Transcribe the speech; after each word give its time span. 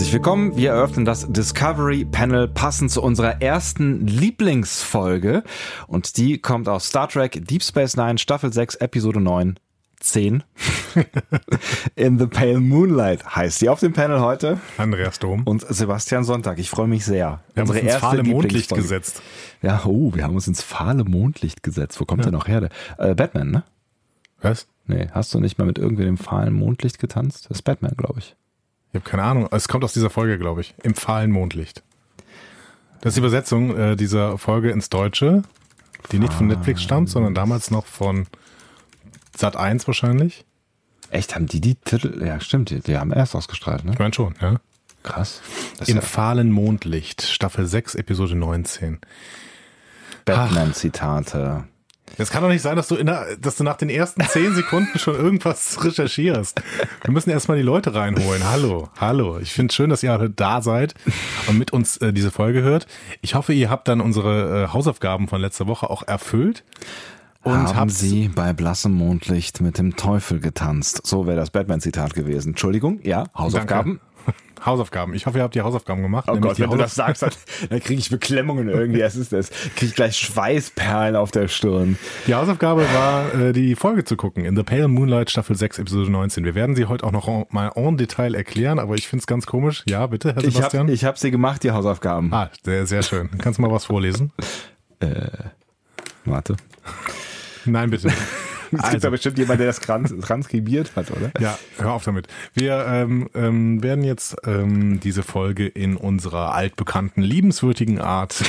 Herzlich 0.00 0.14
willkommen. 0.14 0.56
Wir 0.56 0.70
eröffnen 0.70 1.04
das 1.04 1.30
Discovery 1.30 2.06
Panel 2.06 2.48
passend 2.48 2.90
zu 2.90 3.02
unserer 3.02 3.42
ersten 3.42 4.06
Lieblingsfolge. 4.06 5.44
Und 5.88 6.16
die 6.16 6.38
kommt 6.38 6.70
aus 6.70 6.86
Star 6.86 7.06
Trek 7.06 7.46
Deep 7.46 7.62
Space 7.62 7.98
Nine, 7.98 8.16
Staffel 8.16 8.50
6, 8.50 8.76
Episode 8.76 9.20
9. 9.20 9.58
10 10.00 10.42
in 11.96 12.18
the 12.18 12.26
Pale 12.26 12.60
Moonlight 12.60 13.36
heißt 13.36 13.60
die 13.60 13.68
auf 13.68 13.80
dem 13.80 13.92
Panel 13.92 14.20
heute. 14.20 14.58
Andreas 14.78 15.18
Dom. 15.18 15.42
Und 15.42 15.66
Sebastian 15.68 16.24
Sonntag. 16.24 16.58
Ich 16.58 16.70
freue 16.70 16.88
mich 16.88 17.04
sehr. 17.04 17.40
Wir 17.52 17.60
haben 17.60 17.68
uns 17.68 17.78
ins 17.80 17.96
fahle 17.96 18.22
Mondlicht 18.22 18.74
gesetzt. 18.74 19.20
Ja, 19.60 19.82
oh, 19.84 20.14
wir 20.14 20.24
haben 20.24 20.34
uns 20.34 20.48
ins 20.48 20.62
fahle 20.62 21.04
Mondlicht 21.04 21.62
gesetzt. 21.62 22.00
Wo 22.00 22.06
kommt 22.06 22.24
ja. 22.24 22.30
der 22.30 22.38
noch 22.38 22.48
her? 22.48 22.70
Äh, 22.96 23.14
Batman, 23.14 23.50
ne? 23.50 23.64
Was? 24.40 24.66
Nee, 24.86 25.08
hast 25.12 25.34
du 25.34 25.40
nicht 25.40 25.58
mal 25.58 25.66
mit 25.66 25.76
irgendwem 25.76 26.08
im 26.08 26.16
fahlen 26.16 26.54
Mondlicht 26.54 26.98
getanzt? 26.98 27.50
Das 27.50 27.58
ist 27.58 27.62
Batman, 27.64 27.92
glaube 27.98 28.20
ich. 28.20 28.34
Ich 28.92 29.00
habe 29.00 29.08
keine 29.08 29.22
Ahnung. 29.22 29.48
Es 29.50 29.68
kommt 29.68 29.84
aus 29.84 29.92
dieser 29.92 30.10
Folge, 30.10 30.38
glaube 30.38 30.60
ich. 30.60 30.74
Im 30.82 30.94
fahlen 30.94 31.30
Mondlicht. 31.30 31.82
Das 33.00 33.10
ist 33.10 33.16
die 33.16 33.20
Übersetzung 33.20 33.76
äh, 33.76 33.96
dieser 33.96 34.36
Folge 34.36 34.70
ins 34.70 34.90
Deutsche, 34.90 35.42
die 36.12 36.18
nicht 36.18 36.32
von 36.32 36.48
Netflix 36.48 36.82
stammt, 36.82 37.08
sondern 37.08 37.34
damals 37.34 37.70
noch 37.70 37.86
von 37.86 38.26
Sat 39.36 39.56
1 39.56 39.86
wahrscheinlich. 39.86 40.44
Echt, 41.10 41.34
haben 41.34 41.46
die 41.46 41.60
die 41.60 41.76
Titel? 41.76 42.22
Ja, 42.24 42.40
stimmt, 42.40 42.70
die, 42.70 42.80
die 42.80 42.98
haben 42.98 43.12
erst 43.12 43.34
ausgestrahlt, 43.34 43.84
ne? 43.84 43.92
Ich 43.92 43.98
meine 43.98 44.12
schon, 44.12 44.34
ja. 44.40 44.60
Krass. 45.02 45.40
Im 45.86 45.96
ja 45.96 46.02
fahlen 46.02 46.52
Mondlicht, 46.52 47.22
Staffel 47.22 47.66
6, 47.66 47.94
Episode 47.94 48.34
19. 48.34 48.98
Batman-Zitate. 50.24 51.64
Es 52.18 52.30
kann 52.30 52.42
doch 52.42 52.48
nicht 52.48 52.62
sein, 52.62 52.76
dass 52.76 52.88
du, 52.88 52.96
der, 52.96 53.36
dass 53.36 53.56
du 53.56 53.64
nach 53.64 53.76
den 53.76 53.88
ersten 53.90 54.22
zehn 54.24 54.54
Sekunden 54.54 54.98
schon 54.98 55.14
irgendwas 55.14 55.82
recherchierst. 55.84 56.60
Wir 57.02 57.12
müssen 57.12 57.30
erstmal 57.30 57.56
die 57.56 57.62
Leute 57.62 57.94
reinholen. 57.94 58.48
Hallo, 58.50 58.88
hallo. 58.98 59.38
Ich 59.38 59.52
finde 59.52 59.70
es 59.70 59.76
schön, 59.76 59.90
dass 59.90 60.02
ihr 60.02 60.12
alle 60.12 60.30
da 60.30 60.62
seid 60.62 60.94
und 61.46 61.58
mit 61.58 61.72
uns 61.72 61.96
äh, 61.98 62.12
diese 62.12 62.30
Folge 62.30 62.62
hört. 62.62 62.86
Ich 63.22 63.34
hoffe, 63.34 63.52
ihr 63.52 63.70
habt 63.70 63.88
dann 63.88 64.00
unsere 64.00 64.64
äh, 64.64 64.72
Hausaufgaben 64.72 65.28
von 65.28 65.40
letzter 65.40 65.66
Woche 65.66 65.88
auch 65.88 66.02
erfüllt. 66.02 66.64
Und 67.42 67.74
haben 67.74 67.88
Sie 67.88 68.28
bei 68.28 68.52
blassem 68.52 68.92
Mondlicht 68.92 69.62
mit 69.62 69.78
dem 69.78 69.96
Teufel 69.96 70.40
getanzt? 70.40 71.06
So 71.06 71.26
wäre 71.26 71.38
das 71.38 71.50
Batman-Zitat 71.50 72.12
gewesen. 72.12 72.50
Entschuldigung, 72.50 73.00
ja, 73.02 73.24
Hausaufgaben. 73.34 73.98
Danke. 73.98 74.09
Hausaufgaben. 74.64 75.14
Ich 75.14 75.26
hoffe, 75.26 75.38
ihr 75.38 75.42
habt 75.44 75.54
die 75.54 75.62
Hausaufgaben 75.62 76.02
gemacht. 76.02 76.28
Oh 76.30 76.36
Gott, 76.36 76.58
wenn 76.58 76.70
du 76.70 76.76
das 76.76 76.94
sagst, 76.94 77.22
dann, 77.22 77.30
dann 77.68 77.80
kriege 77.80 78.00
ich 78.00 78.10
Beklemmungen 78.10 78.68
irgendwie. 78.68 79.00
Es 79.00 79.16
ist 79.16 79.32
das. 79.32 79.50
Kriege 79.50 79.86
ich 79.86 79.94
gleich 79.94 80.16
Schweißperlen 80.16 81.16
auf 81.16 81.30
der 81.30 81.48
Stirn. 81.48 81.98
Die 82.26 82.34
Hausaufgabe 82.34 82.82
war, 82.92 83.34
äh, 83.34 83.52
die 83.52 83.74
Folge 83.74 84.04
zu 84.04 84.16
gucken. 84.16 84.44
In 84.44 84.56
The 84.56 84.62
Pale 84.62 84.88
Moonlight 84.88 85.30
Staffel 85.30 85.56
6, 85.56 85.78
Episode 85.78 86.10
19. 86.10 86.44
Wir 86.44 86.54
werden 86.54 86.76
sie 86.76 86.86
heute 86.86 87.04
auch 87.04 87.12
noch 87.12 87.50
mal 87.50 87.72
en 87.74 87.96
Detail 87.96 88.34
erklären, 88.34 88.78
aber 88.78 88.94
ich 88.94 89.08
finde 89.08 89.22
es 89.22 89.26
ganz 89.26 89.46
komisch. 89.46 89.82
Ja, 89.86 90.06
bitte, 90.06 90.34
Herr 90.34 90.42
Sebastian. 90.42 90.88
Ich 90.88 91.04
habe 91.04 91.10
hab 91.10 91.18
sie 91.18 91.30
gemacht, 91.30 91.62
die 91.64 91.70
Hausaufgaben. 91.70 92.32
Ah, 92.32 92.50
sehr, 92.64 92.86
sehr 92.86 93.02
schön. 93.02 93.30
Kannst 93.38 93.58
du 93.58 93.62
mal 93.62 93.70
was 93.70 93.84
vorlesen? 93.86 94.32
äh, 95.00 95.26
warte. 96.24 96.56
Nein, 97.64 97.90
bitte. 97.90 98.10
Es 98.72 98.80
also. 98.80 98.90
gibt 98.92 99.04
da 99.04 99.10
bestimmt 99.10 99.38
jemand, 99.38 99.60
der 99.60 99.66
das 99.66 99.80
transkribiert 99.80 100.94
hat, 100.96 101.10
oder? 101.10 101.32
Ja, 101.40 101.58
hör 101.78 101.92
auf 101.92 102.04
damit. 102.04 102.28
Wir 102.54 102.84
ähm, 102.86 103.28
ähm, 103.34 103.82
werden 103.82 104.04
jetzt 104.04 104.36
ähm, 104.44 105.00
diese 105.00 105.22
Folge 105.22 105.66
in 105.66 105.96
unserer 105.96 106.54
altbekannten, 106.54 107.22
liebenswürdigen 107.22 108.00
Art 108.00 108.42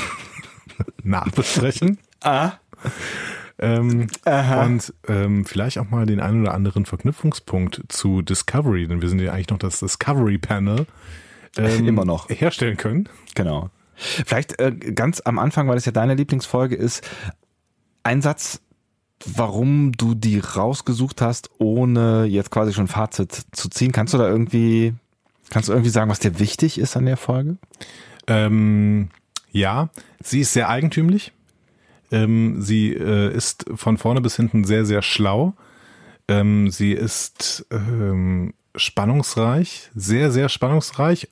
nachbesprechen. 1.04 1.98
Ah. 2.22 2.54
Ähm, 3.60 4.08
und 4.26 4.94
ähm, 5.08 5.46
vielleicht 5.46 5.78
auch 5.78 5.90
mal 5.90 6.06
den 6.06 6.20
einen 6.20 6.42
oder 6.42 6.54
anderen 6.54 6.86
Verknüpfungspunkt 6.86 7.84
zu 7.90 8.22
Discovery, 8.22 8.88
denn 8.88 9.02
wir 9.02 9.10
sind 9.10 9.20
ja 9.20 9.34
eigentlich 9.34 9.50
noch 9.50 9.60
das 9.60 9.80
Discovery 9.80 10.40
Panel. 10.40 10.88
Ähm, 11.58 11.88
Immer 11.88 12.06
noch. 12.06 12.30
Herstellen 12.30 12.78
können. 12.78 13.08
Genau. 13.36 13.70
Vielleicht 13.96 14.60
äh, 14.60 14.72
ganz 14.72 15.22
am 15.22 15.38
Anfang, 15.38 15.68
weil 15.68 15.78
es 15.78 15.86
ja 15.86 15.92
deine 15.92 16.16
Lieblingsfolge 16.16 16.76
ist, 16.76 17.08
ein 18.04 18.22
Satz 18.22 18.62
warum 19.26 19.92
du 19.94 20.16
die 20.16 20.40
rausgesucht 20.40 21.22
hast, 21.22 21.50
ohne 21.58 22.26
jetzt 22.26 22.52
quasi 22.52 22.74
schon 22.74 22.88
Fazit 22.88 23.46
zu 23.52 23.70
ziehen. 23.70 23.92
Kannst 23.92 24.14
du 24.14 24.18
da 24.18 24.28
irgendwie, 24.28 24.94
kannst 25.50 25.70
du 25.70 25.74
irgendwie 25.74 25.92
sagen, 25.92 26.10
was 26.10 26.20
dir 26.20 26.40
wichtig 26.40 26.78
ist 26.78 26.98
an 26.98 27.06
der 27.06 27.18
Folge? 27.18 27.58
Ähm, 28.28 29.10
ja, 29.52 29.90
sie 30.24 30.42
ist 30.42 30.54
sehr 30.54 30.70
eigentümlich. 30.70 31.32
Ähm, 32.12 32.62
sie 32.62 32.94
äh, 32.94 33.34
ist 33.34 33.66
von 33.76 33.98
vorne 33.98 34.22
bis 34.22 34.36
hinten 34.36 34.64
sehr, 34.64 34.86
sehr 34.86 35.02
schlau. 35.02 35.54
Ähm, 36.28 36.70
sie 36.70 36.94
ist 36.94 37.66
ähm, 37.72 38.54
spannungsreich, 38.76 39.90
sehr, 39.96 40.32
sehr 40.32 40.50
spannungsreich. 40.50 41.30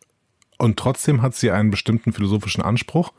Und 0.57 0.77
trotzdem 0.77 1.21
hat 1.21 1.35
sie 1.35 1.51
einen 1.51 1.71
bestimmten 1.71 2.11
philosophischen 2.11 2.63
Anspruch. 2.63 3.13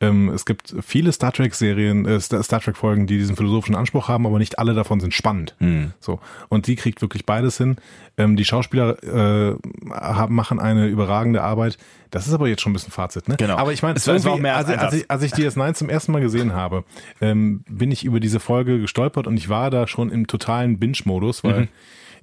Ähm, 0.00 0.28
es 0.28 0.44
gibt 0.46 0.74
viele 0.80 1.10
Star 1.10 1.32
Trek-Serien, 1.32 2.06
äh, 2.06 2.20
Star 2.20 2.60
Trek-Folgen, 2.60 3.06
die 3.06 3.18
diesen 3.18 3.36
philosophischen 3.36 3.74
Anspruch 3.74 4.06
haben, 4.08 4.26
aber 4.26 4.38
nicht 4.38 4.58
alle 4.58 4.74
davon 4.74 5.00
sind 5.00 5.12
spannend. 5.12 5.56
Mhm. 5.58 5.92
So. 5.98 6.20
Und 6.48 6.68
die 6.68 6.76
kriegt 6.76 7.02
wirklich 7.02 7.26
beides 7.26 7.58
hin. 7.58 7.76
Ähm, 8.16 8.36
die 8.36 8.44
Schauspieler 8.44 9.02
äh, 9.02 9.56
haben, 9.90 10.34
machen 10.34 10.60
eine 10.60 10.86
überragende 10.86 11.42
Arbeit. 11.42 11.78
Das 12.10 12.28
ist 12.28 12.32
aber 12.32 12.48
jetzt 12.48 12.62
schon 12.62 12.70
ein 12.70 12.74
bisschen 12.74 12.92
Fazit, 12.92 13.28
ne? 13.28 13.36
Genau. 13.38 13.56
Aber 13.56 13.72
ich 13.72 13.82
meine, 13.82 13.94
als, 13.96 14.06
als, 14.08 14.68
als, 14.68 14.94
ich, 14.94 15.10
als 15.10 15.22
ich 15.22 15.32
DS9 15.32 15.74
zum 15.74 15.90
ersten 15.90 16.12
Mal 16.12 16.20
gesehen 16.20 16.52
habe, 16.52 16.84
ähm, 17.20 17.64
bin 17.68 17.90
ich 17.90 18.04
über 18.04 18.20
diese 18.20 18.40
Folge 18.40 18.80
gestolpert 18.80 19.26
und 19.26 19.36
ich 19.36 19.48
war 19.48 19.70
da 19.70 19.88
schon 19.88 20.10
im 20.10 20.26
totalen 20.26 20.78
Binge-Modus, 20.78 21.42
weil 21.42 21.62
mhm 21.62 21.68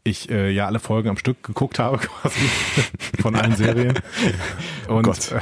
ich 0.05 0.29
äh, 0.29 0.51
ja 0.51 0.67
alle 0.67 0.79
Folgen 0.79 1.09
am 1.09 1.17
Stück 1.17 1.43
geguckt 1.43 1.79
habe, 1.79 1.97
quasi 2.21 2.39
von 3.21 3.35
allen 3.35 3.55
Serien. 3.55 3.99
Und 4.87 5.03
Gott. 5.03 5.33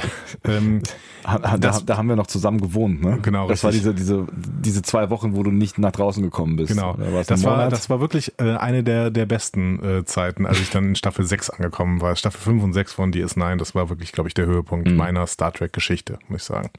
Äh, 0.42 0.56
ähm, 0.56 0.82
da, 1.24 1.56
das, 1.56 1.86
da, 1.86 1.96
haben 1.96 2.08
wir 2.08 2.16
noch 2.16 2.26
zusammen 2.26 2.60
gewohnt, 2.60 3.02
ne? 3.02 3.18
Genau. 3.22 3.48
Das 3.48 3.64
richtig. 3.64 3.86
war 3.86 3.94
diese, 3.94 3.94
diese, 3.94 4.26
diese 4.34 4.82
zwei 4.82 5.08
Wochen, 5.08 5.34
wo 5.34 5.42
du 5.42 5.50
nicht 5.50 5.78
nach 5.78 5.92
draußen 5.92 6.22
gekommen 6.22 6.56
bist. 6.56 6.72
Genau. 6.72 6.98
Das 7.26 7.42
war, 7.44 7.70
das 7.70 7.88
war 7.88 8.00
wirklich 8.00 8.32
äh, 8.38 8.56
eine 8.56 8.84
der, 8.84 9.10
der 9.10 9.24
besten 9.24 9.82
äh, 9.82 10.04
Zeiten, 10.04 10.44
als 10.44 10.60
ich 10.60 10.70
dann 10.70 10.88
in 10.88 10.96
Staffel 10.96 11.24
6 11.24 11.50
angekommen 11.50 12.02
war. 12.02 12.14
Staffel 12.16 12.40
5 12.40 12.62
und 12.62 12.72
6 12.74 12.92
von 12.92 13.12
DS9, 13.12 13.56
das 13.56 13.74
war 13.74 13.88
wirklich, 13.88 14.12
glaube 14.12 14.28
ich, 14.28 14.34
der 14.34 14.46
Höhepunkt 14.46 14.88
mhm. 14.88 14.96
meiner 14.96 15.26
Star 15.26 15.52
Trek-Geschichte, 15.52 16.18
muss 16.28 16.42
ich 16.42 16.46
sagen. 16.46 16.70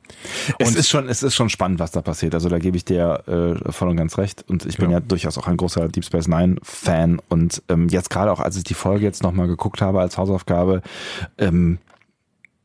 Und 0.59 0.67
es 0.67 0.75
ist 0.75 0.89
schon, 0.89 1.09
es 1.09 1.23
ist 1.23 1.33
schon 1.33 1.49
spannend, 1.49 1.79
was 1.79 1.91
da 1.91 2.01
passiert. 2.01 2.35
Also 2.35 2.47
da 2.47 2.59
gebe 2.59 2.77
ich 2.77 2.85
dir 2.85 3.23
äh, 3.27 3.71
voll 3.71 3.89
und 3.89 3.97
ganz 3.97 4.17
recht. 4.19 4.45
Und 4.47 4.65
ich 4.65 4.77
bin 4.77 4.91
ja, 4.91 4.97
ja 4.97 4.99
durchaus 4.99 5.39
auch 5.39 5.47
ein 5.47 5.57
großer 5.57 5.87
Deep 5.87 6.05
Space 6.05 6.27
Nine 6.27 6.57
Fan 6.61 7.19
und 7.29 7.63
ähm, 7.75 7.89
jetzt 7.89 8.09
gerade 8.09 8.31
auch, 8.31 8.39
als 8.39 8.57
ich 8.57 8.63
die 8.63 8.73
Folge 8.73 9.05
jetzt 9.05 9.23
nochmal 9.23 9.47
geguckt 9.47 9.81
habe 9.81 10.01
als 10.01 10.17
Hausaufgabe, 10.17 10.81
ähm, 11.37 11.77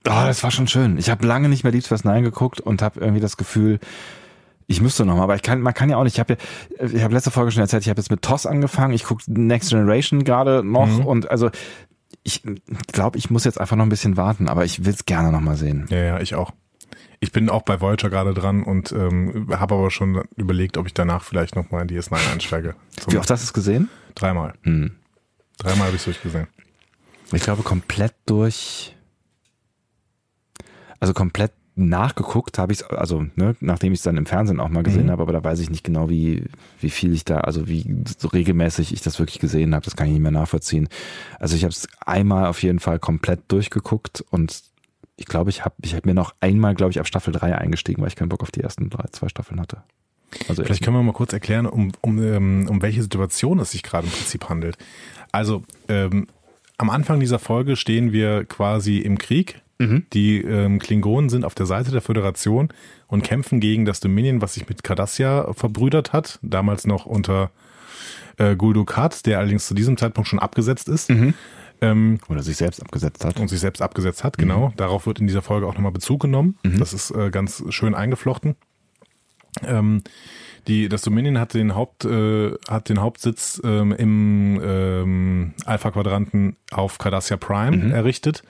oh, 0.07 0.23
das 0.25 0.43
war 0.43 0.51
schon 0.51 0.69
schön. 0.69 0.97
Ich 0.99 1.11
habe 1.11 1.27
lange 1.27 1.49
nicht 1.49 1.65
mehr 1.65 1.73
Deep 1.73 1.85
Space 1.85 2.05
Nine 2.05 2.23
geguckt 2.23 2.61
und 2.61 2.83
habe 2.83 3.01
irgendwie 3.01 3.21
das 3.21 3.37
Gefühl, 3.37 3.79
ich 4.67 4.81
müsste 4.81 5.05
noch 5.05 5.17
mal, 5.17 5.25
aber 5.25 5.35
ich 5.35 5.43
kann, 5.43 5.61
man 5.61 5.75
kann 5.75 5.91
ja 5.91 5.97
auch 5.97 6.05
nicht. 6.05 6.15
Ich 6.15 6.21
habe 6.21 6.37
ja, 6.79 6.87
ich 6.87 7.03
habe 7.03 7.13
letzte 7.13 7.33
Folge 7.33 7.51
schon 7.51 7.61
erzählt, 7.61 7.83
ich 7.83 7.89
habe 7.89 8.01
jetzt 8.01 8.11
mit 8.11 8.23
TOS 8.23 8.47
angefangen. 8.47 8.95
Ich 8.95 9.05
gucke 9.05 9.25
Next 9.27 9.71
Generation 9.71 10.23
gerade 10.23 10.63
noch 10.63 10.87
mhm. 10.87 11.07
und 11.07 11.31
also 11.31 11.51
ich 12.23 12.43
glaube, 12.93 13.19
ich 13.19 13.31
muss 13.31 13.45
jetzt 13.45 13.61
einfach 13.61 13.77
noch 13.77 13.85
ein 13.85 13.89
bisschen 13.89 14.17
warten, 14.17 14.49
aber 14.49 14.65
ich 14.65 14.85
will 14.85 14.93
es 14.93 15.07
gerne 15.07 15.33
noch 15.33 15.41
mal 15.41 15.57
sehen. 15.57 15.87
Ja, 15.91 15.99
ja, 15.99 16.21
ich 16.21 16.35
auch. 16.35 16.53
Ich 17.19 17.33
bin 17.33 17.51
auch 17.51 17.63
bei 17.63 17.81
Voyager 17.81 18.09
gerade 18.09 18.33
dran 18.33 18.63
und 18.63 18.93
ähm, 18.93 19.49
habe 19.51 19.75
aber 19.75 19.91
schon 19.91 20.23
überlegt, 20.37 20.79
ob 20.79 20.87
ich 20.87 20.95
danach 20.95 21.23
vielleicht 21.23 21.55
noch 21.57 21.71
mal 21.71 21.83
in 21.83 21.89
DS9 21.89 22.33
einsteige. 22.33 22.77
Wie 23.09 23.19
oft 23.19 23.29
hast 23.31 23.43
du 23.43 23.45
es 23.45 23.53
gesehen? 23.53 23.91
Dreimal. 24.15 24.55
Hm. 24.63 24.93
Dreimal 25.61 25.87
habe 25.87 25.97
ich 25.97 26.01
es 26.01 26.05
durchgesehen. 26.07 26.47
Ich 27.33 27.43
glaube, 27.43 27.63
komplett 27.63 28.15
durch. 28.27 28.97
Also 30.99 31.15
komplett 31.15 31.53
nachgeguckt 31.77 32.59
habe 32.59 32.73
ich 32.73 32.81
es, 32.81 32.85
also 32.91 33.27
ne, 33.37 33.57
nachdem 33.61 33.93
ich 33.93 34.01
es 34.01 34.03
dann 34.03 34.17
im 34.17 34.27
Fernsehen 34.27 34.61
auch 34.61 34.69
mal 34.69 34.83
gesehen 34.83 35.07
mhm. 35.07 35.11
habe, 35.11 35.23
aber 35.23 35.33
da 35.33 35.43
weiß 35.43 35.61
ich 35.61 35.71
nicht 35.71 35.85
genau, 35.85 36.11
wie, 36.11 36.45
wie 36.81 36.91
viel 36.91 37.15
ich 37.15 37.25
da, 37.25 37.39
also 37.39 37.69
wie 37.69 38.05
so 38.19 38.29
regelmäßig 38.29 38.93
ich 38.93 39.01
das 39.01 39.19
wirklich 39.19 39.39
gesehen 39.39 39.75
habe, 39.75 39.85
das 39.85 39.97
kann 39.97 40.07
ich 40.07 40.13
nicht 40.13 40.23
mehr 40.23 40.31
nachvollziehen. 40.31 40.89
Also 41.39 41.57
ich 41.57 41.63
habe 41.63 41.73
es 41.73 41.89
einmal 42.05 42.47
auf 42.47 42.63
jeden 42.63 42.81
Fall 42.81 42.99
komplett 42.99 43.41
durchgeguckt 43.49 44.25
und 44.31 44.63
ich 45.17 45.27
glaube, 45.27 45.51
ich 45.51 45.65
habe 45.65 45.75
ich 45.83 45.95
hab 45.95 46.07
mir 46.07 46.15
noch 46.15 46.35
einmal, 46.41 46.75
glaube 46.75 46.91
ich, 46.91 47.01
ab 47.01 47.07
Staffel 47.07 47.33
3 47.33 47.57
eingestiegen, 47.57 48.03
weil 48.03 48.09
ich 48.09 48.17
keinen 48.17 48.31
Bock 48.31 48.43
auf 48.43 48.51
die 48.51 48.61
ersten 48.61 48.91
drei, 48.91 49.07
zwei 49.13 49.29
Staffeln 49.29 49.61
hatte. 49.61 49.83
Also 50.49 50.65
Vielleicht 50.65 50.83
können 50.83 50.97
wir 50.97 51.03
mal 51.03 51.13
kurz 51.13 51.33
erklären, 51.33 51.67
um, 51.67 51.93
um, 52.01 52.23
ähm, 52.23 52.67
um 52.69 52.83
welche 52.83 53.03
Situation 53.03 53.59
es 53.59 53.73
sich 53.73 53.83
gerade 53.83 54.07
im 54.07 54.13
Prinzip 54.13 54.49
handelt. 54.49 54.77
Also 55.33 55.63
ähm, 55.89 56.27
am 56.79 56.91
Anfang 56.91 57.21
dieser 57.21 57.39
Folge 57.39 57.77
stehen 57.77 58.13
wir 58.13 58.45
quasi 58.45 58.99
im 58.99 59.19
Krieg. 59.19 59.61
Mhm. 59.79 60.07
Die 60.13 60.41
ähm, 60.43 60.79
Klingonen 60.79 61.31
sind 61.31 61.45
auf 61.45 61.55
der 61.55 61.67
Seite 61.67 61.91
der 61.91 62.03
Föderation 62.03 62.69
und 63.07 63.23
kämpfen 63.23 63.61
gegen 63.61 63.85
das 63.85 64.01
Dominion, 64.01 64.43
was 64.43 64.55
sich 64.55 64.69
mit 64.69 64.83
Cardassia 64.85 65.53
verbrüdert 65.55 66.13
hat, 66.13 66.39
damals 66.43 66.87
noch 66.87 67.07
unter 67.07 67.51
äh, 68.37 68.57
Guldukat, 68.57 69.27
der 69.27 69.39
allerdings 69.39 69.67
zu 69.67 69.75
diesem 69.75 69.97
Zeitpunkt 69.97 70.29
schon 70.29 70.39
abgesetzt 70.39 70.89
ist. 70.89 71.11
Mhm. 71.11 71.35
Ähm, 71.83 72.19
Oder 72.29 72.43
sich 72.43 72.57
selbst 72.57 72.83
abgesetzt 72.83 73.25
hat. 73.25 73.41
Und 73.41 73.49
sich 73.49 73.61
selbst 73.61 73.81
abgesetzt 73.81 74.23
hat, 74.23 74.37
genau. 74.37 74.69
Mhm. 74.69 74.77
Darauf 74.77 75.07
wird 75.07 75.19
in 75.19 75.27
dieser 75.27 75.43
Folge 75.43 75.67
auch 75.67 75.75
nochmal 75.75 75.93
Bezug 75.93 76.21
genommen. 76.21 76.59
Mhm. 76.63 76.79
Das 76.79 76.93
ist 76.93 77.11
äh, 77.11 77.31
ganz 77.31 77.65
schön 77.71 77.95
eingeflochten. 77.95 78.57
Ähm, 79.67 80.03
die, 80.69 80.89
das 80.89 81.03
Dominion 81.03 81.39
hat 81.39 81.55
den 81.55 81.75
Haupt, 81.75 82.05
äh, 82.05 82.53
hat 82.69 82.89
den 82.89 83.01
Hauptsitz 83.01 83.61
ähm, 83.65 83.93
im 83.93 84.61
ähm, 84.63 85.55
Alpha-Quadranten 85.65 86.57
auf 86.71 86.99
Cardassia 86.99 87.37
Prime 87.37 87.77
mhm. 87.77 87.93
errichtet. 87.93 88.43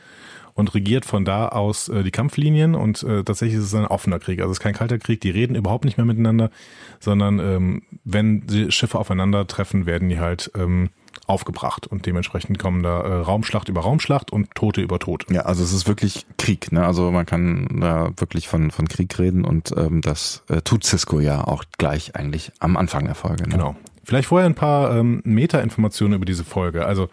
und 0.55 0.75
regiert 0.75 1.07
von 1.07 1.25
da 1.25 1.49
aus 1.49 1.89
äh, 1.89 2.03
die 2.03 2.11
Kampflinien 2.11 2.75
und 2.75 3.03
äh, 3.05 3.23
tatsächlich 3.23 3.59
ist 3.59 3.67
es 3.67 3.75
ein 3.75 3.87
offener 3.87 4.19
Krieg. 4.19 4.41
Also 4.41 4.51
es 4.51 4.59
ist 4.59 4.63
kein 4.63 4.75
kalter 4.75 4.99
Krieg, 4.99 5.21
die 5.21 5.31
reden 5.31 5.55
überhaupt 5.55 5.85
nicht 5.85 5.97
mehr 5.97 6.05
miteinander, 6.05 6.51
sondern 6.99 7.39
ähm, 7.39 7.83
wenn 8.05 8.47
die 8.47 8.71
Schiffe 8.71 8.99
aufeinandertreffen, 8.99 9.87
werden 9.87 10.09
die 10.09 10.19
halt 10.19 10.51
ähm, 10.57 10.91
aufgebracht 11.31 11.87
und 11.87 12.07
dementsprechend 12.07 12.59
kommen 12.59 12.83
da 12.83 13.01
äh, 13.01 13.13
Raumschlacht 13.21 13.69
über 13.69 13.81
Raumschlacht 13.81 14.33
und 14.33 14.55
Tote 14.55 14.81
über 14.81 14.99
Tote. 14.99 15.33
Ja, 15.33 15.43
also 15.43 15.65
es 15.65 15.73
ist 15.73 15.89
wirklich 15.89 16.27
Krieg, 16.37 16.73
ne? 16.73 16.85
Also 16.85 17.11
man 17.11 17.25
kann 17.25 17.81
da 17.81 18.11
wirklich 18.17 18.49
von, 18.49 18.71
von 18.71 18.89
Krieg 18.89 19.19
reden 19.19 19.45
und 19.45 19.73
ähm, 19.77 20.03
das 20.03 20.43
äh, 20.49 20.61
tut 20.61 20.85
Cisco 20.85 21.21
ja 21.21 21.45
auch 21.45 21.65
gleich 21.79 22.17
eigentlich 22.17 22.53
am 22.59 22.77
Anfang 22.77 23.05
der 23.07 23.15
Folge. 23.15 23.45
Ne? 23.45 23.51
Genau. 23.51 23.77
Vielleicht 24.05 24.29
vorher 24.29 24.47
ein 24.47 24.55
paar 24.55 24.97
ähm, 24.97 25.23
Meta-Informationen 25.25 26.15
über 26.15 26.25
diese 26.25 26.45
Folge. 26.45 26.85
Also 26.85 27.09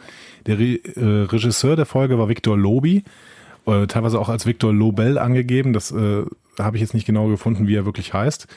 der 0.46 0.58
Re 0.58 0.80
äh, 0.96 1.26
Regisseur 1.26 1.76
der 1.76 1.86
Folge 1.86 2.18
war 2.18 2.28
Victor 2.28 2.58
Lobi, 2.58 3.04
äh, 3.68 3.88
teilweise 3.88 4.20
auch 4.20 4.30
als 4.30 4.46
Victor 4.46 4.74
Lobel 4.74 5.18
angegeben. 5.18 5.74
Das 5.74 5.92
äh, 5.92 6.24
habe 6.60 6.78
ich 6.78 6.82
jetzt 6.82 6.94
nicht 6.94 7.06
genau 7.06 7.28
gefunden, 7.28 7.68
wie 7.68 7.76
er 7.76 7.86
wirklich 7.86 8.14
heißt. 8.14 8.48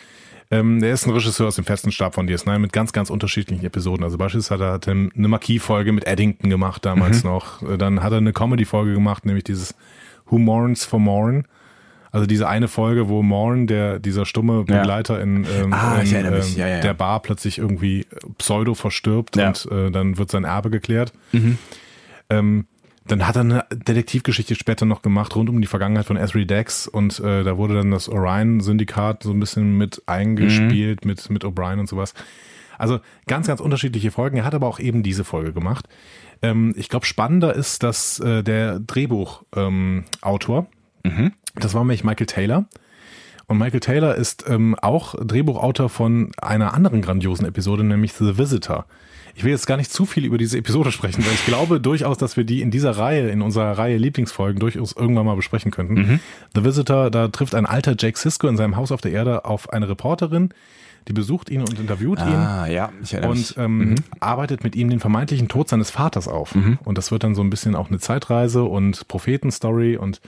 Ähm, 0.52 0.82
er 0.82 0.92
ist 0.92 1.06
ein 1.06 1.12
Regisseur 1.12 1.46
aus 1.46 1.56
dem 1.56 1.64
festen 1.64 1.92
Stab 1.92 2.14
von 2.14 2.28
DS9 2.28 2.58
mit 2.58 2.72
ganz, 2.72 2.92
ganz 2.92 3.08
unterschiedlichen 3.08 3.64
Episoden. 3.64 4.02
Also 4.02 4.18
beispielsweise 4.18 4.66
hat 4.66 4.88
er 4.88 4.92
eine 4.92 5.28
Marquis-Folge 5.28 5.92
mit 5.92 6.06
Eddington 6.06 6.50
gemacht 6.50 6.84
damals 6.84 7.22
mhm. 7.22 7.30
noch. 7.30 7.62
Äh, 7.62 7.78
dann 7.78 8.02
hat 8.02 8.12
er 8.12 8.18
eine 8.18 8.32
Comedy-Folge 8.32 8.92
gemacht, 8.94 9.24
nämlich 9.26 9.44
dieses 9.44 9.74
Who 10.26 10.38
Mourns 10.38 10.84
for 10.84 10.98
Morn. 10.98 11.44
Also 12.12 12.26
diese 12.26 12.48
eine 12.48 12.66
Folge, 12.66 13.08
wo 13.08 13.22
Morn, 13.22 13.68
der 13.68 14.00
dieser 14.00 14.26
stumme 14.26 14.64
Begleiter 14.64 15.18
ja. 15.18 15.22
in, 15.22 15.46
ähm, 15.56 15.72
ah, 15.72 16.00
in 16.00 16.12
ähm, 16.12 16.42
ja, 16.56 16.66
ja, 16.66 16.80
der 16.80 16.94
Bar 16.94 17.22
plötzlich 17.22 17.58
irgendwie 17.58 18.04
pseudo 18.38 18.74
verstirbt 18.74 19.36
und 19.36 19.68
äh, 19.70 19.92
dann 19.92 20.18
wird 20.18 20.32
sein 20.32 20.42
Erbe 20.42 20.70
geklärt. 20.70 21.12
Mhm. 21.30 21.58
Ähm, 22.28 22.66
dann 23.10 23.26
hat 23.26 23.36
er 23.36 23.40
eine 23.40 23.64
Detektivgeschichte 23.72 24.54
später 24.54 24.86
noch 24.86 25.02
gemacht 25.02 25.34
rund 25.34 25.48
um 25.48 25.60
die 25.60 25.66
Vergangenheit 25.66 26.06
von 26.06 26.16
Esri 26.16 26.46
Dex 26.46 26.86
und 26.86 27.18
äh, 27.20 27.42
da 27.42 27.56
wurde 27.56 27.74
dann 27.74 27.90
das 27.90 28.08
Orion-Syndikat 28.08 29.24
so 29.24 29.32
ein 29.32 29.40
bisschen 29.40 29.76
mit 29.76 30.02
eingespielt 30.06 31.04
mhm. 31.04 31.08
mit, 31.08 31.30
mit 31.30 31.44
O'Brien 31.44 31.80
und 31.80 31.88
sowas. 31.88 32.14
Also 32.78 33.00
ganz, 33.26 33.46
ganz 33.46 33.60
unterschiedliche 33.60 34.10
Folgen. 34.10 34.38
Er 34.38 34.44
hat 34.44 34.54
aber 34.54 34.66
auch 34.66 34.78
eben 34.78 35.02
diese 35.02 35.24
Folge 35.24 35.52
gemacht. 35.52 35.88
Ähm, 36.40 36.72
ich 36.76 36.88
glaube, 36.88 37.04
spannender 37.04 37.54
ist, 37.54 37.82
dass 37.82 38.20
äh, 38.20 38.42
der 38.42 38.78
Drehbuchautor, 38.78 40.66
ähm, 41.04 41.12
mhm. 41.12 41.32
das 41.56 41.74
war 41.74 41.82
nämlich 41.82 42.04
Michael 42.04 42.26
Taylor. 42.26 42.64
Und 43.50 43.58
Michael 43.58 43.80
Taylor 43.80 44.14
ist 44.14 44.44
ähm, 44.48 44.76
auch 44.80 45.16
Drehbuchautor 45.16 45.88
von 45.88 46.30
einer 46.40 46.72
anderen 46.72 47.02
grandiosen 47.02 47.44
Episode, 47.44 47.82
nämlich 47.82 48.12
The 48.12 48.38
Visitor. 48.38 48.86
Ich 49.34 49.42
will 49.42 49.50
jetzt 49.50 49.66
gar 49.66 49.76
nicht 49.76 49.92
zu 49.92 50.06
viel 50.06 50.24
über 50.24 50.38
diese 50.38 50.56
Episode 50.56 50.92
sprechen, 50.92 51.26
weil 51.26 51.32
ich 51.32 51.44
glaube 51.46 51.80
durchaus, 51.80 52.16
dass 52.16 52.36
wir 52.36 52.44
die 52.44 52.62
in 52.62 52.70
dieser 52.70 52.92
Reihe, 52.92 53.28
in 53.28 53.42
unserer 53.42 53.76
Reihe 53.76 53.96
Lieblingsfolgen 53.96 54.60
durchaus 54.60 54.92
irgendwann 54.92 55.26
mal 55.26 55.34
besprechen 55.34 55.72
könnten. 55.72 55.94
Mhm. 55.94 56.20
The 56.54 56.62
Visitor, 56.62 57.10
da 57.10 57.26
trifft 57.26 57.56
ein 57.56 57.66
alter 57.66 57.96
Jake 57.98 58.16
Sisko 58.16 58.46
in 58.46 58.56
seinem 58.56 58.76
Haus 58.76 58.92
auf 58.92 59.00
der 59.00 59.10
Erde 59.10 59.44
auf 59.44 59.72
eine 59.72 59.88
Reporterin, 59.88 60.50
die 61.08 61.12
besucht 61.12 61.50
ihn 61.50 61.62
und 61.62 61.76
interviewt 61.76 62.20
ah, 62.20 62.28
ihn. 62.28 62.36
Ah, 62.36 62.66
ja, 62.68 62.92
ich 63.02 63.14
erinnere 63.14 63.32
und 63.32 63.38
mich. 63.38 63.56
Ähm, 63.56 63.78
mhm. 63.78 63.94
arbeitet 64.20 64.62
mit 64.62 64.76
ihm 64.76 64.90
den 64.90 65.00
vermeintlichen 65.00 65.48
Tod 65.48 65.68
seines 65.68 65.90
Vaters 65.90 66.28
auf. 66.28 66.54
Mhm. 66.54 66.78
Und 66.84 66.98
das 66.98 67.10
wird 67.10 67.24
dann 67.24 67.34
so 67.34 67.42
ein 67.42 67.50
bisschen 67.50 67.74
auch 67.74 67.88
eine 67.88 67.98
Zeitreise 67.98 68.62
und 68.62 69.08
Prophetenstory 69.08 69.96
und 69.96 70.20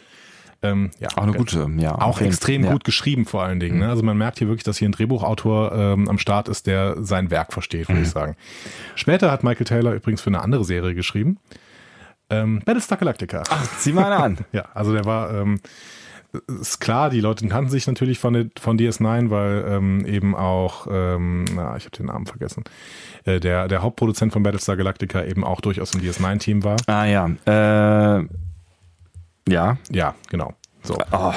ähm, 0.63 0.91
ja, 1.01 1.09
auch 1.17 1.25
eine 1.25 1.33
gute, 1.33 1.69
ja. 1.79 2.01
Auch 2.01 2.21
extrem 2.21 2.65
ja. 2.65 2.73
gut 2.73 2.85
geschrieben 2.85 3.27
vor 3.27 3.43
allen 3.43 3.59
Dingen. 3.59 3.81
Ne? 3.81 3.89
Also 3.89 4.03
man 4.03 4.17
merkt 4.17 4.39
hier 4.39 4.49
wirklich, 4.49 4.65
dass 4.65 4.79
hier 4.79 4.89
ein 4.89 4.93
Drehbuchautor 4.93 5.73
ähm, 5.73 6.09
am 6.09 6.19
Start 6.19 6.49
ist, 6.49 6.67
der 6.67 7.03
sein 7.03 7.31
Werk 7.31 7.53
versteht, 7.53 7.89
würde 7.89 8.01
mhm. 8.01 8.05
ich 8.05 8.11
sagen. 8.11 8.37
Später 8.95 9.31
hat 9.31 9.43
Michael 9.43 9.67
Taylor 9.67 9.93
übrigens 9.93 10.21
für 10.21 10.31
eine 10.31 10.41
andere 10.41 10.65
Serie 10.65 10.95
geschrieben. 10.95 11.39
Ähm, 12.31 12.63
Battlestar 12.65 12.99
Galactica. 12.99 13.43
Ach, 13.51 13.79
zieh 13.79 13.93
mal 13.93 14.13
an. 14.13 14.39
ja, 14.53 14.67
also 14.73 14.93
der 14.93 15.05
war, 15.05 15.35
ähm, 15.35 15.59
ist 16.61 16.81
klar, 16.81 17.11
die 17.11 17.21
Leute 17.21 17.47
kannten 17.49 17.71
sich 17.71 17.87
natürlich 17.87 18.19
von, 18.19 18.51
von 18.59 18.79
DS9, 18.79 19.31
weil 19.31 19.65
ähm, 19.69 20.07
eben 20.07 20.35
auch, 20.35 20.87
ähm, 20.91 21.45
na, 21.55 21.77
ich 21.77 21.85
habe 21.85 21.97
den 21.97 22.07
Namen 22.07 22.27
vergessen, 22.27 22.65
äh, 23.25 23.41
der, 23.41 23.69
der 23.69 23.83
Hauptproduzent 23.83 24.33
von 24.33 24.43
Battlestar 24.43 24.77
Galactica 24.77 25.25
eben 25.25 25.45
auch 25.45 25.61
durchaus 25.61 25.95
im 25.95 26.01
DS9-Team 26.01 26.65
war. 26.65 26.77
Ah 26.87 27.05
ja, 27.05 27.27
äh, 27.47 28.25
ja. 29.49 29.77
Ja, 29.91 30.15
genau. 30.29 30.55
So. 30.83 30.99
Oh. 31.13 31.33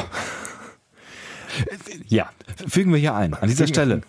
Ja, 2.07 2.29
fügen 2.67 2.91
wir 2.91 2.99
hier 2.99 3.15
ein, 3.15 3.33
an 3.33 3.47
dieser 3.47 3.67
Stelle. 3.67 4.01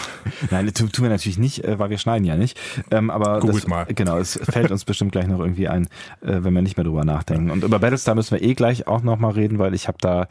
Nein, 0.50 0.72
tun 0.72 0.90
wir 0.98 1.08
natürlich 1.08 1.38
nicht, 1.38 1.64
äh, 1.64 1.78
weil 1.78 1.90
wir 1.90 1.98
schneiden 1.98 2.24
ja 2.24 2.36
nicht. 2.36 2.58
Ähm, 2.90 3.10
aber 3.10 3.40
das, 3.40 3.66
mal. 3.66 3.86
genau, 3.86 4.18
es 4.18 4.40
fällt 4.42 4.70
uns 4.70 4.84
bestimmt 4.84 5.12
gleich 5.12 5.26
noch 5.26 5.40
irgendwie 5.40 5.68
ein, 5.68 5.84
äh, 6.22 6.40
wenn 6.40 6.54
wir 6.54 6.62
nicht 6.62 6.76
mehr 6.76 6.84
drüber 6.84 7.04
nachdenken. 7.04 7.50
Und 7.50 7.64
über 7.64 7.78
Battlestar 7.78 8.14
müssen 8.14 8.38
wir 8.38 8.42
eh 8.42 8.54
gleich 8.54 8.86
auch 8.86 9.02
nochmal 9.02 9.32
reden, 9.32 9.58
weil 9.58 9.74
ich 9.74 9.86
habe 9.86 9.98
da, 10.00 10.28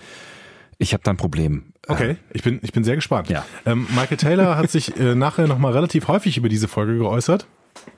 ich 0.78 0.94
habe 0.94 1.04
da 1.04 1.12
ein 1.12 1.18
Problem. 1.18 1.74
Okay, 1.88 2.18
ich 2.32 2.44
bin, 2.44 2.60
ich 2.64 2.72
bin 2.72 2.84
sehr 2.84 2.96
gespannt. 2.96 3.30
Ja. 3.30 3.46
Ähm, 3.66 3.88
Michael 3.94 4.18
Taylor 4.18 4.58
hat 4.58 4.70
sich 4.72 4.98
äh, 4.98 5.16
nachher 5.16 5.48
nochmal 5.48 5.74
relativ 5.74 6.08
häufig 6.08 6.38
über 6.38 6.50
diese 6.50 6.68
Folge 6.68 6.98
geäußert. 6.98 7.46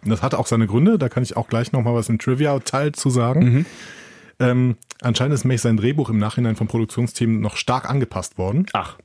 Das 0.04 0.22
hatte 0.22 0.40
auch 0.40 0.48
seine 0.48 0.68
Gründe, 0.68 0.98
da 0.98 1.10
kann 1.10 1.24
ich 1.24 1.38
auch 1.38 1.48
gleich 1.48 1.72
nochmal 1.72 1.94
was 1.94 2.10
im 2.10 2.18
Trivia-Teil 2.18 2.94
zu 2.94 3.10
sagen. 3.10 3.44
Mhm. 3.44 3.66
Ähm, 4.40 4.78
anscheinend 5.02 5.34
ist 5.34 5.44
nämlich 5.44 5.62
sein 5.62 5.78
Drehbuch 5.78 6.10
im 6.10 6.18
Nachhinein 6.18 6.56
vom 6.56 6.68
Produktionsteam 6.68 7.40
noch 7.40 7.58
stark 7.58 7.90
angepasst 7.90 8.38
worden. 8.38 8.66
Ach. 8.74 8.98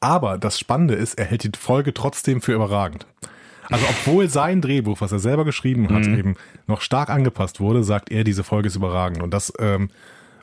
Aber 0.00 0.38
das 0.38 0.58
Spannende 0.58 0.94
ist, 0.94 1.14
er 1.14 1.26
hält 1.26 1.44
die 1.44 1.58
Folge 1.58 1.92
trotzdem 1.94 2.40
für 2.40 2.52
überragend. 2.54 3.06
Also 3.70 3.86
obwohl 3.88 4.28
sein 4.28 4.60
Drehbuch, 4.60 5.00
was 5.00 5.12
er 5.12 5.18
selber 5.18 5.44
geschrieben 5.44 5.88
hat, 5.90 6.04
mhm. 6.04 6.18
eben 6.18 6.36
noch 6.66 6.80
stark 6.80 7.08
angepasst 7.08 7.60
wurde, 7.60 7.82
sagt 7.82 8.10
er, 8.10 8.24
diese 8.24 8.44
Folge 8.44 8.68
ist 8.68 8.76
überragend. 8.76 9.22
Und 9.22 9.32
das 9.32 9.52
ähm, 9.58 9.90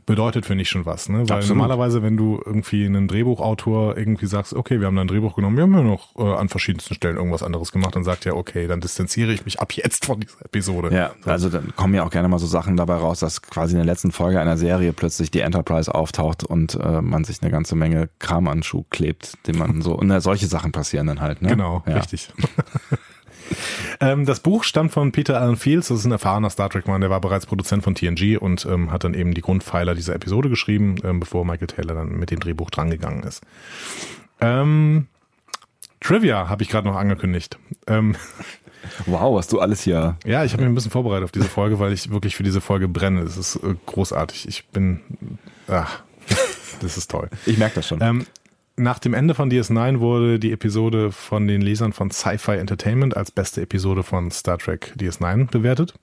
bedeutet 0.05 0.45
für 0.45 0.55
mich 0.55 0.69
schon 0.69 0.85
was, 0.85 1.09
ne? 1.09 1.19
Weil 1.29 1.37
Absolut. 1.37 1.57
normalerweise, 1.57 2.03
wenn 2.03 2.17
du 2.17 2.41
irgendwie 2.45 2.85
einen 2.85 3.07
Drehbuchautor 3.07 3.97
irgendwie 3.97 4.25
sagst, 4.25 4.53
okay, 4.53 4.79
wir 4.79 4.87
haben 4.87 4.95
da 4.95 5.01
ein 5.01 5.07
Drehbuch 5.07 5.35
genommen, 5.35 5.55
wir 5.55 5.63
haben 5.63 5.73
ja 5.73 5.83
noch 5.83 6.15
äh, 6.17 6.23
an 6.23 6.49
verschiedensten 6.49 6.93
Stellen 6.93 7.17
irgendwas 7.17 7.43
anderes 7.43 7.71
gemacht, 7.71 7.95
dann 7.95 8.03
sagt 8.03 8.25
ja, 8.25 8.33
okay, 8.33 8.67
dann 8.67 8.81
distanziere 8.81 9.31
ich 9.33 9.45
mich 9.45 9.59
ab 9.59 9.73
jetzt 9.73 10.05
von 10.05 10.19
dieser 10.19 10.45
Episode. 10.45 10.93
Ja, 10.95 11.11
also 11.25 11.49
dann 11.49 11.75
kommen 11.75 11.93
ja 11.93 12.03
auch 12.03 12.09
gerne 12.09 12.27
mal 12.27 12.39
so 12.39 12.47
Sachen 12.47 12.77
dabei 12.77 12.95
raus, 12.95 13.19
dass 13.19 13.41
quasi 13.41 13.73
in 13.73 13.77
der 13.77 13.85
letzten 13.85 14.11
Folge 14.11 14.39
einer 14.39 14.57
Serie 14.57 14.93
plötzlich 14.93 15.31
die 15.31 15.41
Enterprise 15.41 15.93
auftaucht 15.93 16.43
und 16.43 16.75
äh, 16.75 17.01
man 17.01 17.23
sich 17.23 17.41
eine 17.41 17.51
ganze 17.51 17.75
Menge 17.75 18.09
Kram 18.19 18.47
an 18.47 18.63
Schuh 18.63 18.85
klebt, 18.89 19.37
den 19.47 19.57
man 19.57 19.81
so, 19.81 19.93
und 19.95 20.09
äh, 20.11 20.21
solche 20.21 20.47
Sachen 20.47 20.71
passieren 20.71 21.07
dann 21.07 21.21
halt, 21.21 21.41
ne? 21.41 21.49
Genau, 21.49 21.83
ja. 21.87 21.95
richtig. 21.95 22.33
ähm, 23.99 24.25
das 24.25 24.39
Buch 24.39 24.63
stammt 24.63 24.91
von 24.91 25.11
Peter 25.11 25.39
Allen 25.39 25.55
Fields, 25.55 25.89
das 25.89 25.99
ist 25.99 26.05
ein 26.05 26.11
erfahrener 26.11 26.49
Star 26.49 26.69
Trek-Mann, 26.69 27.01
der 27.01 27.09
war 27.09 27.21
bereits 27.21 27.45
Produzent 27.45 27.83
von 27.83 27.95
TNG 27.95 28.37
und 28.37 28.65
ähm, 28.65 28.91
hat 28.91 29.03
dann 29.03 29.13
eben 29.13 29.33
die 29.33 29.41
Grundpfeiler 29.41 29.95
dieser 29.95 30.15
Episode 30.15 30.49
geschrieben, 30.49 30.95
ähm, 31.03 31.19
bevor 31.19 31.45
Michael 31.45 31.67
Taylor 31.67 31.95
dann 31.95 32.17
mit 32.17 32.31
dem 32.31 32.39
Drehbuch 32.39 32.69
drangegangen 32.69 33.23
ist. 33.23 33.41
Ähm, 34.39 35.07
Trivia 35.99 36.49
habe 36.49 36.63
ich 36.63 36.69
gerade 36.69 36.87
noch 36.87 36.95
angekündigt. 36.95 37.57
Ähm, 37.87 38.15
wow, 39.05 39.37
hast 39.37 39.51
du 39.53 39.59
alles 39.59 39.81
hier. 39.81 40.17
Ja, 40.25 40.43
ich 40.43 40.53
habe 40.53 40.63
mich 40.63 40.71
ein 40.71 40.75
bisschen 40.75 40.91
vorbereitet 40.91 41.25
auf 41.25 41.31
diese 41.31 41.47
Folge, 41.47 41.79
weil 41.79 41.93
ich 41.93 42.09
wirklich 42.11 42.35
für 42.35 42.43
diese 42.43 42.61
Folge 42.61 42.87
brenne. 42.87 43.23
Das 43.23 43.37
ist 43.37 43.57
äh, 43.57 43.75
großartig. 43.85 44.47
Ich 44.47 44.67
bin, 44.67 45.01
ach, 45.67 46.01
das 46.81 46.97
ist 46.97 47.11
toll. 47.11 47.29
Ich 47.45 47.57
merke 47.57 47.75
das 47.75 47.87
schon. 47.87 47.99
Ähm, 48.01 48.25
nach 48.75 48.99
dem 48.99 49.13
Ende 49.13 49.33
von 49.33 49.51
DS9 49.51 49.99
wurde 49.99 50.39
die 50.39 50.51
Episode 50.51 51.11
von 51.11 51.47
den 51.47 51.61
Lesern 51.61 51.93
von 51.93 52.11
Sci-Fi 52.11 52.53
Entertainment 52.53 53.15
als 53.15 53.31
beste 53.31 53.61
Episode 53.61 54.03
von 54.03 54.31
Star 54.31 54.57
Trek 54.57 54.93
DS9 54.97 55.49
bewertet. 55.49 55.93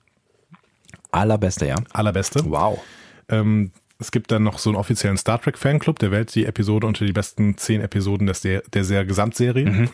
Allerbeste, 1.11 1.67
ja. 1.67 1.75
Allerbeste. 1.91 2.43
Wow. 2.45 2.81
Ähm, 3.29 3.71
es 3.99 4.11
gibt 4.11 4.31
dann 4.31 4.43
noch 4.43 4.59
so 4.59 4.69
einen 4.69 4.77
offiziellen 4.77 5.17
Star 5.17 5.41
Trek 5.41 5.57
Fanclub, 5.57 5.99
der 5.99 6.11
wählt 6.11 6.33
die 6.33 6.45
Episode 6.45 6.87
unter 6.87 7.05
die 7.05 7.11
besten 7.11 7.57
zehn 7.57 7.81
Episoden 7.81 8.27
des 8.27 8.41
der, 8.41 8.63
der, 8.73 9.05
Gesamtserie. 9.05 9.65
Mhm. 9.69 9.89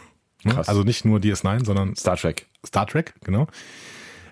Krass. 0.48 0.70
Also 0.70 0.84
nicht 0.84 1.06
nur 1.06 1.20
DS9, 1.20 1.66
sondern 1.66 1.96
Star 1.96 2.18
Trek. 2.18 2.46
Star 2.66 2.86
Trek, 2.86 3.16
genau. 3.24 3.48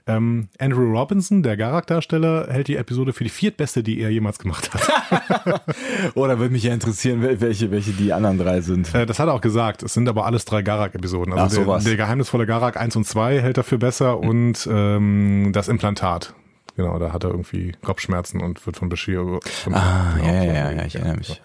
Ähm, 0.05 0.50
Andrew 0.60 0.91
Robinson, 0.91 1.43
der 1.43 1.55
Garak-Darsteller, 1.55 2.48
hält 2.50 2.67
die 2.67 2.75
Episode 2.75 3.13
für 3.13 3.24
die 3.24 3.29
viertbeste, 3.29 3.83
die 3.83 4.01
er 4.01 4.10
jemals 4.10 4.38
gemacht 4.38 4.69
hat. 4.74 5.62
Oder 6.15 6.39
würde 6.39 6.51
mich 6.51 6.63
ja 6.63 6.74
interessieren, 6.74 7.22
welche, 7.22 7.72
welche 7.72 7.91
die 7.91 8.12
anderen 8.12 8.38
drei 8.38 8.62
sind. 8.62 8.93
Äh, 8.93 9.05
das 9.05 9.19
hat 9.19 9.27
er 9.27 9.33
auch 9.33 9.41
gesagt. 9.41 9.81
Es 9.81 9.93
sind 9.93 10.10
aber 10.10 10.25
alles 10.25 10.43
drei 10.43 10.62
Garak-Episoden. 10.62 11.33
Also 11.33 11.62
Ach. 11.62 11.77
Der, 11.77 11.91
der 11.91 11.98
geheimnisvolle 11.98 12.45
Garak 12.45 12.75
1 12.75 12.95
und 12.98 13.05
2 13.05 13.41
hält 13.41 13.57
dafür 13.57 13.77
besser 13.77 14.17
mhm. 14.17 14.29
und 14.29 14.69
ähm, 14.69 15.51
das 15.53 15.69
Implantat. 15.69 16.33
Genau, 16.75 16.98
da 16.98 17.13
hat 17.13 17.24
er 17.24 17.29
irgendwie 17.29 17.74
Kopfschmerzen 17.83 18.41
und 18.41 18.65
wird 18.65 18.77
von 18.77 18.89
Bashir. 18.89 19.39
Von 19.63 19.75
ah, 19.75 20.17
ja, 20.22 20.33
ja, 20.33 20.43
ja, 20.43 20.72
ja, 20.72 20.86
ich 20.86 20.95
erinnere 20.95 21.17
mich. 21.17 21.41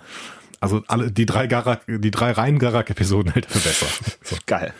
Also 0.60 0.82
alle 0.88 1.12
die 1.12 1.26
drei 1.26 1.46
Garak, 1.46 1.82
die 1.86 2.10
drei 2.10 2.32
reinen 2.32 2.58
Garak-Episoden 2.58 3.32
hält 3.32 3.46
er 3.46 3.50
für 3.52 3.68
besser. 3.68 3.86
So. 4.24 4.36
Geil. 4.46 4.72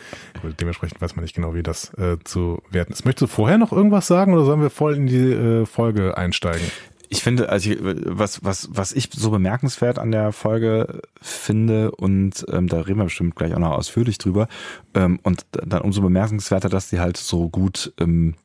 Dementsprechend 0.59 1.01
weiß 1.01 1.15
man 1.15 1.23
nicht 1.23 1.35
genau, 1.35 1.53
wie 1.53 1.63
das 1.63 1.93
äh, 1.93 2.17
zu 2.23 2.61
werten 2.69 2.91
ist. 2.91 3.05
Möchtest 3.05 3.31
du 3.31 3.35
vorher 3.35 3.57
noch 3.57 3.71
irgendwas 3.71 4.07
sagen 4.07 4.33
oder 4.33 4.43
sollen 4.45 4.61
wir 4.61 4.69
voll 4.69 4.95
in 4.95 5.07
die 5.07 5.31
äh, 5.31 5.65
Folge 5.65 6.17
einsteigen? 6.17 6.69
Ich 7.11 7.23
finde, 7.23 7.49
also 7.49 7.71
ich, 7.71 7.79
was, 7.81 8.43
was, 8.43 8.69
was 8.71 8.91
ich 8.91 9.09
so 9.11 9.31
bemerkenswert 9.31 9.97
an 9.97 10.11
der 10.11 10.31
Folge 10.31 11.01
finde, 11.21 11.91
und 11.91 12.45
ähm, 12.51 12.67
da 12.67 12.81
reden 12.81 12.99
wir 12.99 13.05
bestimmt 13.05 13.35
gleich 13.35 13.55
auch 13.55 13.59
noch 13.59 13.71
ausführlich 13.71 14.19
drüber, 14.19 14.47
ähm, 14.93 15.19
und 15.23 15.45
dann 15.51 15.81
umso 15.81 16.01
bemerkenswerter, 16.01 16.69
dass 16.69 16.89
die 16.89 16.99
halt 16.99 17.17
so 17.17 17.49
gut, 17.49 17.93
ähm, 17.99 18.35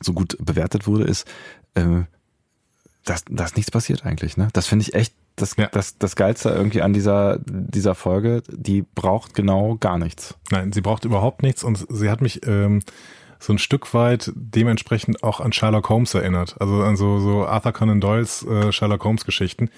so 0.00 0.12
gut 0.12 0.36
bewertet 0.38 0.86
wurde, 0.86 1.04
ist, 1.04 1.26
ähm, 1.76 2.06
dass, 3.06 3.24
dass 3.30 3.56
nichts 3.56 3.70
passiert 3.70 4.04
eigentlich. 4.04 4.36
Ne? 4.36 4.48
Das 4.52 4.66
finde 4.66 4.82
ich 4.82 4.94
echt 4.94 5.14
das, 5.40 5.56
ja. 5.56 5.68
das, 5.72 5.98
das 5.98 6.16
Geilste 6.16 6.50
irgendwie 6.50 6.82
an 6.82 6.92
dieser, 6.92 7.38
dieser 7.46 7.94
Folge. 7.94 8.42
Die 8.50 8.82
braucht 8.82 9.34
genau 9.34 9.76
gar 9.78 9.98
nichts. 9.98 10.36
Nein, 10.50 10.72
sie 10.72 10.80
braucht 10.80 11.04
überhaupt 11.04 11.42
nichts 11.42 11.64
und 11.64 11.86
sie 11.88 12.10
hat 12.10 12.20
mich 12.20 12.46
ähm, 12.46 12.80
so 13.38 13.52
ein 13.52 13.58
Stück 13.58 13.94
weit 13.94 14.32
dementsprechend 14.34 15.22
auch 15.22 15.40
an 15.40 15.52
Sherlock 15.52 15.88
Holmes 15.88 16.14
erinnert. 16.14 16.56
Also 16.60 16.82
an 16.82 16.96
so, 16.96 17.20
so 17.20 17.46
Arthur 17.46 17.72
Conan 17.72 18.00
Doyles 18.00 18.44
äh, 18.44 18.72
Sherlock 18.72 19.04
Holmes 19.04 19.24
Geschichten, 19.24 19.70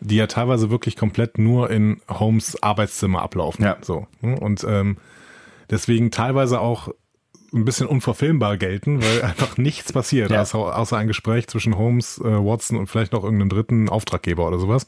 die 0.00 0.16
ja 0.16 0.26
teilweise 0.26 0.70
wirklich 0.70 0.96
komplett 0.96 1.38
nur 1.38 1.70
in 1.70 2.00
Holmes 2.08 2.62
Arbeitszimmer 2.62 3.22
ablaufen. 3.22 3.64
Ja. 3.64 3.76
So. 3.82 4.06
Ne? 4.20 4.38
Und 4.38 4.64
ähm, 4.64 4.96
deswegen 5.70 6.10
teilweise 6.10 6.60
auch 6.60 6.88
ein 7.52 7.64
bisschen 7.64 7.86
unverfilmbar 7.86 8.56
gelten, 8.56 9.02
weil 9.02 9.22
einfach 9.22 9.56
nichts 9.56 9.92
passiert, 9.92 10.30
ja. 10.30 10.42
außer, 10.42 10.58
außer 10.58 10.96
ein 10.96 11.06
Gespräch 11.06 11.48
zwischen 11.48 11.76
Holmes, 11.76 12.18
äh, 12.18 12.24
Watson 12.24 12.78
und 12.78 12.86
vielleicht 12.86 13.12
noch 13.12 13.24
irgendeinem 13.24 13.50
dritten 13.50 13.88
Auftraggeber 13.88 14.46
oder 14.46 14.58
sowas. 14.58 14.86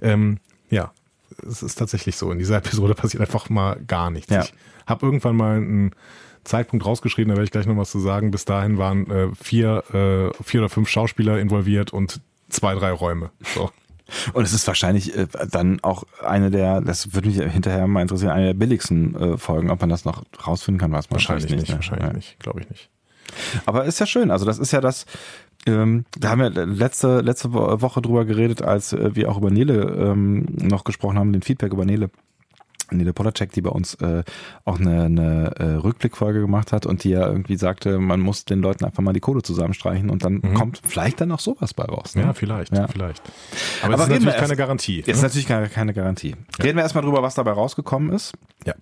Ähm, 0.00 0.38
ja, 0.70 0.92
es 1.46 1.62
ist 1.62 1.76
tatsächlich 1.76 2.16
so. 2.16 2.30
In 2.30 2.38
dieser 2.38 2.56
Episode 2.58 2.94
passiert 2.94 3.20
einfach 3.20 3.48
mal 3.48 3.80
gar 3.86 4.10
nichts. 4.10 4.32
Ja. 4.32 4.42
Ich 4.42 4.52
habe 4.86 5.04
irgendwann 5.06 5.36
mal 5.36 5.56
einen 5.56 5.92
Zeitpunkt 6.44 6.86
rausgeschrieben, 6.86 7.30
da 7.30 7.36
werde 7.36 7.44
ich 7.44 7.50
gleich 7.50 7.66
noch 7.66 7.76
was 7.76 7.90
zu 7.90 8.00
sagen. 8.00 8.30
Bis 8.30 8.44
dahin 8.44 8.78
waren 8.78 9.10
äh, 9.10 9.28
vier, 9.34 9.84
äh, 9.92 10.42
vier 10.42 10.60
oder 10.60 10.68
fünf 10.68 10.88
Schauspieler 10.88 11.38
involviert 11.38 11.92
und 11.92 12.20
zwei, 12.48 12.74
drei 12.74 12.90
Räume. 12.90 13.30
So. 13.54 13.70
Und 14.32 14.44
es 14.44 14.52
ist 14.52 14.66
wahrscheinlich 14.66 15.16
äh, 15.16 15.26
dann 15.50 15.80
auch 15.82 16.04
eine 16.24 16.50
der, 16.50 16.80
das 16.80 17.14
würde 17.14 17.28
mich 17.28 17.38
hinterher 17.38 17.86
mal 17.86 18.02
interessieren, 18.02 18.30
eine 18.30 18.46
der 18.46 18.54
billigsten 18.54 19.14
äh, 19.14 19.38
Folgen, 19.38 19.70
ob 19.70 19.80
man 19.80 19.90
das 19.90 20.04
noch 20.04 20.24
rausfinden 20.46 20.80
kann, 20.80 20.92
was 20.92 21.10
man 21.10 21.16
wahrscheinlich 21.16 21.50
nicht. 21.50 21.68
ne? 21.68 21.74
Wahrscheinlich 21.76 22.06
ja. 22.06 22.12
nicht, 22.12 22.40
glaube 22.40 22.60
ich 22.60 22.70
nicht. 22.70 22.90
Aber 23.66 23.84
ist 23.84 24.00
ja 24.00 24.06
schön. 24.06 24.30
Also 24.30 24.46
das 24.46 24.58
ist 24.58 24.72
ja 24.72 24.80
das, 24.80 25.04
ähm, 25.66 26.04
da 26.18 26.30
haben 26.30 26.40
wir 26.40 26.50
letzte, 26.50 27.20
letzte 27.20 27.52
Woche 27.52 28.00
drüber 28.00 28.24
geredet, 28.24 28.62
als 28.62 28.92
äh, 28.92 29.14
wir 29.14 29.30
auch 29.30 29.38
über 29.38 29.50
Nele 29.50 29.94
ähm, 29.98 30.46
noch 30.56 30.84
gesprochen 30.84 31.18
haben, 31.18 31.32
den 31.32 31.42
Feedback 31.42 31.72
über 31.72 31.84
Nele. 31.84 32.10
Nele 32.90 33.12
Polacek, 33.12 33.52
die 33.52 33.60
bei 33.60 33.70
uns 33.70 33.94
äh, 33.96 34.22
auch 34.64 34.78
eine, 34.78 35.04
eine 35.04 35.52
äh, 35.56 35.64
Rückblickfolge 35.74 36.40
gemacht 36.40 36.72
hat 36.72 36.86
und 36.86 37.04
die 37.04 37.10
ja 37.10 37.26
irgendwie 37.26 37.56
sagte, 37.56 37.98
man 37.98 38.20
muss 38.20 38.44
den 38.44 38.60
Leuten 38.60 38.84
einfach 38.84 39.02
mal 39.02 39.12
die 39.12 39.20
Kohle 39.20 39.42
zusammenstreichen 39.42 40.10
und 40.10 40.24
dann 40.24 40.34
mhm. 40.34 40.54
kommt 40.54 40.80
vielleicht 40.86 41.20
dann 41.20 41.32
auch 41.32 41.40
sowas 41.40 41.74
bei 41.74 41.84
raus. 41.84 42.14
Ne? 42.14 42.22
Ja, 42.22 42.32
vielleicht, 42.32 42.74
ja. 42.74 42.86
vielleicht. 42.88 43.22
Aber, 43.82 43.94
Aber 43.94 44.02
es 44.04 44.08
ist 44.08 44.14
natürlich 44.14 44.40
keine 44.40 44.56
Garantie. 44.56 45.00
Es 45.00 45.08
ist 45.08 45.16
ne? 45.16 45.22
natürlich 45.22 45.46
keine, 45.46 45.68
keine 45.68 45.94
Garantie. 45.94 46.36
Ja. 46.58 46.64
Reden 46.64 46.76
wir 46.76 46.82
erstmal 46.82 47.04
drüber, 47.04 47.22
was 47.22 47.34
dabei 47.34 47.52
rausgekommen 47.52 48.12
ist. 48.12 48.32
Ja. 48.64 48.74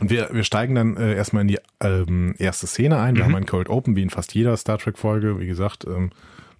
Und 0.00 0.10
wir, 0.10 0.30
wir 0.32 0.44
steigen 0.44 0.74
dann 0.74 0.96
äh, 0.96 1.14
erstmal 1.14 1.42
in 1.42 1.48
die 1.48 1.58
ähm, 1.80 2.34
erste 2.38 2.66
Szene 2.66 2.98
ein. 2.98 3.16
Wir 3.16 3.24
mhm. 3.24 3.28
haben 3.28 3.36
ein 3.36 3.46
Cold 3.46 3.68
Open, 3.68 3.96
wie 3.96 4.02
in 4.02 4.10
fast 4.10 4.34
jeder 4.34 4.56
Star 4.56 4.78
Trek-Folge. 4.78 5.38
Wie 5.38 5.46
gesagt, 5.46 5.84
ähm, 5.86 6.10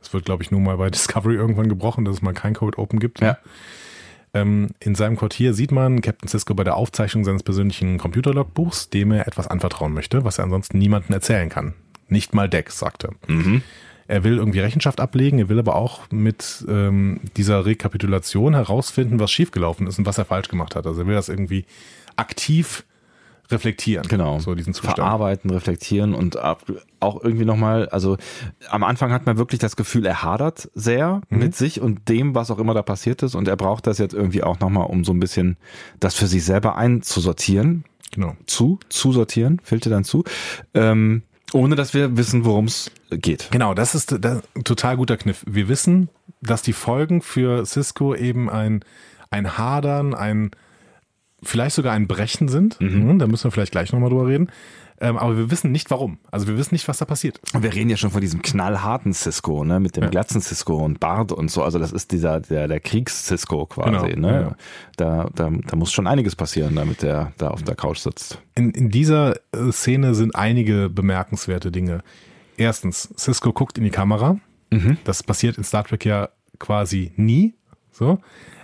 das 0.01 0.13
wird, 0.13 0.25
glaube 0.25 0.43
ich, 0.43 0.51
nur 0.51 0.61
mal 0.61 0.77
bei 0.77 0.91
Discovery 0.91 1.35
irgendwann 1.35 1.69
gebrochen, 1.69 2.05
dass 2.05 2.17
es 2.17 2.23
mal 2.23 2.35
kein 2.35 2.55
Cold 2.55 2.79
Open 2.79 2.99
gibt. 2.99 3.21
Ja. 3.21 3.39
Ähm, 4.35 4.71
in 4.81 4.95
seinem 4.95 5.17
Quartier 5.17 5.53
sieht 5.53 5.73
man 5.73 6.01
Captain 6.01 6.29
Cisco 6.29 6.55
bei 6.55 6.65
der 6.65 6.77
Aufzeichnung 6.77 7.25
seines 7.25 7.43
persönlichen 7.43 7.99
Computerlogbuchs, 7.99 8.89
dem 8.89 9.13
er 9.13 9.27
etwas 9.27 9.47
anvertrauen 9.47 9.93
möchte, 9.93 10.25
was 10.25 10.39
er 10.39 10.45
ansonsten 10.45 10.79
niemandem 10.79 11.13
erzählen 11.13 11.49
kann. 11.49 11.75
Nicht 12.09 12.35
mal 12.35 12.49
Dex, 12.49 12.79
sagt 12.79 13.05
er. 13.05 13.13
Mhm. 13.27 13.63
Er 14.09 14.25
will 14.25 14.37
irgendwie 14.39 14.61
Rechenschaft 14.61 15.01
ablegen, 15.01 15.39
er 15.39 15.49
will 15.49 15.59
aber 15.59 15.77
auch 15.77 16.11
mit 16.11 16.65
ähm, 16.69 17.21
dieser 17.37 17.65
Rekapitulation 17.65 18.55
herausfinden, 18.55 19.21
was 19.21 19.31
schiefgelaufen 19.31 19.87
ist 19.87 19.99
und 19.99 20.07
was 20.07 20.19
er 20.19 20.25
falsch 20.25 20.49
gemacht 20.49 20.77
hat. 20.77 20.87
Also 20.87 21.03
er 21.03 21.07
will 21.07 21.15
das 21.15 21.29
irgendwie 21.29 21.65
aktiv 22.17 22.85
reflektieren. 23.53 24.07
Genau. 24.09 24.39
So 24.39 24.55
diesen 24.55 24.75
Zustand. 24.75 24.97
Verarbeiten, 24.97 25.51
reflektieren 25.51 26.15
und 26.15 26.39
auch 26.39 27.23
irgendwie 27.23 27.45
nochmal, 27.45 27.89
also 27.89 28.17
am 28.69 28.83
Anfang 28.85 29.13
hat 29.13 29.27
man 29.27 29.37
wirklich 29.37 29.61
das 29.61 29.77
Gefühl, 29.77 30.07
er 30.07 30.23
hadert 30.23 30.71
sehr 30.75 31.21
mhm. 31.29 31.39
mit 31.39 31.55
sich 31.55 31.81
und 31.81 32.09
dem, 32.09 32.35
was 32.35 32.51
auch 32.51 32.59
immer 32.59 32.75
da 32.75 32.83
passiert 32.83 33.23
ist 33.23 33.35
und 33.35 33.49
er 33.49 33.57
braucht 33.57 33.87
das 33.87 33.99
jetzt 33.99 34.15
irgendwie 34.15 34.43
auch 34.43 34.61
nochmal, 34.61 34.87
um 34.87 35.05
so 35.05 35.13
ein 35.13 35.21
bisschen 35.21 35.57
das 36.01 36.15
für 36.15 36.27
sich 36.27 36.45
selber 36.45 36.77
einzusortieren. 36.77 37.85
Genau. 38.13 38.37
Zu, 38.47 38.79
zu 38.89 39.13
sortieren, 39.13 39.61
fehlte 39.63 39.89
dann 39.89 40.05
zu. 40.05 40.25
Ähm, 40.75 41.23
ohne 41.55 41.77
dass 41.77 41.95
wir 41.95 42.17
wissen, 42.17 42.45
worum 42.45 42.67
es 42.67 42.91
geht. 43.11 43.49
Genau, 43.51 43.75
das 43.75 43.95
ist 43.95 44.13
ein 44.13 44.43
total 44.65 44.97
guter 44.97 45.17
Kniff. 45.17 45.45
Wir 45.47 45.69
wissen, 45.69 46.09
dass 46.41 46.63
die 46.63 46.73
Folgen 46.73 47.23
für 47.23 47.65
Cisco 47.67 48.15
eben 48.15 48.51
ein, 48.51 48.85
ein 49.31 49.59
Hadern, 49.59 50.15
ein 50.15 50.51
vielleicht 51.43 51.75
sogar 51.75 51.93
ein 51.93 52.07
Brechen 52.07 52.49
sind. 52.49 52.81
Mhm. 52.81 53.13
mhm. 53.13 53.19
Da 53.19 53.27
müssen 53.27 53.45
wir 53.45 53.51
vielleicht 53.51 53.73
gleich 53.73 53.93
nochmal 53.93 54.11
drüber 54.11 54.27
reden. 54.27 54.49
Ähm, 55.01 55.17
aber 55.17 55.37
wir 55.37 55.51
wissen 55.51 55.73
nicht 55.73 55.91
warum. 55.91 56.19
Also 56.31 56.47
wir 56.47 56.57
wissen 56.57 56.75
nicht, 56.75 56.87
was 56.87 56.99
da 56.99 57.05
passiert. 57.05 57.41
Und 57.53 57.65
wir 57.65 57.75
reden 57.75 57.91
ja 57.91 57.97
schon 57.97 58.13
von 58.13 58.21
diesem 58.21 58.41
knallharten 58.41 59.13
Cisco, 59.13 59.65
ne, 59.65 59.81
mit 59.81 59.97
dem 59.97 60.05
ja. 60.05 60.11
glatzen 60.11 60.41
Cisco 60.41 60.77
und 60.77 61.01
Bart 61.01 61.33
und 61.33 61.51
so. 61.51 61.65
Also 61.65 61.81
das 61.81 61.91
ist 61.91 62.13
dieser 62.13 62.39
der 62.39 62.69
der 62.69 62.79
Kriegs-Cisco 62.79 63.67
quasi. 63.67 64.13
Genau. 64.13 64.29
Ne? 64.29 64.41
Ja. 64.43 64.57
Da, 64.97 65.31
da 65.35 65.51
da 65.51 65.77
muss 65.77 65.93
schon 65.93 66.07
einiges 66.07 66.37
passieren, 66.37 66.77
damit 66.77 67.03
der 67.03 67.33
da 67.37 67.49
auf 67.49 67.65
der 67.65 67.75
Couch 67.75 67.99
sitzt. 67.99 68.39
In, 68.55 68.71
in 68.71 68.91
dieser 68.91 69.35
äh, 69.51 69.73
Szene 69.73 70.15
sind 70.15 70.37
einige 70.37 70.89
bemerkenswerte 70.89 71.73
Dinge. 71.73 72.05
Erstens, 72.57 73.13
Cisco 73.17 73.53
guckt 73.53 73.79
in 73.79 73.85
die 73.85 73.91
Kamera. 73.91 74.37
Mhm. 74.71 74.99
Das 75.03 75.25
passiert 75.25 75.59
in 75.59 75.65
Star 75.65 75.83
Trek 75.83 76.05
ja 76.05 76.29
quasi 76.61 77.11
nie. 77.17 77.55
So, 77.91 78.21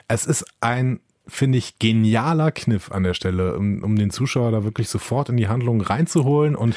es 0.07 0.25
ist 0.25 0.45
ein 0.61 1.01
finde 1.29 1.59
ich, 1.59 1.79
genialer 1.79 2.51
Kniff 2.51 2.91
an 2.91 3.03
der 3.03 3.15
Stelle, 3.15 3.57
um, 3.57 3.83
um 3.83 3.97
den 3.97 4.11
Zuschauer 4.11 4.51
da 4.51 4.65
wirklich 4.65 4.89
sofort 4.89 5.29
in 5.29 5.37
die 5.37 5.49
Handlung 5.49 5.81
reinzuholen 5.81 6.57
und 6.57 6.75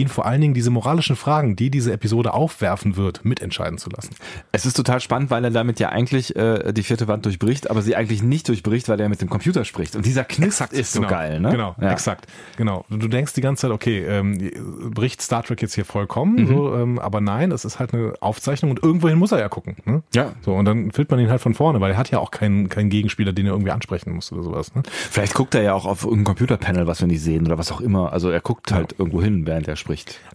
ihn 0.00 0.08
vor 0.08 0.26
allen 0.26 0.40
Dingen 0.40 0.54
diese 0.54 0.70
moralischen 0.70 1.16
Fragen, 1.16 1.56
die 1.56 1.70
diese 1.70 1.92
Episode 1.92 2.34
aufwerfen 2.34 2.96
wird, 2.96 3.24
mitentscheiden 3.24 3.78
zu 3.78 3.90
lassen. 3.90 4.14
Es 4.52 4.66
ist 4.66 4.74
total 4.74 5.00
spannend, 5.00 5.30
weil 5.30 5.44
er 5.44 5.50
damit 5.50 5.80
ja 5.80 5.88
eigentlich 5.88 6.36
äh, 6.36 6.72
die 6.72 6.82
vierte 6.82 7.08
Wand 7.08 7.24
durchbricht, 7.24 7.70
aber 7.70 7.82
sie 7.82 7.96
eigentlich 7.96 8.22
nicht 8.22 8.48
durchbricht, 8.48 8.88
weil 8.88 9.00
er 9.00 9.08
mit 9.08 9.20
dem 9.20 9.30
Computer 9.30 9.64
spricht. 9.64 9.96
Und 9.96 10.06
dieser 10.06 10.24
Kniff 10.24 10.48
exakt, 10.48 10.72
ist 10.72 10.92
so 10.92 11.00
genau, 11.00 11.10
geil, 11.10 11.40
ne? 11.40 11.50
Genau, 11.50 11.74
ja. 11.80 11.90
exakt. 11.90 12.26
Genau. 12.56 12.84
Du 12.90 13.08
denkst 13.08 13.32
die 13.34 13.40
ganze 13.40 13.62
Zeit, 13.62 13.70
okay, 13.70 14.04
ähm, 14.04 14.50
bricht 14.92 15.22
Star 15.22 15.42
Trek 15.42 15.62
jetzt 15.62 15.74
hier 15.74 15.84
vollkommen, 15.84 16.42
mhm. 16.42 16.46
so, 16.46 16.74
ähm, 16.74 16.98
aber 16.98 17.20
nein, 17.20 17.52
es 17.52 17.64
ist 17.64 17.78
halt 17.78 17.94
eine 17.94 18.14
Aufzeichnung 18.20 18.70
und 18.70 18.82
irgendwohin 18.82 19.18
muss 19.18 19.32
er 19.32 19.38
ja 19.38 19.48
gucken. 19.48 19.76
Ne? 19.84 20.02
Ja. 20.14 20.32
So, 20.42 20.54
und 20.54 20.64
dann 20.64 20.90
filmt 20.90 21.10
man 21.10 21.20
ihn 21.20 21.30
halt 21.30 21.40
von 21.40 21.54
vorne, 21.54 21.80
weil 21.80 21.92
er 21.92 21.98
hat 21.98 22.10
ja 22.10 22.18
auch 22.18 22.30
keinen, 22.30 22.68
keinen 22.68 22.90
Gegenspieler, 22.90 23.32
den 23.32 23.46
er 23.46 23.52
irgendwie 23.52 23.70
ansprechen 23.70 24.12
muss 24.12 24.32
oder 24.32 24.42
sowas. 24.42 24.74
Ne? 24.74 24.82
Vielleicht 24.86 25.34
guckt 25.34 25.54
er 25.54 25.62
ja 25.62 25.74
auch 25.74 25.86
auf 25.86 26.04
irgendein 26.04 26.24
Computerpanel, 26.24 26.86
was 26.86 27.00
wir 27.00 27.08
nicht 27.08 27.22
sehen 27.22 27.46
oder 27.46 27.58
was 27.58 27.72
auch 27.72 27.80
immer. 27.80 28.12
Also 28.12 28.30
er 28.30 28.40
guckt 28.40 28.72
halt 28.72 28.92
ja. 28.92 28.98
irgendwo 28.98 29.22
hin, 29.22 29.46
während 29.46 29.68
er 29.68 29.76
spricht. 29.76 29.85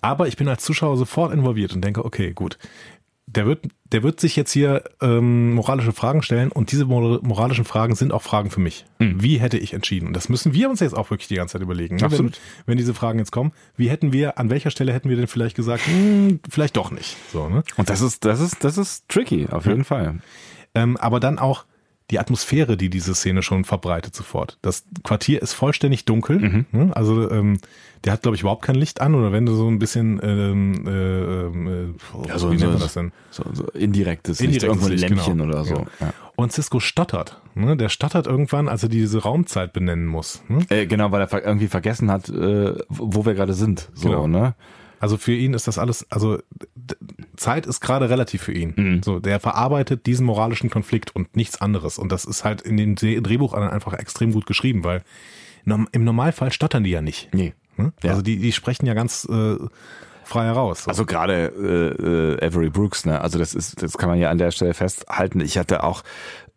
Aber 0.01 0.27
ich 0.27 0.37
bin 0.37 0.47
als 0.47 0.63
Zuschauer 0.63 0.97
sofort 0.97 1.33
involviert 1.33 1.73
und 1.73 1.83
denke, 1.83 2.05
okay, 2.05 2.33
gut. 2.33 2.57
Der 3.27 3.45
wird, 3.45 3.65
der 3.93 4.03
wird 4.03 4.19
sich 4.19 4.35
jetzt 4.35 4.51
hier 4.51 4.83
ähm, 4.99 5.53
moralische 5.53 5.93
Fragen 5.93 6.21
stellen 6.21 6.51
und 6.51 6.73
diese 6.73 6.83
moralischen 6.83 7.63
Fragen 7.63 7.95
sind 7.95 8.11
auch 8.11 8.21
Fragen 8.21 8.49
für 8.49 8.59
mich. 8.59 8.85
Mhm. 8.99 9.23
Wie 9.23 9.39
hätte 9.39 9.57
ich 9.57 9.73
entschieden? 9.73 10.07
Und 10.07 10.13
das 10.13 10.27
müssen 10.27 10.53
wir 10.53 10.69
uns 10.69 10.81
jetzt 10.81 10.97
auch 10.97 11.11
wirklich 11.11 11.29
die 11.29 11.35
ganze 11.35 11.53
Zeit 11.53 11.61
überlegen. 11.61 11.95
Ne? 11.95 12.03
Absolut. 12.03 12.33
Wenn, 12.33 12.71
wenn 12.71 12.77
diese 12.77 12.93
Fragen 12.93 13.19
jetzt 13.19 13.31
kommen, 13.31 13.53
wie 13.77 13.89
hätten 13.89 14.11
wir, 14.11 14.37
an 14.37 14.49
welcher 14.49 14.69
Stelle 14.69 14.91
hätten 14.91 15.07
wir 15.07 15.15
denn 15.15 15.27
vielleicht 15.27 15.55
gesagt, 15.55 15.87
hm, 15.87 16.41
vielleicht 16.49 16.75
doch 16.75 16.91
nicht. 16.91 17.15
So, 17.31 17.47
ne? 17.47 17.63
Und 17.77 17.89
das 17.89 18.01
ist, 18.01 18.25
das 18.25 18.41
ist, 18.41 18.65
das 18.65 18.77
ist 18.77 19.07
tricky, 19.07 19.47
auf 19.49 19.65
jeden 19.65 19.79
ja. 19.79 19.85
Fall. 19.85 20.19
Ähm, 20.75 20.97
aber 20.97 21.21
dann 21.21 21.39
auch, 21.39 21.65
die 22.11 22.19
Atmosphäre, 22.19 22.77
die 22.77 22.89
diese 22.89 23.15
Szene 23.15 23.41
schon 23.41 23.63
verbreitet 23.63 24.13
sofort. 24.13 24.57
Das 24.61 24.83
Quartier 25.03 25.41
ist 25.41 25.53
vollständig 25.53 26.05
dunkel. 26.05 26.39
Mhm. 26.39 26.65
Ne? 26.71 26.95
Also 26.95 27.31
ähm, 27.31 27.59
der 28.03 28.13
hat, 28.13 28.23
glaube 28.23 28.35
ich, 28.35 28.41
überhaupt 28.41 28.63
kein 28.63 28.75
Licht 28.75 28.99
an 28.99 29.15
oder 29.15 29.31
wenn 29.31 29.45
du 29.45 29.53
so 29.53 29.67
ein 29.67 29.79
bisschen 29.79 30.19
ähm, 30.21 30.85
äh, 30.87 30.91
äh, 30.91 32.27
ja, 32.27 32.37
so, 32.37 32.51
wie 32.51 32.57
nennt 32.57 32.71
man 32.71 32.81
das 32.81 32.93
denn? 32.93 33.11
So, 33.29 33.43
so 33.53 33.65
indirektes, 33.67 34.41
indirektes 34.41 34.67
irgendwo 34.67 34.87
ein 34.87 34.97
Lämpchen 34.97 35.37
genau. 35.37 35.49
oder 35.49 35.63
so. 35.63 35.85
Ja. 35.99 36.13
Und 36.35 36.51
Cisco 36.51 36.79
stottert. 36.79 37.39
Ne? 37.55 37.77
Der 37.77 37.89
stottert 37.89 38.27
irgendwann, 38.27 38.67
als 38.67 38.83
er 38.83 38.89
diese 38.89 39.19
Raumzeit 39.19 39.71
benennen 39.71 40.07
muss. 40.07 40.41
Ne? 40.47 40.65
Äh, 40.69 40.87
genau, 40.87 41.11
weil 41.11 41.21
er 41.21 41.45
irgendwie 41.45 41.67
vergessen 41.67 42.11
hat, 42.11 42.27
äh, 42.29 42.73
wo 42.89 43.25
wir 43.25 43.35
gerade 43.35 43.53
sind. 43.53 43.89
So, 43.93 44.09
genau. 44.09 44.27
ne? 44.27 44.55
Also 45.01 45.17
für 45.17 45.33
ihn 45.33 45.55
ist 45.55 45.67
das 45.67 45.79
alles, 45.79 46.05
also 46.11 46.37
Zeit 47.35 47.65
ist 47.65 47.81
gerade 47.81 48.11
relativ 48.11 48.43
für 48.43 48.53
ihn. 48.53 48.73
Mhm. 48.77 49.03
So, 49.03 49.19
der 49.19 49.39
verarbeitet 49.39 50.05
diesen 50.05 50.27
moralischen 50.27 50.69
Konflikt 50.69 51.15
und 51.15 51.35
nichts 51.35 51.59
anderes. 51.59 51.97
Und 51.97 52.11
das 52.11 52.23
ist 52.23 52.43
halt 52.43 52.61
in 52.61 52.77
dem 52.77 52.95
Drehbuch 52.95 53.53
einfach 53.53 53.93
extrem 53.93 54.31
gut 54.31 54.45
geschrieben, 54.45 54.83
weil 54.83 55.03
im 55.65 56.03
Normalfall 56.03 56.51
stottern 56.51 56.83
die 56.83 56.91
ja 56.91 57.01
nicht. 57.01 57.29
Nee. 57.33 57.53
Hm? 57.77 57.93
Ja. 58.03 58.11
Also 58.11 58.21
die, 58.21 58.37
die 58.37 58.51
sprechen 58.51 58.85
ja 58.85 58.93
ganz 58.93 59.27
äh, 59.27 59.55
frei 60.23 60.45
heraus. 60.45 60.83
So. 60.83 60.89
Also 60.89 61.05
gerade 61.07 61.47
äh, 61.47 62.43
äh, 62.43 62.45
Avery 62.45 62.69
Brooks, 62.69 63.05
ne? 63.05 63.21
Also 63.21 63.39
das 63.39 63.55
ist, 63.55 63.81
das 63.81 63.97
kann 63.97 64.07
man 64.07 64.19
ja 64.19 64.29
an 64.29 64.37
der 64.37 64.51
Stelle 64.51 64.75
festhalten. 64.75 65.41
Ich 65.41 65.57
hatte 65.57 65.83
auch, 65.83 66.03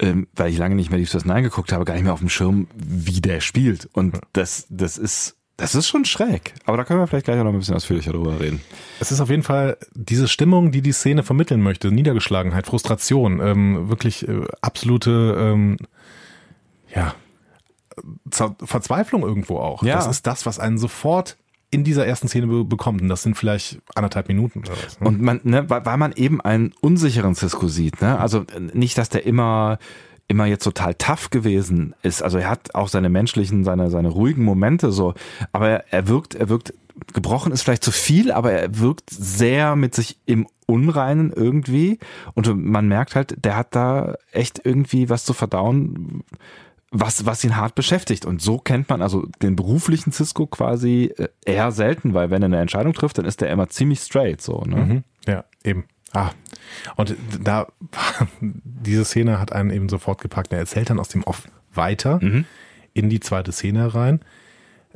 ähm, 0.00 0.26
weil 0.34 0.50
ich 0.50 0.58
lange 0.58 0.74
nicht 0.74 0.90
mehr 0.90 0.98
Deep 0.98 1.08
Space 1.08 1.24
Nine 1.24 1.42
geguckt 1.42 1.72
habe, 1.72 1.86
gar 1.86 1.94
nicht 1.94 2.04
mehr 2.04 2.12
auf 2.12 2.20
dem 2.20 2.28
Schirm, 2.28 2.68
wie 2.74 3.22
der 3.22 3.40
spielt. 3.40 3.88
Und 3.94 4.20
das, 4.34 4.66
das 4.68 4.98
ist 4.98 5.36
das 5.56 5.74
ist 5.74 5.86
schon 5.86 6.04
schräg. 6.04 6.54
Aber 6.64 6.76
da 6.76 6.84
können 6.84 6.98
wir 6.98 7.06
vielleicht 7.06 7.26
gleich 7.26 7.36
noch 7.36 7.46
ein 7.52 7.58
bisschen 7.58 7.76
ausführlicher 7.76 8.12
drüber 8.12 8.40
reden. 8.40 8.60
Es 8.98 9.12
ist 9.12 9.20
auf 9.20 9.30
jeden 9.30 9.44
Fall 9.44 9.76
diese 9.94 10.26
Stimmung, 10.26 10.72
die 10.72 10.82
die 10.82 10.92
Szene 10.92 11.22
vermitteln 11.22 11.62
möchte. 11.62 11.92
Niedergeschlagenheit, 11.92 12.66
Frustration, 12.66 13.40
ähm, 13.40 13.88
wirklich 13.88 14.26
äh, 14.26 14.46
absolute, 14.60 15.36
ähm, 15.38 15.76
ja, 16.94 17.14
Verzweiflung 18.30 19.22
irgendwo 19.22 19.58
auch. 19.58 19.84
Ja. 19.84 19.94
Das 19.94 20.08
ist 20.08 20.26
das, 20.26 20.46
was 20.46 20.58
einen 20.58 20.78
sofort 20.78 21.36
in 21.70 21.84
dieser 21.84 22.06
ersten 22.06 22.28
Szene 22.28 22.46
be 22.46 22.64
bekommt. 22.64 23.02
Und 23.02 23.08
das 23.08 23.22
sind 23.22 23.36
vielleicht 23.36 23.78
anderthalb 23.94 24.28
Minuten. 24.28 24.60
Oder 24.60 24.72
was, 24.84 25.00
ne? 25.00 25.06
Und 25.06 25.20
man, 25.20 25.40
ne, 25.44 25.68
weil 25.68 25.96
man 25.96 26.12
eben 26.12 26.40
einen 26.40 26.72
unsicheren 26.80 27.34
Cisco 27.34 27.68
sieht. 27.68 28.00
Ne? 28.00 28.18
Also 28.18 28.44
nicht, 28.72 28.98
dass 28.98 29.08
der 29.08 29.26
immer 29.26 29.78
immer 30.28 30.46
jetzt 30.46 30.64
total 30.64 30.94
tough 30.94 31.30
gewesen 31.30 31.94
ist. 32.02 32.22
Also 32.22 32.38
er 32.38 32.48
hat 32.48 32.74
auch 32.74 32.88
seine 32.88 33.08
menschlichen, 33.08 33.64
seine, 33.64 33.90
seine 33.90 34.08
ruhigen 34.08 34.44
Momente 34.44 34.90
so, 34.90 35.14
aber 35.52 35.84
er 35.92 36.08
wirkt, 36.08 36.34
er 36.34 36.48
wirkt 36.48 36.74
gebrochen 37.12 37.52
ist 37.52 37.62
vielleicht 37.62 37.84
zu 37.84 37.90
viel, 37.90 38.30
aber 38.30 38.52
er 38.52 38.78
wirkt 38.78 39.10
sehr 39.10 39.76
mit 39.76 39.94
sich 39.94 40.16
im 40.26 40.46
Unreinen 40.66 41.32
irgendwie. 41.32 41.98
Und 42.34 42.54
man 42.56 42.88
merkt 42.88 43.16
halt, 43.16 43.44
der 43.44 43.56
hat 43.56 43.74
da 43.74 44.14
echt 44.32 44.60
irgendwie 44.64 45.08
was 45.08 45.24
zu 45.24 45.32
verdauen, 45.32 46.22
was, 46.90 47.26
was 47.26 47.42
ihn 47.42 47.56
hart 47.56 47.74
beschäftigt. 47.74 48.24
Und 48.24 48.40
so 48.40 48.58
kennt 48.58 48.88
man 48.88 49.02
also 49.02 49.26
den 49.42 49.56
beruflichen 49.56 50.12
Cisco 50.12 50.46
quasi 50.46 51.12
äh, 51.16 51.28
eher 51.44 51.72
selten, 51.72 52.14
weil 52.14 52.30
wenn 52.30 52.42
er 52.42 52.46
eine 52.46 52.60
Entscheidung 52.60 52.92
trifft, 52.94 53.18
dann 53.18 53.24
ist 53.24 53.40
der 53.40 53.50
immer 53.50 53.68
ziemlich 53.68 54.00
straight, 54.00 54.40
so, 54.40 54.62
ne? 54.64 54.76
Mhm. 54.76 55.04
Ja, 55.26 55.44
eben. 55.64 55.84
Ah. 56.14 56.30
Und 56.96 57.16
da, 57.42 57.66
diese 58.40 59.04
Szene 59.04 59.38
hat 59.38 59.52
einen 59.52 59.70
eben 59.70 59.88
sofort 59.88 60.20
gepackt. 60.22 60.52
Er 60.52 60.60
erzählt 60.60 60.88
dann 60.88 61.00
aus 61.00 61.08
dem 61.08 61.24
Off 61.24 61.46
weiter 61.74 62.20
mhm. 62.22 62.46
in 62.94 63.10
die 63.10 63.20
zweite 63.20 63.52
Szene 63.52 63.94
rein. 63.94 64.20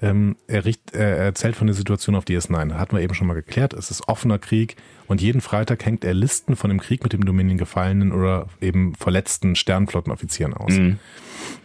Ähm, 0.01 0.37
er, 0.47 0.65
richt, 0.65 0.95
er 0.95 1.17
erzählt 1.17 1.57
von 1.57 1.67
der 1.67 1.75
Situation 1.75 2.15
auf 2.15 2.25
DS9. 2.25 2.75
Hatten 2.75 2.97
wir 2.97 3.03
eben 3.03 3.15
schon 3.15 3.27
mal 3.27 3.35
geklärt. 3.35 3.73
Es 3.73 3.91
ist 3.91 4.07
offener 4.07 4.39
Krieg 4.39 4.77
und 5.09 5.21
jeden 5.21 5.41
Freitag 5.41 5.85
hängt 5.85 6.05
er 6.05 6.15
Listen 6.15 6.55
von 6.55 6.71
dem 6.71 6.79
Krieg 6.79 7.03
mit 7.03 7.13
dem 7.13 7.25
Dominion 7.25 7.59
gefallenen 7.59 8.13
oder 8.13 8.47
eben 8.61 8.95
verletzten 8.95 9.57
Sternflottenoffizieren 9.57 10.55
aus. 10.55 10.73
Mhm. 10.73 11.01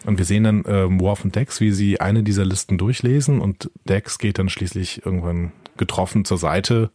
Und 0.06 0.18
wir 0.18 0.26
sehen 0.26 0.46
dann 0.46 0.64
ähm, 0.68 1.00
Worf 1.00 1.24
und 1.24 1.36
Dex, 1.36 1.60
wie 1.60 1.72
sie 1.72 2.02
eine 2.02 2.24
dieser 2.24 2.46
Listen 2.46 2.80
durchlesen 2.80 3.40
und 3.40 3.70
Dex 3.88 4.18
geht 4.18 4.40
dann 4.40 4.50
schließlich 4.50 5.06
irgendwann 5.06 5.52
getroffen 5.78 6.26
zur 6.26 6.40
Seite 6.40 6.90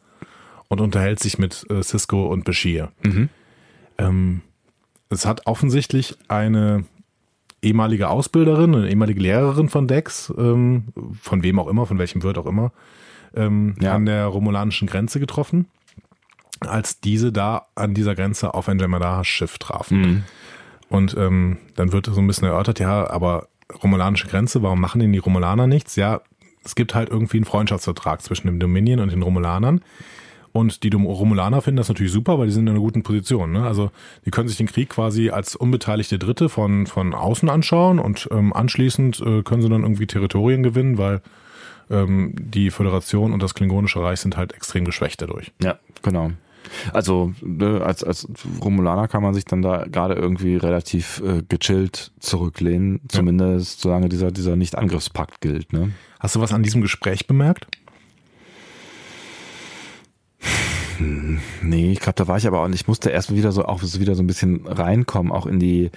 und 0.68 0.80
unterhält 0.80 1.20
sich 1.20 1.38
mit 1.38 1.66
äh, 1.70 1.82
Cisco 1.82 2.26
und 2.26 2.44
Bashir. 2.44 2.92
Mhm. 3.02 3.28
Ähm, 3.98 4.40
es 5.10 5.26
hat 5.26 5.46
offensichtlich 5.46 6.16
eine 6.28 6.84
ehemalige 7.62 8.08
Ausbilderin, 8.08 8.74
eine 8.74 8.88
ehemalige 8.88 9.20
Lehrerin 9.20 9.68
von 9.68 9.88
Dex, 9.88 10.32
ähm, 10.36 10.84
von 11.20 11.42
wem 11.42 11.58
auch 11.58 11.68
immer, 11.68 11.86
von 11.86 11.98
welchem 11.98 12.22
Wirt 12.22 12.38
auch 12.38 12.46
immer, 12.46 12.72
ähm, 13.34 13.74
ja. 13.80 13.94
an 13.94 14.06
der 14.06 14.26
romulanischen 14.26 14.86
Grenze 14.86 15.18
getroffen, 15.18 15.66
als 16.60 17.00
diese 17.00 17.32
da 17.32 17.66
an 17.74 17.94
dieser 17.94 18.14
Grenze 18.14 18.54
auf 18.54 18.68
ein 18.68 18.78
Jem'Hadar-Schiff 18.78 19.58
trafen. 19.58 20.00
Mhm. 20.00 20.24
Und 20.88 21.16
ähm, 21.18 21.58
dann 21.74 21.92
wird 21.92 22.06
so 22.06 22.20
ein 22.20 22.26
bisschen 22.26 22.48
erörtert, 22.48 22.78
ja, 22.78 23.08
aber 23.10 23.48
romulanische 23.82 24.28
Grenze, 24.28 24.62
warum 24.62 24.80
machen 24.80 25.00
denn 25.00 25.12
die 25.12 25.18
Romulaner 25.18 25.66
nichts? 25.66 25.96
Ja, 25.96 26.22
es 26.64 26.74
gibt 26.74 26.94
halt 26.94 27.10
irgendwie 27.10 27.38
einen 27.38 27.44
Freundschaftsvertrag 27.44 28.22
zwischen 28.22 28.46
dem 28.46 28.58
Dominion 28.58 29.00
und 29.00 29.12
den 29.12 29.22
Romulanern. 29.22 29.82
Und 30.58 30.82
die 30.82 30.88
Romulaner 30.88 31.62
finden 31.62 31.76
das 31.76 31.88
natürlich 31.88 32.10
super, 32.10 32.36
weil 32.38 32.46
die 32.46 32.52
sind 32.52 32.66
in 32.66 32.70
einer 32.70 32.80
guten 32.80 33.04
Position. 33.04 33.52
Ne? 33.52 33.64
Also 33.64 33.92
die 34.26 34.32
können 34.32 34.48
sich 34.48 34.56
den 34.56 34.66
Krieg 34.66 34.88
quasi 34.88 35.30
als 35.30 35.54
unbeteiligte 35.54 36.18
Dritte 36.18 36.48
von, 36.48 36.88
von 36.88 37.14
außen 37.14 37.48
anschauen 37.48 38.00
und 38.00 38.28
ähm, 38.32 38.52
anschließend 38.52 39.20
äh, 39.20 39.42
können 39.42 39.62
sie 39.62 39.68
dann 39.68 39.82
irgendwie 39.82 40.08
Territorien 40.08 40.64
gewinnen, 40.64 40.98
weil 40.98 41.20
ähm, 41.90 42.34
die 42.36 42.70
Föderation 42.70 43.32
und 43.32 43.40
das 43.40 43.54
Klingonische 43.54 44.02
Reich 44.02 44.18
sind 44.18 44.36
halt 44.36 44.52
extrem 44.52 44.84
geschwächt 44.84 45.22
dadurch. 45.22 45.52
Ja, 45.62 45.78
genau. 46.02 46.32
Also 46.92 47.32
ne, 47.40 47.80
als, 47.80 48.02
als 48.02 48.26
Romulaner 48.60 49.06
kann 49.06 49.22
man 49.22 49.34
sich 49.34 49.44
dann 49.44 49.62
da 49.62 49.84
gerade 49.84 50.14
irgendwie 50.14 50.56
relativ 50.56 51.22
äh, 51.24 51.42
gechillt 51.48 52.10
zurücklehnen, 52.18 53.00
zumindest 53.06 53.78
ja. 53.78 53.82
solange 53.82 54.08
dieser, 54.08 54.32
dieser 54.32 54.56
Nicht-Angriffspakt 54.56 55.40
gilt. 55.40 55.72
Ne? 55.72 55.92
Hast 56.18 56.34
du 56.34 56.40
was 56.40 56.52
an 56.52 56.64
diesem 56.64 56.82
Gespräch 56.82 57.28
bemerkt? 57.28 57.68
Hm, 60.40 60.48
nee, 60.98 61.92
ich 61.92 62.00
glaube, 62.00 62.16
da 62.16 62.28
war 62.28 62.36
ich 62.36 62.46
aber 62.46 62.60
auch, 62.60 62.68
ich 62.68 62.88
musste 62.88 63.10
erst 63.10 63.34
wieder 63.34 63.52
so 63.52 63.64
auch 63.64 63.82
wieder 63.82 64.14
so 64.14 64.22
ein 64.22 64.26
bisschen 64.26 64.66
reinkommen, 64.66 65.32
auch 65.32 65.46
in 65.46 65.58
die, 65.58 65.90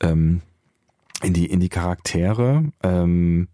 ähm, 0.00 0.40
in 1.22 1.32
die, 1.32 1.46
in 1.46 1.60
die 1.60 1.68
Charaktere. 1.68 2.64
Ähm, 2.82 3.48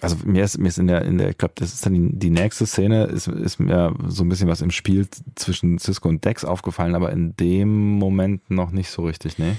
also 0.00 0.16
mir 0.24 0.44
ist, 0.44 0.58
mir 0.58 0.68
ist 0.68 0.78
in 0.78 0.86
der, 0.86 1.02
in 1.02 1.18
der, 1.18 1.30
ich 1.30 1.38
glaube, 1.38 1.54
das 1.56 1.74
ist 1.74 1.84
dann 1.84 1.94
die, 1.94 2.18
die 2.18 2.30
nächste 2.30 2.66
Szene, 2.66 3.04
ist, 3.04 3.26
ist 3.26 3.58
mir 3.58 3.94
so 4.06 4.22
ein 4.22 4.28
bisschen 4.28 4.48
was 4.48 4.60
im 4.60 4.70
Spiel 4.70 5.08
zwischen 5.34 5.78
Cisco 5.78 6.08
und 6.08 6.24
Dex 6.24 6.44
aufgefallen, 6.44 6.94
aber 6.94 7.10
in 7.12 7.36
dem 7.36 7.98
Moment 7.98 8.50
noch 8.50 8.70
nicht 8.70 8.90
so 8.90 9.04
richtig, 9.04 9.38
ne? 9.38 9.56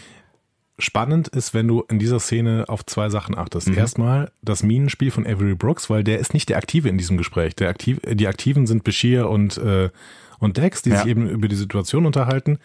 Spannend 0.80 1.28
ist, 1.28 1.54
wenn 1.54 1.68
du 1.68 1.84
in 1.90 2.00
dieser 2.00 2.20
Szene 2.20 2.66
auf 2.68 2.84
zwei 2.86 3.10
Sachen 3.10 3.38
achtest. 3.38 3.68
Mhm. 3.68 3.78
Erstmal 3.78 4.32
das 4.42 4.64
Minenspiel 4.64 5.12
von 5.12 5.28
Avery 5.28 5.54
Brooks, 5.54 5.92
weil 5.92 6.04
der 6.04 6.18
ist 6.18 6.34
nicht 6.34 6.50
der 6.50 6.58
Aktive 6.58 6.90
in 6.90 6.98
diesem 6.98 7.18
Gespräch. 7.18 7.56
Der 7.56 7.70
Aktiv, 7.70 8.00
die 8.10 8.28
Aktiven 8.28 8.66
sind 8.66 8.84
Bashir 8.84 9.30
und, 9.30 9.58
äh, 9.58 9.90
und 10.42 10.58
Dex, 10.58 10.82
die 10.82 10.90
ja. 10.90 10.98
sich 10.98 11.08
eben 11.08 11.30
über 11.30 11.48
die 11.48 11.56
Situation 11.56 12.06
unterhalten. 12.06 12.60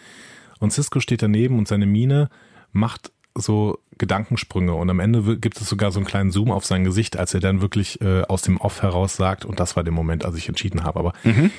Und 0.59 0.73
Cisco 0.73 0.99
steht 0.99 1.23
daneben 1.23 1.59
und 1.59 1.69
seine 1.69 1.87
Mine 1.87 2.29
macht 2.73 3.13
so 3.37 3.79
Gedankensprünge 3.99 4.75
und 4.75 4.91
am 4.91 4.99
Ende 4.99 5.39
gibt 5.39 5.61
es 5.61 5.69
sogar 5.69 5.93
so 5.93 5.99
einen 6.01 6.07
kleinen 6.07 6.31
Zoom 6.31 6.51
auf 6.51 6.65
sein 6.65 6.85
Gesicht, 6.85 7.17
als 7.17 7.35
er 7.35 7.41
dann 7.41 7.61
wirklich 7.61 8.01
äh, 8.01 8.23
aus 8.23 8.43
dem 8.43 8.57
Off 8.57 8.83
heraus 8.83 9.17
sagt, 9.17 9.45
und 9.45 9.61
das 9.61 9.77
war 9.77 9.85
der 9.85 9.93
Moment, 9.93 10.25
als 10.25 10.37
ich 10.37 10.49
entschieden 10.49 10.85
habe. 10.85 10.99
Aber 10.99 11.13
mhm. 11.23 11.51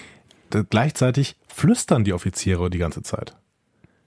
gleichzeitig 0.69 1.35
flüstern 1.47 2.03
die 2.03 2.13
Offiziere 2.13 2.69
die 2.69 2.77
ganze 2.79 3.03
Zeit. 3.03 3.35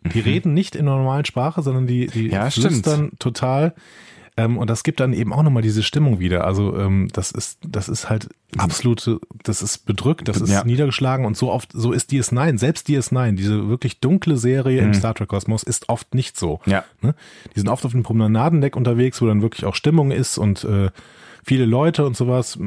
Die 0.05 0.19
mhm. 0.19 0.25
reden 0.25 0.55
nicht 0.55 0.77
in 0.77 0.85
normalen 0.87 1.25
Sprache, 1.25 1.63
sondern 1.63 1.87
die, 1.87 2.07
die 2.07 2.29
ja, 2.29 2.51
flüstern 2.51 2.95
stimmt. 3.07 3.21
total. 3.21 3.75
Ähm, 4.41 4.57
und 4.57 4.71
das 4.71 4.83
gibt 4.83 5.01
dann 5.01 5.13
eben 5.13 5.33
auch 5.33 5.43
nochmal 5.43 5.63
diese 5.63 5.83
Stimmung 5.83 6.19
wieder. 6.19 6.45
Also 6.45 6.77
ähm, 6.77 7.09
das 7.13 7.31
ist, 7.31 7.59
das 7.67 7.89
ist 7.89 8.09
halt 8.09 8.29
absolute, 8.57 9.21
das 9.43 9.63
ist 9.63 9.87
bedrückt, 9.87 10.29
das 10.29 10.41
ist 10.41 10.51
ja. 10.51 10.65
niedergeschlagen 10.65 11.27
und 11.27 11.37
so 11.37 11.53
oft, 11.53 11.71
so 11.73 11.93
ist 11.93 12.11
DS9, 12.11 12.59
selbst 12.59 12.89
DS9, 12.89 13.33
diese 13.33 13.69
wirklich 13.69 14.01
dunkle 14.01 14.37
Serie 14.37 14.81
mhm. 14.81 14.89
im 14.89 14.95
Star 14.95 15.15
Trek 15.15 15.29
Kosmos 15.29 15.63
ist 15.63 15.89
oft 15.89 16.15
nicht 16.15 16.39
so. 16.39 16.61
Ja. 16.67 16.85
Ne? 17.03 17.15
Die 17.55 17.61
sind 17.61 17.69
oft 17.69 17.85
auf 17.85 17.93
dem 17.93 18.03
Promenadendeck 18.03 18.77
unterwegs, 18.77 19.21
wo 19.21 19.27
dann 19.27 19.43
wirklich 19.43 19.65
auch 19.67 19.75
Stimmung 19.75 20.11
ist 20.11 20.39
und 20.39 20.65
äh, 20.65 20.91
viele 21.45 21.67
Leute 21.67 22.07
und 22.07 22.17
sowas 22.17 22.59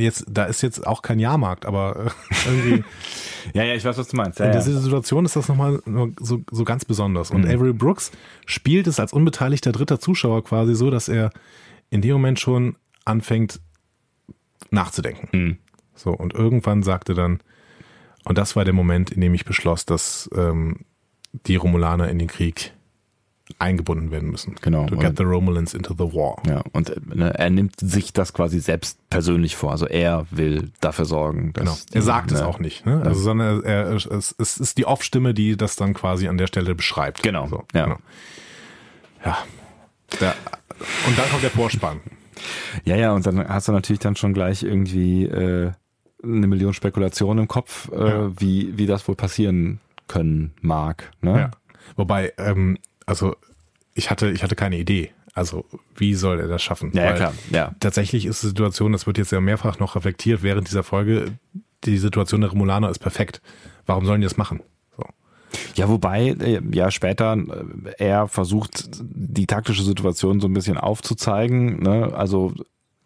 jetzt, 0.00 0.24
da 0.28 0.44
ist 0.44 0.62
jetzt 0.62 0.86
auch 0.86 1.02
kein 1.02 1.18
Jahrmarkt, 1.18 1.66
aber 1.66 2.06
äh, 2.06 2.34
irgendwie. 2.46 2.84
ja, 3.52 3.64
ja, 3.64 3.74
ich 3.74 3.84
weiß, 3.84 3.96
was 3.98 4.08
du 4.08 4.16
meinst. 4.16 4.38
Ja, 4.38 4.46
in 4.46 4.52
dieser 4.52 4.80
Situation 4.80 5.24
ist 5.24 5.36
das 5.36 5.48
nochmal 5.48 5.80
so, 6.20 6.42
so 6.50 6.64
ganz 6.64 6.84
besonders. 6.84 7.30
Und 7.30 7.42
mhm. 7.44 7.50
Avery 7.50 7.72
Brooks 7.72 8.12
spielt 8.46 8.86
es 8.86 9.00
als 9.00 9.12
unbeteiligter 9.12 9.72
dritter 9.72 10.00
Zuschauer 10.00 10.44
quasi 10.44 10.74
so, 10.74 10.90
dass 10.90 11.08
er 11.08 11.30
in 11.90 12.02
dem 12.02 12.12
Moment 12.12 12.40
schon 12.40 12.76
anfängt 13.04 13.60
nachzudenken. 14.70 15.28
Mhm. 15.32 15.58
So, 15.94 16.10
und 16.10 16.34
irgendwann 16.34 16.82
sagte 16.82 17.14
dann, 17.14 17.40
und 18.24 18.38
das 18.38 18.56
war 18.56 18.64
der 18.64 18.74
Moment, 18.74 19.10
in 19.10 19.20
dem 19.20 19.34
ich 19.34 19.44
beschloss, 19.44 19.86
dass 19.86 20.28
ähm, 20.34 20.80
die 21.46 21.56
Romulaner 21.56 22.08
in 22.08 22.18
den 22.18 22.28
Krieg 22.28 22.72
eingebunden 23.58 24.10
werden 24.10 24.30
müssen. 24.30 24.56
Genau. 24.62 24.86
To 24.86 24.96
get 24.96 25.18
the 25.18 25.22
Romulans 25.22 25.74
into 25.74 25.92
the 25.94 26.14
war. 26.14 26.42
Ja, 26.46 26.62
und 26.72 27.14
ne, 27.14 27.34
er 27.38 27.50
nimmt 27.50 27.78
sich 27.78 28.12
das 28.12 28.32
quasi 28.32 28.58
selbst 28.58 28.98
persönlich 29.10 29.54
vor. 29.54 29.70
Also 29.70 29.86
er 29.86 30.26
will 30.30 30.70
dafür 30.80 31.04
sorgen. 31.04 31.52
Dass 31.52 31.86
genau. 31.86 31.98
Er 31.98 32.02
sagt 32.02 32.30
ne, 32.30 32.38
es 32.38 32.42
auch 32.42 32.58
nicht, 32.58 32.86
ne? 32.86 33.02
Also, 33.04 33.20
sondern 33.20 33.62
er, 33.62 33.84
er, 33.84 33.92
es, 33.94 34.34
es 34.38 34.56
ist 34.56 34.78
die 34.78 34.86
Off-Stimme, 34.86 35.34
die 35.34 35.56
das 35.56 35.76
dann 35.76 35.92
quasi 35.92 36.28
an 36.28 36.38
der 36.38 36.46
Stelle 36.46 36.74
beschreibt. 36.74 37.22
Genau. 37.22 37.46
So, 37.46 37.64
ja. 37.74 37.84
Genau. 37.84 37.98
Ja. 39.24 39.38
Der, 40.20 40.34
und 41.06 41.18
dann 41.18 41.28
kommt 41.30 41.42
der 41.42 41.50
Vorspann. 41.50 42.00
Ja, 42.84 42.96
ja, 42.96 43.12
und 43.12 43.26
dann 43.26 43.46
hast 43.46 43.68
du 43.68 43.72
natürlich 43.72 44.00
dann 44.00 44.16
schon 44.16 44.34
gleich 44.34 44.62
irgendwie 44.62 45.24
äh, 45.24 45.72
eine 46.22 46.46
Million 46.46 46.74
Spekulationen 46.74 47.44
im 47.44 47.48
Kopf, 47.48 47.90
äh, 47.92 48.08
ja. 48.08 48.40
wie, 48.40 48.76
wie 48.76 48.86
das 48.86 49.06
wohl 49.06 49.14
passieren 49.14 49.80
können 50.08 50.52
mag. 50.60 51.12
Ne? 51.20 51.38
Ja. 51.38 51.50
Wobei, 51.96 52.32
ähm, 52.38 52.78
also 53.06 53.36
ich 53.94 54.10
hatte, 54.10 54.30
ich 54.30 54.42
hatte 54.42 54.56
keine 54.56 54.78
Idee. 54.78 55.12
Also 55.34 55.64
wie 55.96 56.14
soll 56.14 56.40
er 56.40 56.48
das 56.48 56.62
schaffen? 56.62 56.92
Ja, 56.94 57.04
ja 57.04 57.12
klar. 57.14 57.34
Ja. 57.50 57.74
Tatsächlich 57.80 58.24
ist 58.26 58.42
die 58.42 58.48
Situation, 58.48 58.92
das 58.92 59.06
wird 59.06 59.18
jetzt 59.18 59.32
ja 59.32 59.40
mehrfach 59.40 59.78
noch 59.80 59.96
reflektiert 59.96 60.42
während 60.42 60.68
dieser 60.68 60.84
Folge, 60.84 61.32
die 61.84 61.98
Situation 61.98 62.40
der 62.40 62.50
Romulaner 62.50 62.88
ist 62.88 63.00
perfekt. 63.00 63.42
Warum 63.86 64.06
sollen 64.06 64.20
die 64.20 64.26
das 64.26 64.36
machen? 64.36 64.62
So. 64.96 65.04
Ja, 65.74 65.88
wobei 65.88 66.28
äh, 66.40 66.60
ja 66.72 66.90
später 66.90 67.36
äh, 67.36 68.04
er 68.04 68.28
versucht, 68.28 68.88
die 69.02 69.46
taktische 69.46 69.82
Situation 69.82 70.40
so 70.40 70.46
ein 70.46 70.54
bisschen 70.54 70.78
aufzuzeigen. 70.78 71.82
Ne? 71.82 72.12
Also 72.14 72.54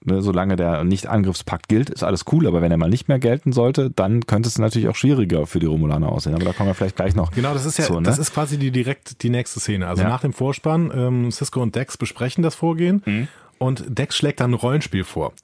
Ne, 0.09 0.23
solange 0.23 0.57
der 0.57 0.85
Nicht-Angriffspakt 0.85 1.69
gilt, 1.69 1.91
ist 1.91 2.03
alles 2.03 2.25
cool, 2.33 2.47
aber 2.47 2.63
wenn 2.63 2.71
er 2.71 2.79
mal 2.79 2.89
nicht 2.89 3.09
mehr 3.09 3.19
gelten 3.19 3.53
sollte, 3.53 3.91
dann 3.91 4.25
könnte 4.27 4.49
es 4.49 4.59
natürlich 4.59 4.89
auch 4.89 4.97
schwieriger 4.97 5.47
für 5.47 5.59
die 5.59 5.67
Romulaner 5.67 6.11
aussehen. 6.11 6.35
Aber 6.35 6.45
da 6.45 6.53
kommen 6.53 6.71
wir 6.71 6.75
vielleicht 6.75 6.97
gleich 6.97 7.15
noch. 7.15 7.31
Genau, 7.33 7.53
das 7.53 7.67
ist 7.67 7.79
ja, 7.79 7.85
zu, 7.85 7.95
ne? 7.95 8.03
das 8.03 8.19
ist 8.19 8.33
quasi 8.33 8.59
die 8.59 8.71
direkt 8.71 9.23
die 9.23 9.29
nächste 9.29 9.61
Szene. 9.61 9.87
Also 9.87 10.03
ja. 10.03 10.09
nach 10.09 10.23
dem 10.23 10.33
Vorspann, 10.33 10.91
ähm, 10.95 11.31
Cisco 11.31 11.61
und 11.61 11.75
Dex 11.75 11.99
besprechen 11.99 12.43
das 12.43 12.55
Vorgehen 12.55 13.03
mhm. 13.05 13.29
und 13.59 13.85
Dex 13.87 14.17
schlägt 14.17 14.41
dann 14.41 14.53
ein 14.53 14.55
Rollenspiel 14.55 15.05
vor. 15.05 15.35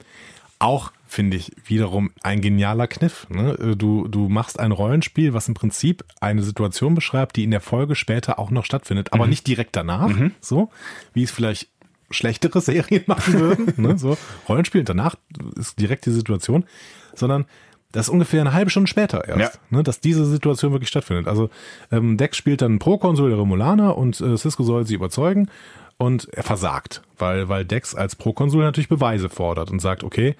Auch 0.57 0.91
finde 1.05 1.37
ich 1.37 1.51
wiederum 1.65 2.11
ein 2.23 2.41
genialer 2.41 2.87
Kniff. 2.87 3.27
Ne? 3.29 3.51
Äh, 3.59 3.75
du, 3.75 4.07
du 4.07 4.29
machst 4.29 4.59
ein 4.59 4.71
Rollenspiel, 4.71 5.33
was 5.33 5.47
im 5.47 5.53
Prinzip 5.53 6.03
eine 6.19 6.41
Situation 6.41 6.95
beschreibt, 6.95 7.35
die 7.35 7.43
in 7.43 7.51
der 7.51 7.61
Folge 7.61 7.95
später 7.95 8.39
auch 8.39 8.49
noch 8.49 8.65
stattfindet, 8.65 9.13
aber 9.13 9.25
mhm. 9.25 9.29
nicht 9.29 9.47
direkt 9.47 9.75
danach, 9.75 10.07
mhm. 10.07 10.31
so 10.41 10.69
wie 11.13 11.23
es 11.23 11.31
vielleicht 11.31 11.69
schlechtere 12.09 12.61
Serien 12.61 13.03
machen 13.07 13.39
würden, 13.39 13.73
ne, 13.77 13.97
so 13.97 14.17
Rollenspiel 14.47 14.83
danach 14.83 15.15
ist 15.55 15.79
direkt 15.79 16.05
die 16.05 16.11
Situation, 16.11 16.65
sondern 17.13 17.45
das 17.91 18.07
ist 18.07 18.13
ungefähr 18.13 18.41
eine 18.41 18.53
halbe 18.53 18.69
Stunde 18.69 18.89
später 18.89 19.27
erst, 19.27 19.55
ja. 19.55 19.59
ne, 19.69 19.83
dass 19.83 20.01
diese 20.01 20.25
Situation 20.25 20.71
wirklich 20.71 20.89
stattfindet. 20.89 21.27
Also 21.27 21.49
ähm, 21.91 22.17
Dex 22.17 22.35
spielt 22.37 22.61
dann 22.61 22.79
Pro-Konsul 22.79 23.29
der 23.29 23.39
Romulaner 23.39 23.97
und 23.97 24.19
äh, 24.19 24.37
Cisco 24.37 24.63
soll 24.63 24.85
sie 24.85 24.95
überzeugen 24.95 25.49
und 25.97 26.27
er 26.33 26.43
versagt, 26.43 27.03
weil, 27.17 27.47
weil 27.47 27.63
Dex 27.63 27.95
als 27.95 28.15
Pro-Konsul 28.15 28.63
natürlich 28.63 28.89
Beweise 28.89 29.29
fordert 29.29 29.71
und 29.71 29.79
sagt, 29.79 30.03
okay, 30.03 30.35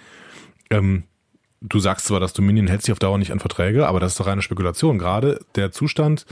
ähm, 0.70 1.04
du 1.62 1.80
sagst 1.80 2.08
zwar, 2.08 2.20
dass 2.20 2.34
Dominion 2.34 2.68
hält 2.68 2.82
sich 2.82 2.92
auf 2.92 3.00
Dauer 3.00 3.18
nicht 3.18 3.32
an 3.32 3.40
Verträge, 3.40 3.88
aber 3.88 4.00
das 4.00 4.14
ist 4.14 4.20
doch 4.20 4.28
reine 4.28 4.42
Spekulation. 4.42 4.98
Gerade 4.98 5.40
der 5.56 5.72
Zustand 5.72 6.26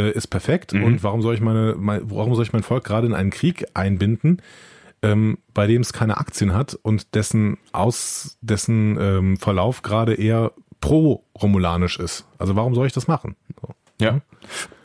äh, 0.00 0.10
ist 0.10 0.28
perfekt 0.28 0.72
mhm. 0.72 0.84
und 0.84 1.02
warum 1.02 1.22
soll 1.22 1.34
ich 1.34 1.40
meine, 1.40 1.74
mein, 1.78 2.02
warum 2.10 2.34
soll 2.34 2.44
ich 2.44 2.52
mein 2.52 2.62
Volk 2.62 2.84
gerade 2.84 3.06
in 3.06 3.14
einen 3.14 3.30
Krieg 3.30 3.66
einbinden, 3.74 4.40
ähm, 5.02 5.38
bei 5.54 5.66
dem 5.66 5.82
es 5.82 5.92
keine 5.92 6.16
Aktien 6.16 6.54
hat 6.54 6.78
und 6.82 7.14
dessen 7.14 7.58
aus 7.72 8.38
dessen 8.40 8.96
ähm, 9.00 9.36
Verlauf 9.36 9.82
gerade 9.82 10.14
eher 10.14 10.52
pro-romulanisch 10.80 11.98
ist. 11.98 12.26
Also 12.38 12.56
warum 12.56 12.74
soll 12.74 12.86
ich 12.86 12.92
das 12.92 13.06
machen? 13.06 13.36
So. 13.60 13.74
Ja. 14.00 14.20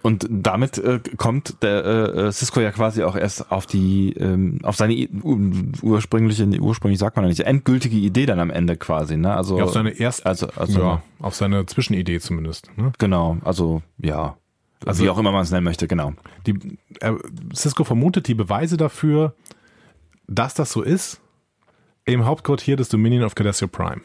Und 0.02 0.28
damit 0.30 0.78
äh, 0.78 1.00
kommt 1.18 1.64
der 1.64 1.86
äh, 1.86 2.32
Cisco 2.32 2.60
ja 2.60 2.72
quasi 2.72 3.04
auch 3.04 3.16
erst 3.16 3.52
auf 3.52 3.66
die 3.66 4.14
ähm, 4.14 4.60
auf 4.62 4.76
seine 4.76 5.08
ursprüngliche 5.24 6.46
ursprünglich 6.62 7.00
sagt 7.00 7.16
man 7.16 7.26
ja 7.26 7.30
nicht 7.30 7.40
endgültige 7.40 7.96
Idee 7.96 8.28
dann 8.28 8.40
am 8.40 8.52
Ende 8.52 8.76
quasi, 8.78 9.18
ne? 9.18 9.34
Also 9.36 9.58
ja, 9.58 9.64
auf 9.64 9.72
seine 9.72 9.98
erste 9.98 10.28
also, 10.28 10.48
also 10.56 10.80
ja, 10.80 11.02
auf 11.20 11.34
seine 11.34 11.66
Zwischenidee 11.66 12.20
zumindest, 12.20 12.70
ne? 12.78 12.92
Genau, 13.00 13.38
also 13.44 13.82
ja. 13.98 14.36
Also, 14.86 15.04
wie 15.04 15.10
auch 15.10 15.18
immer 15.18 15.32
man 15.32 15.44
es 15.44 15.52
nennen 15.52 15.64
möchte, 15.64 15.88
genau. 15.88 16.14
Die, 16.46 16.78
äh, 17.00 17.14
Cisco 17.54 17.84
vermutet 17.84 18.28
die 18.28 18.36
Beweise 18.36 18.78
dafür, 18.78 19.36
dass 20.28 20.54
das 20.54 20.72
so 20.72 20.82
ist, 20.82 21.22
im 22.06 22.26
Hauptquartier 22.26 22.76
des 22.76 22.90
Dominion 22.90 23.24
of 23.24 23.36
Cardassia 23.36 23.68
Prime. 23.68 24.02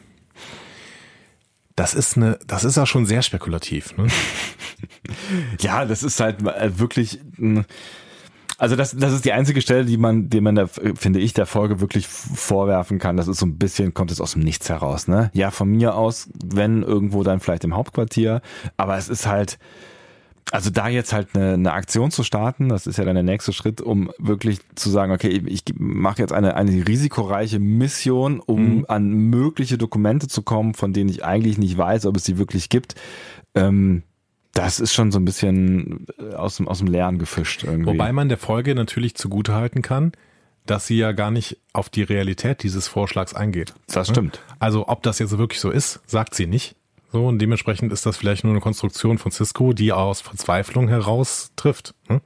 Das 1.75 1.93
ist 1.93 2.17
eine, 2.17 2.37
das 2.45 2.63
ist 2.63 2.77
auch 2.77 2.87
schon 2.87 3.05
sehr 3.05 3.21
spekulativ. 3.21 3.95
Ne? 3.97 4.07
ja, 5.59 5.85
das 5.85 6.03
ist 6.03 6.19
halt 6.19 6.41
äh, 6.41 6.77
wirklich. 6.79 7.19
Also 8.57 8.75
das, 8.75 8.95
das 8.95 9.13
ist 9.13 9.25
die 9.25 9.33
einzige 9.33 9.61
Stelle, 9.61 9.85
die 9.85 9.97
man, 9.97 10.29
die 10.29 10.41
man 10.41 10.53
da, 10.53 10.67
finde 10.67 11.19
ich, 11.19 11.33
der 11.33 11.47
Folge 11.47 11.79
wirklich 11.79 12.07
vorwerfen 12.07 12.99
kann. 12.99 13.17
Das 13.17 13.27
ist 13.27 13.39
so 13.39 13.47
ein 13.47 13.57
bisschen, 13.57 13.95
kommt 13.95 14.11
es 14.11 14.21
aus 14.21 14.33
dem 14.33 14.43
Nichts 14.43 14.69
heraus, 14.69 15.07
ne? 15.07 15.31
Ja, 15.33 15.49
von 15.49 15.69
mir 15.69 15.95
aus, 15.95 16.29
wenn 16.45 16.83
irgendwo 16.83 17.23
dann 17.23 17.39
vielleicht 17.39 17.63
im 17.63 17.75
Hauptquartier, 17.75 18.41
aber 18.77 18.97
es 18.97 19.09
ist 19.09 19.25
halt, 19.25 19.57
also 20.51 20.69
da 20.69 20.89
jetzt 20.89 21.13
halt 21.13 21.29
eine, 21.33 21.53
eine 21.53 21.73
Aktion 21.73 22.11
zu 22.11 22.23
starten, 22.23 22.69
das 22.69 22.85
ist 22.85 22.97
ja 22.97 23.05
dann 23.05 23.15
der 23.15 23.23
nächste 23.23 23.53
Schritt, 23.53 23.81
um 23.81 24.11
wirklich 24.19 24.59
zu 24.75 24.89
sagen, 24.89 25.11
okay, 25.11 25.41
ich 25.45 25.63
mache 25.77 26.21
jetzt 26.21 26.33
eine, 26.33 26.55
eine 26.55 26.87
risikoreiche 26.87 27.59
Mission, 27.59 28.39
um 28.39 28.77
mhm. 28.77 28.85
an 28.87 29.11
mögliche 29.11 29.77
Dokumente 29.77 30.27
zu 30.27 30.41
kommen, 30.43 30.73
von 30.73 30.93
denen 30.93 31.09
ich 31.09 31.23
eigentlich 31.23 31.57
nicht 31.57 31.77
weiß, 31.77 32.05
ob 32.05 32.17
es 32.17 32.25
sie 32.25 32.37
wirklich 32.37 32.69
gibt. 32.69 32.95
Ähm, 33.55 34.03
das 34.53 34.79
ist 34.81 34.93
schon 34.93 35.11
so 35.11 35.19
ein 35.19 35.25
bisschen 35.25 36.05
äh, 36.19 36.35
aus 36.35 36.57
dem, 36.57 36.67
aus 36.67 36.79
dem 36.79 36.87
Leeren 36.87 37.17
gefischt 37.17 37.63
irgendwie. 37.63 37.93
Wobei 37.93 38.11
man 38.11 38.27
der 38.27 38.37
Folge 38.37 38.75
natürlich 38.75 39.15
zugutehalten 39.15 39.81
kann, 39.81 40.11
dass 40.65 40.87
sie 40.87 40.97
ja 40.97 41.13
gar 41.13 41.31
nicht 41.31 41.57
auf 41.73 41.89
die 41.89 42.03
Realität 42.03 42.63
dieses 42.63 42.87
Vorschlags 42.87 43.33
eingeht. 43.33 43.73
Das 43.87 44.09
stimmt. 44.09 44.41
Also 44.59 44.87
ob 44.87 45.01
das 45.03 45.19
jetzt 45.19 45.37
wirklich 45.37 45.59
so 45.59 45.71
ist, 45.71 46.01
sagt 46.05 46.35
sie 46.35 46.47
nicht. 46.47 46.75
So, 47.11 47.27
und 47.27 47.39
dementsprechend 47.39 47.91
ist 47.91 48.05
das 48.05 48.17
vielleicht 48.17 48.43
nur 48.43 48.53
eine 48.53 48.61
Konstruktion 48.61 49.17
von 49.17 49.31
Cisco, 49.31 49.73
die 49.73 49.91
aus 49.91 50.21
Verzweiflung 50.21 50.87
heraus 50.87 51.51
trifft. 51.55 51.93
Hm? 52.07 52.21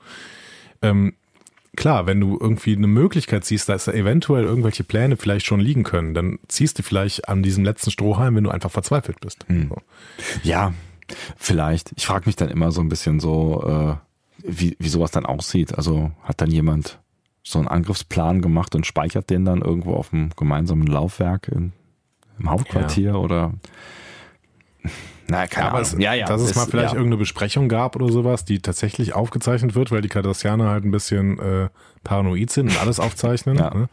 Ähm, 0.82 1.14
klar, 1.76 2.06
wenn 2.06 2.20
du 2.20 2.38
irgendwie 2.40 2.76
eine 2.76 2.88
Möglichkeit 2.88 3.46
siehst, 3.46 3.68
dass 3.70 3.86
da 3.86 3.94
eventuell 3.94 4.44
irgendwelche 4.44 4.84
Pläne 4.84 5.18
vielleicht 5.18 5.46
schon 5.46 5.60
liegen 5.60 5.84
können, 5.84 6.14
dann 6.14 6.40
ziehst 6.48 6.78
du 6.78 6.84
vielleicht 6.84 7.28
an 7.28 7.42
diesem 7.42 7.64
letzten 7.64 7.92
Strohhalm, 7.92 8.36
wenn 8.36 8.44
du 8.44 8.52
einfach 8.52 8.72
verzweifelt 8.72 9.20
bist. 9.22 9.46
Hm. 9.48 9.70
So. 9.70 9.78
Ja, 10.44 10.74
vielleicht. 11.36 11.92
Ich 11.98 12.06
frage 12.06 12.28
mich 12.28 12.36
dann 12.36 12.50
immer 12.50 12.72
so 12.72 12.82
ein 12.82 12.90
bisschen 12.90 13.20
so, 13.20 13.64
äh, 13.66 13.96
wie, 14.48 14.76
wie 14.80 14.90
sowas 14.90 15.12
dann 15.12 15.26
aussieht. 15.26 15.76
Also 15.76 16.12
hat 16.24 16.42
dann 16.42 16.52
jemand 16.52 17.00
so 17.44 17.60
einen 17.60 17.68
Angriffsplan 17.68 18.42
gemacht 18.42 18.76
und 18.76 18.86
speichert 18.86 19.30
den 19.30 19.46
dann 19.46 19.62
irgendwo 19.62 19.96
auf 19.96 20.10
dem 20.10 20.30
gemeinsamen 20.36 20.88
Laufwerk 20.88 21.48
in, 21.48 21.74
im 22.40 22.50
Hauptquartier 22.50 23.12
ja. 23.12 23.16
oder 23.16 23.54
na, 25.28 25.48
keine 25.48 25.68
aber 25.68 25.78
Ahnung. 25.78 25.92
Es, 25.94 26.00
ja, 26.00 26.14
ja, 26.14 26.26
dass 26.26 26.42
es 26.42 26.52
ist, 26.52 26.56
mal 26.56 26.66
vielleicht 26.66 26.94
ja. 26.94 26.96
irgendeine 26.96 27.18
Besprechung 27.18 27.70
gab 27.70 27.96
oder 27.96 28.12
sowas, 28.12 28.46
die 28.46 28.60
tatsächlich 28.60 29.14
aufgezeichnet 29.14 29.76
wird, 29.76 29.92
weil 29.92 30.02
die 30.02 30.10
Kardassianer 30.10 30.70
halt 30.70 30.86
ein 30.86 30.92
bisschen 30.92 31.40
äh, 31.40 31.70
paranoid 32.04 32.52
sind 32.52 32.70
und 32.70 32.80
alles 32.82 33.00
aufzeichnen. 33.00 33.58
ja. 33.60 33.74
Ne? 33.74 33.90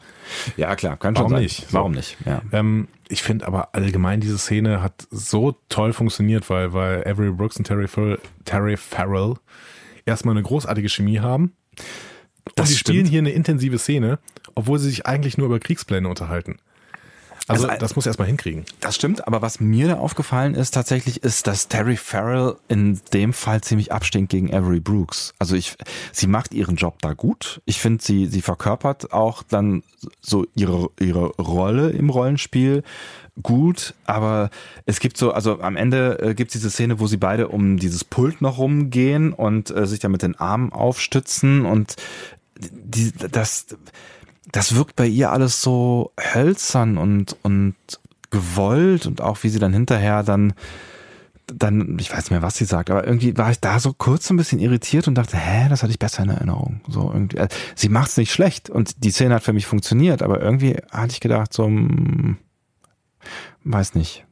ja, 0.56 0.76
klar, 0.76 0.96
kann 0.96 1.14
Warum 1.14 1.30
schon 1.30 1.36
sein. 1.36 1.42
nicht? 1.42 1.66
Warum 1.72 1.92
nicht? 1.92 2.16
Ja. 2.24 2.42
Ähm, 2.52 2.88
ich 3.08 3.22
finde 3.22 3.46
aber 3.46 3.74
allgemein 3.74 4.20
diese 4.20 4.38
Szene 4.38 4.82
hat 4.82 5.06
so 5.10 5.56
toll 5.68 5.92
funktioniert, 5.92 6.48
weil, 6.48 6.72
weil 6.72 7.06
Avery 7.06 7.30
Brooks 7.30 7.56
und 7.56 7.64
Terry, 7.64 7.88
Farrell, 7.88 8.18
Terry 8.44 8.76
Farrell 8.76 9.34
erstmal 10.06 10.34
eine 10.34 10.42
großartige 10.42 10.88
Chemie 10.88 11.20
haben. 11.20 11.52
Das 12.54 12.68
und 12.68 12.74
die 12.74 12.78
spielen 12.78 13.06
hier 13.06 13.20
eine 13.20 13.30
intensive 13.30 13.78
Szene, 13.78 14.18
obwohl 14.54 14.78
sie 14.78 14.88
sich 14.88 15.06
eigentlich 15.06 15.38
nur 15.38 15.46
über 15.46 15.60
Kriegspläne 15.60 16.08
unterhalten. 16.08 16.58
Also, 17.52 17.68
also 17.68 17.80
das 17.80 17.96
muss 17.96 18.06
erstmal 18.06 18.28
hinkriegen. 18.28 18.64
Das 18.80 18.94
stimmt, 18.94 19.26
aber 19.26 19.42
was 19.42 19.60
mir 19.60 19.88
da 19.88 19.94
aufgefallen 19.94 20.54
ist 20.54 20.72
tatsächlich, 20.72 21.22
ist, 21.22 21.46
dass 21.46 21.68
Terry 21.68 21.96
Farrell 21.96 22.56
in 22.68 23.00
dem 23.12 23.32
Fall 23.32 23.60
ziemlich 23.60 23.92
abstinkt 23.92 24.30
gegen 24.30 24.52
Avery 24.52 24.80
Brooks. 24.80 25.32
Also 25.38 25.54
ich, 25.56 25.76
sie 26.12 26.26
macht 26.26 26.54
ihren 26.54 26.76
Job 26.76 27.00
da 27.02 27.12
gut. 27.12 27.60
Ich 27.64 27.80
finde, 27.80 28.02
sie, 28.02 28.26
sie 28.26 28.42
verkörpert 28.42 29.12
auch 29.12 29.42
dann 29.42 29.82
so 30.20 30.46
ihre, 30.54 30.88
ihre 30.98 31.26
Rolle 31.36 31.90
im 31.90 32.10
Rollenspiel 32.10 32.82
gut, 33.42 33.94
aber 34.04 34.50
es 34.84 35.00
gibt 35.00 35.16
so, 35.16 35.32
also 35.32 35.60
am 35.60 35.76
Ende 35.76 36.18
äh, 36.20 36.34
gibt 36.34 36.50
es 36.50 36.60
diese 36.60 36.70
Szene, 36.70 37.00
wo 37.00 37.06
sie 37.06 37.16
beide 37.16 37.48
um 37.48 37.78
dieses 37.78 38.04
Pult 38.04 38.42
noch 38.42 38.58
rumgehen 38.58 39.32
und 39.32 39.70
äh, 39.70 39.86
sich 39.86 40.00
da 40.00 40.08
mit 40.08 40.22
den 40.22 40.34
Armen 40.34 40.72
aufstützen 40.72 41.64
und 41.64 41.96
die, 42.60 43.12
das, 43.12 43.66
das 44.50 44.74
wirkt 44.74 44.96
bei 44.96 45.06
ihr 45.06 45.30
alles 45.30 45.62
so 45.62 46.12
hölzern 46.18 46.98
und, 46.98 47.36
und 47.42 47.76
gewollt 48.30 49.06
und 49.06 49.20
auch 49.20 49.42
wie 49.42 49.48
sie 49.48 49.58
dann 49.58 49.72
hinterher 49.72 50.22
dann, 50.22 50.54
dann, 51.46 51.98
ich 52.00 52.10
weiß 52.10 52.24
nicht 52.24 52.30
mehr, 52.30 52.42
was 52.42 52.56
sie 52.56 52.64
sagt, 52.64 52.90
aber 52.90 53.06
irgendwie 53.06 53.36
war 53.36 53.50
ich 53.50 53.60
da 53.60 53.78
so 53.78 53.92
kurz 53.92 54.30
ein 54.30 54.36
bisschen 54.36 54.58
irritiert 54.58 55.06
und 55.06 55.14
dachte, 55.14 55.36
hä, 55.36 55.68
das 55.68 55.82
hatte 55.82 55.92
ich 55.92 55.98
besser 55.98 56.22
in 56.22 56.30
Erinnerung. 56.30 56.80
So 56.88 57.10
irgendwie, 57.12 57.38
also, 57.38 57.56
sie 57.74 57.88
macht's 57.88 58.16
nicht 58.16 58.32
schlecht 58.32 58.70
und 58.70 59.04
die 59.04 59.10
Szene 59.10 59.34
hat 59.34 59.42
für 59.42 59.52
mich 59.52 59.66
funktioniert, 59.66 60.22
aber 60.22 60.40
irgendwie 60.40 60.76
hatte 60.90 61.12
ich 61.12 61.20
gedacht, 61.20 61.52
so, 61.52 61.66
hm, 61.66 62.38
weiß 63.64 63.94
nicht. 63.94 64.24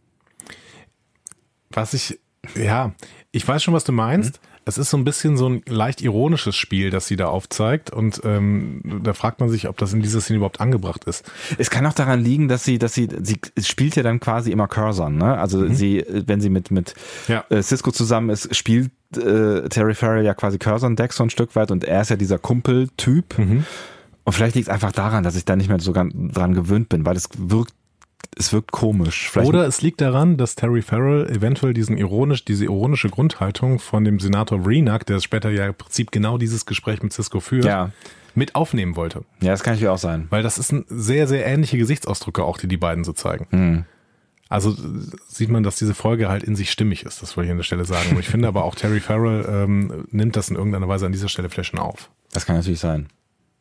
Was 1.70 1.94
ich, 1.94 2.18
ja, 2.56 2.92
ich 3.30 3.46
weiß 3.46 3.62
schon, 3.62 3.74
was 3.74 3.84
du 3.84 3.92
meinst. 3.92 4.40
Mhm. 4.42 4.49
Es 4.64 4.78
ist 4.78 4.90
so 4.90 4.96
ein 4.96 5.04
bisschen 5.04 5.36
so 5.36 5.48
ein 5.48 5.62
leicht 5.66 6.02
ironisches 6.02 6.54
Spiel, 6.54 6.90
das 6.90 7.06
sie 7.06 7.16
da 7.16 7.26
aufzeigt. 7.26 7.90
Und 7.90 8.20
ähm, 8.24 8.82
da 9.02 9.14
fragt 9.14 9.40
man 9.40 9.48
sich, 9.48 9.68
ob 9.68 9.78
das 9.78 9.92
in 9.92 10.02
dieser 10.02 10.20
Szene 10.20 10.38
überhaupt 10.38 10.60
angebracht 10.60 11.04
ist. 11.04 11.24
Es 11.58 11.70
kann 11.70 11.86
auch 11.86 11.92
daran 11.92 12.22
liegen, 12.22 12.48
dass 12.48 12.64
sie, 12.64 12.78
dass 12.78 12.94
sie, 12.94 13.08
sie 13.20 13.38
spielt 13.62 13.96
ja 13.96 14.02
dann 14.02 14.20
quasi 14.20 14.52
immer 14.52 14.68
Cursor, 14.68 15.10
ne? 15.10 15.38
Also 15.38 15.58
mhm. 15.58 15.74
sie, 15.74 16.04
wenn 16.08 16.40
sie 16.40 16.50
mit, 16.50 16.70
mit 16.70 16.94
ja. 17.28 17.44
äh, 17.48 17.62
Cisco 17.62 17.90
zusammen 17.90 18.30
ist, 18.30 18.54
spielt 18.54 18.90
äh, 19.16 19.68
Terry 19.68 19.94
Farrell 19.94 20.24
ja 20.24 20.34
quasi 20.34 20.58
Cursor 20.58 20.94
Deck 20.94 21.12
so 21.12 21.24
ein 21.24 21.30
Stück 21.30 21.56
weit 21.56 21.70
und 21.70 21.84
er 21.84 22.02
ist 22.02 22.10
ja 22.10 22.16
dieser 22.16 22.38
Kumpeltyp. 22.38 23.38
Mhm. 23.38 23.64
Und 24.24 24.32
vielleicht 24.32 24.54
liegt 24.54 24.68
es 24.68 24.72
einfach 24.72 24.92
daran, 24.92 25.24
dass 25.24 25.34
ich 25.34 25.44
da 25.44 25.56
nicht 25.56 25.68
mehr 25.68 25.80
so 25.80 25.92
dran 25.92 26.54
gewöhnt 26.54 26.88
bin, 26.88 27.06
weil 27.06 27.16
es 27.16 27.28
wirkt 27.36 27.74
es 28.36 28.52
wirkt 28.52 28.72
komisch. 28.72 29.30
Vielleicht 29.30 29.48
Oder 29.48 29.66
es 29.66 29.82
liegt 29.82 30.00
daran, 30.00 30.36
dass 30.36 30.54
Terry 30.54 30.82
Farrell 30.82 31.28
eventuell 31.30 31.74
diesen 31.74 31.96
ironisch, 31.96 32.44
diese 32.44 32.64
ironische 32.64 33.08
Grundhaltung 33.08 33.78
von 33.78 34.04
dem 34.04 34.20
Senator 34.20 34.66
Reenack, 34.66 35.06
der 35.06 35.20
später 35.20 35.50
ja 35.50 35.66
im 35.66 35.74
Prinzip 35.74 36.12
genau 36.12 36.38
dieses 36.38 36.66
Gespräch 36.66 37.02
mit 37.02 37.12
Cisco 37.12 37.40
führt, 37.40 37.64
ja. 37.64 37.90
mit 38.34 38.54
aufnehmen 38.54 38.96
wollte. 38.96 39.24
Ja, 39.40 39.50
das 39.50 39.62
kann 39.62 39.74
ich 39.74 39.86
auch 39.88 39.98
sein. 39.98 40.26
Weil 40.30 40.42
das 40.42 40.58
ist 40.58 40.72
ein 40.72 40.84
sehr, 40.88 41.26
sehr 41.26 41.44
ähnliche 41.46 41.76
Gesichtsausdrücke 41.76 42.44
auch, 42.44 42.58
die 42.58 42.68
die 42.68 42.76
beiden 42.76 43.04
so 43.04 43.12
zeigen. 43.12 43.46
Mhm. 43.50 43.84
Also 44.48 44.74
sieht 45.28 45.48
man, 45.48 45.62
dass 45.62 45.76
diese 45.76 45.94
Folge 45.94 46.28
halt 46.28 46.42
in 46.42 46.56
sich 46.56 46.72
stimmig 46.72 47.04
ist, 47.04 47.22
das 47.22 47.36
wollte 47.36 47.46
ich 47.46 47.52
an 47.52 47.58
der 47.58 47.64
Stelle 47.64 47.84
sagen. 47.84 48.10
Und 48.10 48.18
ich 48.18 48.28
finde 48.28 48.48
aber 48.48 48.64
auch 48.64 48.74
Terry 48.74 48.98
Farrell 48.98 49.46
ähm, 49.48 50.06
nimmt 50.10 50.34
das 50.34 50.50
in 50.50 50.56
irgendeiner 50.56 50.88
Weise 50.88 51.06
an 51.06 51.12
dieser 51.12 51.28
Stelle 51.28 51.48
schon 51.62 51.78
auf. 51.78 52.10
Das 52.32 52.46
kann 52.46 52.56
natürlich 52.56 52.80
sein. 52.80 53.08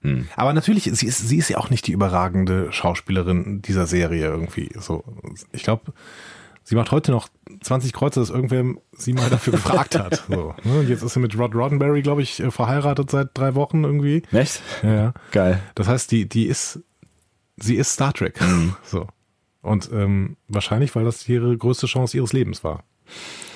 Hm. 0.02 0.28
Aber 0.36 0.54
natürlich, 0.54 0.84
sie 0.84 1.06
ist, 1.06 1.28
sie 1.28 1.38
ist 1.38 1.50
ja 1.50 1.58
auch 1.58 1.70
nicht 1.70 1.86
die 1.88 1.92
überragende 1.92 2.72
Schauspielerin 2.72 3.62
dieser 3.62 3.86
Serie 3.86 4.26
irgendwie. 4.26 4.70
So, 4.80 5.04
ich 5.52 5.64
glaube, 5.64 5.94
sie 6.64 6.76
macht 6.76 6.92
heute 6.92 7.12
noch 7.12 7.28
20 7.62 7.92
Kreuze, 7.92 8.20
dass 8.22 8.30
irgendwer 8.30 8.64
sie 8.94 9.14
mal 9.14 9.30
dafür 9.30 9.52
gefragt 9.60 9.98
hat. 9.98 10.24
So, 10.30 10.56
ne? 10.64 10.80
Und 10.80 10.90
jetzt 10.90 11.04
ist 11.04 11.14
sie 11.14 11.20
mit 11.20 11.38
Rod 11.38 11.54
Roddenberry, 11.54 12.02
glaube 12.02 12.22
ich, 12.22 12.40
äh, 12.40 12.52
verheiratet 12.52 13.12
seit 13.12 13.38
drei 13.38 13.56
Wochen 13.56 13.84
irgendwie. 13.84 14.24
Echt? 14.32 14.62
Ja, 14.84 14.94
ja. 14.94 15.14
Geil. 15.32 15.62
Das 15.76 15.88
heißt, 15.88 16.12
die, 16.12 16.30
die 16.30 16.46
ist, 16.46 16.80
sie 17.58 17.76
ist 17.76 17.94
Star 17.94 18.14
Trek. 18.14 18.40
Mhm. 18.42 18.76
So. 18.84 19.08
Und 19.62 19.90
ähm, 19.92 20.38
wahrscheinlich, 20.48 20.96
weil 20.96 21.04
das 21.04 21.28
ihre 21.28 21.56
größte 21.58 21.86
Chance 21.86 22.16
ihres 22.16 22.32
Lebens 22.32 22.64
war. 22.64 22.86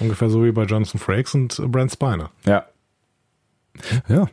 Ungefähr 0.01 0.29
so 0.29 0.43
wie 0.43 0.51
bei 0.51 0.63
Jonathan 0.63 0.99
Frakes 0.99 1.33
und 1.33 1.71
Brent 1.71 1.93
Spiner. 1.93 2.29
Ja. 2.45 2.65
Ja, 4.09 4.27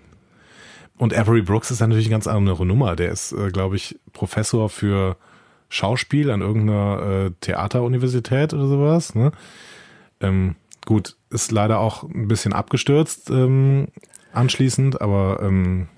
und 1.01 1.17
Avery 1.17 1.41
Brooks 1.41 1.71
ist 1.71 1.81
natürlich 1.81 2.05
eine 2.07 2.13
ganz 2.13 2.27
andere 2.27 2.67
Nummer. 2.67 2.95
Der 2.95 3.11
ist, 3.11 3.33
äh, 3.33 3.51
glaube 3.51 3.75
ich, 3.75 3.99
Professor 4.13 4.69
für 4.69 5.17
Schauspiel 5.71 6.31
an 6.31 6.43
irgendeiner 6.43 7.03
äh, 7.03 7.31
Theateruniversität 7.41 8.53
oder 8.53 8.67
sowas. 8.67 9.15
Ne? 9.15 9.33
Ähm, 10.21 10.57
gut, 10.85 11.17
ist 11.31 11.53
leider 11.53 11.79
auch 11.79 12.03
ein 12.03 12.29
bisschen 12.29 12.53
abgestürzt 12.53 13.31
ähm, 13.31 13.89
anschließend, 14.35 15.01
aber 15.01 15.41
ähm, 15.43 15.89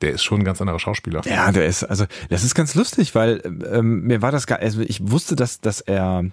der 0.00 0.10
ist 0.10 0.24
schon 0.24 0.40
ein 0.40 0.44
ganz 0.44 0.60
anderer 0.60 0.80
Schauspieler. 0.80 1.20
Ja, 1.26 1.52
der 1.52 1.66
ist, 1.66 1.84
also 1.84 2.06
das 2.28 2.42
ist 2.42 2.56
ganz 2.56 2.74
lustig, 2.74 3.14
weil 3.14 3.40
ähm, 3.70 4.02
mir 4.02 4.20
war 4.20 4.32
das 4.32 4.48
gar, 4.48 4.58
also 4.58 4.80
ich 4.80 5.12
wusste, 5.12 5.36
dass, 5.36 5.60
dass 5.60 5.80
er 5.80 6.24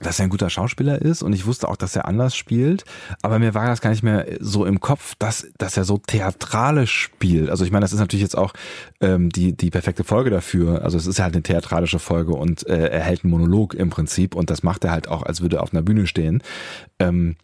dass 0.00 0.18
er 0.18 0.24
ein 0.24 0.30
guter 0.30 0.50
Schauspieler 0.50 1.00
ist 1.00 1.22
und 1.22 1.32
ich 1.32 1.46
wusste 1.46 1.68
auch, 1.68 1.76
dass 1.76 1.96
er 1.96 2.06
anders 2.06 2.36
spielt, 2.36 2.84
aber 3.22 3.38
mir 3.38 3.54
war 3.54 3.66
das 3.66 3.80
gar 3.80 3.90
nicht 3.90 4.02
mehr 4.02 4.26
so 4.40 4.64
im 4.64 4.80
Kopf, 4.80 5.14
dass, 5.18 5.46
dass 5.58 5.76
er 5.76 5.84
so 5.84 5.98
theatralisch 5.98 6.92
spielt. 6.92 7.50
Also 7.50 7.64
ich 7.64 7.70
meine, 7.70 7.84
das 7.84 7.92
ist 7.92 8.00
natürlich 8.00 8.22
jetzt 8.22 8.36
auch 8.36 8.52
ähm, 9.00 9.30
die, 9.30 9.56
die 9.56 9.70
perfekte 9.70 10.04
Folge 10.04 10.30
dafür. 10.30 10.82
Also 10.82 10.98
es 10.98 11.06
ist 11.06 11.20
halt 11.20 11.34
eine 11.34 11.42
theatralische 11.42 11.98
Folge 11.98 12.32
und 12.32 12.66
äh, 12.66 12.88
er 12.88 13.00
hält 13.00 13.24
einen 13.24 13.30
Monolog 13.30 13.74
im 13.74 13.90
Prinzip 13.90 14.34
und 14.34 14.50
das 14.50 14.62
macht 14.62 14.84
er 14.84 14.90
halt 14.90 15.08
auch, 15.08 15.22
als 15.22 15.40
würde 15.40 15.56
er 15.56 15.62
auf 15.62 15.72
einer 15.72 15.82
Bühne 15.82 16.06
stehen. 16.06 16.42
Ähm, 16.98 17.36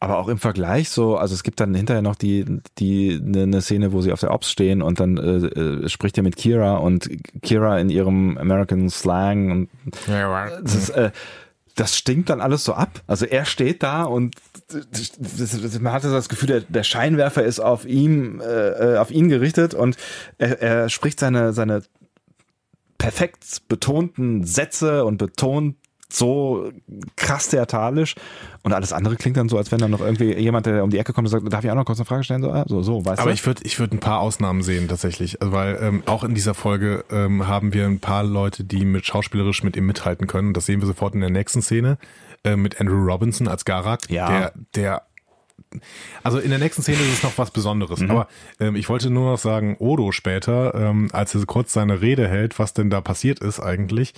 aber 0.00 0.18
auch 0.18 0.28
im 0.28 0.38
Vergleich 0.38 0.90
so, 0.90 1.16
also 1.16 1.34
es 1.34 1.42
gibt 1.42 1.60
dann 1.60 1.74
hinterher 1.74 2.02
noch 2.02 2.14
die, 2.14 2.44
die 2.78 3.20
eine 3.22 3.46
ne 3.46 3.60
Szene, 3.60 3.92
wo 3.92 4.00
sie 4.00 4.12
auf 4.12 4.20
der 4.20 4.32
Ops 4.32 4.50
stehen 4.50 4.82
und 4.82 5.00
dann 5.00 5.16
äh, 5.16 5.46
äh, 5.46 5.88
spricht 5.88 6.16
er 6.16 6.22
mit 6.22 6.36
Kira 6.36 6.76
und 6.76 7.08
Kira 7.42 7.78
in 7.78 7.90
ihrem 7.90 8.38
American 8.38 8.90
Slang 8.90 9.50
und 9.50 9.68
das 10.62 10.74
ist, 10.74 10.90
äh, 10.90 11.10
das 11.78 11.96
stinkt 11.96 12.28
dann 12.28 12.40
alles 12.40 12.64
so 12.64 12.74
ab. 12.74 13.02
Also 13.06 13.24
er 13.24 13.44
steht 13.44 13.82
da 13.82 14.02
und 14.02 14.34
man 15.80 15.92
hatte 15.92 16.10
das 16.10 16.28
Gefühl, 16.28 16.48
der, 16.48 16.60
der 16.62 16.82
Scheinwerfer 16.82 17.44
ist 17.44 17.60
auf 17.60 17.86
ihm, 17.86 18.40
äh, 18.40 18.96
auf 18.96 19.10
ihn 19.10 19.28
gerichtet 19.28 19.74
und 19.74 19.96
er, 20.38 20.60
er 20.60 20.88
spricht 20.88 21.20
seine, 21.20 21.52
seine 21.52 21.82
perfekt 22.98 23.62
betonten 23.68 24.44
Sätze 24.44 25.04
und 25.04 25.18
betont 25.18 25.76
so 26.10 26.70
krass 27.16 27.48
theatralisch 27.48 28.14
und 28.62 28.72
alles 28.72 28.92
andere 28.92 29.16
klingt 29.16 29.36
dann 29.36 29.48
so, 29.48 29.58
als 29.58 29.70
wenn 29.70 29.78
dann 29.78 29.90
noch 29.90 30.00
irgendwie 30.00 30.34
jemand, 30.34 30.66
der 30.66 30.82
um 30.82 30.90
die 30.90 30.98
Ecke 30.98 31.12
kommt 31.12 31.26
und 31.26 31.30
sagt, 31.30 31.52
darf 31.52 31.64
ich 31.64 31.70
auch 31.70 31.74
noch 31.74 31.84
kurz 31.84 31.98
eine 31.98 32.06
Frage 32.06 32.24
stellen? 32.24 32.42
So, 32.42 32.50
ah, 32.50 32.64
so, 32.66 32.82
so 32.82 33.04
weißt 33.04 33.20
Aber 33.20 33.30
du? 33.30 33.34
ich 33.34 33.44
würde 33.44 33.62
ich 33.64 33.78
würd 33.78 33.92
ein 33.92 34.00
paar 34.00 34.20
Ausnahmen 34.20 34.62
sehen 34.62 34.88
tatsächlich, 34.88 35.40
also 35.42 35.52
weil 35.52 35.78
ähm, 35.82 36.02
auch 36.06 36.24
in 36.24 36.34
dieser 36.34 36.54
Folge 36.54 37.04
ähm, 37.10 37.46
haben 37.46 37.74
wir 37.74 37.84
ein 37.84 38.00
paar 38.00 38.24
Leute, 38.24 38.64
die 38.64 38.84
mit 38.84 39.04
schauspielerisch 39.04 39.62
mit 39.62 39.76
ihm 39.76 39.86
mithalten 39.86 40.26
können. 40.26 40.54
Das 40.54 40.66
sehen 40.66 40.80
wir 40.80 40.86
sofort 40.86 41.14
in 41.14 41.20
der 41.20 41.30
nächsten 41.30 41.60
Szene 41.60 41.98
äh, 42.44 42.56
mit 42.56 42.80
Andrew 42.80 43.04
Robinson 43.04 43.46
als 43.46 43.64
Garak, 43.66 44.08
Ja. 44.10 44.28
der, 44.28 44.52
der 44.74 45.02
also 46.22 46.38
in 46.38 46.48
der 46.50 46.58
nächsten 46.58 46.82
Szene 46.82 46.98
ist 47.02 47.12
es 47.18 47.22
noch 47.22 47.36
was 47.36 47.50
Besonderes. 47.50 48.00
Mhm. 48.00 48.10
Aber 48.10 48.28
ähm, 48.60 48.76
ich 48.76 48.88
wollte 48.88 49.10
nur 49.10 49.32
noch 49.32 49.38
sagen, 49.38 49.76
Odo 49.78 50.12
später, 50.12 50.74
ähm, 50.74 51.08
als 51.12 51.34
er 51.34 51.44
kurz 51.44 51.72
seine 51.74 52.00
Rede 52.00 52.26
hält, 52.28 52.58
was 52.58 52.72
denn 52.72 52.88
da 52.88 53.00
passiert 53.02 53.40
ist 53.40 53.60
eigentlich, 53.60 54.14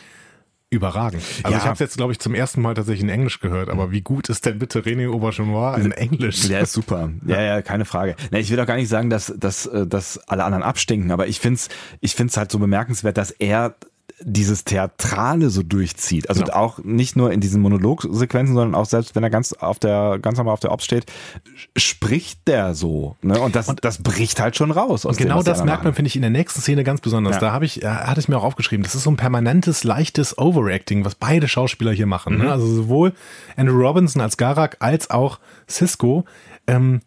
überragend. 0.71 1.23
Also 1.43 1.53
Ja. 1.53 1.59
ich 1.59 1.65
habe 1.65 1.75
es 1.75 1.81
jetzt, 1.81 1.97
glaube 1.97 2.13
ich, 2.13 2.21
zum 2.21 2.35
ersten 2.35 2.63
Mal 2.63 2.75
tatsächlich 2.75 3.03
in 3.03 3.09
Englisch 3.09 3.41
gehört, 3.41 3.69
aber 3.69 3.91
wie 3.91 4.03
gut 4.03 4.29
ist 4.29 4.47
denn 4.47 4.59
bitte 4.59 4.81
René 4.81 5.11
Aubergenois 5.13 5.77
in 5.79 5.91
Englisch? 5.93 6.49
Der 6.49 6.61
ist 6.61 6.73
super. 6.73 7.11
Ja, 7.27 7.43
ja, 7.43 7.63
keine 7.63 7.85
Frage. 7.85 8.15
Na, 8.31 8.39
ich 8.39 8.51
will 8.51 8.61
auch 8.61 8.67
gar 8.67 8.77
nicht 8.77 8.89
sagen, 8.89 9.11
dass, 9.11 9.35
dass, 9.37 9.67
äh, 9.67 9.87
dass 9.87 10.19
alle 10.29 10.45
anderen 10.45 10.63
abstinken, 10.63 11.11
aber 11.11 11.27
ich 11.27 11.41
find's, 11.41 11.69
ich 12.01 12.15
find's 12.15 12.37
halt 12.37 12.53
so 12.53 12.59
bemerkenswert, 12.61 13.19
dass 13.19 13.33
er 13.33 13.75
dieses 14.23 14.65
Theatrale 14.65 15.49
so 15.51 15.63
durchzieht. 15.63 16.29
Also 16.29 16.43
Genau. 16.43 16.55
auch 16.57 16.79
nicht 16.85 17.17
nur 17.17 17.33
in 17.33 17.41
diesen 17.41 17.63
Monologsequenzen, 17.63 18.55
sondern 18.55 18.75
auch 18.75 18.85
selbst 18.85 19.15
wenn 19.15 19.23
er 19.23 19.31
ganz 19.31 19.53
auf 19.55 19.79
der, 19.79 20.19
ganz 20.21 20.37
normal 20.37 20.53
auf 20.53 20.61
der 20.61 20.73
Ops 20.73 20.85
steht, 20.85 21.07
spricht 21.77 22.47
der 22.47 22.75
so. 22.75 23.17
Ne? 23.23 23.41
Und 23.41 23.57
das, 23.57 23.75
das 23.81 24.03
bricht 24.03 24.41
halt 24.41 24.57
schon 24.57 24.71
raus. 24.71 25.07
Aus 25.07 25.17
dem, 25.17 25.25
Genau 25.27 25.39
die 25.39 25.47
das 25.47 25.65
merkt 25.65 25.85
man, 25.85 25.95
finde 25.95 26.09
ich, 26.09 26.17
in 26.17 26.23
der 26.23 26.31
nächsten 26.31 26.61
Szene 26.61 26.85
ganz 26.85 27.01
besonders. 27.01 27.37
Ja. 27.37 27.41
Da 27.41 27.53
habe 27.53 27.65
ich, 27.65 27.83
äh, 27.83 27.87
hatte 27.87 28.21
ich 28.21 28.29
mir 28.29 28.37
auch 28.37 28.45
aufgeschrieben, 28.45 28.83
das 28.83 28.95
ist 28.95 29.05
so 29.05 29.11
ein 29.11 29.17
permanentes, 29.17 29.85
leichtes 29.85 30.37
Overacting, 30.37 31.05
was 31.05 31.15
beide 31.15 31.49
Schauspieler 31.49 31.93
hier 31.93 32.07
machen. 32.07 32.35
Mhm. 32.35 32.45
Ne? 32.45 32.53
Also 32.53 32.67
sowohl 32.67 33.15
Andrew 33.57 33.81
Robinson 33.81 34.21
als 34.21 34.37
Garak 34.37 34.77
als 34.81 35.11
auch 35.11 35.39
Cisco 35.69 36.25
ähm, 36.67 37.01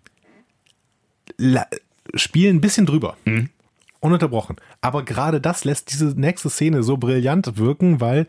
spielen 2.15 2.57
ein 2.57 2.61
bisschen 2.61 2.85
drüber. 2.85 3.17
Mhm. 3.25 3.49
Ununterbrochen. 4.03 4.57
Aber 4.81 5.03
gerade 5.03 5.39
das 5.39 5.63
lässt 5.63 5.91
diese 5.91 6.07
nächste 6.19 6.49
Szene 6.49 6.83
so 6.83 6.97
brillant 6.97 7.57
wirken, 7.57 8.01
weil 8.01 8.27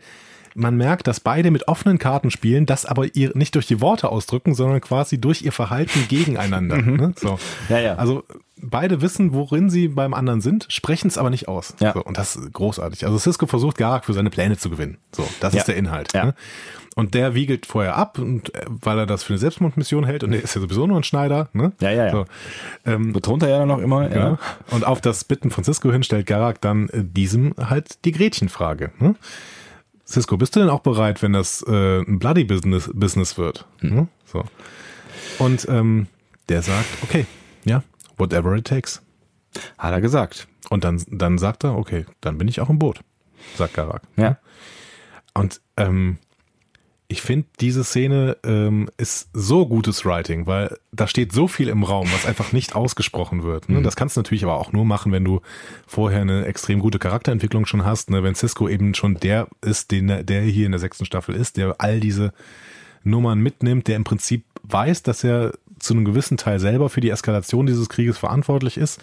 man 0.55 0.77
merkt, 0.77 1.07
dass 1.07 1.19
beide 1.19 1.51
mit 1.51 1.67
offenen 1.67 1.97
Karten 1.97 2.31
spielen, 2.31 2.65
das 2.65 2.85
aber 2.85 3.13
ihr 3.13 3.31
nicht 3.35 3.55
durch 3.55 3.67
die 3.67 3.81
Worte 3.81 4.09
ausdrücken, 4.09 4.55
sondern 4.55 4.79
quasi 4.79 5.19
durch 5.19 5.41
ihr 5.41 5.51
Verhalten 5.51 6.05
gegeneinander. 6.09 6.77
Ne? 6.77 7.13
So. 7.17 7.33
Mhm. 7.33 7.37
Ja, 7.67 7.79
ja. 7.79 7.95
Also 7.95 8.23
beide 8.61 9.01
wissen, 9.01 9.33
worin 9.33 9.69
sie 9.69 9.89
beim 9.89 10.13
anderen 10.13 10.39
sind, 10.39 10.65
sprechen 10.69 11.07
es 11.09 11.17
aber 11.17 11.29
nicht 11.29 11.49
aus. 11.49 11.75
Ja. 11.81 11.91
So, 11.93 12.03
und 12.03 12.17
das 12.17 12.37
ist 12.37 12.53
großartig. 12.53 13.05
Also 13.05 13.17
Cisco 13.17 13.47
versucht 13.47 13.77
Garak 13.77 14.05
für 14.05 14.13
seine 14.13 14.29
Pläne 14.29 14.57
zu 14.57 14.69
gewinnen. 14.69 14.97
So, 15.11 15.27
das 15.41 15.53
ist 15.53 15.67
der 15.67 15.75
Inhalt. 15.75 16.13
Ja. 16.13 16.27
Ne? 16.27 16.35
Und 16.97 17.13
der 17.13 17.35
wiegelt 17.35 17.65
vorher 17.65 17.97
ab, 17.97 18.17
und, 18.19 18.55
äh, 18.55 18.65
weil 18.67 18.97
er 18.97 19.05
das 19.05 19.23
für 19.23 19.33
eine 19.33 19.37
Selbstmordmission 19.37 20.05
hält 20.05 20.23
und 20.23 20.31
er 20.31 20.41
ist 20.41 20.55
ja 20.55 20.61
sowieso 20.61 20.87
nur 20.87 20.97
ein 20.97 21.03
Schneider. 21.03 21.49
Ne? 21.51 21.73
Ja, 21.81 21.91
ja, 21.91 22.05
ja. 22.05 22.11
So, 22.11 22.25
ähm, 22.85 23.11
Betont 23.11 23.43
er 23.43 23.49
ja 23.49 23.59
dann 23.59 23.67
noch 23.67 23.79
immer. 23.79 24.09
ja. 24.09 24.15
Ja. 24.15 24.39
Und 24.71 24.85
auf 24.85 25.01
das 25.01 25.25
Bitten 25.25 25.51
von 25.51 25.65
Cisco 25.65 25.91
hin 25.91 26.03
stellt 26.03 26.25
Garak 26.25 26.61
dann 26.61 26.87
äh, 26.89 27.03
diesem 27.03 27.53
halt 27.57 28.05
die 28.05 28.13
Gretchenfrage. 28.13 28.91
Ne? 28.99 29.15
Cisco, 30.07 30.37
bist 30.37 30.55
du 30.55 30.61
denn 30.61 30.69
auch 30.69 30.79
bereit, 30.79 31.21
wenn 31.21 31.33
das 31.33 31.63
äh, 31.67 31.99
ein 31.99 32.17
Bloody 32.17 32.45
Business, 32.45 32.89
Business 32.93 33.37
wird? 33.37 33.65
Ne? 33.81 34.07
So. 34.25 34.45
Und 35.39 35.67
ähm, 35.67 36.07
der 36.47 36.61
sagt, 36.61 36.87
okay, 37.03 37.25
ja, 37.65 37.83
whatever 38.17 38.55
it 38.55 38.67
takes. 38.67 39.01
Hat 39.77 39.91
er 39.91 39.99
gesagt. 39.99 40.47
Und 40.69 40.85
dann, 40.85 41.03
dann 41.09 41.37
sagt 41.39 41.65
er, 41.65 41.77
okay, 41.77 42.05
dann 42.21 42.37
bin 42.37 42.47
ich 42.47 42.61
auch 42.61 42.69
im 42.69 42.79
Boot, 42.79 43.01
sagt 43.55 43.73
Garak. 43.73 44.03
Ja. 44.15 44.37
Und 45.33 45.59
ähm, 45.75 46.17
ich 47.07 47.21
finde, 47.21 47.47
diese 47.59 47.83
Szene 47.83 48.35
ähm, 48.43 48.89
ist 48.97 49.29
so 49.33 49.67
gutes 49.67 50.05
Writing, 50.05 50.47
weil 50.47 50.75
da 50.91 51.07
steht 51.07 51.33
so 51.33 51.47
viel 51.47 51.67
im 51.67 51.83
Raum, 51.83 52.07
was 52.11 52.25
einfach 52.25 52.51
nicht 52.51 52.75
ausgesprochen 52.75 53.43
wird. 53.43 53.69
Ne? 53.69 53.81
Das 53.83 53.95
kannst 53.95 54.17
du 54.17 54.21
natürlich 54.21 54.43
aber 54.43 54.55
auch 54.55 54.71
nur 54.73 54.85
machen, 54.85 55.11
wenn 55.11 55.23
du 55.23 55.41
vorher 55.85 56.21
eine 56.21 56.45
extrem 56.45 56.79
gute 56.79 56.97
Charakterentwicklung 56.97 57.67
schon 57.67 57.85
hast. 57.85 58.09
Ne? 58.09 58.23
Wenn 58.23 58.33
Cisco 58.33 58.67
eben 58.67 58.95
schon 58.95 59.15
der 59.19 59.47
ist, 59.61 59.91
den, 59.91 60.09
er- 60.09 60.23
der 60.23 60.41
hier 60.41 60.65
in 60.65 60.71
der 60.71 60.79
sechsten 60.79 61.05
Staffel 61.05 61.35
ist, 61.35 61.57
der 61.57 61.75
all 61.77 61.99
diese 61.99 62.33
Nummern 63.03 63.39
mitnimmt, 63.39 63.87
der 63.87 63.97
im 63.97 64.03
Prinzip 64.03 64.43
weiß, 64.63 65.03
dass 65.03 65.23
er 65.23 65.53
zu 65.77 65.93
einem 65.93 66.05
gewissen 66.05 66.37
Teil 66.37 66.59
selber 66.59 66.89
für 66.89 67.01
die 67.01 67.09
Eskalation 67.11 67.67
dieses 67.67 67.87
Krieges 67.89 68.17
verantwortlich 68.17 68.77
ist. 68.77 68.99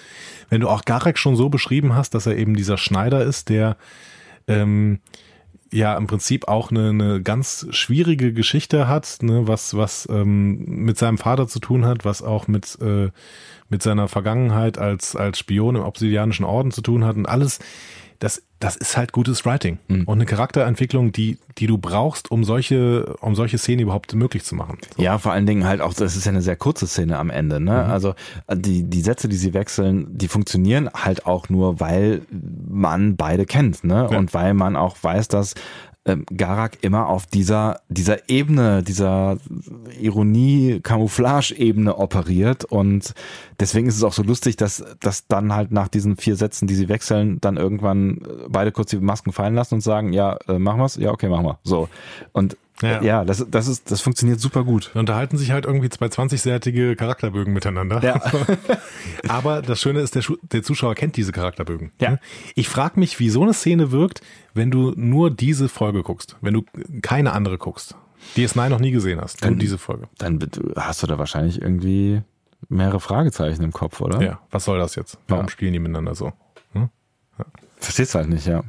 Wenn 0.49 0.61
du 0.61 0.69
auch 0.69 0.85
Garak 0.85 1.19
schon 1.19 1.37
so 1.37 1.51
beschrieben 1.51 1.95
hast, 1.95 2.15
dass 2.15 2.27
er 2.27 2.37
eben 2.37 2.57
dieser 2.57 2.79
Schneider 2.79 3.23
ist, 3.23 3.49
der 3.49 3.77
ähm, 4.49 4.99
ja 5.73 5.97
im 5.97 6.07
Prinzip 6.07 6.49
auch 6.49 6.71
eine, 6.71 6.91
eine 6.91 7.23
ganz 7.23 7.67
schwierige 7.71 8.33
Geschichte 8.33 8.89
hat, 8.89 9.19
ne, 9.23 9.49
was, 9.49 9.77
was 9.77 10.09
ähm, 10.11 10.65
mit 10.67 10.99
seinem 10.99 11.19
Vater 11.19 11.49
zu 11.49 11.59
tun 11.59 11.85
hat, 11.85 12.05
was 12.05 12.23
auch 12.23 12.47
mit, 12.47 12.79
äh, 12.81 13.11
mit 13.69 13.83
seiner 13.83 14.09
Vergangenheit 14.09 14.79
als, 14.79 15.17
als 15.17 15.39
Spion 15.39 15.77
im 15.77 15.83
Obsidianischen 15.83 16.45
Orden 16.45 16.71
zu 16.71 16.83
tun 16.83 17.05
hat 17.05 17.17
und 17.17 17.27
alles, 17.27 17.59
das, 18.23 18.41
das 18.61 18.77
ist 18.77 18.97
halt 18.97 19.11
gutes 19.11 19.45
Writing 19.45 19.79
und 19.89 20.09
eine 20.09 20.27
Charakterentwicklung, 20.27 21.11
die, 21.11 21.39
die 21.59 21.67
du 21.67 21.77
brauchst, 21.77 22.31
um 22.31 22.45
solche, 22.45 23.17
um 23.21 23.35
solche 23.35 23.59
Szenen 23.59 23.81
überhaupt 23.81 24.15
möglich 24.15 24.45
zu 24.45 24.55
machen. 24.55 24.79
Ja, 24.97 25.19
vor 25.19 25.33
allen 25.33 25.45
Dingen 25.45 25.67
halt 25.67 25.81
auch, 25.81 25.93
das 25.93 26.15
ist 26.15 26.25
ja 26.25 26.31
eine 26.31 26.41
sehr 26.41 26.55
kurze 26.55 26.87
Szene 26.87 27.19
am 27.19 27.31
Ende, 27.31 27.59
ne? 27.59 27.85
Also 27.85 28.15
die, 28.49 28.85
die 28.85 29.01
Sätze, 29.01 29.29
die 29.29 29.37
sie 29.37 29.55
wechseln, 29.55 30.07
die 30.17 30.29
funktionieren 30.29 30.89
halt 30.95 31.27
auch 31.27 31.49
nur, 31.49 31.81
weil 31.81 32.23
man 32.31 33.17
beide 33.17 33.45
kennt, 33.45 33.83
ne? 33.83 34.07
Ja. 34.09 34.17
Und 34.17 34.33
weil 34.35 34.55
man 34.55 34.77
auch 34.77 34.97
weiß, 35.03 35.27
dass 35.27 35.55
ähm, 36.05 36.25
Garak 36.37 36.79
immer 36.83 37.09
auf 37.09 37.27
dieser, 37.27 37.81
dieser 37.89 38.29
Ebene, 38.29 38.83
dieser 38.83 39.39
Ironie-Camouflage-Ebene 40.01 41.97
operiert 41.97 42.65
und 42.65 43.15
deswegen 43.61 43.87
ist 43.87 43.97
es 43.97 44.03
auch 44.03 44.13
so 44.13 44.23
lustig, 44.23 44.57
dass, 44.57 44.85
dass 45.01 45.27
dann 45.29 45.55
halt 45.55 45.71
nach 45.71 45.89
diesen 45.89 46.17
vier 46.17 46.37
Sätzen, 46.37 46.67
die 46.67 46.75
sie 46.75 46.89
wechseln, 46.89 47.41
dann 47.41 47.57
irgendwann 47.57 48.19
äh, 48.19 48.49
beide 48.49 48.73
kurz 48.73 48.91
die 48.91 48.99
Masken 48.99 49.33
fallen 49.33 49.55
lassen 49.55 49.75
und 49.75 49.81
sagen, 49.81 50.13
ja, 50.13 50.39
äh, 50.49 50.59
machen 50.59 50.81
wir's? 50.81 50.97
Ja, 50.97 51.11
okay, 51.11 51.29
machen 51.29 51.47
wir. 51.47 51.59
So. 51.63 51.89
Und 52.33 52.57
Ja. 52.83 52.89
ja, 52.91 53.03
ja 53.03 53.25
das, 53.25 53.45
das 53.51 53.69
ist, 53.69 53.91
das 53.91 54.01
funktioniert 54.01 54.41
super 54.41 54.65
gut. 54.65 54.91
Da 54.95 55.01
unterhalten 55.01 55.39
sich 55.39 55.51
halt 55.51 55.65
irgendwie 55.65 55.89
zwei 55.89 56.07
20-seitige 56.07 56.95
Charakterbögen 56.97 57.53
miteinander. 57.53 58.03
Ja. 58.03 58.21
Aber 59.29 59.63
das 59.63 59.81
Schöne 59.81 60.01
ist, 60.01 60.15
der, 60.15 60.23
der 60.53 60.63
Zuschauer 60.63 60.95
kennt 60.95 61.17
diese 61.17 61.33
Charakterbögen. 61.33 61.93
Ja. 62.01 62.11
ne? 62.13 62.21
Ich 62.55 62.69
frage 62.69 62.99
mich, 63.01 63.19
wie 63.21 63.31
so 63.31 63.43
eine 63.43 63.55
Szene 63.55 63.91
wirkt, 63.93 64.21
wenn 64.55 64.71
du 64.71 64.93
nur 64.97 65.31
diese 65.31 65.69
Folge 65.69 66.03
guckst, 66.03 66.37
wenn 66.41 66.55
du 66.55 66.65
keine 67.03 67.33
andere 67.33 67.59
guckst, 67.59 67.95
die 68.37 68.45
es 68.45 68.55
nein 68.55 68.71
noch 68.71 68.79
nie 68.81 68.91
gesehen 68.91 69.21
hast, 69.21 69.41
nur 69.43 69.51
Dann- 69.51 69.59
diese 69.59 69.79
Folge. 69.79 70.09
Dann 70.19 70.39
hast 70.77 71.03
du 71.03 71.07
da 71.07 71.19
wahrscheinlich 71.19 71.61
irgendwie 71.61 72.23
mehrere 72.69 73.01
Fragezeichen 73.01 73.63
im 73.65 73.73
Kopf, 73.73 74.01
oder? 74.01 74.23
Ja, 74.23 74.41
was 74.51 74.65
soll 74.65 74.79
das 74.79 74.95
jetzt? 74.95 75.19
Warum 75.29 75.47
Ja. 75.47 75.51
spielen 75.51 75.73
die 75.73 75.79
miteinander 75.81 76.15
so? 76.15 76.33
Hm? 76.73 76.89
Verstehst 77.79 78.15
halt 78.15 78.29
nicht, 78.29 78.47
ja. 78.47 78.63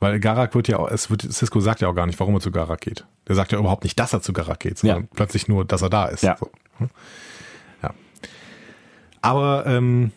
Weil 0.00 0.20
Garak 0.20 0.54
wird 0.54 0.68
ja 0.68 0.78
auch, 0.78 0.88
es 0.90 1.10
wird, 1.10 1.22
Cisco 1.22 1.58
sagt 1.60 1.80
ja 1.80 1.88
auch 1.88 1.94
gar 1.94 2.06
nicht, 2.06 2.18
warum 2.20 2.34
er 2.34 2.40
zu 2.40 2.52
Garak 2.52 2.80
geht. 2.80 3.04
Der 3.26 3.34
sagt 3.34 3.50
ja 3.52 3.58
überhaupt 3.58 3.82
nicht, 3.82 3.98
dass 3.98 4.12
er 4.12 4.22
zu 4.22 4.32
Garak 4.32 4.60
geht, 4.60 4.78
sondern 4.78 5.02
Ja. 5.02 5.08
plötzlich 5.14 5.48
nur, 5.48 5.64
dass 5.64 5.82
er 5.82 5.90
da 5.90 6.06
ist. 6.06 6.22
Ja. 6.22 6.36
So. 6.38 6.50
Hm? 6.78 6.90
ja. 7.82 7.94
Aber 9.22 9.66
ähm, 9.66 10.12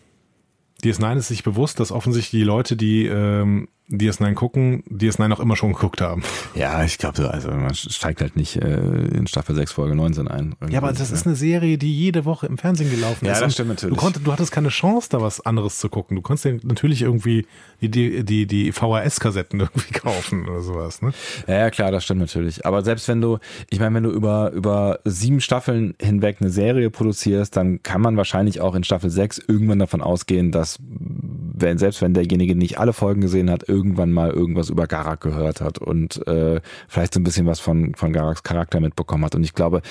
DS9 0.84 1.18
ist 1.18 1.28
sich 1.30 1.44
bewusst, 1.44 1.80
dass 1.80 1.92
offensichtlich 1.92 2.40
die 2.42 2.46
Leute, 2.46 2.76
die 2.76 3.08
ähm, 3.08 3.68
DS9 3.92 4.34
gucken, 4.34 4.84
DS9 4.90 5.32
auch 5.34 5.40
immer 5.40 5.56
schon 5.56 5.74
geguckt 5.74 6.02
haben. 6.02 6.24
Ja, 6.56 6.84
ich 6.84 6.98
glaube, 6.98 7.30
also 7.32 7.50
man 7.52 7.74
steigt 7.76 8.22
halt 8.22 8.36
nicht 8.36 8.56
äh, 8.58 8.78
in 9.08 9.28
Staffel 9.28 9.56
6, 9.56 9.72
Folge 9.74 9.96
19 9.96 10.28
ein. 10.28 10.56
Ja, 10.70 10.80
aber 10.80 10.94
das 10.94 11.12
ist 11.12 11.26
eine 11.26 11.36
Serie, 11.36 11.78
die 11.78 11.94
jede 11.94 12.26
Woche 12.26 12.48
im 12.48 12.58
Fernsehen 12.58 12.90
gelaufen 12.90 13.26
Ja, 13.26 13.34
ist. 13.34 13.40
das 13.40 13.46
Und 13.46 13.52
stimmt 13.54 13.70
natürlich. 13.70 13.96
Du, 13.96 14.02
konntest, 14.02 14.26
du 14.26 14.32
hattest 14.32 14.52
keine 14.52 14.70
Chance, 14.70 15.10
da 15.12 15.22
was 15.22 15.42
anderes 15.46 15.78
zu 15.80 15.90
gucken. 15.90 16.16
Du 16.16 16.22
konntest 16.22 16.46
dir 16.46 16.60
natürlich 16.64 17.02
irgendwie 17.02 17.46
die, 17.82 17.90
die, 17.90 18.24
die, 18.24 18.48
die 18.48 18.72
VHS-Kassetten 18.72 19.60
irgendwie 19.60 19.92
kaufen 19.92 20.48
oder 20.48 20.62
sowas. 20.62 21.02
Ne? 21.02 21.12
Ja, 21.48 21.56
ja, 21.60 21.70
klar, 21.70 21.92
das 21.92 22.04
stimmt 22.04 22.22
natürlich. 22.22 22.66
Aber 22.66 22.84
selbst 22.84 23.08
wenn 23.08 23.22
du, 23.22 23.40
ich 23.70 23.80
meine, 23.80 23.96
wenn 23.96 24.04
du 24.04 24.12
über, 24.12 24.52
über 24.52 25.00
sieben 25.06 25.42
Staffeln 25.42 25.96
hinweg 26.02 26.38
eine 26.40 26.50
Serie 26.50 26.90
produzierst, 26.90 27.56
dann 27.58 27.84
kann 27.84 28.02
man 28.02 28.18
wahrscheinlich 28.18 28.62
auch 28.62 28.76
in 28.76 28.84
Staffel 28.84 29.10
6 29.10 29.40
irgendwann 29.48 29.80
davon 29.80 30.02
ausgehen, 30.02 30.52
dass, 30.52 30.80
wenn, 30.82 31.78
selbst 31.78 32.02
wenn 32.02 32.14
derjenige 32.14 32.56
nicht 32.56 32.80
alle 32.80 32.94
Folgen 32.94 33.22
gesehen 33.22 33.50
hat, 33.50 33.64
irgendwann 33.82 34.12
mal 34.12 34.30
irgendwas 34.30 34.70
über 34.70 34.86
Garak 34.86 35.22
gehört 35.22 35.60
hat 35.60 35.80
und 35.80 36.26
äh, 36.28 36.62
vielleicht 36.88 37.16
so 37.16 37.20
ein 37.20 37.24
bisschen 37.24 37.48
was 37.48 37.60
von, 37.60 37.96
von 37.96 38.14
Garaks 38.14 38.44
Charakter 38.44 38.80
mitbekommen 38.80 39.26
hat. 39.26 39.34
Und 39.34 39.44
ich 39.44 39.56
glaube, 39.56 39.82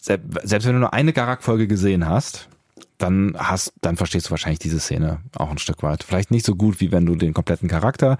selbst, 0.00 0.26
selbst 0.44 0.66
wenn 0.66 0.74
du 0.74 0.80
nur 0.80 0.94
eine 0.94 1.12
Garak-Folge 1.12 1.66
gesehen 1.66 2.08
hast, 2.08 2.48
dann 2.98 3.34
hast, 3.36 3.72
dann 3.80 3.96
verstehst 3.96 4.26
du 4.26 4.30
wahrscheinlich 4.30 4.60
diese 4.60 4.78
Szene 4.78 5.18
auch 5.34 5.50
ein 5.50 5.58
Stück 5.58 5.82
weit. 5.82 6.04
Vielleicht 6.04 6.30
nicht 6.30 6.46
so 6.46 6.54
gut, 6.54 6.80
wie 6.80 6.92
wenn 6.92 7.06
du 7.06 7.16
den 7.16 7.34
kompletten 7.34 7.68
Charakter, 7.68 8.18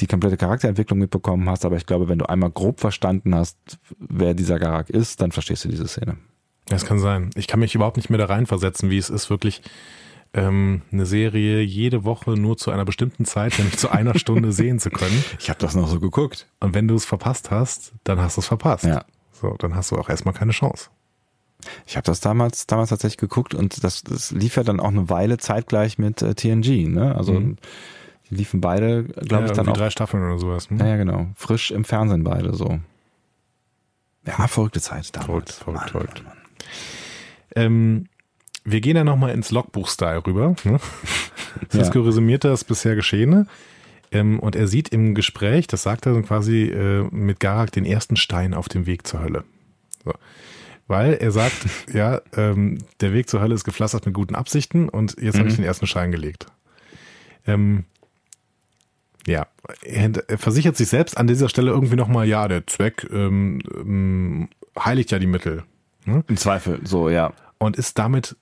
die 0.00 0.06
komplette 0.06 0.36
Charakterentwicklung 0.36 0.98
mitbekommen 0.98 1.48
hast, 1.48 1.64
aber 1.64 1.76
ich 1.76 1.86
glaube, 1.86 2.08
wenn 2.08 2.18
du 2.18 2.28
einmal 2.28 2.50
grob 2.50 2.78
verstanden 2.78 3.34
hast, 3.34 3.58
wer 3.98 4.34
dieser 4.34 4.58
Garak 4.58 4.90
ist, 4.90 5.20
dann 5.22 5.32
verstehst 5.32 5.64
du 5.64 5.68
diese 5.68 5.88
Szene. 5.88 6.18
Das 6.66 6.84
kann 6.84 6.98
sein. 6.98 7.30
Ich 7.34 7.46
kann 7.46 7.60
mich 7.60 7.74
überhaupt 7.74 7.96
nicht 7.96 8.10
mehr 8.10 8.18
da 8.18 8.26
reinversetzen, 8.26 8.90
wie 8.90 8.98
es 8.98 9.08
ist, 9.08 9.30
wirklich 9.30 9.62
ähm, 10.34 10.82
eine 10.92 11.06
Serie 11.06 11.62
jede 11.62 12.04
Woche 12.04 12.32
nur 12.32 12.56
zu 12.56 12.70
einer 12.70 12.84
bestimmten 12.84 13.24
Zeit, 13.24 13.58
nämlich 13.58 13.78
zu 13.78 13.90
einer 13.90 14.18
Stunde 14.18 14.52
sehen 14.52 14.78
zu 14.78 14.90
können. 14.90 15.24
Ich 15.38 15.48
habe 15.50 15.58
das 15.58 15.74
noch 15.74 15.88
so 15.88 16.00
geguckt. 16.00 16.46
Und 16.60 16.74
wenn 16.74 16.86
du 16.88 16.94
es 16.94 17.04
verpasst 17.04 17.50
hast, 17.50 17.92
dann 18.04 18.20
hast 18.20 18.36
du 18.36 18.40
es 18.40 18.46
verpasst. 18.46 18.84
Ja. 18.84 19.04
So, 19.32 19.54
dann 19.58 19.74
hast 19.74 19.90
du 19.90 19.96
auch 19.96 20.08
erstmal 20.08 20.34
keine 20.34 20.52
Chance. 20.52 20.90
Ich 21.86 21.96
habe 21.96 22.04
das 22.04 22.20
damals, 22.20 22.66
damals 22.66 22.90
tatsächlich 22.90 23.18
geguckt 23.18 23.54
und 23.54 23.82
das, 23.82 24.02
das 24.04 24.30
lief 24.30 24.56
ja 24.56 24.62
dann 24.62 24.78
auch 24.80 24.88
eine 24.88 25.08
Weile 25.10 25.38
zeitgleich 25.38 25.98
mit 25.98 26.22
äh, 26.22 26.34
TNG. 26.34 26.88
Ne? 26.88 27.14
Also 27.16 27.32
Mhm. 27.34 27.56
die 28.30 28.34
liefen 28.36 28.60
beide, 28.60 29.04
glaube 29.04 29.44
ja, 29.46 29.50
ich, 29.50 29.56
dann 29.56 29.68
auch. 29.68 29.76
drei 29.76 29.90
Staffeln 29.90 30.22
oder 30.22 30.38
sowas. 30.38 30.70
Ne? 30.70 30.78
Ja, 30.80 30.86
ja, 30.86 30.96
genau. 30.96 31.26
Frisch 31.34 31.70
im 31.70 31.84
Fernsehen 31.84 32.22
beide 32.24 32.54
so. 32.54 32.78
Ja, 34.26 34.46
verrückte 34.46 34.80
Zeit 34.80 35.14
damals. 35.16 35.26
Verrückt, 35.26 35.52
verrückt, 35.52 35.90
verrückt. 35.90 36.22
Ähm, 37.56 38.06
wir 38.70 38.80
gehen 38.80 38.96
ja 38.96 39.04
nochmal 39.04 39.30
ins 39.30 39.50
Logbuch-Style 39.50 40.26
rüber. 40.26 40.54
Ne? 40.64 40.78
Cisco 41.70 42.00
resümiert 42.00 42.44
das 42.44 42.64
bisher 42.64 42.94
Geschehene. 42.94 43.46
Ähm, 44.10 44.40
und 44.40 44.56
er 44.56 44.66
sieht 44.66 44.88
im 44.88 45.14
Gespräch, 45.14 45.66
das 45.66 45.82
sagt 45.82 46.06
er 46.06 46.14
dann 46.14 46.24
quasi 46.24 46.64
äh, 46.64 47.02
mit 47.10 47.40
Garak, 47.40 47.72
den 47.72 47.84
ersten 47.84 48.16
Stein 48.16 48.54
auf 48.54 48.68
dem 48.68 48.86
Weg 48.86 49.06
zur 49.06 49.20
Hölle. 49.20 49.44
So. 50.04 50.12
Weil 50.86 51.14
er 51.14 51.30
sagt, 51.30 51.66
ja, 51.92 52.20
ähm, 52.36 52.78
der 53.00 53.12
Weg 53.12 53.28
zur 53.28 53.40
Hölle 53.40 53.54
ist 53.54 53.64
gepflastert 53.64 54.06
mit 54.06 54.14
guten 54.14 54.34
Absichten 54.34 54.88
und 54.88 55.20
jetzt 55.20 55.38
habe 55.38 55.48
ich 55.48 55.56
den 55.56 55.64
ersten 55.64 55.86
Stein 55.86 56.10
gelegt. 56.10 56.46
Ähm, 57.46 57.84
ja, 59.26 59.46
er, 59.82 60.10
er 60.26 60.38
versichert 60.38 60.76
sich 60.76 60.88
selbst 60.88 61.18
an 61.18 61.26
dieser 61.26 61.50
Stelle 61.50 61.70
irgendwie 61.70 61.96
nochmal, 61.96 62.26
ja, 62.26 62.48
der 62.48 62.66
Zweck 62.66 63.06
ähm, 63.12 63.60
ähm, 63.74 64.48
heiligt 64.78 65.10
ja 65.10 65.18
die 65.18 65.26
Mittel. 65.26 65.64
Ne? 66.06 66.24
Im 66.28 66.38
Zweifel, 66.38 66.80
so, 66.84 67.10
ja. 67.10 67.34
und 67.58 67.76
ist 67.76 67.98
damit 67.98 68.36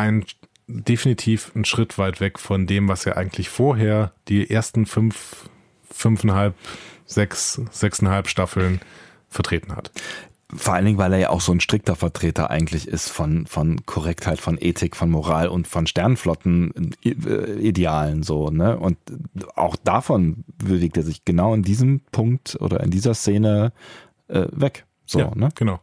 ein 0.00 0.24
definitiv 0.66 1.52
ein 1.54 1.64
Schritt 1.64 1.96
weit 1.98 2.20
weg 2.20 2.38
von 2.38 2.66
dem, 2.66 2.88
was 2.88 3.06
er 3.06 3.16
eigentlich 3.16 3.48
vorher 3.48 4.12
die 4.28 4.50
ersten 4.50 4.86
fünf, 4.86 5.48
fünfeinhalb, 5.90 6.54
sechs, 7.06 7.60
sechseinhalb 7.70 8.28
Staffeln 8.28 8.80
vertreten 9.28 9.74
hat. 9.74 9.90
Vor 10.52 10.74
allen 10.74 10.84
Dingen, 10.84 10.98
weil 10.98 11.12
er 11.12 11.20
ja 11.20 11.30
auch 11.30 11.40
so 11.40 11.52
ein 11.52 11.60
strikter 11.60 11.94
Vertreter 11.94 12.50
eigentlich 12.50 12.88
ist 12.88 13.08
von, 13.08 13.46
von 13.46 13.86
Korrektheit, 13.86 14.40
von 14.40 14.58
Ethik, 14.60 14.96
von 14.96 15.08
Moral 15.08 15.46
und 15.46 15.68
von 15.68 15.86
Sternflotten-Idealen 15.86 18.24
so, 18.24 18.50
ne? 18.50 18.76
Und 18.76 18.98
auch 19.54 19.76
davon 19.76 20.42
bewegt 20.56 20.96
er 20.96 21.04
sich 21.04 21.24
genau 21.24 21.54
in 21.54 21.62
diesem 21.62 22.00
Punkt 22.10 22.58
oder 22.60 22.80
in 22.80 22.90
dieser 22.90 23.14
Szene 23.14 23.72
äh, 24.26 24.48
weg. 24.50 24.86
So, 25.06 25.20
ja, 25.20 25.32
ne? 25.36 25.50
genau. 25.54 25.78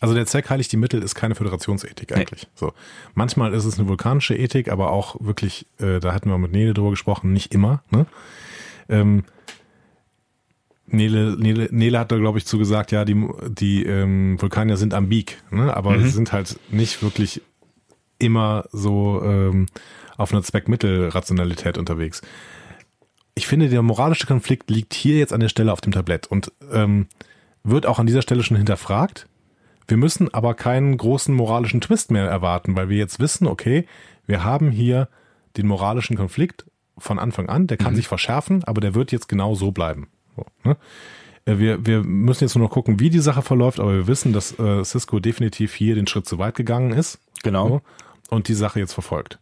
Also 0.00 0.14
der 0.14 0.26
Zweck 0.26 0.48
heiligt 0.48 0.70
die 0.72 0.76
Mittel 0.76 1.02
ist 1.02 1.14
keine 1.14 1.34
Föderationsethik 1.34 2.16
eigentlich. 2.16 2.46
So. 2.54 2.72
Manchmal 3.14 3.52
ist 3.52 3.64
es 3.64 3.78
eine 3.78 3.88
vulkanische 3.88 4.36
Ethik, 4.36 4.70
aber 4.70 4.90
auch 4.92 5.16
wirklich, 5.20 5.66
äh, 5.78 6.00
da 6.00 6.14
hatten 6.14 6.30
wir 6.30 6.38
mit 6.38 6.52
Nele 6.52 6.74
drüber 6.74 6.90
gesprochen, 6.90 7.32
nicht 7.32 7.52
immer. 7.52 7.82
Ne? 7.90 8.06
Ähm, 8.88 9.24
Nele, 10.86 11.36
Nele, 11.38 11.68
Nele 11.70 11.98
hat 11.98 12.10
da, 12.12 12.16
glaube 12.16 12.38
ich, 12.38 12.46
zugesagt, 12.46 12.92
ja, 12.92 13.04
die, 13.04 13.28
die 13.48 13.84
ähm, 13.84 14.40
Vulkanier 14.40 14.76
sind 14.76 14.94
ambig, 14.94 15.42
ne? 15.50 15.76
aber 15.76 15.98
sie 16.00 16.08
sind 16.08 16.32
halt 16.32 16.58
nicht 16.70 17.02
wirklich 17.02 17.42
immer 18.18 18.64
so 18.72 19.22
ähm, 19.24 19.66
auf 20.16 20.32
einer 20.32 20.42
Zweckmittelrationalität 20.42 21.78
unterwegs. 21.78 22.22
Ich 23.34 23.46
finde, 23.46 23.68
der 23.68 23.82
moralische 23.82 24.26
Konflikt 24.26 24.70
liegt 24.70 24.92
hier 24.94 25.16
jetzt 25.16 25.32
an 25.32 25.40
der 25.40 25.48
Stelle 25.48 25.72
auf 25.72 25.80
dem 25.80 25.92
Tablett 25.92 26.26
und 26.26 26.52
ähm, 26.72 27.06
wird 27.62 27.86
auch 27.86 27.98
an 27.98 28.06
dieser 28.06 28.22
Stelle 28.22 28.42
schon 28.42 28.56
hinterfragt. 28.56 29.26
Wir 29.90 29.96
müssen 29.96 30.32
aber 30.32 30.54
keinen 30.54 30.96
großen 30.96 31.34
moralischen 31.34 31.80
Twist 31.80 32.10
mehr 32.10 32.26
erwarten, 32.26 32.76
weil 32.76 32.88
wir 32.88 32.96
jetzt 32.96 33.18
wissen, 33.18 33.46
okay, 33.46 33.86
wir 34.26 34.44
haben 34.44 34.70
hier 34.70 35.08
den 35.56 35.66
moralischen 35.66 36.16
Konflikt 36.16 36.64
von 36.96 37.18
Anfang 37.18 37.48
an, 37.48 37.66
der 37.66 37.76
kann 37.76 37.96
sich 37.96 38.06
verschärfen, 38.08 38.62
aber 38.64 38.80
der 38.80 38.94
wird 38.94 39.10
jetzt 39.10 39.28
genau 39.28 39.54
so 39.54 39.72
bleiben. 39.72 40.08
So, 40.36 40.44
ne? 40.64 40.76
Äh, 41.44 41.58
wir, 41.58 41.86
wir 41.86 42.02
müssen 42.02 42.44
jetzt 42.44 42.54
nur 42.54 42.64
noch 42.64 42.72
gucken, 42.72 43.00
wie 43.00 43.10
die 43.10 43.18
Sache 43.18 43.42
verläuft, 43.42 43.80
aber 43.80 43.94
wir 43.94 44.06
wissen, 44.06 44.32
dass 44.32 44.58
äh, 44.58 44.84
Cisco 44.84 45.18
definitiv 45.18 45.74
hier 45.74 45.94
den 45.94 46.06
Schritt 46.06 46.26
zu 46.26 46.38
weit 46.38 46.54
gegangen 46.54 46.92
ist. 46.92 47.18
Genau. 47.42 47.68
So, 47.68 47.80
und 48.30 48.48
die 48.48 48.54
Sache 48.54 48.78
jetzt 48.78 48.92
verfolgt. 48.92 49.38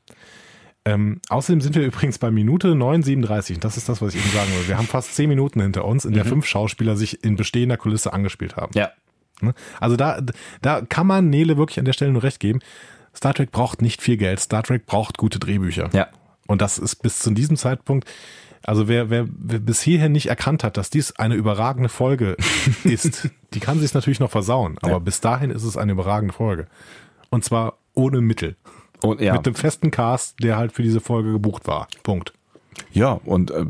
Ähm, 0.84 1.20
außerdem 1.28 1.60
sind 1.60 1.74
wir 1.74 1.84
übrigens 1.84 2.18
bei 2.18 2.30
Minute 2.30 2.68
9,37. 2.68 3.56
Und 3.56 3.64
das 3.64 3.76
ist 3.76 3.88
das, 3.88 4.00
was 4.00 4.14
ich 4.14 4.20
eben 4.24 4.32
sagen 4.32 4.50
will. 4.52 4.68
Wir 4.68 4.78
haben 4.78 4.86
fast 4.86 5.14
zehn 5.14 5.28
Minuten 5.28 5.60
hinter 5.60 5.84
uns, 5.84 6.06
in 6.06 6.14
der 6.14 6.24
fünf 6.24 6.46
Schauspieler 6.46 6.96
sich 6.96 7.22
in 7.22 7.36
bestehender 7.36 7.76
Kulisse 7.76 8.14
angespielt 8.14 8.56
haben. 8.56 8.72
Ja. 8.74 8.90
Ne? 9.40 9.54
Also 9.80 9.96
da, 9.96 10.20
da 10.62 10.80
kann 10.82 11.06
man 11.06 11.30
Nele 11.30 11.56
wirklich 11.56 11.78
an 11.78 11.84
der 11.84 11.92
Stelle 11.92 12.12
nur 12.12 12.22
recht 12.22 12.40
geben. 12.40 12.60
Star 13.16 13.34
Trek 13.34 13.50
braucht 13.50 13.82
nicht 13.82 14.02
viel 14.02 14.16
Geld. 14.16 14.40
Star 14.40 14.62
Trek 14.62 14.86
braucht 14.86 15.18
gute 15.18 15.38
Drehbücher. 15.38 15.90
Ja. 15.92 16.08
Und 16.46 16.62
das 16.62 16.78
ist 16.78 16.96
bis 16.96 17.18
zu 17.18 17.30
diesem 17.30 17.56
Zeitpunkt, 17.56 18.08
also 18.62 18.88
wer, 18.88 19.10
wer, 19.10 19.26
wer 19.28 19.58
bis 19.58 19.80
hierher 19.80 20.08
nicht 20.08 20.26
erkannt 20.28 20.64
hat, 20.64 20.76
dass 20.76 20.90
dies 20.90 21.16
eine 21.16 21.34
überragende 21.34 21.88
Folge 21.88 22.36
ist, 22.84 23.30
die 23.54 23.60
kann 23.60 23.78
sich 23.80 23.94
natürlich 23.94 24.20
noch 24.20 24.30
versauen. 24.30 24.78
Aber 24.82 24.92
Ja. 24.92 24.98
bis 24.98 25.20
dahin 25.20 25.50
ist 25.50 25.62
es 25.64 25.76
eine 25.76 25.92
überragende 25.92 26.34
Folge. 26.34 26.66
Und 27.30 27.44
zwar 27.44 27.78
ohne 27.94 28.20
Mittel. 28.20 28.56
Und 29.02 29.20
ja. 29.20 29.34
Mit 29.34 29.46
dem 29.46 29.54
festen 29.54 29.90
Cast, 29.90 30.42
der 30.42 30.56
halt 30.56 30.72
für 30.72 30.82
diese 30.82 31.00
Folge 31.00 31.32
gebucht 31.32 31.66
war. 31.66 31.86
Punkt. 32.02 32.32
Ja, 32.92 33.12
und 33.24 33.50
äh, 33.50 33.64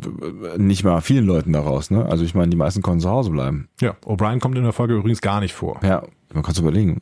nicht 0.57 0.85
mal 0.85 1.01
vielen 1.01 1.27
Leuten 1.27 1.53
daraus, 1.53 1.91
ne? 1.91 2.07
Also 2.07 2.25
ich 2.25 2.35
meine, 2.35 2.51
die 2.51 2.57
meisten 2.57 2.83
konnten 2.83 3.01
zu 3.01 3.11
Hause 3.11 3.31
bleiben. 3.31 3.69
Ja, 3.81 3.97
O'Brien 4.05 4.41
kommt 4.41 4.57
in 4.57 4.65
der 4.65 4.73
Folge 4.73 4.95
übrigens 4.95 5.21
gar 5.21 5.41
nicht 5.41 5.55
vor. 5.55 5.81
Ja, 5.83 6.03
man 6.33 6.43
kann 6.43 6.53
es 6.53 6.59
überlegen. 6.59 6.99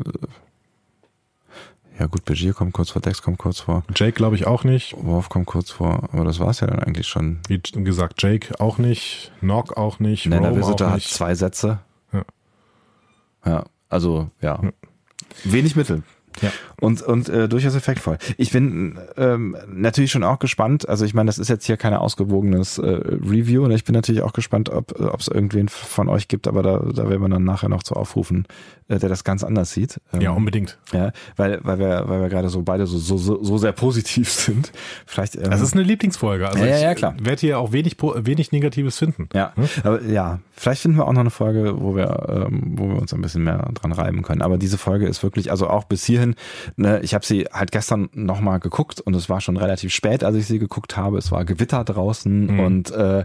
Ja 1.98 2.06
gut, 2.06 2.24
Begier 2.26 2.52
kommt 2.52 2.74
kurz 2.74 2.90
vor, 2.90 3.00
Dex 3.00 3.22
kommt 3.22 3.38
kurz 3.38 3.60
vor, 3.60 3.82
Jake 3.94 4.12
glaube 4.12 4.36
ich 4.36 4.46
auch 4.46 4.64
nicht. 4.64 4.94
Worf 4.98 5.30
kommt 5.30 5.46
kurz 5.46 5.70
vor, 5.70 6.10
aber 6.12 6.24
das 6.24 6.40
war's 6.40 6.60
ja 6.60 6.66
dann 6.66 6.78
eigentlich 6.78 7.06
schon. 7.06 7.38
Wie 7.48 7.58
gesagt, 7.58 8.22
Jake 8.22 8.60
auch 8.60 8.76
nicht. 8.76 9.32
Nock 9.40 9.76
auch 9.76 9.98
nicht. 9.98 10.30
Rome 10.30 10.56
Visitor 10.56 10.90
hat 10.90 11.02
zwei 11.02 11.34
Sätze. 11.34 11.78
Ja. 12.12 12.22
Ja, 13.46 13.64
also 13.88 14.30
ja. 14.42 14.60
Wenig 15.44 15.74
Mittel. 15.74 16.02
Ja. 16.42 16.50
Und, 16.80 17.02
und 17.02 17.28
äh, 17.28 17.48
durchaus 17.48 17.74
effektvoll. 17.74 18.18
Ich 18.36 18.50
bin 18.52 18.98
ähm, 19.16 19.56
natürlich 19.68 20.10
schon 20.10 20.24
auch 20.24 20.38
gespannt, 20.38 20.88
also 20.88 21.04
ich 21.04 21.14
meine, 21.14 21.26
das 21.28 21.38
ist 21.38 21.48
jetzt 21.48 21.64
hier 21.66 21.76
kein 21.76 21.94
ausgewogenes 21.94 22.78
äh, 22.78 22.86
Review 22.86 23.64
und 23.64 23.70
ich 23.70 23.84
bin 23.84 23.94
natürlich 23.94 24.22
auch 24.22 24.32
gespannt, 24.32 24.68
ob 24.70 24.94
es 25.20 25.28
irgendwen 25.28 25.68
von 25.68 26.08
euch 26.08 26.28
gibt, 26.28 26.46
aber 26.48 26.62
da, 26.62 26.78
da 26.78 27.08
werden 27.08 27.22
wir 27.22 27.28
dann 27.28 27.44
nachher 27.44 27.68
noch 27.68 27.82
zu 27.82 27.94
aufrufen, 27.94 28.46
äh, 28.88 28.98
der 28.98 29.08
das 29.08 29.24
ganz 29.24 29.42
anders 29.44 29.72
sieht. 29.72 30.00
Ähm, 30.12 30.20
Ja, 30.20 30.30
unbedingt. 30.32 30.78
ja, 30.92 31.12
weil, 31.36 31.60
weil 31.62 31.78
wir, 31.78 32.04
weil 32.08 32.20
wir 32.22 32.28
gerade 32.28 32.48
so 32.48 32.62
beide 32.62 32.86
so, 32.86 32.98
so, 32.98 33.16
so, 33.16 33.42
so 33.42 33.58
sehr 33.58 33.72
positiv 33.72 34.30
sind. 34.32 34.72
Vielleicht. 35.06 35.36
Ähm, 35.36 35.44
Das 35.50 35.60
ist 35.60 35.72
eine 35.74 35.82
Lieblingsfolge. 35.82 36.46
Also 36.48 36.58
Ja, 36.58 36.66
ja, 36.66 36.76
ich 36.76 36.82
ja, 36.82 36.94
klar. 36.94 37.14
werde 37.20 37.40
hier 37.40 37.58
auch 37.58 37.72
wenig, 37.72 37.96
wenig 38.00 38.52
Negatives 38.52 38.98
finden. 38.98 39.28
Ja, 39.34 39.52
aber 39.84 40.02
ja, 40.02 40.40
vielleicht 40.52 40.82
finden 40.82 40.98
wir 40.98 41.06
auch 41.06 41.12
noch 41.12 41.20
eine 41.20 41.30
Folge, 41.30 41.80
wo 41.80 41.94
wir, 41.96 42.46
ähm, 42.50 42.74
wo 42.76 42.88
wir 42.88 42.96
uns 43.00 43.12
ein 43.14 43.20
bisschen 43.22 43.44
mehr 43.44 43.70
dran 43.74 43.92
reiben 43.92 44.22
können. 44.22 44.42
Aber 44.42 44.58
diese 44.58 44.78
Folge 44.78 45.06
ist 45.06 45.22
wirklich, 45.22 45.50
also 45.50 45.68
auch 45.68 45.84
bis 45.84 46.04
hierhin, 46.04 46.25
ne, 46.76 47.00
ich 47.02 47.14
habe 47.14 47.24
sie 47.24 47.44
halt 47.52 47.70
gestern 47.70 48.08
nochmal 48.12 48.58
geguckt 48.58 49.00
und 49.00 49.14
es 49.14 49.28
war 49.28 49.40
schon 49.40 49.56
relativ 49.56 49.92
spät, 49.94 50.24
als 50.24 50.34
ich 50.36 50.46
sie 50.46 50.58
geguckt 50.58 50.96
habe. 50.96 51.18
Es 51.18 51.30
war 51.30 51.44
Gewitter 51.44 51.84
draußen 51.84 52.46
Mhm. 52.54 52.60
und 52.60 52.90
äh, 52.90 53.24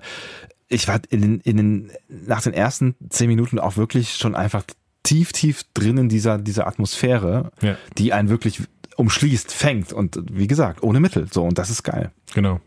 ich 0.68 0.88
war 0.88 1.00
in 1.10 1.22
den, 1.22 1.40
in 1.42 1.58
den, 1.58 1.92
nach 2.28 2.42
den 2.42 2.54
ersten 2.54 2.96
zehn 3.10 3.28
Minuten 3.28 3.60
auch 3.60 3.76
wirklich 3.78 4.14
schon 4.16 4.36
einfach 4.36 4.64
tief, 5.04 5.32
tief 5.34 5.64
drin 5.74 5.98
in 5.98 6.10
dieser, 6.10 6.38
dieser 6.38 6.68
Atmosphäre, 6.68 7.52
Ja. 7.62 7.76
die 7.98 8.14
einen 8.14 8.30
wirklich 8.30 8.62
umschließt, 8.98 9.52
fängt 9.54 9.92
und 9.94 10.18
wie 10.32 10.48
gesagt, 10.48 10.84
ohne 10.84 11.00
Mittel. 11.00 11.28
So, 11.32 11.44
und 11.44 11.58
das 11.58 11.70
ist 11.70 11.84
geil. 11.84 12.12
Genau. 12.36 12.62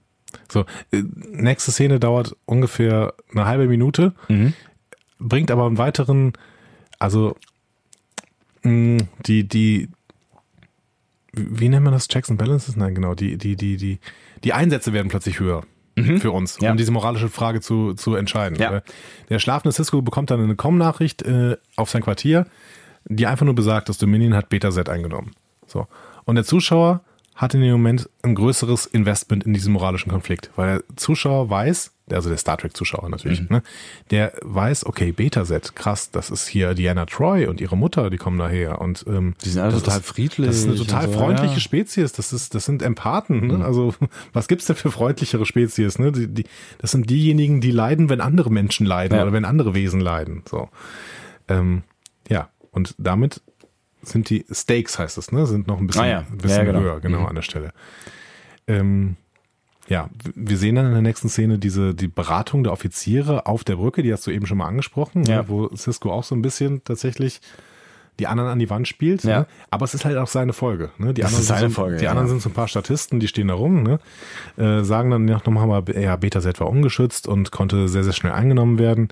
So, 0.50 0.64
äh, 0.90 1.02
nächste 1.30 1.70
Szene 1.70 2.00
dauert 2.00 2.36
ungefähr 2.44 3.14
eine 3.30 3.46
halbe 3.46 3.68
Minute, 3.68 4.14
mhm. 4.28 4.52
bringt 5.18 5.50
aber 5.52 5.64
einen 5.66 5.78
weiteren, 5.78 6.32
also 6.98 7.36
mh, 8.62 9.04
die, 9.26 9.46
die, 9.48 9.88
wie 11.36 11.68
nennt 11.68 11.84
man 11.84 11.92
das? 11.92 12.08
Checks 12.08 12.30
and 12.30 12.38
Balances? 12.38 12.76
Nein, 12.76 12.94
genau. 12.94 13.14
Die, 13.14 13.36
die, 13.36 13.56
die, 13.56 13.76
die, 13.76 13.98
die 14.42 14.52
Einsätze 14.52 14.92
werden 14.92 15.08
plötzlich 15.08 15.40
höher 15.40 15.62
mhm. 15.96 16.18
für 16.18 16.30
uns, 16.30 16.58
um 16.58 16.64
ja. 16.64 16.74
diese 16.74 16.92
moralische 16.92 17.28
Frage 17.28 17.60
zu, 17.60 17.94
zu 17.94 18.14
entscheiden. 18.14 18.58
Ja. 18.58 18.82
Der 19.28 19.38
schlafende 19.38 19.72
Cisco 19.72 20.02
bekommt 20.02 20.30
dann 20.30 20.40
eine 20.40 20.56
Com-Nachricht 20.56 21.22
äh, 21.22 21.56
auf 21.76 21.90
sein 21.90 22.02
Quartier, 22.02 22.46
die 23.04 23.26
einfach 23.26 23.44
nur 23.44 23.54
besagt, 23.54 23.88
dass 23.88 23.98
Dominion 23.98 24.34
hat 24.34 24.48
Beta-Z 24.48 24.88
eingenommen. 24.88 25.32
So. 25.66 25.86
Und 26.24 26.36
der 26.36 26.44
Zuschauer 26.44 27.02
hat 27.34 27.52
in 27.54 27.60
dem 27.60 27.72
Moment 27.72 28.08
ein 28.22 28.34
größeres 28.34 28.86
Investment 28.86 29.44
in 29.44 29.52
diesen 29.52 29.72
moralischen 29.72 30.10
Konflikt, 30.10 30.50
weil 30.54 30.78
der 30.78 30.96
Zuschauer 30.96 31.50
weiß, 31.50 31.92
also 32.10 32.28
der 32.28 32.38
Star 32.38 32.58
Trek-Zuschauer 32.58 33.08
natürlich, 33.08 33.40
mhm. 33.40 33.48
ne, 33.50 33.62
der 34.10 34.34
weiß, 34.42 34.86
okay, 34.86 35.10
Beta-Set, 35.10 35.74
krass, 35.74 36.12
das 36.12 36.30
ist 36.30 36.46
hier 36.46 36.74
Diana 36.74 37.06
Troy 37.06 37.46
und 37.46 37.60
ihre 37.60 37.76
Mutter, 37.76 38.08
die 38.10 38.18
kommen 38.18 38.38
daher 38.38 38.80
und 38.80 39.04
ähm, 39.08 39.34
die 39.44 39.48
sind 39.48 39.62
alle 39.62 39.72
total 39.72 39.98
ist, 39.98 40.06
friedlich. 40.06 40.46
Das 40.46 40.58
ist 40.58 40.66
eine 40.66 40.76
total 40.76 41.08
so, 41.08 41.18
freundliche 41.18 41.54
ja. 41.54 41.60
Spezies, 41.60 42.12
das 42.12 42.32
ist, 42.32 42.54
das 42.54 42.66
sind 42.66 42.82
Empathen, 42.82 43.48
ne? 43.48 43.54
Mhm. 43.54 43.62
also 43.62 43.94
was 44.32 44.46
gibt's 44.46 44.66
denn 44.66 44.76
für 44.76 44.92
freundlichere 44.92 45.44
Spezies, 45.44 45.98
ne? 45.98 46.12
Die, 46.12 46.28
die, 46.28 46.44
das 46.78 46.92
sind 46.92 47.10
diejenigen, 47.10 47.60
die 47.60 47.72
leiden, 47.72 48.10
wenn 48.10 48.20
andere 48.20 48.50
Menschen 48.50 48.86
leiden 48.86 49.16
ja. 49.16 49.22
oder 49.22 49.32
wenn 49.32 49.44
andere 49.44 49.74
Wesen 49.74 50.00
leiden, 50.00 50.44
so. 50.48 50.68
Ähm, 51.48 51.82
ja, 52.28 52.50
und 52.70 52.94
damit 52.98 53.42
sind 54.04 54.30
die 54.30 54.44
Stakes, 54.52 54.98
heißt 54.98 55.18
es, 55.18 55.32
ne? 55.32 55.46
Sind 55.46 55.66
noch 55.66 55.78
ein 55.78 55.86
bisschen, 55.86 56.04
ah, 56.04 56.08
ja. 56.08 56.18
ein 56.20 56.38
bisschen 56.38 56.58
ja, 56.58 56.64
genau. 56.64 56.80
höher, 56.80 57.00
genau, 57.00 57.20
mhm. 57.20 57.26
an 57.26 57.34
der 57.34 57.42
Stelle. 57.42 57.72
Ähm, 58.66 59.16
ja, 59.88 60.08
wir 60.34 60.56
sehen 60.56 60.76
dann 60.76 60.86
in 60.86 60.92
der 60.92 61.02
nächsten 61.02 61.28
Szene 61.28 61.58
diese, 61.58 61.94
die 61.94 62.08
Beratung 62.08 62.64
der 62.64 62.72
Offiziere 62.72 63.46
auf 63.46 63.64
der 63.64 63.76
Brücke, 63.76 64.02
die 64.02 64.12
hast 64.12 64.26
du 64.26 64.30
eben 64.30 64.46
schon 64.46 64.58
mal 64.58 64.66
angesprochen, 64.66 65.22
ne? 65.22 65.30
ja. 65.30 65.42
ne, 65.42 65.48
wo 65.48 65.68
Cisco 65.76 66.10
auch 66.10 66.24
so 66.24 66.34
ein 66.34 66.42
bisschen 66.42 66.82
tatsächlich 66.84 67.40
die 68.18 68.26
anderen 68.26 68.50
an 68.50 68.58
die 68.58 68.70
Wand 68.70 68.86
spielt. 68.86 69.24
Ja. 69.24 69.40
Ne? 69.40 69.46
Aber 69.70 69.84
es 69.84 69.94
ist 69.94 70.04
halt 70.04 70.16
auch 70.16 70.28
seine 70.28 70.52
Folge. 70.52 70.90
Ne? 70.98 71.12
Die, 71.12 71.20
das 71.20 71.30
anderen, 71.30 71.42
ist 71.42 71.48
seine 71.48 71.60
sind, 71.60 71.72
Folge, 71.72 71.96
die 71.96 72.04
ja. 72.04 72.10
anderen 72.10 72.28
sind 72.28 72.42
so 72.42 72.48
ein 72.48 72.54
paar 72.54 72.68
Statisten, 72.68 73.20
die 73.20 73.28
stehen 73.28 73.48
da 73.48 73.54
rum, 73.54 73.82
ne? 73.82 73.98
äh, 74.56 74.84
sagen 74.84 75.10
dann 75.10 75.24
nochmal, 75.24 75.82
ja, 76.00 76.16
Beta-Set 76.16 76.60
war 76.60 76.68
ungeschützt 76.68 77.26
und 77.26 77.50
konnte 77.50 77.88
sehr, 77.88 78.04
sehr 78.04 78.12
schnell 78.12 78.32
eingenommen 78.32 78.78
werden. 78.78 79.08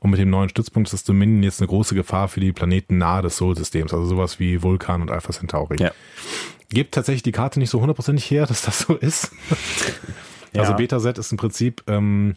Und 0.00 0.10
mit 0.10 0.20
dem 0.20 0.30
neuen 0.30 0.48
Stützpunkt 0.48 0.92
ist 0.92 1.08
Dominion 1.08 1.42
jetzt 1.42 1.60
eine 1.60 1.68
große 1.68 1.94
Gefahr 1.94 2.28
für 2.28 2.40
die 2.40 2.52
Planeten 2.52 2.98
nahe 2.98 3.22
des 3.22 3.36
Sol-Systems, 3.36 3.92
also 3.92 4.06
sowas 4.06 4.38
wie 4.38 4.62
Vulkan 4.62 5.02
und 5.02 5.10
Alpha 5.10 5.32
Centauri. 5.32 5.76
Ja. 5.80 5.90
Gibt 6.68 6.94
tatsächlich 6.94 7.22
die 7.22 7.32
Karte 7.32 7.58
nicht 7.58 7.70
so 7.70 7.80
hundertprozentig 7.80 8.30
her, 8.30 8.46
dass 8.46 8.62
das 8.62 8.80
so 8.80 8.94
ist. 8.94 9.32
ja. 10.52 10.62
Also 10.62 10.74
Beta-Set 10.74 11.18
ist 11.18 11.32
im 11.32 11.38
Prinzip, 11.38 11.82
ähm, 11.86 12.36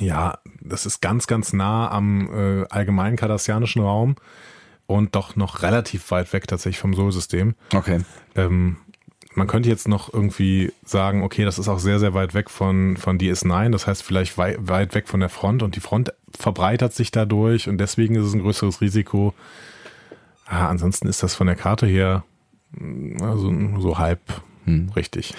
ja, 0.00 0.38
das 0.60 0.86
ist 0.86 1.00
ganz, 1.00 1.26
ganz 1.26 1.52
nah 1.52 1.90
am 1.90 2.32
äh, 2.32 2.66
allgemeinen 2.70 3.16
kardassianischen 3.16 3.82
Raum 3.82 4.16
und 4.86 5.14
doch 5.14 5.36
noch 5.36 5.62
relativ 5.62 6.10
weit 6.10 6.32
weg 6.32 6.48
tatsächlich 6.48 6.78
vom 6.78 6.94
Sol-System. 6.94 7.54
Okay. 7.74 8.00
Ähm, 8.34 8.78
man 9.38 9.46
könnte 9.46 9.68
jetzt 9.68 9.88
noch 9.88 10.12
irgendwie 10.12 10.72
sagen, 10.84 11.22
okay, 11.22 11.44
das 11.44 11.58
ist 11.58 11.68
auch 11.68 11.78
sehr, 11.78 11.98
sehr 11.98 12.12
weit 12.12 12.34
weg 12.34 12.50
von, 12.50 12.96
von 12.96 13.18
DS9, 13.18 13.70
das 13.70 13.86
heißt 13.86 14.02
vielleicht 14.02 14.36
weit, 14.36 14.58
weit 14.60 14.94
weg 14.94 15.08
von 15.08 15.20
der 15.20 15.28
Front 15.28 15.62
und 15.62 15.76
die 15.76 15.80
Front 15.80 16.12
verbreitert 16.36 16.92
sich 16.92 17.10
dadurch 17.10 17.68
und 17.68 17.78
deswegen 17.78 18.16
ist 18.16 18.26
es 18.26 18.34
ein 18.34 18.42
größeres 18.42 18.80
Risiko. 18.80 19.34
Ah, 20.46 20.68
ansonsten 20.68 21.08
ist 21.08 21.22
das 21.22 21.34
von 21.34 21.46
der 21.46 21.56
Karte 21.56 21.86
her 21.86 22.24
also 23.20 23.52
so 23.80 23.98
halb 23.98 24.20
hm. 24.64 24.90
richtig. 24.94 25.34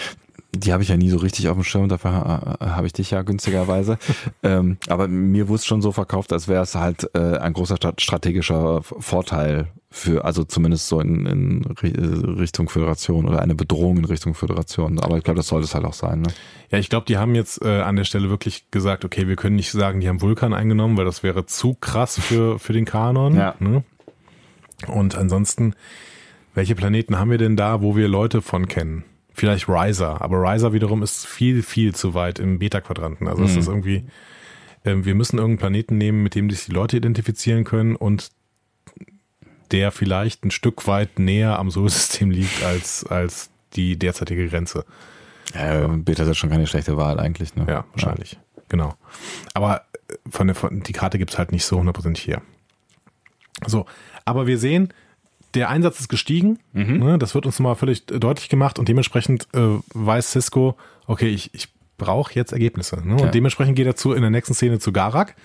Die 0.55 0.73
habe 0.73 0.83
ich 0.83 0.89
ja 0.89 0.97
nie 0.97 1.09
so 1.09 1.17
richtig 1.17 1.49
auf 1.49 1.55
dem 1.55 1.63
Schirm, 1.63 1.89
dafür 1.89 2.57
äh, 2.59 2.65
habe 2.65 2.87
ich 2.87 2.93
dich 2.93 3.11
ja 3.11 3.21
günstigerweise. 3.21 3.97
ähm, 4.43 4.77
aber 4.87 5.07
mir 5.07 5.47
wurde 5.47 5.57
es 5.57 5.65
schon 5.65 5.81
so 5.81 5.91
verkauft, 5.91 6.33
als 6.33 6.47
wäre 6.47 6.63
es 6.63 6.75
halt 6.75 7.09
äh, 7.13 7.37
ein 7.37 7.53
großer 7.53 7.77
strategischer 7.97 8.81
Vorteil 8.81 9.67
für, 9.91 10.23
also 10.23 10.43
zumindest 10.43 10.87
so 10.87 10.99
in, 10.99 11.25
in 11.25 11.65
Richtung 11.81 12.69
Föderation 12.69 13.25
oder 13.25 13.41
eine 13.41 13.55
Bedrohung 13.55 13.97
in 13.97 14.05
Richtung 14.05 14.35
Föderation. 14.35 14.99
Aber 14.99 15.17
ich 15.17 15.23
glaube, 15.23 15.37
das 15.37 15.47
sollte 15.47 15.65
es 15.65 15.73
halt 15.73 15.85
auch 15.85 15.93
sein. 15.93 16.21
Ne? 16.21 16.29
Ja, 16.69 16.77
ich 16.77 16.89
glaube, 16.89 17.05
die 17.07 17.17
haben 17.17 17.33
jetzt 17.33 17.63
äh, 17.63 17.81
an 17.81 17.95
der 17.95 18.03
Stelle 18.03 18.29
wirklich 18.29 18.69
gesagt, 18.69 19.03
okay, 19.03 19.27
wir 19.27 19.35
können 19.35 19.55
nicht 19.55 19.71
sagen, 19.71 19.99
die 19.99 20.07
haben 20.07 20.21
Vulkan 20.21 20.53
eingenommen, 20.53 20.95
weil 20.97 21.05
das 21.05 21.23
wäre 21.23 21.45
zu 21.47 21.73
krass 21.73 22.19
für, 22.19 22.59
für 22.59 22.73
den 22.73 22.85
Kanon. 22.85 23.35
Ja. 23.35 23.55
Ne? 23.59 23.83
Und 24.87 25.15
ansonsten, 25.15 25.73
welche 26.53 26.75
Planeten 26.75 27.17
haben 27.17 27.31
wir 27.31 27.39
denn 27.39 27.55
da, 27.55 27.81
wo 27.81 27.95
wir 27.95 28.07
Leute 28.07 28.41
von 28.41 28.67
kennen? 28.67 29.03
Vielleicht 29.39 29.69
Riser, 29.69 30.21
aber 30.21 30.41
Riser 30.41 30.73
wiederum 30.73 31.01
ist 31.01 31.25
viel, 31.25 31.63
viel 31.63 31.95
zu 31.95 32.13
weit 32.13 32.39
im 32.39 32.59
Beta-Quadranten. 32.59 33.27
Also 33.27 33.43
es 33.43 33.53
mhm. 33.53 33.59
ist 33.59 33.67
irgendwie, 33.67 34.05
äh, 34.83 34.95
wir 34.97 35.15
müssen 35.15 35.37
irgendeinen 35.37 35.59
Planeten 35.59 35.97
nehmen, 35.97 36.23
mit 36.23 36.35
dem 36.35 36.49
sich 36.49 36.65
die 36.65 36.71
Leute 36.71 36.97
identifizieren 36.97 37.63
können 37.63 37.95
und 37.95 38.31
der 39.71 39.91
vielleicht 39.91 40.43
ein 40.43 40.51
Stück 40.51 40.87
weit 40.87 41.19
näher 41.19 41.57
am 41.57 41.71
Sol-System 41.71 42.31
liegt 42.31 42.63
als, 42.63 43.05
als 43.05 43.49
die 43.75 43.97
derzeitige 43.97 44.47
Grenze. 44.49 44.83
Ja, 45.53 45.87
Beta 45.87 46.23
ist 46.23 46.37
schon 46.37 46.49
keine 46.49 46.67
schlechte 46.67 46.97
Wahl 46.97 47.19
eigentlich. 47.19 47.55
Ne? 47.55 47.65
Ja, 47.67 47.85
wahrscheinlich. 47.93 48.33
Ja. 48.33 48.39
Genau. 48.67 48.95
Aber 49.53 49.83
äh, 50.09 50.15
von 50.29 50.47
der, 50.47 50.55
von, 50.55 50.81
die 50.81 50.93
Karte 50.93 51.17
gibt 51.17 51.31
es 51.31 51.37
halt 51.37 51.53
nicht 51.53 51.65
so 51.65 51.79
hundertprozentig 51.79 52.23
hier. 52.23 52.41
So, 53.65 53.85
aber 54.25 54.47
wir 54.47 54.57
sehen, 54.57 54.93
der 55.53 55.69
Einsatz 55.69 55.99
ist 55.99 56.09
gestiegen. 56.09 56.59
Mhm. 56.73 56.99
Ne, 56.99 57.17
das 57.17 57.35
wird 57.35 57.45
uns 57.45 57.59
mal 57.59 57.75
völlig 57.75 58.05
deutlich 58.05 58.49
gemacht 58.49 58.79
und 58.79 58.87
dementsprechend 58.87 59.47
äh, 59.53 59.79
weiß 59.93 60.31
Cisco, 60.31 60.75
okay, 61.07 61.29
ich, 61.29 61.53
ich 61.53 61.69
brauche 61.99 62.33
jetzt 62.33 62.51
Ergebnisse. 62.51 63.05
Ne? 63.05 63.13
Und 63.13 63.19
ja. 63.19 63.27
dementsprechend 63.27 63.75
geht 63.75 63.85
er 63.85 63.95
zu, 63.95 64.13
in 64.13 64.21
der 64.21 64.31
nächsten 64.31 64.55
Szene 64.55 64.79
zu 64.79 64.91
Garak. 64.91 65.35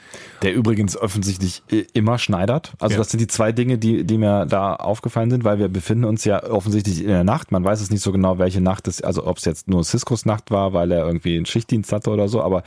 Der 0.40 0.54
übrigens 0.54 0.96
offensichtlich 0.96 1.62
immer 1.92 2.18
schneidert. 2.18 2.72
Also 2.78 2.94
ja. 2.94 2.98
das 2.98 3.10
sind 3.10 3.20
die 3.20 3.26
zwei 3.26 3.52
Dinge, 3.52 3.76
die, 3.76 4.04
die 4.04 4.16
mir 4.16 4.46
da 4.46 4.76
aufgefallen 4.76 5.30
sind, 5.30 5.44
weil 5.44 5.58
wir 5.58 5.68
befinden 5.68 6.04
uns 6.04 6.24
ja 6.24 6.42
offensichtlich 6.44 7.02
in 7.02 7.08
der 7.08 7.24
Nacht. 7.24 7.52
Man 7.52 7.64
weiß 7.64 7.82
es 7.82 7.90
nicht 7.90 8.02
so 8.02 8.12
genau, 8.12 8.38
welche 8.38 8.62
Nacht 8.62 8.88
es, 8.88 9.02
also 9.02 9.26
ob 9.26 9.38
es 9.38 9.44
jetzt 9.44 9.68
nur 9.68 9.84
Ciscos 9.84 10.24
Nacht 10.24 10.50
war, 10.50 10.72
weil 10.72 10.90
er 10.92 11.04
irgendwie 11.06 11.36
einen 11.36 11.46
Schichtdienst 11.46 11.92
hatte 11.92 12.10
oder 12.10 12.28
so, 12.28 12.40
aber 12.40 12.62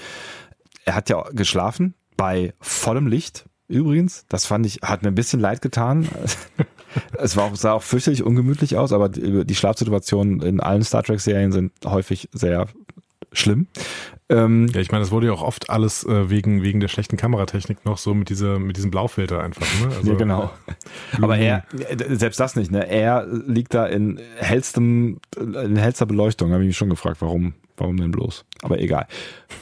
er 0.85 0.95
hat 0.95 1.09
ja 1.09 1.23
geschlafen 1.31 1.95
bei 2.15 2.53
vollem 2.59 3.07
Licht. 3.07 3.45
Übrigens, 3.67 4.25
das 4.29 4.45
fand 4.45 4.65
ich, 4.65 4.79
hat 4.83 5.03
mir 5.03 5.09
ein 5.09 5.15
bisschen 5.15 5.39
leid 5.39 5.61
getan. 5.61 6.07
es 7.17 7.35
war 7.35 7.45
auch, 7.45 7.55
sah 7.55 7.73
auch 7.73 7.83
fürchterlich 7.83 8.23
ungemütlich 8.23 8.77
aus, 8.77 8.93
aber 8.93 9.09
die, 9.09 9.45
die 9.45 9.55
Schlafsituationen 9.55 10.41
in 10.41 10.59
allen 10.59 10.83
Star 10.83 11.03
Trek 11.03 11.19
Serien 11.19 11.51
sind 11.51 11.71
häufig 11.85 12.29
sehr 12.31 12.67
schlimm. 13.33 13.67
Ähm, 14.29 14.67
ja, 14.73 14.81
ich 14.81 14.91
meine, 14.91 15.03
das 15.03 15.11
wurde 15.11 15.27
ja 15.27 15.33
auch 15.33 15.41
oft 15.41 15.69
alles 15.69 16.05
äh, 16.05 16.29
wegen, 16.29 16.61
wegen 16.61 16.79
der 16.79 16.89
schlechten 16.89 17.15
Kameratechnik 17.15 17.85
noch 17.85 17.97
so 17.97 18.13
mit, 18.13 18.29
dieser, 18.29 18.59
mit 18.59 18.75
diesem 18.75 18.91
Blaufilter 18.91 19.41
einfach. 19.41 19.65
Ne? 19.81 19.95
Also, 19.95 20.11
ja, 20.11 20.17
genau. 20.17 20.51
Aber 21.21 21.37
er, 21.37 21.63
selbst 22.09 22.39
das 22.39 22.55
nicht, 22.55 22.71
ne? 22.71 22.89
Er 22.89 23.25
liegt 23.25 23.73
da 23.73 23.85
in 23.85 24.19
hellstem, 24.37 25.19
in 25.37 25.77
hellster 25.77 26.05
Beleuchtung. 26.05 26.51
Habe 26.51 26.63
ich 26.63 26.67
mich 26.67 26.77
schon 26.77 26.89
gefragt, 26.89 27.17
warum, 27.21 27.53
Warum 27.77 27.97
denn 27.97 28.09
bloß? 28.09 28.43
Aber 28.63 28.79
egal. 28.79 29.05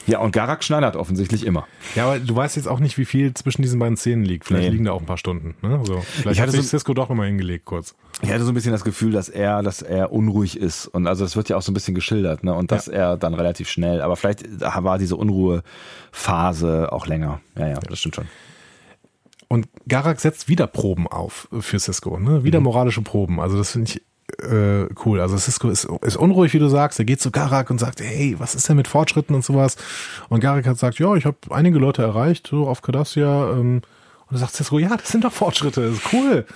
Ja, 0.06 0.20
und 0.20 0.32
Garak 0.32 0.64
schneidert 0.64 0.96
offensichtlich 0.96 1.44
immer. 1.44 1.66
Ja, 1.94 2.06
aber 2.06 2.18
du 2.18 2.34
weißt 2.34 2.56
jetzt 2.56 2.66
auch 2.66 2.80
nicht, 2.80 2.96
wie 2.96 3.04
viel 3.04 3.34
zwischen 3.34 3.60
diesen 3.60 3.78
beiden 3.78 3.98
Szenen 3.98 4.24
liegt. 4.24 4.46
Vielleicht 4.46 4.64
nee. 4.64 4.70
liegen 4.70 4.86
da 4.86 4.92
auch 4.92 5.00
ein 5.00 5.06
paar 5.06 5.18
Stunden. 5.18 5.54
Ne? 5.60 5.80
So, 5.84 6.00
vielleicht 6.00 6.36
ich 6.36 6.40
hatte 6.40 6.52
hat 6.52 6.56
sich 6.56 6.62
so, 6.62 6.78
Cisco 6.78 6.94
doch 6.94 7.10
nochmal 7.10 7.26
hingelegt, 7.26 7.66
kurz. 7.66 7.94
Ich 8.22 8.30
hatte 8.30 8.44
so 8.44 8.52
ein 8.52 8.54
bisschen 8.54 8.72
das 8.72 8.84
Gefühl, 8.84 9.12
dass 9.12 9.28
er, 9.28 9.62
dass 9.62 9.82
er 9.82 10.12
unruhig 10.12 10.58
ist. 10.58 10.86
Und 10.86 11.06
also 11.06 11.26
es 11.26 11.36
wird 11.36 11.50
ja 11.50 11.58
auch 11.58 11.62
so 11.62 11.70
ein 11.70 11.74
bisschen 11.74 11.94
geschildert, 11.94 12.42
ne? 12.42 12.54
Und 12.54 12.72
dass 12.72 12.86
ja. 12.86 12.92
er 12.92 13.16
dann 13.18 13.34
relativ 13.34 13.68
schnell, 13.68 14.00
aber 14.00 14.16
vielleicht 14.16 14.60
war 14.60 14.96
diese 14.96 15.16
Unruhephase 15.16 16.92
auch 16.92 17.06
länger. 17.06 17.40
Ja, 17.58 17.68
ja, 17.68 17.74
das 17.74 17.98
stimmt 17.98 18.16
schon. 18.16 18.28
Und 19.48 19.68
Garak 19.86 20.20
setzt 20.20 20.48
wieder 20.48 20.66
Proben 20.66 21.06
auf 21.06 21.48
für 21.60 21.78
Cisco, 21.78 22.18
ne? 22.18 22.44
Wieder 22.44 22.60
mhm. 22.60 22.64
moralische 22.64 23.02
Proben. 23.02 23.40
Also 23.40 23.58
das 23.58 23.72
finde 23.72 23.90
ich 23.90 24.02
äh, 24.42 24.86
cool. 25.04 25.20
Also 25.20 25.36
Cisco 25.36 25.68
ist, 25.68 25.88
ist 26.02 26.16
unruhig, 26.16 26.52
wie 26.52 26.58
du 26.58 26.68
sagst. 26.68 26.98
Er 26.98 27.04
geht 27.04 27.20
zu 27.20 27.30
Garak 27.30 27.70
und 27.70 27.78
sagt, 27.78 28.00
hey, 28.00 28.34
was 28.38 28.54
ist 28.54 28.68
denn 28.68 28.76
mit 28.76 28.88
Fortschritten 28.88 29.34
und 29.34 29.44
sowas? 29.44 29.76
Und 30.28 30.40
Garak 30.40 30.66
hat 30.66 30.74
gesagt, 30.74 30.98
ja, 30.98 31.14
ich 31.14 31.24
habe 31.24 31.36
einige 31.50 31.78
Leute 31.78 32.02
erreicht, 32.02 32.48
so 32.48 32.68
auf 32.68 32.82
Cardassia. 32.82 33.52
Ähm, 33.52 33.82
und 34.28 34.32
dann 34.32 34.40
sagt 34.40 34.54
Cisco, 34.54 34.80
ja, 34.80 34.96
das 34.96 35.08
sind 35.08 35.22
doch 35.24 35.32
Fortschritte, 35.32 35.82
das 35.82 35.98
ist 35.98 36.12
cool. 36.12 36.46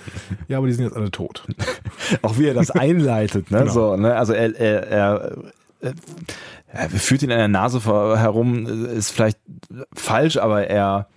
Ja, 0.49 0.57
aber 0.57 0.67
die 0.67 0.73
sind 0.73 0.83
jetzt 0.83 0.97
alle 0.97 1.09
tot. 1.09 1.45
Auch 2.21 2.37
wie 2.37 2.47
er 2.47 2.53
das 2.53 2.71
einleitet, 2.71 3.49
ne? 3.49 3.59
Genau. 3.59 3.71
So, 3.71 3.95
ne? 3.95 4.17
Also 4.17 4.33
er, 4.33 4.59
er, 4.59 4.87
er, 4.87 5.37
er 6.67 6.89
führt 6.89 7.23
ihn 7.23 7.31
an 7.31 7.37
der 7.37 7.47
Nase 7.47 7.81
herum, 7.85 8.65
ist 8.65 9.11
vielleicht 9.11 9.39
falsch, 9.93 10.35
aber 10.35 10.67
er, 10.67 11.07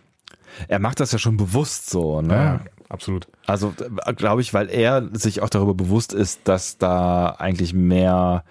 er 0.68 0.78
macht 0.78 1.00
das 1.00 1.11
ja 1.11 1.18
schon 1.18 1.36
bewusst 1.36 1.90
so, 1.90 2.22
ne? 2.22 2.34
Ja, 2.34 2.61
absolut. 2.95 3.28
Also 3.47 3.74
glaube 4.16 4.40
ich, 4.40 4.55
weil 4.55 4.70
er 4.70 5.09
sich 5.12 5.42
auch 5.42 5.51
darüber 5.51 5.74
bewusst 5.74 6.14
ist, 6.14 6.40
dass 6.45 6.78
da 6.78 7.36
eigentlich 7.38 7.74
mehr 7.74 8.45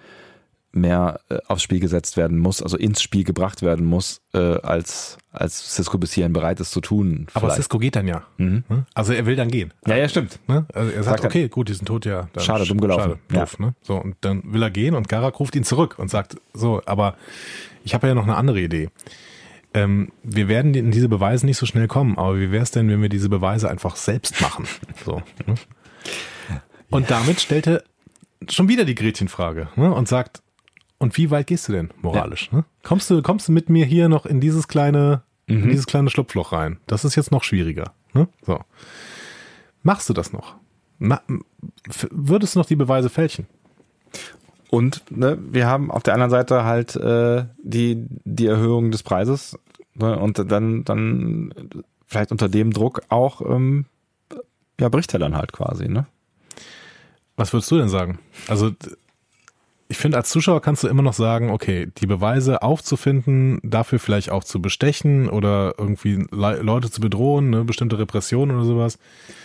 mehr 0.74 1.20
äh, 1.28 1.38
aufs 1.46 1.62
Spiel 1.62 1.80
gesetzt 1.80 2.16
werden 2.16 2.38
muss, 2.38 2.62
also 2.62 2.76
ins 2.76 3.00
Spiel 3.00 3.24
gebracht 3.24 3.62
werden 3.62 3.86
muss, 3.86 4.20
äh, 4.34 4.38
als, 4.38 5.18
als 5.32 5.74
Cisco 5.74 5.98
bis 5.98 6.12
hierhin 6.12 6.32
bereit 6.32 6.60
ist 6.60 6.72
zu 6.72 6.80
tun. 6.80 7.26
Aber 7.32 7.46
vielleicht. 7.46 7.56
Cisco 7.56 7.78
geht 7.78 7.96
dann 7.96 8.08
ja. 8.08 8.24
Mhm. 8.36 8.64
Ne? 8.68 8.86
Also 8.94 9.12
er 9.12 9.26
will 9.26 9.36
dann 9.36 9.48
gehen. 9.48 9.72
Ja, 9.86 9.96
ja, 9.96 10.08
stimmt. 10.08 10.40
Ne? 10.48 10.66
Also 10.74 10.90
er 10.90 11.02
sagt, 11.02 11.22
sagt 11.22 11.24
okay, 11.32 11.48
gut, 11.48 11.68
die 11.68 11.74
sind 11.74 11.86
tot, 11.86 12.04
ja. 12.04 12.28
schade, 12.38 12.66
dumm 12.66 12.80
gelaufen. 12.80 13.18
Schade, 13.30 13.40
doof, 13.40 13.56
ja. 13.58 13.66
ne? 13.66 13.74
So, 13.82 13.96
und 13.96 14.16
dann 14.20 14.42
will 14.52 14.62
er 14.62 14.70
gehen 14.70 14.94
und 14.94 15.08
Garak 15.08 15.38
ruft 15.38 15.54
ihn 15.54 15.64
zurück 15.64 15.94
und 15.98 16.10
sagt, 16.10 16.36
so, 16.52 16.82
aber 16.86 17.16
ich 17.84 17.94
habe 17.94 18.08
ja 18.08 18.14
noch 18.14 18.24
eine 18.24 18.36
andere 18.36 18.60
Idee. 18.60 18.90
Ähm, 19.74 20.12
wir 20.22 20.48
werden 20.48 20.74
in 20.74 20.92
diese 20.92 21.08
Beweise 21.08 21.46
nicht 21.46 21.58
so 21.58 21.66
schnell 21.66 21.88
kommen, 21.88 22.16
aber 22.16 22.38
wie 22.38 22.52
wäre 22.52 22.62
es 22.62 22.70
denn, 22.70 22.88
wenn 22.88 23.02
wir 23.02 23.08
diese 23.08 23.28
Beweise 23.28 23.68
einfach 23.68 23.96
selbst 23.96 24.40
machen? 24.40 24.66
So, 25.04 25.22
ne? 25.46 25.54
Und 26.90 27.10
damit 27.10 27.40
stellt 27.40 27.66
er 27.66 27.82
schon 28.48 28.68
wieder 28.68 28.84
die 28.84 28.94
Gretchenfrage 28.94 29.68
ne? 29.74 29.92
und 29.92 30.06
sagt, 30.06 30.42
und 30.98 31.16
wie 31.16 31.30
weit 31.30 31.48
gehst 31.48 31.68
du 31.68 31.72
denn 31.72 31.90
moralisch? 32.02 32.48
Ja. 32.52 32.58
Ne? 32.58 32.64
Kommst, 32.82 33.10
du, 33.10 33.20
kommst 33.20 33.48
du 33.48 33.52
mit 33.52 33.68
mir 33.68 33.84
hier 33.84 34.08
noch 34.08 34.26
in 34.26 34.40
dieses 34.40 34.68
kleine, 34.68 35.22
mhm. 35.46 35.64
in 35.64 35.70
dieses 35.70 35.86
kleine 35.86 36.08
Schlupfloch 36.08 36.52
rein? 36.52 36.78
Das 36.86 37.04
ist 37.04 37.16
jetzt 37.16 37.32
noch 37.32 37.42
schwieriger. 37.42 37.92
Ne? 38.12 38.28
So. 38.42 38.60
Machst 39.82 40.08
du 40.08 40.12
das 40.12 40.32
noch? 40.32 40.56
Ma 40.98 41.20
würdest 42.10 42.54
du 42.54 42.60
noch 42.60 42.66
die 42.66 42.76
Beweise 42.76 43.10
fälschen? 43.10 43.46
Und 44.74 45.04
ne, 45.08 45.38
wir 45.40 45.68
haben 45.68 45.92
auf 45.92 46.02
der 46.02 46.14
anderen 46.14 46.32
Seite 46.32 46.64
halt 46.64 46.96
äh, 46.96 47.44
die, 47.62 48.08
die 48.24 48.46
Erhöhung 48.46 48.90
des 48.90 49.04
Preises 49.04 49.56
ne, 49.94 50.18
und 50.18 50.50
dann, 50.50 50.82
dann 50.82 51.54
vielleicht 52.04 52.32
unter 52.32 52.48
dem 52.48 52.72
Druck 52.72 53.02
auch 53.08 53.40
ähm, 53.40 53.84
ja, 54.80 54.88
bricht 54.88 55.12
er 55.12 55.20
dann 55.20 55.36
halt 55.36 55.52
quasi, 55.52 55.88
ne? 55.88 56.06
Was 57.36 57.52
würdest 57.52 57.70
du 57.70 57.78
denn 57.78 57.88
sagen? 57.88 58.18
Also 58.48 58.72
ich 59.94 59.98
finde, 59.98 60.16
als 60.16 60.28
Zuschauer 60.28 60.60
kannst 60.60 60.82
du 60.82 60.88
immer 60.88 61.02
noch 61.02 61.12
sagen, 61.12 61.52
okay, 61.52 61.86
die 61.98 62.06
Beweise 62.08 62.62
aufzufinden, 62.62 63.60
dafür 63.62 64.00
vielleicht 64.00 64.28
auch 64.28 64.42
zu 64.42 64.60
bestechen 64.60 65.28
oder 65.28 65.74
irgendwie 65.78 66.26
Le 66.32 66.62
Leute 66.62 66.90
zu 66.90 67.00
bedrohen, 67.00 67.50
ne, 67.50 67.62
bestimmte 67.62 67.96
Repressionen 67.96 68.56
oder 68.56 68.64
sowas. 68.64 68.98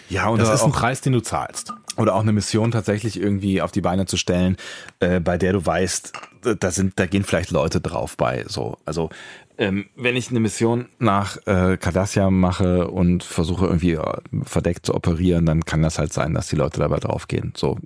Ja, 0.10 0.28
und 0.28 0.42
das 0.42 0.52
ist 0.52 0.64
ein 0.64 0.72
Preis, 0.72 1.02
den 1.02 1.14
du 1.14 1.22
zahlst. 1.22 1.72
Oder 1.98 2.16
auch 2.16 2.22
eine 2.22 2.32
Mission 2.32 2.72
tatsächlich 2.72 3.22
irgendwie 3.22 3.62
auf 3.62 3.72
die 3.72 3.82
Beine 3.82 4.08
zu 4.08 4.18
stellen, 4.18 4.58
äh, 5.02 5.20
bei 5.20 5.38
der 5.38 5.54
du 5.54 5.64
weißt, 5.64 6.14
da 6.60 6.72
sind, 6.72 7.00
da 7.00 7.06
gehen 7.06 7.24
vielleicht 7.24 7.52
Leute 7.52 7.80
drauf 7.80 8.18
bei. 8.18 8.44
So, 8.48 8.80
also 8.86 9.12
ähm, 9.60 9.86
wenn 9.96 10.16
ich 10.16 10.32
eine 10.32 10.40
Mission 10.40 10.88
nach 10.98 11.38
äh, 11.46 11.78
Cardassia 11.78 12.32
mache 12.32 12.88
und 12.88 13.24
versuche 13.24 13.68
irgendwie 13.68 13.94
äh, 13.94 14.18
verdeckt 14.46 14.88
zu 14.88 14.96
operieren, 14.96 15.46
dann 15.46 15.64
kann 15.64 15.84
das 15.84 16.00
halt 16.00 16.12
sein, 16.12 16.34
dass 16.34 16.48
die 16.48 16.56
Leute 16.56 16.80
dabei 16.80 16.98
draufgehen. 16.98 17.54
So, 17.56 17.78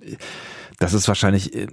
das 0.78 0.94
ist 0.94 1.08
wahrscheinlich 1.08 1.54
äh, 1.54 1.66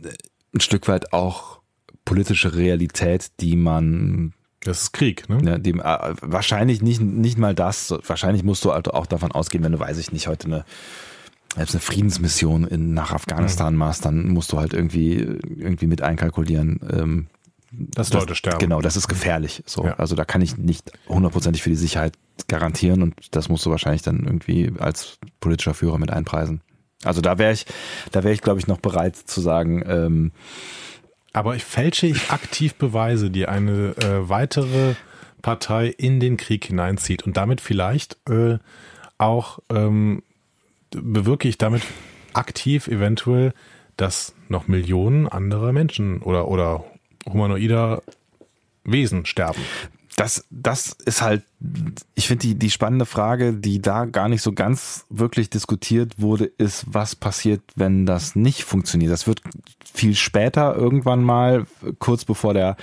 ein 0.54 0.60
Stück 0.60 0.88
weit 0.88 1.14
auch 1.14 1.62
politische 2.06 2.56
Realität, 2.56 3.32
die 3.40 3.56
man 3.56 4.34
das 4.64 4.84
ist 4.84 4.94
Krieg, 4.94 5.28
ne? 5.28 5.42
Ja, 5.44 5.58
dem, 5.58 5.80
äh, 5.80 6.14
wahrscheinlich 6.22 6.84
nicht, 6.84 7.02
nicht 7.02 7.38
mal 7.38 7.56
das. 7.56 7.96
Wahrscheinlich 8.06 8.44
musst 8.44 8.64
du 8.64 8.72
halt 8.72 8.90
auch 8.90 9.08
davon 9.08 9.32
ausgehen, 9.32 9.64
wenn 9.64 9.72
du, 9.72 9.80
weiß 9.80 9.98
ich 9.98 10.12
nicht, 10.12 10.28
heute 10.28 10.46
eine, 10.46 10.66
selbst 11.56 11.74
eine 11.74 11.82
Friedensmission 11.82 12.66
in, 12.68 12.94
nach 12.94 13.12
Afghanistan 13.12 13.74
mhm. 13.74 13.80
machst, 13.80 14.06
dann 14.06 14.30
musst 14.30 14.52
du 14.52 14.60
halt 14.60 14.74
irgendwie, 14.74 15.16
irgendwie 15.16 15.88
mit 15.88 16.04
einkalkulieren. 16.04 16.80
Ähm, 16.92 17.28
dass 17.72 18.10
das, 18.10 18.20
Leute 18.20 18.36
sterben. 18.36 18.60
Genau, 18.60 18.82
das 18.82 18.98
ist 18.98 19.08
gefährlich. 19.08 19.64
So. 19.66 19.86
Ja. 19.86 19.94
Also 19.94 20.16
da 20.16 20.26
kann 20.26 20.42
ich 20.42 20.58
nicht 20.58 20.92
hundertprozentig 21.08 21.64
für 21.64 21.70
die 21.70 21.76
Sicherheit 21.76 22.14
garantieren 22.48 23.02
und 23.02 23.16
das 23.32 23.50
musst 23.50 23.66
du 23.66 23.72
wahrscheinlich 23.72 24.02
dann 24.04 24.26
irgendwie 24.26 24.74
als 24.78 25.18
politischer 25.40 25.74
Führer 25.74 25.98
mit 25.98 26.12
einpreisen. 26.12 26.62
Also 27.04 27.22
da 27.22 27.38
wäre 27.38 27.54
ich, 27.54 27.66
da 28.12 28.24
wäre 28.24 28.34
ich, 28.34 28.42
glaube 28.42 28.60
ich, 28.60 28.68
noch 28.68 28.80
bereit 28.80 29.16
zu 29.16 29.42
sagen, 29.42 29.84
ähm, 29.88 30.32
aber 31.34 31.56
ich 31.56 31.64
fälsche 31.64 32.08
ich 32.08 32.30
aktiv 32.32 32.76
Beweise, 32.76 33.30
die 33.30 33.48
eine 33.48 33.96
äh, 33.98 34.30
weitere 34.30 34.96
Partei 35.42 35.88
in 35.88 36.20
den 36.20 36.38
Krieg 36.38 36.66
hineinzieht. 36.66 37.24
Und 37.24 37.38
damit 37.38 37.62
vielleicht 37.62 38.18
äh, 38.30 38.58
auch 39.18 39.60
ähm, 39.70 40.24
bewirke 40.92 41.48
ich 41.48 41.58
damit 41.58 41.84
aktiv 42.34 42.88
eventuell, 42.88 43.54
dass 43.98 44.36
noch 44.50 44.68
Millionen 44.68 45.28
anderer 45.28 45.72
Menschen 45.72 46.22
oder, 46.22 46.48
oder 46.48 46.84
humanoider 47.26 48.04
Wesen 48.84 49.26
sterben 49.26 49.62
das, 50.22 50.46
das 50.52 50.96
ist 51.06 51.24
halt, 51.24 51.42
ich 52.14 52.28
finde 52.28 52.46
die, 52.46 52.56
die 52.56 52.70
spannende 52.70 53.08
Frage, 53.08 53.54
die 53.54 53.82
da 53.82 54.06
gar 54.06 54.30
nicht 54.30 54.44
so 54.44 54.52
ganz 54.52 55.06
wirklich 55.10 55.50
diskutiert 55.50 56.22
wurde, 56.22 56.46
ist, 56.46 56.86
was 56.88 57.16
passiert, 57.16 57.62
wenn 57.76 58.06
das 58.06 58.36
nicht 58.36 58.64
funktioniert. 58.64 59.12
Das 59.12 59.26
wird 59.26 59.42
viel 59.92 60.14
später 60.14 60.76
irgendwann 60.76 61.24
mal, 61.24 61.66
kurz 61.98 62.24
bevor 62.24 62.54
der, 62.54 62.78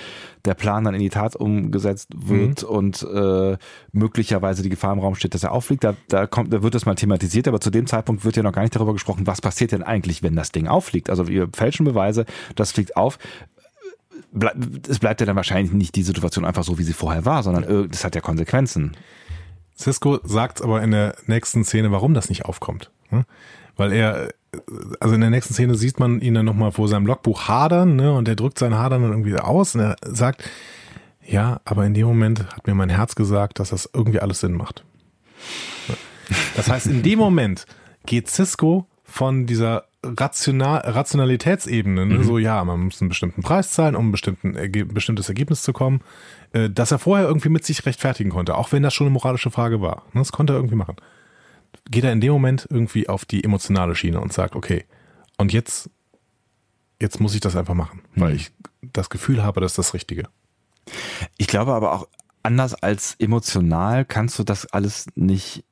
der 0.44 0.54
Plan 0.54 0.82
dann 0.82 0.94
in 0.94 1.00
die 1.00 1.10
Tat 1.10 1.36
umgesetzt 1.36 2.08
wird 2.12 2.64
mhm. 2.64 2.68
und 2.68 3.02
äh, 3.02 3.56
möglicherweise 3.92 4.64
die 4.64 4.68
Gefahr 4.68 4.92
im 4.92 4.98
Raum 4.98 5.14
steht, 5.14 5.34
dass 5.34 5.44
er 5.44 5.52
auffliegt. 5.52 5.84
Da, 5.84 5.94
da 6.08 6.26
kommt, 6.26 6.52
da 6.52 6.64
wird 6.64 6.74
das 6.74 6.86
mal 6.86 6.96
thematisiert, 6.96 7.46
aber 7.46 7.60
zu 7.60 7.70
dem 7.70 7.86
Zeitpunkt 7.86 8.24
wird 8.24 8.36
ja 8.36 8.42
noch 8.42 8.52
gar 8.52 8.62
nicht 8.62 8.74
darüber 8.74 8.94
gesprochen, 8.94 9.28
was 9.28 9.40
passiert 9.40 9.70
denn 9.70 9.84
eigentlich, 9.84 10.24
wenn 10.24 10.34
das 10.34 10.50
Ding 10.50 10.66
auffliegt. 10.66 11.08
Also 11.08 11.28
wir 11.28 11.48
fälschen 11.54 11.84
Beweise, 11.84 12.26
das 12.56 12.72
fliegt 12.72 12.96
auf 12.96 13.18
es 14.88 14.98
bleibt 14.98 15.20
ja 15.20 15.26
dann 15.26 15.36
wahrscheinlich 15.36 15.72
nicht 15.72 15.94
die 15.96 16.02
Situation 16.02 16.44
einfach 16.44 16.64
so, 16.64 16.78
wie 16.78 16.82
sie 16.82 16.92
vorher 16.92 17.24
war, 17.24 17.42
sondern 17.42 17.88
das 17.90 18.04
hat 18.04 18.14
ja 18.14 18.20
Konsequenzen. 18.20 18.96
Cisco 19.76 20.18
sagt 20.24 20.62
aber 20.62 20.82
in 20.82 20.90
der 20.90 21.14
nächsten 21.26 21.64
Szene, 21.64 21.92
warum 21.92 22.14
das 22.14 22.28
nicht 22.28 22.44
aufkommt. 22.44 22.90
Ne? 23.10 23.24
Weil 23.76 23.92
er, 23.92 24.30
also 24.98 25.14
in 25.14 25.20
der 25.20 25.30
nächsten 25.30 25.54
Szene 25.54 25.76
sieht 25.76 26.00
man 26.00 26.20
ihn 26.20 26.34
dann 26.34 26.44
nochmal 26.44 26.72
vor 26.72 26.88
seinem 26.88 27.06
Logbuch 27.06 27.46
hadern, 27.46 27.94
ne? 27.94 28.12
Und 28.12 28.26
er 28.26 28.34
drückt 28.34 28.58
sein 28.58 28.74
Hadern 28.74 29.02
dann 29.02 29.12
irgendwie 29.12 29.36
aus 29.36 29.76
und 29.76 29.82
er 29.82 29.96
sagt, 30.02 30.48
ja, 31.24 31.60
aber 31.64 31.86
in 31.86 31.94
dem 31.94 32.06
Moment 32.06 32.52
hat 32.54 32.66
mir 32.66 32.74
mein 32.74 32.88
Herz 32.88 33.14
gesagt, 33.14 33.60
dass 33.60 33.70
das 33.70 33.88
irgendwie 33.92 34.18
alles 34.18 34.40
Sinn 34.40 34.54
macht. 34.54 34.84
Das 36.56 36.68
heißt, 36.68 36.86
in 36.86 37.02
dem 37.02 37.18
Moment 37.18 37.66
geht 38.04 38.28
Cisco 38.28 38.86
von 39.04 39.46
dieser 39.46 39.84
Rational, 40.04 40.78
Rationalitätsebene, 40.78 42.06
ne? 42.06 42.18
mhm. 42.18 42.22
so 42.22 42.38
ja, 42.38 42.62
man 42.64 42.84
muss 42.84 43.00
einen 43.00 43.08
bestimmten 43.08 43.42
Preis 43.42 43.72
zahlen, 43.72 43.96
um 43.96 44.14
ein 44.14 44.54
Erge 44.54 44.86
bestimmtes 44.86 45.28
Ergebnis 45.28 45.62
zu 45.62 45.72
kommen, 45.72 46.02
äh, 46.52 46.70
dass 46.70 46.92
er 46.92 47.00
vorher 47.00 47.26
irgendwie 47.26 47.48
mit 47.48 47.64
sich 47.64 47.84
rechtfertigen 47.84 48.30
konnte, 48.30 48.56
auch 48.56 48.70
wenn 48.70 48.84
das 48.84 48.94
schon 48.94 49.08
eine 49.08 49.14
moralische 49.14 49.50
Frage 49.50 49.80
war. 49.80 50.04
Ne? 50.12 50.20
Das 50.20 50.30
konnte 50.30 50.52
er 50.52 50.56
irgendwie 50.56 50.76
machen. 50.76 50.96
Geht 51.90 52.04
er 52.04 52.12
in 52.12 52.20
dem 52.20 52.32
Moment 52.32 52.66
irgendwie 52.70 53.08
auf 53.08 53.24
die 53.24 53.42
emotionale 53.42 53.96
Schiene 53.96 54.20
und 54.20 54.32
sagt, 54.32 54.54
okay, 54.54 54.84
und 55.36 55.52
jetzt, 55.52 55.90
jetzt 57.00 57.20
muss 57.20 57.34
ich 57.34 57.40
das 57.40 57.56
einfach 57.56 57.74
machen, 57.74 58.02
mhm. 58.14 58.20
weil 58.20 58.34
ich 58.36 58.52
das 58.82 59.10
Gefühl 59.10 59.42
habe, 59.42 59.60
das 59.60 59.72
ist 59.72 59.78
das 59.78 59.94
Richtige. 59.94 60.28
Ich 61.38 61.48
glaube 61.48 61.72
aber 61.72 61.92
auch, 61.92 62.08
anders 62.44 62.74
als 62.74 63.16
emotional 63.18 64.04
kannst 64.04 64.38
du 64.38 64.44
das 64.44 64.64
alles 64.66 65.06
nicht 65.16 65.64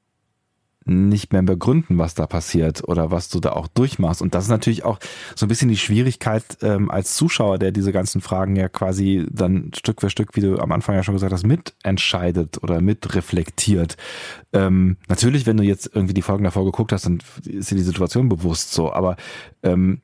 nicht 0.87 1.33
mehr 1.33 1.43
begründen, 1.43 1.99
was 1.99 2.15
da 2.15 2.27
passiert 2.27 2.87
oder 2.89 3.11
was 3.11 3.29
du 3.29 3.41
da 3.41 3.53
auch 3.53 3.67
durchmachst. 3.69 4.23
Und 4.23 4.35
das 4.35 4.45
ist 4.45 4.51
natürlich 4.51 4.85
auch 4.85 4.99
so 5.35 5.47
ein 5.47 5.49
bisschen 5.49 5.69
die 5.69 5.77
Schwierigkeit 5.77 6.45
ähm, 6.63 6.91
als 6.91 7.15
Zuschauer, 7.15 7.59
der 7.59 7.73
diese 7.73 7.93
ganzen 7.93 8.21
Fragen 8.21 8.57
ja 8.57 8.69
quasi 8.69 9.27
dann 9.31 9.73
Stück 9.77 10.01
für 10.01 10.11
Stück, 10.11 10.37
wie 10.37 10.41
du 10.41 10.59
am 10.59 10.73
Anfang 10.73 10.95
ja 10.95 11.03
schon 11.03 11.15
gesagt 11.15 11.33
hast, 11.33 11.47
mitentscheidet 11.47 12.63
oder 12.63 12.81
mitreflektiert. 12.81 13.97
Ähm, 14.53 14.97
natürlich, 15.09 15.47
wenn 15.47 15.57
du 15.57 15.65
jetzt 15.65 15.91
irgendwie 15.93 16.15
die 16.15 16.23
Folgen 16.23 16.45
davor 16.45 16.65
geguckt 16.65 16.93
hast, 16.93 17.07
dann 17.07 17.19
ist 17.45 17.71
dir 17.71 17.77
die 17.77 17.83
Situation 17.83 18.29
bewusst 18.29 18.73
so. 18.73 18.93
Aber 18.93 19.17
ähm, 19.63 20.01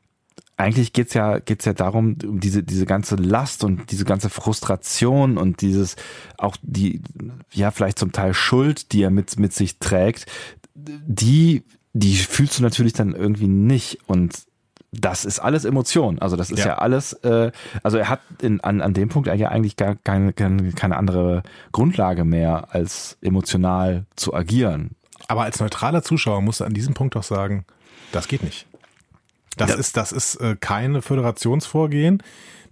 eigentlich 0.57 0.93
geht's 0.93 1.15
ja, 1.15 1.39
geht's 1.39 1.65
ja 1.65 1.73
darum, 1.73 2.17
um 2.25 2.39
diese, 2.39 2.63
diese 2.63 2.87
ganze 2.87 3.17
Last 3.17 3.65
und 3.65 3.91
diese 3.91 4.05
ganze 4.05 4.31
Frustration 4.31 5.39
und 5.39 5.61
dieses, 5.61 5.97
auch 6.39 6.57
die, 6.63 7.01
ja, 7.53 7.71
vielleicht 7.71 7.99
zum 7.99 8.13
Teil 8.13 8.35
Schuld, 8.35 8.93
die 8.93 9.03
er 9.03 9.11
mit, 9.11 9.39
mit 9.39 9.53
sich 9.53 9.79
trägt, 9.79 10.27
die, 10.75 11.65
die 11.93 12.17
fühlst 12.17 12.59
du 12.59 12.63
natürlich 12.63 12.93
dann 12.93 13.15
irgendwie 13.15 13.49
nicht 13.49 14.01
und 14.07 14.45
das 14.93 15.25
ist 15.25 15.39
alles 15.39 15.65
Emotion. 15.65 16.19
Also 16.19 16.37
das 16.37 16.51
ist 16.51 16.61
ja, 16.61 16.67
ja 16.67 16.79
alles, 16.79 17.15
äh, 17.25 17.51
also 17.83 17.97
er 17.97 18.11
hat 18.11 18.21
in, 18.43 18.61
an, 18.61 18.83
an 18.83 18.93
dem 18.93 19.09
Punkt 19.09 19.27
ja 19.27 19.49
eigentlich 19.49 19.77
gar 19.77 19.97
keine, 19.97 20.35
keine 20.35 20.97
andere 20.97 21.43
Grundlage 21.73 22.25
mehr, 22.25 22.69
als 22.75 23.17
emotional 23.23 24.05
zu 24.17 24.35
agieren. 24.35 24.91
Aber 25.29 25.43
als 25.43 25.61
neutraler 25.61 26.03
Zuschauer 26.03 26.43
musst 26.43 26.61
du 26.61 26.65
an 26.65 26.75
diesem 26.75 26.93
Punkt 26.93 27.15
doch 27.15 27.23
sagen, 27.23 27.65
das 28.13 28.29
geht 28.29 28.43
nicht. 28.43 28.67
Das 29.57 29.71
ja. 29.71 29.77
ist, 29.77 29.97
das 29.97 30.13
ist 30.13 30.37
äh, 30.37 30.57
keine 30.59 31.01
Föderationsvorgehen 31.01 32.23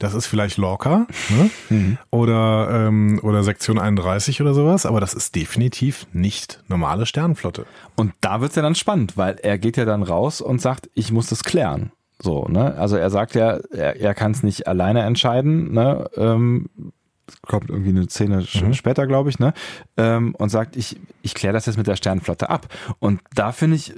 das 0.01 0.15
ist 0.15 0.27
vielleicht 0.27 0.57
Lorca 0.57 1.07
ne? 1.29 1.51
mhm. 1.69 1.99
oder, 2.11 2.87
ähm, 2.89 3.21
oder 3.23 3.45
Sektion 3.45 3.79
31 3.79 4.41
oder 4.41 4.55
sowas, 4.55 4.87
aber 4.87 4.99
das 4.99 5.15
ist 5.15 5.37
definitiv 5.37 6.07
nicht 6.13 6.63
normale 6.69 7.07
Sternenflotte. 7.07 7.67
Und 7.97 8.15
da 8.21 8.41
wird's 8.41 8.57
ja 8.57 8.63
dann 8.63 8.75
spannend, 8.75 9.17
weil 9.17 9.37
er 9.43 9.59
geht 9.59 9.77
ja 9.77 9.85
dann 9.85 10.03
raus 10.03 10.41
und 10.41 10.61
sagt, 10.61 10.91
ich 10.95 11.13
muss 11.13 11.29
das 11.29 11.45
klären. 11.45 11.93
So, 12.19 12.47
ne? 12.49 12.75
Also 12.75 12.97
er 12.97 13.11
sagt 13.11 13.35
ja, 13.35 13.59
er, 13.71 14.01
er 14.01 14.15
kann 14.15 14.33
es 14.33 14.43
nicht 14.43 14.67
alleine 14.67 15.03
entscheiden, 15.03 15.73
ne? 15.73 16.09
Ähm, 16.17 16.69
kommt 17.47 17.71
irgendwie 17.71 17.91
eine 17.91 18.09
Szene 18.09 18.45
mhm. 18.53 18.75
später, 18.75 19.07
glaube 19.07 19.31
ich, 19.31 19.39
ne? 19.39 19.53
Ähm, 19.97 20.35
und 20.35 20.49
sagt, 20.49 20.77
ich, 20.77 20.99
ich 21.23 21.35
kläre 21.35 21.55
das 21.55 21.67
jetzt 21.67 21.77
mit 21.77 21.87
der 21.87 21.97
Sternenflotte 21.97 22.51
ab. 22.51 22.69
Und 22.99 23.21
da 23.35 23.53
finde 23.53 23.77
ich, 23.77 23.95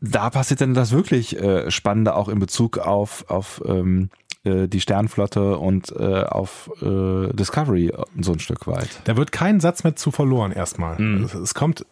da 0.00 0.30
passiert 0.30 0.60
dann 0.60 0.74
das 0.74 0.92
wirklich 0.92 1.40
äh, 1.40 1.70
Spannende 1.70 2.14
auch 2.14 2.28
in 2.28 2.38
Bezug 2.38 2.78
auf, 2.78 3.24
auf 3.28 3.62
ähm, 3.66 4.10
äh, 4.46 4.68
die 4.68 4.80
Sternflotte 4.80 5.58
und 5.58 5.92
äh, 5.92 6.22
auf 6.22 6.70
äh, 6.80 7.32
Discovery 7.32 7.92
so 8.20 8.32
ein 8.32 8.38
Stück 8.38 8.66
weit. 8.66 9.00
Da 9.04 9.16
wird 9.16 9.32
kein 9.32 9.60
Satz 9.60 9.84
mehr 9.84 9.96
zu 9.96 10.10
verloren 10.10 10.52
erstmal. 10.52 11.00
Mhm. 11.00 11.24
Es, 11.24 11.34
es, 11.34 11.54
kommt, 11.54 11.84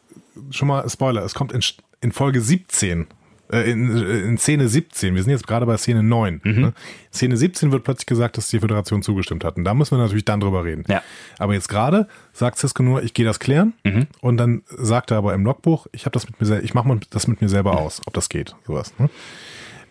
schon 0.51 0.69
mal 0.69 0.89
Spoiler, 0.89 1.23
es 1.25 1.35
kommt 1.35 1.53
in, 1.53 1.61
in 2.01 2.13
Folge 2.13 2.41
17 2.41 3.07
äh, 3.53 3.71
in, 3.71 3.91
in 3.91 4.39
Szene 4.39 4.69
17, 4.69 5.15
wir 5.15 5.23
sind 5.23 5.31
jetzt 5.31 5.47
gerade 5.47 5.67
bei 5.67 5.77
Szene 5.77 6.03
9. 6.03 6.41
Mhm. 6.43 6.61
Ne? 6.61 6.73
Szene 7.13 7.37
17 7.37 7.73
wird 7.73 7.85
plötzlich 7.85 8.07
gesagt, 8.07 8.37
dass 8.37 8.49
die 8.49 8.59
Föderation 8.59 9.03
zugestimmt 9.03 9.45
hat. 9.45 9.57
Und 9.57 9.65
da 9.65 9.75
müssen 9.75 9.97
wir 9.97 10.03
natürlich 10.03 10.25
dann 10.25 10.41
drüber 10.41 10.65
reden. 10.65 10.85
Ja. 10.89 11.03
Aber 11.39 11.53
jetzt 11.53 11.69
gerade 11.69 12.09
sagt 12.33 12.59
Cisco 12.59 12.83
nur, 12.83 13.03
ich 13.03 13.13
gehe 13.13 13.27
das 13.27 13.41
klären. 13.41 13.75
Mhm. 13.85 14.07
Und 14.21 14.39
dann 14.39 14.63
sagt 14.69 15.11
er 15.11 15.19
aber 15.19 15.35
im 15.35 15.45
Logbuch, 15.45 15.87
ich 15.93 16.07
habe 16.07 16.13
das 16.13 16.27
mit 16.27 16.41
mir, 16.41 16.61
ich 16.63 16.75
mache 16.75 17.01
das 17.11 17.27
mit 17.27 17.43
mir 17.43 17.49
selber 17.49 17.79
aus, 17.79 18.01
ob 18.07 18.15
das 18.15 18.29
geht. 18.29 18.55
Sowas. 18.67 18.95
Ne? 18.99 19.11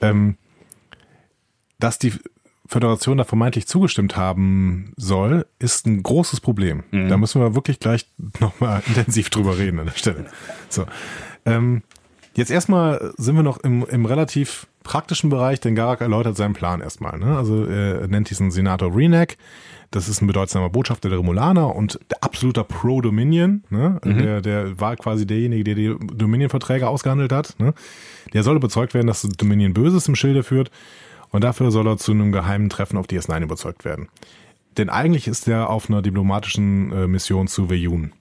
Ähm, 0.01 0.38
dass 1.80 1.99
die 1.99 2.14
Föderation 2.66 3.18
da 3.18 3.24
vermeintlich 3.24 3.68
zugestimmt 3.68 4.16
haben 4.16 4.93
soll, 4.95 5.45
ist 5.59 5.86
ein 5.86 6.01
großes 6.01 6.39
Problem. 6.39 6.84
Mhm. 6.91 7.09
Da 7.09 7.18
müssen 7.18 7.41
wir 7.41 7.55
wirklich 7.55 7.80
gleich 7.80 8.09
nochmal 8.39 8.82
intensiv 8.88 9.30
drüber 9.30 9.57
reden 9.57 9.80
an 9.80 9.88
der 9.88 9.93
Stelle. 9.93 10.26
So. 10.70 10.86
Ähm, 11.45 11.84
Jetzt 12.36 12.49
erstmal 12.49 13.14
sind 13.18 13.36
wir 13.36 13.43
noch 13.43 13.57
im, 13.59 13.86
im 13.86 14.05
relativ 14.05 14.66
praktischen 14.84 15.30
Bereich, 15.30 15.59
denn 15.59 15.76
Garak 15.76 16.01
erläutert 16.01 16.36
seinen 16.36 16.53
Plan 16.53 16.82
erstmal. 16.82 17.20
Ne? 17.20 17.38
Also 17.38 17.66
er 17.66 18.07
nennt 18.07 18.30
diesen 18.30 18.51
Senator 18.51 18.95
Renek. 18.95 19.38
Das 19.91 20.09
ist 20.09 20.22
ein 20.22 20.28
bedeutsamer 20.28 20.70
Botschafter 20.70 21.09
der 21.09 21.20
Remulaner 21.20 21.76
und 21.76 21.99
der 22.09 22.24
absoluter 22.24 22.64
Pro-Dominion. 22.64 23.64
Ne? 23.70 23.99
Mhm. 24.03 24.18
Der, 24.18 24.41
der 24.41 24.80
war 24.80 24.95
quasi 24.95 25.28
derjenige, 25.28 25.64
der 25.64 25.76
die 25.76 25.95
Dominion-Verträge 26.16 26.88
ausgehandelt 26.88 27.32
hat. 27.32 27.53
Ne? 27.59 27.76
Der 28.34 28.41
soll 28.41 28.55
überzeugt 28.55 28.95
werden, 28.95 29.07
dass 29.07 29.22
Dominion 29.22 29.74
Böses 29.74 30.07
im 30.07 30.16
Schilde 30.16 30.41
führt 30.41 30.72
und 31.34 31.44
dafür 31.44 31.72
soll 31.72 31.88
er 31.88 31.98
zu 31.98 32.14
einem 32.14 32.32
geheimen 32.32 32.70
Treffen 32.70 32.98
auf 32.98 33.08
DS9 33.08 33.44
überzeugt 33.44 33.84
werden. 33.84 34.08
Denn 34.78 34.90
eigentlich 34.90 35.28
ist 35.28 35.50
er 35.50 35.70
auf 35.70 35.90
einer 35.90 36.02
diplomatischen 36.02 36.94
äh, 36.94 37.08
Mission 37.08 37.48
zu 37.48 37.70
Veyun 37.70 38.14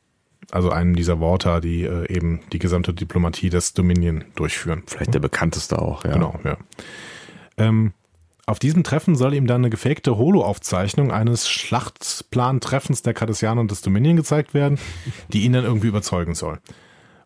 also 0.50 0.70
einem 0.70 0.96
dieser 0.96 1.20
Worte, 1.20 1.60
die 1.60 1.84
äh, 1.84 2.12
eben 2.14 2.40
die 2.52 2.58
gesamte 2.58 2.92
Diplomatie 2.92 3.48
des 3.50 3.72
Dominion 3.74 4.24
durchführen. 4.34 4.82
Vielleicht 4.86 5.14
der 5.14 5.20
bekannteste 5.20 5.80
auch, 5.80 6.04
ja. 6.04 6.12
Genau, 6.12 6.38
ja. 6.44 6.58
Ähm, 7.56 7.92
auf 8.44 8.58
diesem 8.58 8.82
Treffen 8.82 9.14
soll 9.14 9.34
ihm 9.34 9.46
dann 9.46 9.62
eine 9.62 9.70
gefakte 9.70 10.16
Holo-Aufzeichnung 10.18 11.12
eines 11.12 11.48
Schlachtplan-Treffens 11.48 13.02
der 13.02 13.14
Cardassianer 13.14 13.60
und 13.60 13.70
des 13.70 13.82
Dominion 13.82 14.16
gezeigt 14.16 14.52
werden, 14.52 14.78
die 15.32 15.42
ihn 15.42 15.52
dann 15.52 15.64
irgendwie 15.64 15.86
überzeugen 15.86 16.34
soll. 16.34 16.58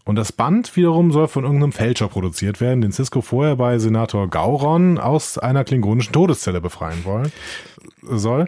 Und 0.07 0.14
das 0.14 0.30
Band 0.30 0.76
wiederum 0.76 1.11
soll 1.11 1.26
von 1.26 1.42
irgendeinem 1.42 1.72
Fälscher 1.72 2.07
produziert 2.07 2.61
werden, 2.61 2.80
den 2.80 2.92
Cisco 2.92 3.22
vorher 3.22 3.57
bei 3.57 3.76
Senator 3.80 4.30
Gauron 4.30 4.98
aus 4.98 5.36
einer 5.36 5.64
klingonischen 5.64 6.12
Todeszelle 6.12 6.61
befreien 6.61 7.04
wollen, 7.04 7.32
soll. 8.02 8.46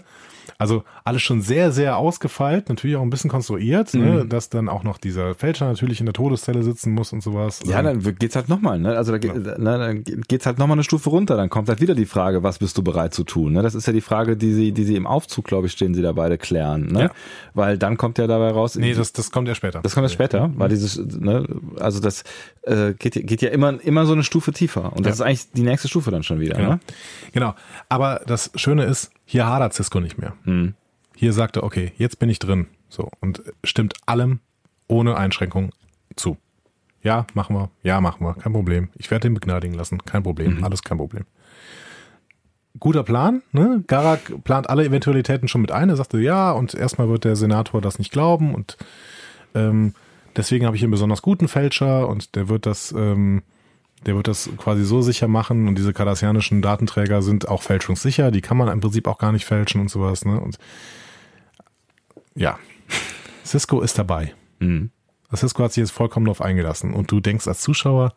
Also 0.61 0.82
alles 1.04 1.22
schon 1.22 1.40
sehr, 1.40 1.70
sehr 1.70 1.98
ausgefeilt, 1.98 2.68
natürlich 2.68 2.96
auch 2.96 3.02
ein 3.02 3.11
bisschen 3.11 3.30
konstruiert, 3.30 3.94
ne, 3.94 4.00
mhm. 4.00 4.16
ne, 4.16 4.26
dass 4.26 4.48
dann 4.48 4.68
auch 4.68 4.82
noch 4.82 4.98
dieser 4.98 5.36
Fälscher 5.36 5.66
natürlich 5.66 6.00
in 6.00 6.06
der 6.06 6.14
Todeszelle 6.14 6.64
sitzen 6.64 6.92
muss 6.92 7.12
und 7.12 7.22
sowas. 7.22 7.61
Ja, 7.64 7.80
dann 7.80 8.02
geht's 8.18 8.34
halt 8.34 8.48
nochmal, 8.48 8.80
ne? 8.80 8.96
Also 8.96 9.12
da 9.12 9.18
geht, 9.18 9.34
ja. 9.36 9.56
ne, 9.56 9.78
dann 9.78 10.02
geht's 10.02 10.46
halt 10.46 10.59
nochmal 10.59 10.74
eine 10.74 10.82
Stufe 10.82 11.11
runter. 11.11 11.36
Dann 11.36 11.48
kommt 11.48 11.68
halt 11.68 11.80
wieder 11.80 11.94
die 11.94 12.06
Frage, 12.06 12.42
was 12.42 12.59
bist 12.59 12.76
du 12.76 12.82
bereit 12.82 13.14
zu 13.14 13.22
tun? 13.22 13.52
Ne? 13.52 13.62
Das 13.62 13.76
ist 13.76 13.86
ja 13.86 13.92
die 13.92 14.00
Frage, 14.00 14.36
die 14.36 14.52
sie, 14.52 14.72
die 14.72 14.82
sie 14.82 14.96
im 14.96 15.06
Aufzug, 15.06 15.44
glaube 15.44 15.68
ich, 15.68 15.72
stehen 15.72 15.94
sie 15.94 16.02
da 16.02 16.11
beide 16.11 16.38
klären. 16.38 16.86
Ne? 16.86 17.02
Ja. 17.02 17.11
Weil 17.54 17.78
dann 17.78 17.96
kommt 17.96 18.18
ja 18.18 18.26
dabei 18.26 18.50
raus. 18.50 18.74
Nee, 18.74 18.94
das, 18.94 19.12
das 19.12 19.30
kommt 19.30 19.46
ja 19.46 19.54
später. 19.54 19.80
Das 19.82 19.94
kommt 19.94 20.06
ja 20.06 20.12
später, 20.12 20.50
weil 20.56 20.70
dieses, 20.70 20.98
ne, 20.98 21.46
also 21.78 22.00
das 22.00 22.24
äh, 22.62 22.94
geht, 22.94 23.14
geht 23.14 23.42
ja 23.42 23.50
immer, 23.50 23.80
immer 23.84 24.06
so 24.06 24.12
eine 24.12 24.24
Stufe 24.24 24.52
tiefer. 24.52 24.92
Und 24.92 25.06
das 25.06 25.20
ja. 25.20 25.24
ist 25.24 25.28
eigentlich 25.28 25.52
die 25.52 25.62
nächste 25.62 25.86
Stufe 25.86 26.11
dann 26.11 26.24
schon 26.24 26.40
wieder. 26.40 26.56
Genau. 26.56 26.70
Ne? 26.70 26.80
genau. 27.32 27.54
Aber 27.88 28.22
das 28.26 28.50
Schöne 28.56 28.82
ist, 28.84 29.12
hier 29.24 29.46
hadert 29.46 29.74
Cisco 29.74 30.00
nicht 30.00 30.18
mehr. 30.18 30.32
Mhm. 30.49 30.74
Hier 31.14 31.32
sagt 31.32 31.57
er, 31.57 31.64
okay, 31.64 31.92
jetzt 31.96 32.18
bin 32.18 32.28
ich 32.28 32.38
drin. 32.38 32.66
So. 32.88 33.09
Und 33.20 33.42
stimmt 33.64 33.94
allem 34.07 34.40
ohne 34.86 35.16
Einschränkung 35.16 35.72
zu. 36.16 36.36
Ja, 37.03 37.26
machen 37.34 37.55
wir. 37.57 37.70
Ja, 37.82 38.01
machen 38.01 38.24
wir. 38.24 38.34
Kein 38.34 38.53
Problem. 38.53 38.88
Ich 38.96 39.11
werde 39.11 39.28
den 39.28 39.34
begnadigen 39.34 39.74
lassen. 39.74 39.99
Kein 40.05 40.22
Problem. 40.22 40.59
Mhm. 40.59 40.64
Alles 40.64 40.82
kein 40.82 40.99
Problem. 40.99 41.24
Guter 42.80 43.03
Plan, 43.03 43.42
ne? 43.53 43.82
Garak 43.86 44.44
plant 44.44 44.70
alle 44.70 44.84
Eventualitäten 44.84 45.49
schon 45.49 45.62
mit 45.62 45.72
ein. 45.72 45.88
Er 45.88 45.96
sagte, 45.96 46.18
ja, 46.20 46.53
und 46.53 46.74
erstmal 46.74 47.09
wird 47.09 47.24
der 47.24 47.34
Senator 47.34 47.80
das 47.80 47.99
nicht 47.99 48.12
glauben 48.12 48.55
und 48.55 48.76
ähm, 49.55 49.94
deswegen 50.36 50.66
habe 50.66 50.76
ich 50.76 50.82
einen 50.82 50.92
besonders 50.92 51.22
guten 51.22 51.49
Fälscher 51.49 52.09
und 52.09 52.36
der 52.36 52.49
wird 52.49 52.66
das, 52.66 52.92
ähm, 52.92 53.42
der 54.07 54.16
wird 54.16 54.28
das 54.28 54.51
quasi 54.57 54.84
so 54.84 55.03
sicher 55.03 55.28
machen 55.28 55.68
und 55.68 55.76
diese 55.76 55.92
kardassianischen 55.92 56.62
Datenträger 56.62 57.22
sind 57.22 57.49
auch 57.49 57.62
fälschungssicher, 57.62 58.30
die 58.30 58.40
kann 58.40 58.57
man 58.57 58.68
im 58.68 58.80
Prinzip 58.80 59.07
auch 59.07 59.18
gar 59.18 59.32
nicht 59.32 59.44
fälschen 59.44 59.80
und 59.80 59.88
sowas, 59.90 60.24
ne? 60.24 60.40
Und 60.40 60.59
ja, 62.34 62.59
Cisco 63.44 63.80
ist 63.80 63.99
dabei. 63.99 64.34
Mhm. 64.61 64.90
Cisco 65.34 65.62
hat 65.62 65.72
sich 65.72 65.82
jetzt 65.82 65.90
vollkommen 65.90 66.26
darauf 66.26 66.40
eingelassen. 66.40 66.94
Und 66.94 67.11
du 67.11 67.20
denkst 67.20 67.46
als 67.46 67.61
Zuschauer, 67.61 68.14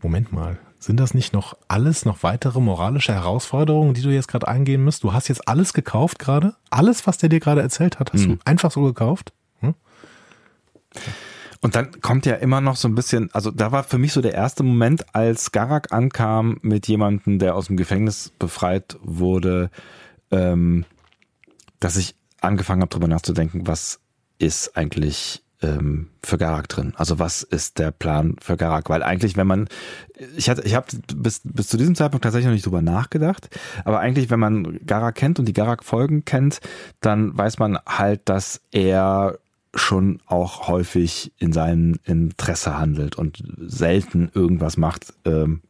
Moment 0.00 0.32
mal, 0.32 0.58
sind 0.78 1.00
das 1.00 1.14
nicht 1.14 1.32
noch 1.32 1.56
alles 1.66 2.04
noch 2.04 2.22
weitere 2.22 2.60
moralische 2.60 3.14
Herausforderungen, 3.14 3.94
die 3.94 4.02
du 4.02 4.10
jetzt 4.10 4.28
gerade 4.28 4.46
eingehen 4.46 4.84
musst? 4.84 5.02
Du 5.02 5.12
hast 5.12 5.28
jetzt 5.28 5.48
alles 5.48 5.72
gekauft 5.72 6.18
gerade? 6.18 6.54
Alles, 6.70 7.06
was 7.06 7.18
der 7.18 7.30
dir 7.30 7.40
gerade 7.40 7.62
erzählt 7.62 7.98
hat, 7.98 8.12
hast 8.12 8.26
mhm. 8.26 8.32
du 8.32 8.38
einfach 8.44 8.70
so 8.70 8.82
gekauft? 8.82 9.32
Hm? 9.60 9.74
Und 11.64 11.76
dann 11.76 11.98
kommt 12.02 12.26
ja 12.26 12.34
immer 12.34 12.60
noch 12.60 12.76
so 12.76 12.88
ein 12.88 12.94
bisschen, 12.94 13.30
also 13.32 13.50
da 13.50 13.72
war 13.72 13.84
für 13.84 13.96
mich 13.96 14.12
so 14.12 14.20
der 14.20 14.34
erste 14.34 14.62
Moment, 14.62 15.14
als 15.14 15.50
Garak 15.50 15.94
ankam 15.94 16.58
mit 16.60 16.86
jemandem, 16.88 17.38
der 17.38 17.54
aus 17.54 17.68
dem 17.68 17.78
Gefängnis 17.78 18.34
befreit 18.38 18.98
wurde, 19.00 19.70
ähm, 20.30 20.84
dass 21.80 21.96
ich 21.96 22.16
angefangen 22.42 22.82
habe, 22.82 22.90
darüber 22.90 23.08
nachzudenken, 23.08 23.66
was 23.66 24.00
ist 24.36 24.76
eigentlich 24.76 25.42
ähm, 25.62 26.10
für 26.22 26.36
Garak 26.36 26.68
drin? 26.68 26.92
Also 26.96 27.18
was 27.18 27.42
ist 27.42 27.78
der 27.78 27.92
Plan 27.92 28.36
für 28.42 28.58
Garak? 28.58 28.90
Weil 28.90 29.02
eigentlich, 29.02 29.38
wenn 29.38 29.46
man, 29.46 29.68
ich 30.36 30.50
hatte, 30.50 30.60
ich 30.64 30.74
habe 30.74 30.88
bis, 31.16 31.40
bis 31.44 31.68
zu 31.68 31.78
diesem 31.78 31.94
Zeitpunkt 31.94 32.24
tatsächlich 32.24 32.48
noch 32.48 32.52
nicht 32.52 32.66
drüber 32.66 32.82
nachgedacht, 32.82 33.48
aber 33.86 34.00
eigentlich, 34.00 34.28
wenn 34.28 34.38
man 34.38 34.80
Garak 34.84 35.14
kennt 35.14 35.38
und 35.38 35.46
die 35.46 35.54
Garak-Folgen 35.54 36.26
kennt, 36.26 36.60
dann 37.00 37.34
weiß 37.38 37.58
man 37.58 37.78
halt, 37.86 38.28
dass 38.28 38.60
er 38.70 39.38
schon 39.74 40.20
auch 40.26 40.68
häufig 40.68 41.32
in 41.38 41.52
seinem 41.52 41.96
Interesse 42.04 42.78
handelt 42.78 43.16
und 43.16 43.42
selten 43.58 44.30
irgendwas 44.34 44.76
macht, 44.76 45.14
ähm, 45.24 45.62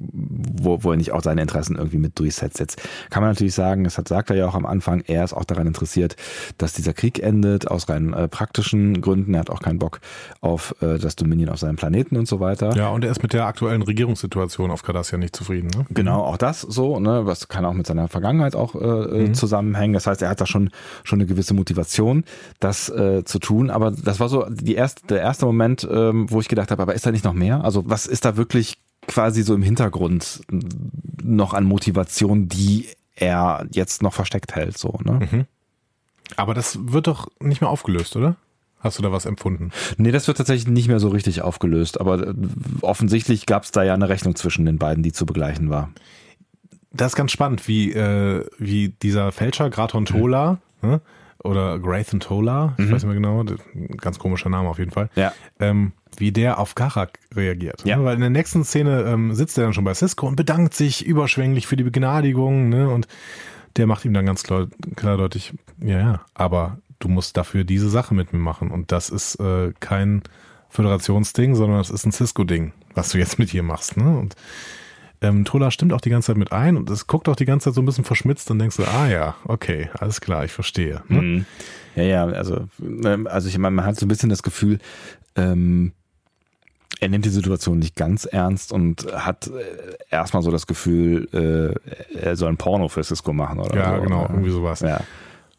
wo, 0.00 0.82
wo 0.82 0.90
er 0.92 0.96
nicht 0.96 1.12
auch 1.12 1.22
seine 1.22 1.42
Interessen 1.42 1.76
irgendwie 1.76 1.98
mit 1.98 2.18
durchsetzt. 2.18 2.58
Jetzt 2.60 2.80
kann 3.10 3.22
man 3.22 3.30
natürlich 3.30 3.54
sagen, 3.54 3.84
das 3.84 3.98
hat, 3.98 4.08
sagt 4.08 4.30
er 4.30 4.36
ja 4.36 4.48
auch 4.48 4.54
am 4.54 4.66
Anfang, 4.66 5.02
er 5.06 5.24
ist 5.24 5.32
auch 5.32 5.44
daran 5.44 5.66
interessiert, 5.66 6.16
dass 6.58 6.72
dieser 6.72 6.92
Krieg 6.92 7.20
endet, 7.22 7.70
aus 7.70 7.88
rein 7.88 8.12
äh, 8.12 8.28
praktischen 8.28 9.00
Gründen. 9.00 9.34
Er 9.34 9.40
hat 9.40 9.50
auch 9.50 9.60
keinen 9.60 9.78
Bock 9.78 10.00
auf 10.40 10.74
äh, 10.80 10.98
das 10.98 11.16
Dominion 11.16 11.48
auf 11.50 11.58
seinem 11.58 11.76
Planeten 11.76 12.16
und 12.16 12.26
so 12.26 12.40
weiter. 12.40 12.76
Ja, 12.76 12.88
und 12.88 13.04
er 13.04 13.10
ist 13.10 13.22
mit 13.22 13.32
der 13.32 13.46
aktuellen 13.46 13.82
Regierungssituation 13.82 14.70
auf 14.70 14.82
Cardassia 14.82 15.18
nicht 15.18 15.34
zufrieden. 15.34 15.70
Ne? 15.76 15.86
Genau, 15.90 16.22
auch 16.22 16.36
das 16.36 16.60
so, 16.60 17.00
ne, 17.00 17.26
was 17.26 17.48
kann 17.48 17.64
auch 17.64 17.72
mit 17.72 17.86
seiner 17.86 18.08
Vergangenheit 18.08 18.54
auch 18.54 18.74
äh, 18.74 18.78
äh, 18.78 19.28
mhm. 19.28 19.34
zusammenhängen. 19.34 19.94
Das 19.94 20.06
heißt, 20.06 20.22
er 20.22 20.30
hat 20.30 20.40
da 20.40 20.46
schon, 20.46 20.70
schon 21.04 21.20
eine 21.20 21.26
gewisse 21.26 21.54
Motivation, 21.54 22.24
das 22.60 22.88
äh, 22.88 23.24
zu 23.24 23.38
tun. 23.38 23.70
Aber 23.70 23.90
das 23.90 24.20
war 24.20 24.28
so 24.28 24.46
die 24.50 24.74
erste, 24.74 25.06
der 25.06 25.20
erste 25.20 25.46
Moment, 25.46 25.86
ähm, 25.90 26.30
wo 26.30 26.40
ich 26.40 26.48
gedacht 26.48 26.70
habe, 26.70 26.82
aber 26.82 26.94
ist 26.94 27.06
da 27.06 27.10
nicht 27.10 27.24
noch 27.24 27.34
mehr? 27.34 27.64
Also 27.64 27.88
was 27.88 28.06
ist 28.06 28.24
da 28.24 28.36
wirklich 28.36 28.78
quasi 29.08 29.42
so 29.42 29.54
im 29.54 29.62
Hintergrund 29.62 30.42
noch 31.22 31.54
an 31.54 31.64
Motivation, 31.64 32.48
die 32.48 32.86
er 33.16 33.66
jetzt 33.72 34.02
noch 34.02 34.14
versteckt 34.14 34.54
hält, 34.54 34.78
so, 34.78 35.00
ne? 35.02 35.28
Mhm. 35.30 35.46
Aber 36.36 36.54
das 36.54 36.78
wird 36.92 37.06
doch 37.08 37.26
nicht 37.40 37.60
mehr 37.60 37.70
aufgelöst, 37.70 38.14
oder? 38.14 38.36
Hast 38.80 38.98
du 38.98 39.02
da 39.02 39.10
was 39.10 39.26
empfunden? 39.26 39.72
Nee, 39.96 40.12
das 40.12 40.28
wird 40.28 40.36
tatsächlich 40.36 40.68
nicht 40.68 40.86
mehr 40.86 41.00
so 41.00 41.08
richtig 41.08 41.42
aufgelöst, 41.42 42.00
aber 42.00 42.28
äh, 42.28 42.34
offensichtlich 42.82 43.46
gab 43.46 43.64
es 43.64 43.72
da 43.72 43.82
ja 43.82 43.94
eine 43.94 44.08
Rechnung 44.08 44.36
zwischen 44.36 44.64
den 44.66 44.78
beiden, 44.78 45.02
die 45.02 45.12
zu 45.12 45.26
begleichen 45.26 45.68
war. 45.68 45.90
Das 46.92 47.12
ist 47.12 47.16
ganz 47.16 47.32
spannend, 47.32 47.66
wie, 47.66 47.92
äh, 47.92 48.46
wie 48.58 48.90
dieser 48.90 49.32
Fälscher, 49.32 49.68
Graton 49.70 50.04
Tola, 50.04 50.58
mhm. 50.80 50.90
ne? 50.90 51.00
oder 51.42 51.78
Grayson 51.78 52.20
Tola, 52.20 52.74
ich 52.78 52.86
mhm. 52.86 52.92
weiß 52.92 53.04
nicht 53.04 53.18
mehr 53.18 53.34
genau, 53.34 53.44
ganz 53.96 54.18
komischer 54.18 54.48
Name 54.48 54.68
auf 54.68 54.78
jeden 54.78 54.90
Fall, 54.90 55.10
ja. 55.16 55.32
ähm, 55.58 55.92
wie 56.20 56.32
der 56.32 56.58
auf 56.58 56.74
Garak 56.74 57.18
reagiert. 57.34 57.84
Ja. 57.84 57.96
Ne? 57.96 58.04
Weil 58.04 58.14
in 58.14 58.20
der 58.20 58.30
nächsten 58.30 58.64
Szene 58.64 59.02
ähm, 59.02 59.34
sitzt 59.34 59.58
er 59.58 59.64
dann 59.64 59.72
schon 59.72 59.84
bei 59.84 59.94
Cisco 59.94 60.26
und 60.26 60.36
bedankt 60.36 60.74
sich 60.74 61.06
überschwänglich 61.06 61.66
für 61.66 61.76
die 61.76 61.84
Begnadigung, 61.84 62.68
ne? 62.68 62.90
Und 62.90 63.08
der 63.76 63.86
macht 63.86 64.04
ihm 64.04 64.14
dann 64.14 64.26
ganz 64.26 64.42
klar, 64.42 64.66
klar 64.96 65.16
deutlich, 65.16 65.52
ja, 65.80 65.98
ja, 65.98 66.20
aber 66.34 66.78
du 66.98 67.08
musst 67.08 67.36
dafür 67.36 67.64
diese 67.64 67.88
Sache 67.88 68.14
mit 68.14 68.32
mir 68.32 68.38
machen. 68.38 68.70
Und 68.70 68.92
das 68.92 69.08
ist 69.08 69.36
äh, 69.36 69.72
kein 69.80 70.22
Föderationsding, 70.68 71.54
sondern 71.54 71.78
das 71.78 71.90
ist 71.90 72.04
ein 72.04 72.12
Cisco-Ding, 72.12 72.72
was 72.94 73.10
du 73.10 73.18
jetzt 73.18 73.38
mit 73.38 73.50
hier 73.50 73.62
machst. 73.62 73.96
Ne? 73.96 74.18
Und 74.18 74.34
ähm, 75.20 75.44
Tola 75.44 75.70
stimmt 75.70 75.92
auch 75.92 76.00
die 76.00 76.10
ganze 76.10 76.26
Zeit 76.26 76.36
mit 76.36 76.52
ein 76.52 76.76
und 76.76 76.90
es 76.90 77.06
guckt 77.06 77.28
auch 77.28 77.36
die 77.36 77.44
ganze 77.44 77.64
Zeit 77.64 77.74
so 77.74 77.82
ein 77.82 77.86
bisschen 77.86 78.04
verschmitzt 78.04 78.50
und 78.50 78.58
denkst 78.58 78.76
du, 78.76 78.84
ah 78.84 79.08
ja, 79.08 79.34
okay, 79.44 79.90
alles 79.98 80.20
klar, 80.20 80.44
ich 80.44 80.52
verstehe. 80.52 81.02
Ne? 81.08 81.22
Mhm. 81.22 81.46
Ja, 81.96 82.02
ja, 82.02 82.26
also, 82.26 82.66
ähm, 82.80 83.26
also 83.26 83.48
ich 83.48 83.58
meine, 83.58 83.74
man 83.74 83.84
hat 83.84 83.96
so 83.96 84.06
ein 84.06 84.08
bisschen 84.08 84.28
das 84.28 84.42
Gefühl, 84.42 84.78
ähm, 85.34 85.92
er 87.00 87.08
nimmt 87.08 87.24
die 87.24 87.28
Situation 87.30 87.78
nicht 87.78 87.96
ganz 87.96 88.24
ernst 88.24 88.72
und 88.72 89.06
hat 89.12 89.46
äh, 89.48 89.96
erstmal 90.10 90.42
so 90.42 90.50
das 90.50 90.66
Gefühl, 90.66 91.28
äh, 91.32 92.18
er 92.18 92.36
soll 92.36 92.48
ein 92.50 92.56
Porno 92.56 92.88
für 92.88 93.02
Cisco 93.04 93.32
machen 93.32 93.60
oder 93.60 93.76
Ja, 93.76 93.96
so. 93.96 94.02
genau, 94.02 94.22
Ja. 94.22 94.30
irgendwie 94.30 94.50
sowas. 94.50 94.80
Ja. 94.80 95.00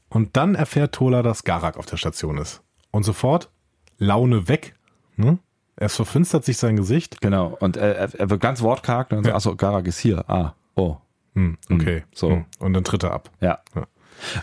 Und 0.10 0.36
dann 0.38 0.56
erfährt 0.56 0.94
Tola, 0.94 1.22
dass 1.22 1.44
Garak 1.44 1.78
auf 1.78 1.86
der 1.86 1.98
Station 1.98 2.38
ist. 2.38 2.62
Und 2.92 3.04
sofort 3.04 3.50
Laune 3.98 4.48
weg. 4.48 4.76
Ne? 5.18 5.38
Es 5.76 5.96
verfinstert 5.96 6.44
sich 6.46 6.58
sein 6.58 6.76
Gesicht. 6.76 7.22
Genau. 7.22 7.56
Und 7.60 7.78
er, 7.78 7.96
er- 8.20 8.30
wird 8.30 8.42
ganz 8.42 8.62
wortkarg 8.62 9.12
und 9.12 9.18
dann 9.18 9.24
so, 9.26 9.34
achso, 9.34 9.56
Garak 9.56 9.88
ist 9.88 10.00
hier. 10.00 10.28
Ah, 10.30 10.54
oh. 10.76 10.98
Hm, 11.36 11.58
okay. 11.72 12.04
so. 12.14 12.32
Hm. 12.32 12.46
Und 12.60 12.74
dann 12.74 12.84
tritt 12.84 13.04
er 13.04 13.12
ab. 13.14 13.30
Ja. 13.40 13.60
Ja. 13.76 13.86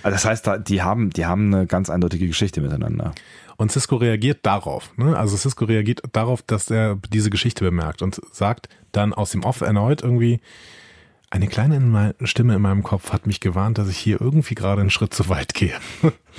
Also 0.03 0.15
das 0.15 0.25
heißt, 0.25 0.51
die 0.69 0.83
haben, 0.83 1.11
die 1.11 1.27
haben 1.27 1.55
eine 1.55 1.67
ganz 1.67 1.91
eindeutige 1.91 2.27
Geschichte 2.27 2.61
miteinander. 2.61 3.15
Und 3.57 3.73
Cisco 3.73 3.97
reagiert 3.97 4.41
darauf. 4.43 4.97
Ne? 4.97 5.17
Also 5.17 5.37
Cisco 5.37 5.65
reagiert 5.65 6.03
darauf, 6.13 6.43
dass 6.43 6.71
er 6.71 6.99
diese 7.11 7.31
Geschichte 7.31 7.65
bemerkt 7.65 8.03
und 8.03 8.21
sagt 8.33 8.69
dann 8.93 9.15
aus 9.15 9.31
dem 9.31 9.45
Off 9.45 9.63
erneut 9.63 10.03
irgendwie, 10.03 10.41
eine 11.31 11.49
kleine 11.49 12.15
Stimme 12.23 12.55
in 12.55 12.63
meinem 12.63 12.83
Kopf 12.83 13.13
hat 13.13 13.27
mich 13.27 13.41
gewarnt, 13.41 13.79
dass 13.79 13.89
ich 13.89 13.99
hier 13.99 14.21
irgendwie 14.21 14.55
gerade 14.55 14.81
einen 14.81 14.91
Schritt 14.91 15.13
zu 15.13 15.29
weit 15.29 15.55
gehe. 15.55 15.75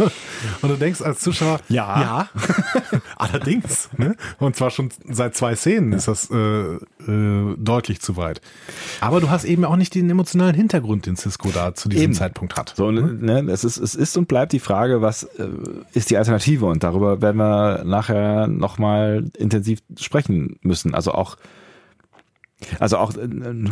und 0.61 0.69
du 0.69 0.75
denkst 0.75 1.01
als 1.01 1.19
Zuschauer, 1.19 1.59
Ja. 1.67 2.01
ja 2.01 2.29
allerdings. 3.17 3.89
Ne? 3.97 4.15
Und 4.39 4.55
zwar 4.55 4.71
schon 4.71 4.89
seit 5.09 5.35
zwei 5.35 5.55
Szenen 5.55 5.91
ist 5.91 6.07
das 6.07 6.29
äh, 6.31 6.37
äh, 6.37 7.55
deutlich 7.57 7.99
zu 8.01 8.15
weit. 8.15 8.39
Aber 9.01 9.19
du 9.19 9.29
hast 9.29 9.43
eben 9.43 9.65
auch 9.65 9.75
nicht 9.75 9.93
den 9.93 10.09
emotionalen 10.09 10.55
Hintergrund, 10.55 11.05
den 11.05 11.17
Cisco 11.17 11.49
da 11.53 11.75
zu 11.75 11.89
diesem 11.89 12.03
Eben. 12.05 12.13
Zeitpunkt 12.13 12.55
hat. 12.55 12.73
So, 12.77 12.89
ne, 12.89 13.45
es, 13.51 13.65
ist, 13.65 13.77
es 13.77 13.93
ist 13.93 14.15
und 14.17 14.27
bleibt 14.29 14.53
die 14.53 14.59
Frage, 14.59 15.01
was 15.01 15.23
äh, 15.23 15.49
ist 15.93 16.09
die 16.09 16.17
Alternative? 16.17 16.65
Und 16.65 16.83
darüber 16.83 17.21
werden 17.21 17.37
wir 17.37 17.83
nachher 17.83 18.47
nochmal 18.47 19.25
intensiv 19.37 19.79
sprechen 19.99 20.59
müssen. 20.61 20.95
Also 20.95 21.11
auch, 21.11 21.35
also 22.79 22.97
auch 22.97 23.15
äh, 23.15 23.27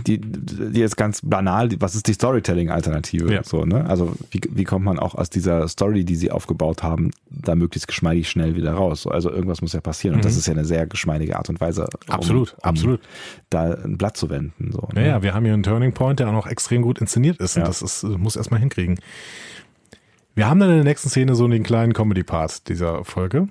die, 0.05 0.19
die 0.21 0.79
jetzt 0.79 0.95
ganz 0.97 1.21
banal, 1.23 1.69
was 1.79 1.95
ist 1.95 2.07
die 2.07 2.13
Storytelling-Alternative? 2.13 3.33
Ja. 3.33 3.43
So, 3.43 3.65
ne? 3.65 3.85
Also 3.89 4.13
wie, 4.31 4.41
wie 4.49 4.63
kommt 4.63 4.85
man 4.85 4.99
auch 4.99 5.15
aus 5.15 5.29
dieser 5.29 5.67
Story, 5.67 6.05
die 6.05 6.15
sie 6.15 6.29
aufgebaut 6.31 6.83
haben, 6.83 7.11
da 7.29 7.55
möglichst 7.55 7.87
geschmeidig 7.87 8.29
schnell 8.29 8.55
wieder 8.55 8.73
raus? 8.73 9.01
So, 9.03 9.09
Also 9.09 9.31
irgendwas 9.31 9.61
muss 9.61 9.73
ja 9.73 9.81
passieren. 9.81 10.15
Und 10.17 10.25
das 10.25 10.35
ist 10.37 10.45
ja 10.45 10.53
eine 10.53 10.65
sehr 10.65 10.85
geschmeidige 10.85 11.35
Art 11.37 11.49
und 11.49 11.59
Weise, 11.61 11.87
um, 12.07 12.13
Absolut, 12.13 12.53
um 12.53 12.59
absolut. 12.63 12.99
da 13.49 13.73
ein 13.73 13.97
Blatt 13.97 14.17
zu 14.17 14.29
wenden. 14.29 14.71
So, 14.71 14.87
Ja, 14.93 15.01
ne? 15.01 15.07
ja, 15.07 15.23
wir 15.23 15.33
haben 15.33 15.45
hier 15.45 15.53
einen 15.53 15.63
Turning 15.63 15.93
Point, 15.93 16.19
der 16.19 16.27
auch 16.27 16.33
noch 16.33 16.47
extrem 16.47 16.81
gut 16.83 16.99
inszeniert 16.99 17.37
ist. 17.37 17.55
Und 17.55 17.63
Ja. 17.63 17.67
das 17.67 17.81
ist, 17.81 18.03
muss 18.03 18.35
erstmal 18.35 18.59
hinkriegen. 18.59 18.99
Wir 20.35 20.47
haben 20.49 20.59
dann 20.59 20.69
in 20.69 20.75
der 20.75 20.83
nächsten 20.83 21.09
Szene 21.09 21.33
so 21.33 21.47
den 21.47 21.63
kleinen 21.63 21.93
Comedy-Part 21.93 22.67
dieser 22.67 23.03
Folge. 23.05 23.47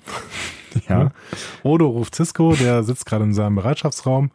ja. 0.89 1.11
Odo 1.63 1.89
ruft 1.89 2.15
Cisco, 2.15 2.55
der 2.55 2.85
sitzt 2.85 3.07
gerade 3.07 3.25
in 3.25 3.35
seinem 3.35 3.57
Bereitschaftsraum. 3.57 4.31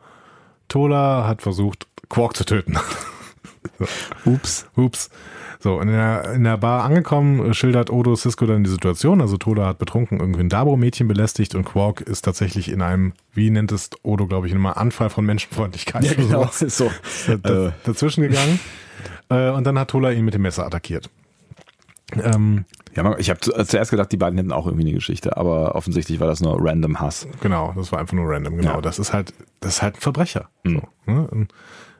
Tola 0.70 1.28
hat 1.28 1.42
versucht, 1.42 1.88
Quark 2.10 2.36
zu 2.38 2.46
töten. 2.46 2.78
Ups. 4.26 4.68
Ups. 4.76 5.10
So, 5.62 5.82
in 5.82 5.90
der, 5.90 6.32
in 6.34 6.46
der 6.46 6.58
Bar 6.58 6.86
angekommen, 6.86 7.54
schildert 7.54 7.90
Odo 7.90 8.16
Cisco 8.16 8.46
dann 8.46 8.64
die 8.64 8.70
Situation. 8.70 9.20
Also 9.20 9.36
Tola 9.36 9.66
hat 9.66 9.78
betrunken 9.78 10.20
irgendwie 10.22 10.40
ein 10.42 10.50
Dabo-Mädchen 10.50 11.10
belästigt 11.10 11.54
und 11.54 11.66
Quark 11.66 12.00
ist 12.00 12.22
tatsächlich 12.22 12.72
in 12.72 12.82
einem, 12.82 13.12
wie 13.34 13.50
nennt 13.50 13.72
es 13.74 13.90
Odo, 14.02 14.26
glaube 14.28 14.48
ich, 14.48 14.54
immer 14.54 14.78
Anfall 14.78 15.10
von 15.10 15.26
Menschenfreundlichkeit. 15.26 16.06
Ja, 16.06 16.14
genau. 16.14 16.50
so. 16.52 16.90
da, 17.44 17.68
Äh, 17.68 17.72
dazwischen 17.84 18.22
gegangen. 18.22 18.60
äh, 19.30 19.50
und 19.50 19.66
dann 19.68 19.78
hat 19.78 19.90
Tola 19.90 20.12
ihn 20.12 20.24
mit 20.24 20.34
dem 20.34 20.44
Messer 20.44 20.66
attackiert. 20.66 21.10
Ähm, 22.24 22.66
Ja, 22.96 23.18
ich 23.18 23.30
habe 23.30 23.40
zuerst 23.40 23.92
gedacht, 23.92 24.12
die 24.12 24.18
beiden 24.18 24.38
hätten 24.38 24.52
auch 24.52 24.66
irgendwie 24.66 24.86
eine 24.86 24.94
Geschichte, 24.96 25.38
aber 25.38 25.76
offensichtlich 25.76 26.20
war 26.20 26.28
das 26.28 26.42
nur 26.42 26.58
random 26.60 27.00
Hass. 27.00 27.28
genau, 27.42 27.74
das 27.76 27.92
war 27.92 28.00
einfach 28.00 28.14
nur 28.14 28.30
random. 28.30 28.58
Genau, 28.58 28.76
Ja. 28.76 28.82
das 28.82 29.00
ist 29.00 29.14
halt, 29.14 29.34
das 29.60 29.76
ist 29.76 29.82
halt 29.82 29.96
ein 29.98 30.02
Verbrecher. 30.02 30.50
So, 30.64 30.72
ne? 31.06 31.30
ein, 31.32 31.48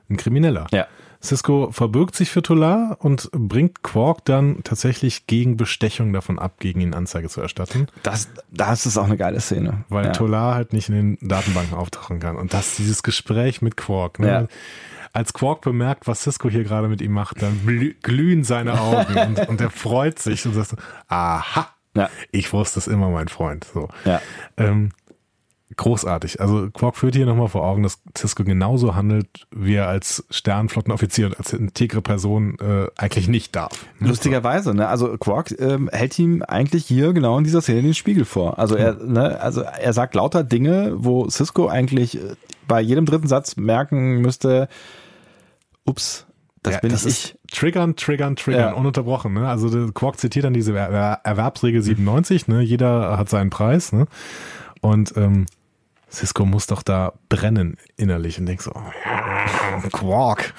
ein 0.10 0.18
Krimineller. 0.18 0.68
Ja. 0.72 0.88
Cisco 1.22 1.70
verbirgt 1.72 2.16
sich 2.16 2.30
für 2.32 2.42
Tolar 2.42 2.96
und 3.02 3.30
bringt 3.34 3.84
Quark 3.84 4.24
dann 4.24 4.64
tatsächlich 4.64 5.28
gegen 5.28 5.58
Bestechung 5.58 6.14
davon 6.14 6.40
ab, 6.40 6.60
gegen 6.60 6.80
ihn 6.80 6.94
Anzeige 6.94 7.28
zu 7.28 7.42
erstatten, 7.42 7.88
Das, 8.04 8.30
das 8.52 8.86
ist 8.86 8.98
auch 8.98 9.04
eine 9.04 9.18
geile 9.18 9.42
Szene. 9.42 9.84
weil 9.90 10.06
ja. 10.06 10.12
Tolar 10.14 10.56
halt 10.56 10.72
nicht 10.72 10.88
in 10.88 10.96
den 11.18 11.28
Datenbanken 11.28 11.76
auftauchen 11.78 12.22
kann. 12.22 12.38
Und 12.38 12.54
das, 12.54 12.78
dieses 12.78 13.04
Gespräch 13.04 13.62
mit 13.62 13.76
Quark, 13.76 14.20
ne? 14.20 14.28
Ja. 14.28 14.48
Als 15.14 15.34
Quark 15.34 15.62
bemerkt, 15.62 16.08
was 16.08 16.22
Cisco 16.22 16.50
hier 16.50 16.64
gerade 16.64 16.88
mit 16.88 17.02
ihm 17.02 17.12
macht, 17.14 17.42
dann 17.42 17.60
glühen 18.02 18.44
seine 18.44 18.80
Augen 18.80 19.18
und, 19.18 19.40
und 19.50 19.62
er 19.62 19.70
freut 19.72 20.20
sich 20.20 20.46
und 20.46 20.54
sagt 20.54 20.76
aha, 21.08 21.68
Ja. 21.96 22.10
ich 22.32 22.52
wusste 22.54 22.80
es 22.80 22.88
immer, 22.88 23.10
mein 23.10 23.28
Freund. 23.28 23.66
So. 23.74 23.90
Ja. 24.06 24.22
Ähm, 24.58 24.92
großartig. 25.76 26.42
Also 26.42 26.70
Quark 26.72 26.98
führt 26.98 27.16
hier 27.16 27.26
nochmal 27.26 27.48
vor 27.48 27.64
Augen, 27.64 27.84
dass 27.84 28.00
Cisco 28.18 28.44
genauso 28.44 28.96
handelt, 28.96 29.48
wie 29.52 29.76
er 29.76 29.88
als 29.88 30.26
Sternflottenoffizier 30.30 31.28
und 31.28 31.38
als 31.38 31.54
integre 31.54 32.02
Person 32.02 32.58
äh, 32.60 32.88
eigentlich 32.98 33.28
nicht 33.28 33.56
darf. 33.56 33.86
Lustigerweise, 34.00 34.74
ne? 34.74 34.88
Also 34.88 35.18
Quark 35.18 35.54
ähm, 35.60 35.90
hält 35.94 36.18
ihm 36.20 36.44
eigentlich 36.44 36.86
hier 36.86 37.14
genau 37.14 37.38
in 37.38 37.44
dieser 37.44 37.62
Szene 37.62 37.82
den 37.84 37.94
Spiegel 37.94 38.26
vor. 38.26 38.60
Also 38.60 38.76
er, 38.76 38.96
ne, 38.96 39.40
also 39.40 39.62
er 39.62 39.94
sagt 39.94 40.16
lauter 40.16 40.44
Dinge, 40.44 40.94
wo 40.98 41.30
Cisco 41.30 41.68
eigentlich 41.70 42.18
äh, 42.18 42.36
bei 42.68 42.82
jedem 42.82 43.06
dritten 43.06 43.28
Satz 43.28 43.56
merken 43.56 44.18
müsste, 44.22 44.68
ups, 45.90 46.26
das 46.64 46.76
Ja, 46.76 46.80
bin 46.82 46.92
das 46.92 47.06
ich. 47.06 47.36
Triggern, 47.52 47.96
triggern, 47.96 48.36
triggern, 48.36 48.70
Ja. 48.70 48.74
ununterbrochen. 48.74 49.34
Ne? 49.34 49.48
Also 49.48 49.70
der 49.70 49.92
Quark 49.94 50.20
zitiert 50.20 50.46
dann 50.46 50.54
diese 50.54 50.76
er 50.78 51.22
Erwerbsregel 51.24 51.82
97, 51.82 52.48
ne? 52.48 52.62
jeder 52.62 53.18
hat 53.18 53.30
seinen 53.30 53.50
Preis. 53.50 53.92
Ne? 53.92 54.08
Und 54.82 55.16
ähm, 55.18 55.46
Cisco 56.12 56.44
muss 56.46 56.66
doch 56.68 56.82
da 56.82 57.14
brennen 57.30 57.78
innerlich 57.96 58.40
und 58.40 58.46
denkt 58.48 58.64
so, 58.64 58.72
oh, 58.74 59.90
Quark. 59.92 60.54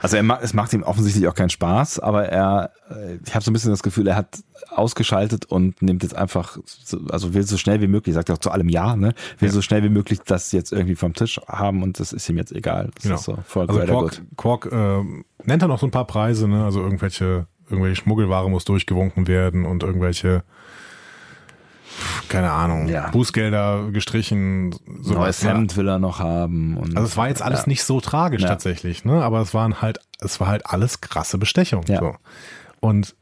Also 0.00 0.16
er 0.16 0.42
es 0.42 0.54
macht 0.54 0.72
ihm 0.72 0.82
offensichtlich 0.82 1.28
auch 1.28 1.34
keinen 1.34 1.50
Spaß, 1.50 1.98
aber 1.98 2.26
er, 2.28 2.70
äh, 2.90 3.18
ich 3.24 3.34
habe 3.34 3.44
so 3.44 3.50
ein 3.50 3.52
bisschen 3.54 3.70
das 3.70 3.82
Gefühl, 3.82 4.06
er 4.08 4.16
hat 4.16 4.38
ausgeschaltet 4.76 5.44
und 5.46 5.80
nimmt 5.82 6.02
jetzt 6.02 6.14
einfach, 6.14 6.58
so, 6.64 6.98
also 7.10 7.34
will 7.34 7.42
so 7.44 7.56
schnell 7.56 7.80
wie 7.80 7.86
möglich, 7.86 8.14
sagt 8.14 8.30
auch 8.30 8.38
zu 8.38 8.50
allem 8.50 8.68
Ja, 8.68 8.96
ne? 8.96 9.14
Will 9.38 9.48
Ja. 9.48 9.52
so 9.52 9.62
schnell 9.62 9.82
wie 9.82 9.88
möglich 9.88 10.20
das 10.24 10.52
jetzt 10.52 10.72
irgendwie 10.72 10.94
vom 10.94 11.14
Tisch 11.14 11.40
haben 11.48 11.82
und 11.82 11.98
das 12.00 12.12
ist 12.12 12.28
ihm 12.28 12.36
jetzt 12.36 12.52
egal. 12.52 12.90
Das 12.94 13.02
Genau. 13.04 13.14
ist 13.16 13.24
so 13.24 13.38
voll 13.46 13.66
Also 13.68 13.80
Quark. 13.80 14.22
Quark 14.36 14.68
ähm, 14.72 15.24
nennt 15.44 15.62
dann 15.62 15.70
auch 15.70 15.78
so 15.80 15.86
ein 15.86 15.90
paar 15.92 16.06
Preise, 16.06 16.46
ne? 16.48 16.64
also 16.64 16.80
irgendwelche, 16.82 17.46
irgendwelche 17.68 17.96
Schmuggelware 17.96 18.48
muss 18.50 18.64
durchgewunken 18.64 19.26
werden 19.26 19.64
und 19.64 19.82
irgendwelche, 19.82 20.44
keine 22.28 22.50
Ahnung, 22.52 22.88
Ja. 22.88 23.08
Bußgelder 23.10 23.90
gestrichen. 23.92 24.72
sowas, 25.00 25.16
Neues 25.16 25.42
ne? 25.44 25.50
Hemd 25.50 25.76
will 25.76 25.88
er 25.88 25.98
noch 25.98 26.18
haben. 26.18 26.76
Also 26.94 27.02
es 27.04 27.16
war 27.16 27.28
jetzt 27.28 27.42
alles 27.42 27.60
ja. 27.60 27.68
nicht 27.68 27.84
so 27.84 28.00
tragisch 28.00 28.42
Ja. 28.42 28.48
tatsächlich, 28.48 29.04
ne? 29.04 29.22
Aber 29.22 29.40
es 29.40 29.54
waren 29.54 29.80
halt, 29.80 29.98
es 30.20 30.38
war 30.40 30.48
halt 30.48 30.66
alles 30.66 31.00
krasse 31.00 31.38
Bestechung. 31.38 31.84
So. 31.86 32.14
Und 32.80 33.14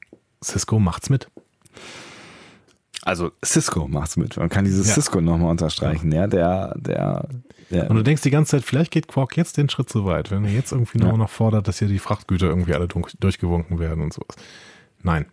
Cisco 0.42 0.78
macht's 0.78 1.08
mit. 1.10 1.28
Also 3.02 3.32
Cisco 3.44 3.86
macht's 3.86 4.16
mit. 4.16 4.36
Man 4.38 4.48
kann 4.48 4.64
dieses 4.64 4.88
Ja. 4.88 4.94
Cisco 4.94 5.20
nochmal 5.20 5.50
unterstreichen, 5.50 6.10
ja, 6.10 6.26
der, 6.26 6.74
der, 6.78 7.28
der 7.70 7.90
Und 7.90 7.96
du 7.96 8.02
denkst 8.02 8.22
die 8.22 8.30
ganze 8.30 8.52
Zeit, 8.52 8.64
vielleicht 8.64 8.90
geht 8.90 9.08
Quark 9.08 9.36
jetzt 9.36 9.58
den 9.58 9.68
Schritt 9.68 9.90
zu 9.90 10.06
weit, 10.06 10.30
wenn 10.30 10.44
er 10.44 10.50
jetzt 10.52 10.72
irgendwie 10.72 10.98
Ja. 11.00 11.08
nur 11.08 11.18
noch 11.18 11.28
fordert, 11.28 11.68
dass 11.68 11.78
hier 11.80 11.88
die 11.88 11.98
Frachtgüter 11.98 12.46
irgendwie 12.46 12.74
alle 12.74 12.88
durch- 12.88 13.14
durchgewunken 13.20 13.78
werden 13.78 14.02
und 14.02 14.12
sowas. 14.14 14.36
Nein. 15.02 15.26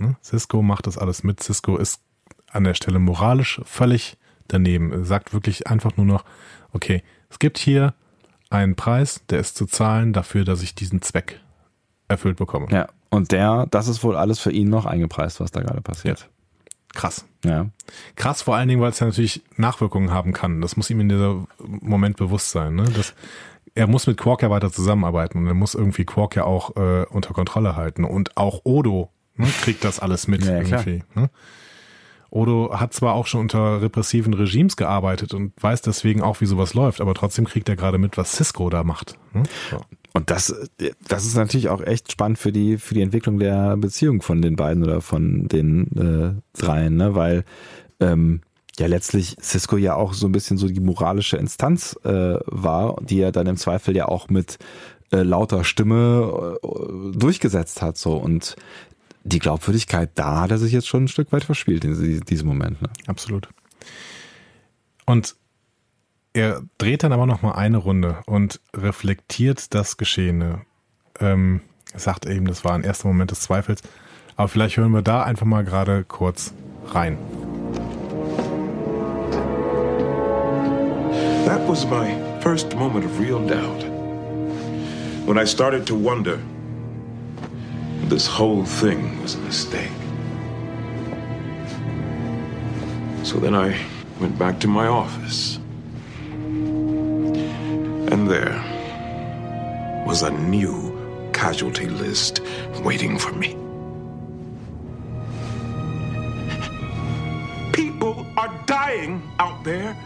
Ne? 0.00 0.16
Cisco 0.22 0.62
macht 0.62 0.88
das 0.88 0.98
alles 0.98 1.22
mit. 1.22 1.40
Cisco 1.42 1.76
ist 1.76 2.00
an 2.50 2.64
der 2.64 2.74
Stelle 2.74 2.98
moralisch 2.98 3.60
völlig 3.64 4.16
daneben. 4.48 4.92
Er 4.92 5.04
sagt 5.04 5.32
wirklich 5.32 5.68
einfach 5.68 5.96
nur 5.96 6.06
noch, 6.06 6.24
okay, 6.72 7.02
es 7.30 7.38
gibt 7.38 7.58
hier 7.58 7.94
einen 8.50 8.74
Preis, 8.74 9.20
der 9.30 9.38
ist 9.40 9.56
zu 9.56 9.66
zahlen 9.66 10.12
dafür, 10.12 10.44
dass 10.44 10.62
ich 10.62 10.74
diesen 10.74 11.02
Zweck 11.02 11.40
erfüllt 12.08 12.36
bekomme. 12.36 12.66
ja. 12.70 12.88
Und 13.10 13.32
der, 13.32 13.66
das 13.70 13.88
ist 13.88 14.02
wohl 14.02 14.16
alles 14.16 14.38
für 14.38 14.50
ihn 14.50 14.68
noch 14.68 14.86
eingepreist, 14.86 15.40
was 15.40 15.50
da 15.50 15.60
gerade 15.60 15.80
passiert. 15.80 16.28
Krass. 16.94 17.26
Ja. 17.44 17.66
Krass 18.16 18.42
vor 18.42 18.56
allen 18.56 18.68
Dingen, 18.68 18.80
weil 18.80 18.90
es 18.90 19.00
ja 19.00 19.06
natürlich 19.06 19.42
Nachwirkungen 19.56 20.10
haben 20.10 20.32
kann. 20.32 20.60
Das 20.60 20.76
muss 20.76 20.90
ihm 20.90 21.00
in 21.00 21.08
dieser 21.08 21.46
Moment 21.58 22.16
bewusst 22.16 22.50
sein. 22.50 22.74
Ne? 22.74 22.84
Das, 22.84 23.14
er 23.74 23.86
muss 23.86 24.06
mit 24.06 24.16
Quark 24.16 24.42
ja 24.42 24.50
weiter 24.50 24.72
zusammenarbeiten 24.72 25.38
und 25.38 25.46
er 25.46 25.54
muss 25.54 25.74
irgendwie 25.74 26.04
Quark 26.04 26.36
ja 26.36 26.44
auch 26.44 26.74
äh, 26.76 27.04
unter 27.10 27.34
Kontrolle 27.34 27.76
halten. 27.76 28.04
Und 28.04 28.36
auch 28.36 28.62
Odo 28.64 29.10
ne, 29.36 29.46
kriegt 29.62 29.84
das 29.84 30.00
alles 30.00 30.26
mit 30.26 30.44
Ja, 30.44 30.62
ja, 30.62 30.62
irgendwie. 30.62 31.04
Ne? 31.14 31.30
Odo 32.30 32.70
hat 32.74 32.92
zwar 32.92 33.14
auch 33.14 33.26
schon 33.26 33.42
unter 33.42 33.80
repressiven 33.80 34.34
Regimes 34.34 34.76
gearbeitet 34.76 35.32
und 35.32 35.52
weiß 35.62 35.82
deswegen 35.82 36.22
auch, 36.22 36.40
wie 36.40 36.46
sowas 36.46 36.74
läuft, 36.74 37.00
aber 37.00 37.14
trotzdem 37.14 37.44
kriegt 37.44 37.68
er 37.68 37.76
gerade 37.76 37.98
mit, 37.98 38.16
was 38.16 38.32
Cisco 38.32 38.68
da 38.68 38.82
macht. 38.82 39.16
Ne? 39.32 39.44
So. 39.70 39.80
Und 40.16 40.30
das, 40.30 40.70
das 41.06 41.26
ist 41.26 41.36
natürlich 41.36 41.68
auch 41.68 41.82
echt 41.82 42.10
spannend 42.10 42.38
für 42.38 42.50
die, 42.50 42.78
für 42.78 42.94
die 42.94 43.02
Entwicklung 43.02 43.38
der 43.38 43.76
Beziehung 43.76 44.22
von 44.22 44.40
den 44.40 44.56
beiden 44.56 44.82
oder 44.82 45.02
von 45.02 45.46
den 45.46 45.92
äh, 45.94 46.58
dreien, 46.58 46.96
ne? 46.96 47.14
Weil 47.14 47.44
ähm, 48.00 48.40
ja 48.78 48.86
letztlich 48.86 49.36
Cisco 49.42 49.76
ja 49.76 49.94
auch 49.94 50.14
so 50.14 50.26
ein 50.26 50.32
bisschen 50.32 50.56
so 50.56 50.68
die 50.68 50.80
moralische 50.80 51.36
Instanz 51.36 51.98
äh, 52.04 52.38
war, 52.46 52.96
die 53.02 53.20
er 53.20 53.30
dann 53.30 53.46
im 53.46 53.58
Zweifel 53.58 53.94
ja 53.94 54.08
auch 54.08 54.30
mit 54.30 54.56
äh, 55.12 55.20
lauter 55.20 55.64
Stimme 55.64 56.56
äh, 56.62 57.18
durchgesetzt 57.18 57.82
hat. 57.82 57.98
So 57.98 58.14
und 58.14 58.56
die 59.22 59.38
Glaubwürdigkeit, 59.38 60.12
da 60.14 60.40
hat 60.40 60.50
er 60.50 60.56
sich 60.56 60.72
jetzt 60.72 60.88
schon 60.88 61.04
ein 61.04 61.08
Stück 61.08 61.30
weit 61.30 61.44
verspielt 61.44 61.84
in 61.84 62.20
diesem 62.22 62.48
Moment. 62.48 62.80
Ne? 62.80 62.88
Absolut. 63.06 63.50
Und 65.04 65.36
er 66.36 66.62
dreht 66.76 67.02
dann 67.02 67.12
aber 67.12 67.24
noch 67.24 67.40
mal 67.40 67.52
eine 67.52 67.78
Runde 67.78 68.18
und 68.26 68.60
reflektiert 68.76 69.74
das 69.74 69.96
Geschehene. 69.96 70.60
Ähm, 71.18 71.62
sagt 71.94 72.26
eben, 72.26 72.46
das 72.46 72.62
war 72.62 72.74
ein 72.74 72.84
erster 72.84 73.08
Moment 73.08 73.30
des 73.30 73.40
Zweifels. 73.40 73.80
Aber 74.36 74.48
vielleicht 74.48 74.76
hören 74.76 74.92
wir 74.92 75.00
da 75.00 75.22
einfach 75.22 75.46
mal 75.46 75.64
gerade 75.64 76.04
kurz 76.04 76.52
rein. 76.88 77.16
That 81.46 81.66
was 81.66 81.86
my 81.86 82.14
first 82.42 82.76
moment 82.76 83.06
of 83.06 83.18
real 83.18 83.40
doubt. 83.46 83.82
When 85.26 85.38
I 85.38 85.46
started 85.46 85.86
to 85.86 85.94
wonder 85.94 86.38
this 88.10 88.28
whole 88.28 88.64
thing 88.64 89.18
was 89.22 89.36
a 89.36 89.38
mistake. 89.38 89.90
So 93.22 93.40
then 93.40 93.54
I 93.54 93.74
went 94.20 94.38
back 94.38 94.60
to 94.60 94.68
my 94.68 94.86
office. 94.86 95.58
And 98.12 98.28
there 98.28 98.62
was 100.06 100.22
a 100.22 100.30
new 100.30 101.30
casualty 101.32 101.86
list 101.86 102.40
waiting 102.82 103.18
for 103.18 103.32
me. 103.32 103.48
People 107.72 108.26
are 108.36 108.52
dying 108.66 109.22
out 109.38 109.64
there 109.64 109.96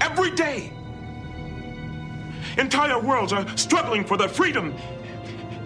every 0.00 0.30
day. 0.30 0.72
Entire 2.58 2.98
worlds 2.98 3.32
are 3.32 3.46
struggling 3.56 4.04
for 4.04 4.16
their 4.16 4.28
freedom. 4.28 4.74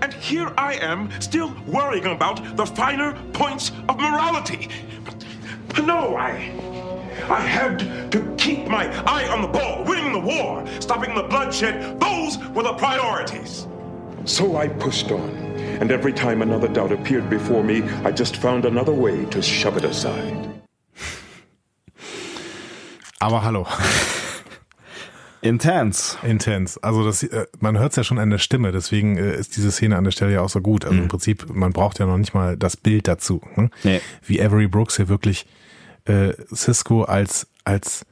And 0.03 0.13
here 0.13 0.53
I 0.59 0.75
am, 0.75 1.11
still 1.21 1.55
worrying 1.67 2.07
about 2.07 2.57
the 2.57 2.67
finer 2.67 3.19
points 3.33 3.73
of 3.89 3.97
morality. 3.99 4.69
But 5.05 5.25
no, 5.85 6.17
I. 6.17 6.76
I 7.29 7.41
had 7.41 7.79
to 8.13 8.35
keep 8.37 8.67
my 8.69 8.87
eye 9.05 9.29
on 9.29 9.43
the 9.43 9.49
ball, 9.49 9.85
winning 9.85 10.13
the 10.13 10.21
war, 10.21 10.65
stopping 10.81 11.15
the 11.15 11.25
bloodshed. 11.25 11.99
Those 12.01 12.39
were 12.55 12.63
the 12.63 12.75
priorities. 12.75 13.67
So 14.25 14.57
I 14.57 14.69
pushed 14.69 15.11
on, 15.11 15.31
and 15.81 15.91
every 15.91 16.13
time 16.13 16.43
another 16.43 16.69
doubt 16.69 16.93
appeared 16.93 17.29
before 17.29 17.65
me, 17.65 17.83
I 18.05 18.13
just 18.13 18.37
found 18.37 18.65
another 18.65 18.93
way 18.93 19.25
to 19.27 19.43
shove 19.43 19.77
it 19.77 19.85
aside. 19.85 20.49
Aber 23.21 23.43
hallo. 23.43 23.67
Intens. 25.43 26.19
Intens. 26.23 26.79
Also 26.79 27.05
das, 27.05 27.23
äh, 27.23 27.47
man 27.61 27.79
hört 27.79 27.93
es 27.93 27.97
ja 27.97 28.05
schon 28.05 28.19
an 28.19 28.31
der 28.31 28.39
Stimme, 28.39 28.73
deswegen 28.73 29.17
äh, 29.17 29.37
ist 29.37 29.57
diese 29.57 29.71
Szene 29.71 29.97
an 29.97 30.05
der 30.05 30.11
Stelle 30.11 30.33
ja 30.33 30.41
auch 30.41 30.49
so 30.49 30.61
gut. 30.61 30.85
Also 30.85 30.97
mhm. 30.97 31.03
im 31.03 31.09
Prinzip, 31.09 31.47
man 31.55 31.73
braucht 31.73 31.99
ja 31.99 32.07
noch 32.07 32.19
nicht 32.19 32.35
mal 32.35 32.57
das 32.57 32.77
Bild 32.77 33.07
dazu. 33.09 33.41
Ne? 33.55 33.71
Nee. 33.85 34.01
Wie 34.25 34.43
Avery 34.43 34.67
Brooks 34.67 34.97
hier 34.97 35.09
wirklich 35.09 35.47
äh, 36.07 36.33
Cisco 36.55 37.03
als, 37.05 37.47
als, 37.65 38.07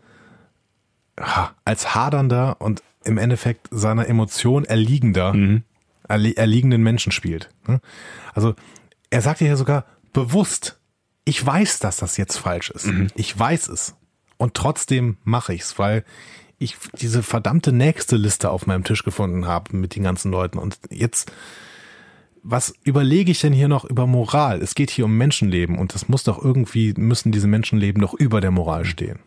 als 1.64 1.95
hadernder 1.95 2.61
und 2.61 2.82
im 3.05 3.18
Endeffekt 3.18 3.68
seiner 3.70 4.09
Emotion 4.09 4.64
erliegender, 4.64 5.32
mhm. 5.32 5.62
erliegenden 6.09 6.82
Menschen 6.82 7.12
spielt. 7.12 7.51
Ne? 7.66 7.80
Also 8.32 8.55
er 9.11 9.20
sagt 9.20 9.40
ja 9.40 9.57
sogar 9.57 9.84
bewusst, 10.12 10.78
ich 11.24 11.45
weiß, 11.45 11.78
dass 11.78 11.97
das 11.97 12.16
jetzt 12.16 12.36
falsch 12.36 12.70
ist. 12.70 12.86
Mhm. 12.86 13.09
Ich 13.14 13.38
weiß 13.38 13.68
es. 13.68 13.95
Und 14.36 14.55
trotzdem 14.55 15.16
mache 15.24 15.55
ich's, 15.55 15.78
weil 15.78 16.05
ich 16.59 16.76
diese 17.01 17.22
verdammte 17.22 17.72
nächste 17.72 18.16
Liste 18.16 18.51
auf 18.51 18.66
meinem 18.66 18.84
Tisch 18.84 19.03
gefunden 19.03 19.47
habe 19.47 19.76
mit 19.76 19.97
den 19.97 20.03
ganzen 20.03 20.30
Leuten. 20.30 20.59
Und 20.59 20.78
jetzt 20.90 21.30
was 22.47 22.74
überlege 22.84 23.30
ich 23.30 23.40
denn 23.40 23.55
hier 23.55 23.68
noch 23.68 23.86
über 23.86 24.07
Moral? 24.07 24.61
Es 24.61 24.74
geht 24.74 24.90
hier 24.90 25.07
um 25.07 25.16
Menschenleben 25.16 25.78
und 25.78 25.95
das 25.95 26.09
muss 26.09 26.24
doch 26.24 26.45
irgendwie, 26.45 26.92
müssen 26.95 27.32
diese 27.32 27.47
Menschenleben 27.47 28.03
doch 28.03 28.12
über 28.12 28.42
der 28.42 28.51
Moral 28.51 28.84
stehen. 28.84 29.18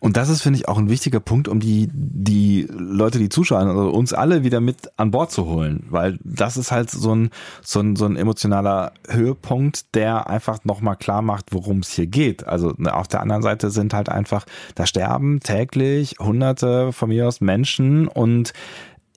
Und 0.00 0.16
das 0.16 0.30
ist, 0.30 0.40
finde 0.40 0.58
ich, 0.58 0.68
auch 0.68 0.78
ein 0.78 0.88
wichtiger 0.88 1.20
Punkt, 1.20 1.48
um 1.48 1.60
die, 1.60 1.90
die 1.92 2.66
Leute, 2.70 3.18
die 3.18 3.28
zuschauen, 3.28 3.68
also 3.68 3.90
uns 3.90 4.14
alle 4.14 4.42
wieder 4.42 4.60
mit 4.60 4.90
an 4.96 5.10
Bord 5.10 5.30
zu 5.30 5.44
holen, 5.44 5.84
weil 5.90 6.18
das 6.24 6.56
ist 6.56 6.72
halt 6.72 6.90
so 6.90 7.14
ein, 7.14 7.30
so 7.60 7.80
ein, 7.80 7.94
so 7.94 8.06
ein 8.06 8.16
emotionaler 8.16 8.92
Höhepunkt, 9.06 9.94
der 9.94 10.30
einfach 10.30 10.64
nochmal 10.64 10.96
klar 10.96 11.20
macht, 11.20 11.52
worum 11.52 11.80
es 11.80 11.92
hier 11.92 12.06
geht. 12.06 12.46
Also 12.46 12.72
ne, 12.78 12.94
auf 12.94 13.06
der 13.06 13.20
anderen 13.20 13.42
Seite 13.42 13.70
sind 13.70 13.92
halt 13.92 14.08
einfach, 14.08 14.46
da 14.74 14.86
sterben 14.86 15.40
täglich 15.40 16.16
hunderte 16.18 16.92
von 16.92 17.10
mir 17.10 17.28
aus 17.28 17.42
Menschen 17.42 18.08
und 18.08 18.54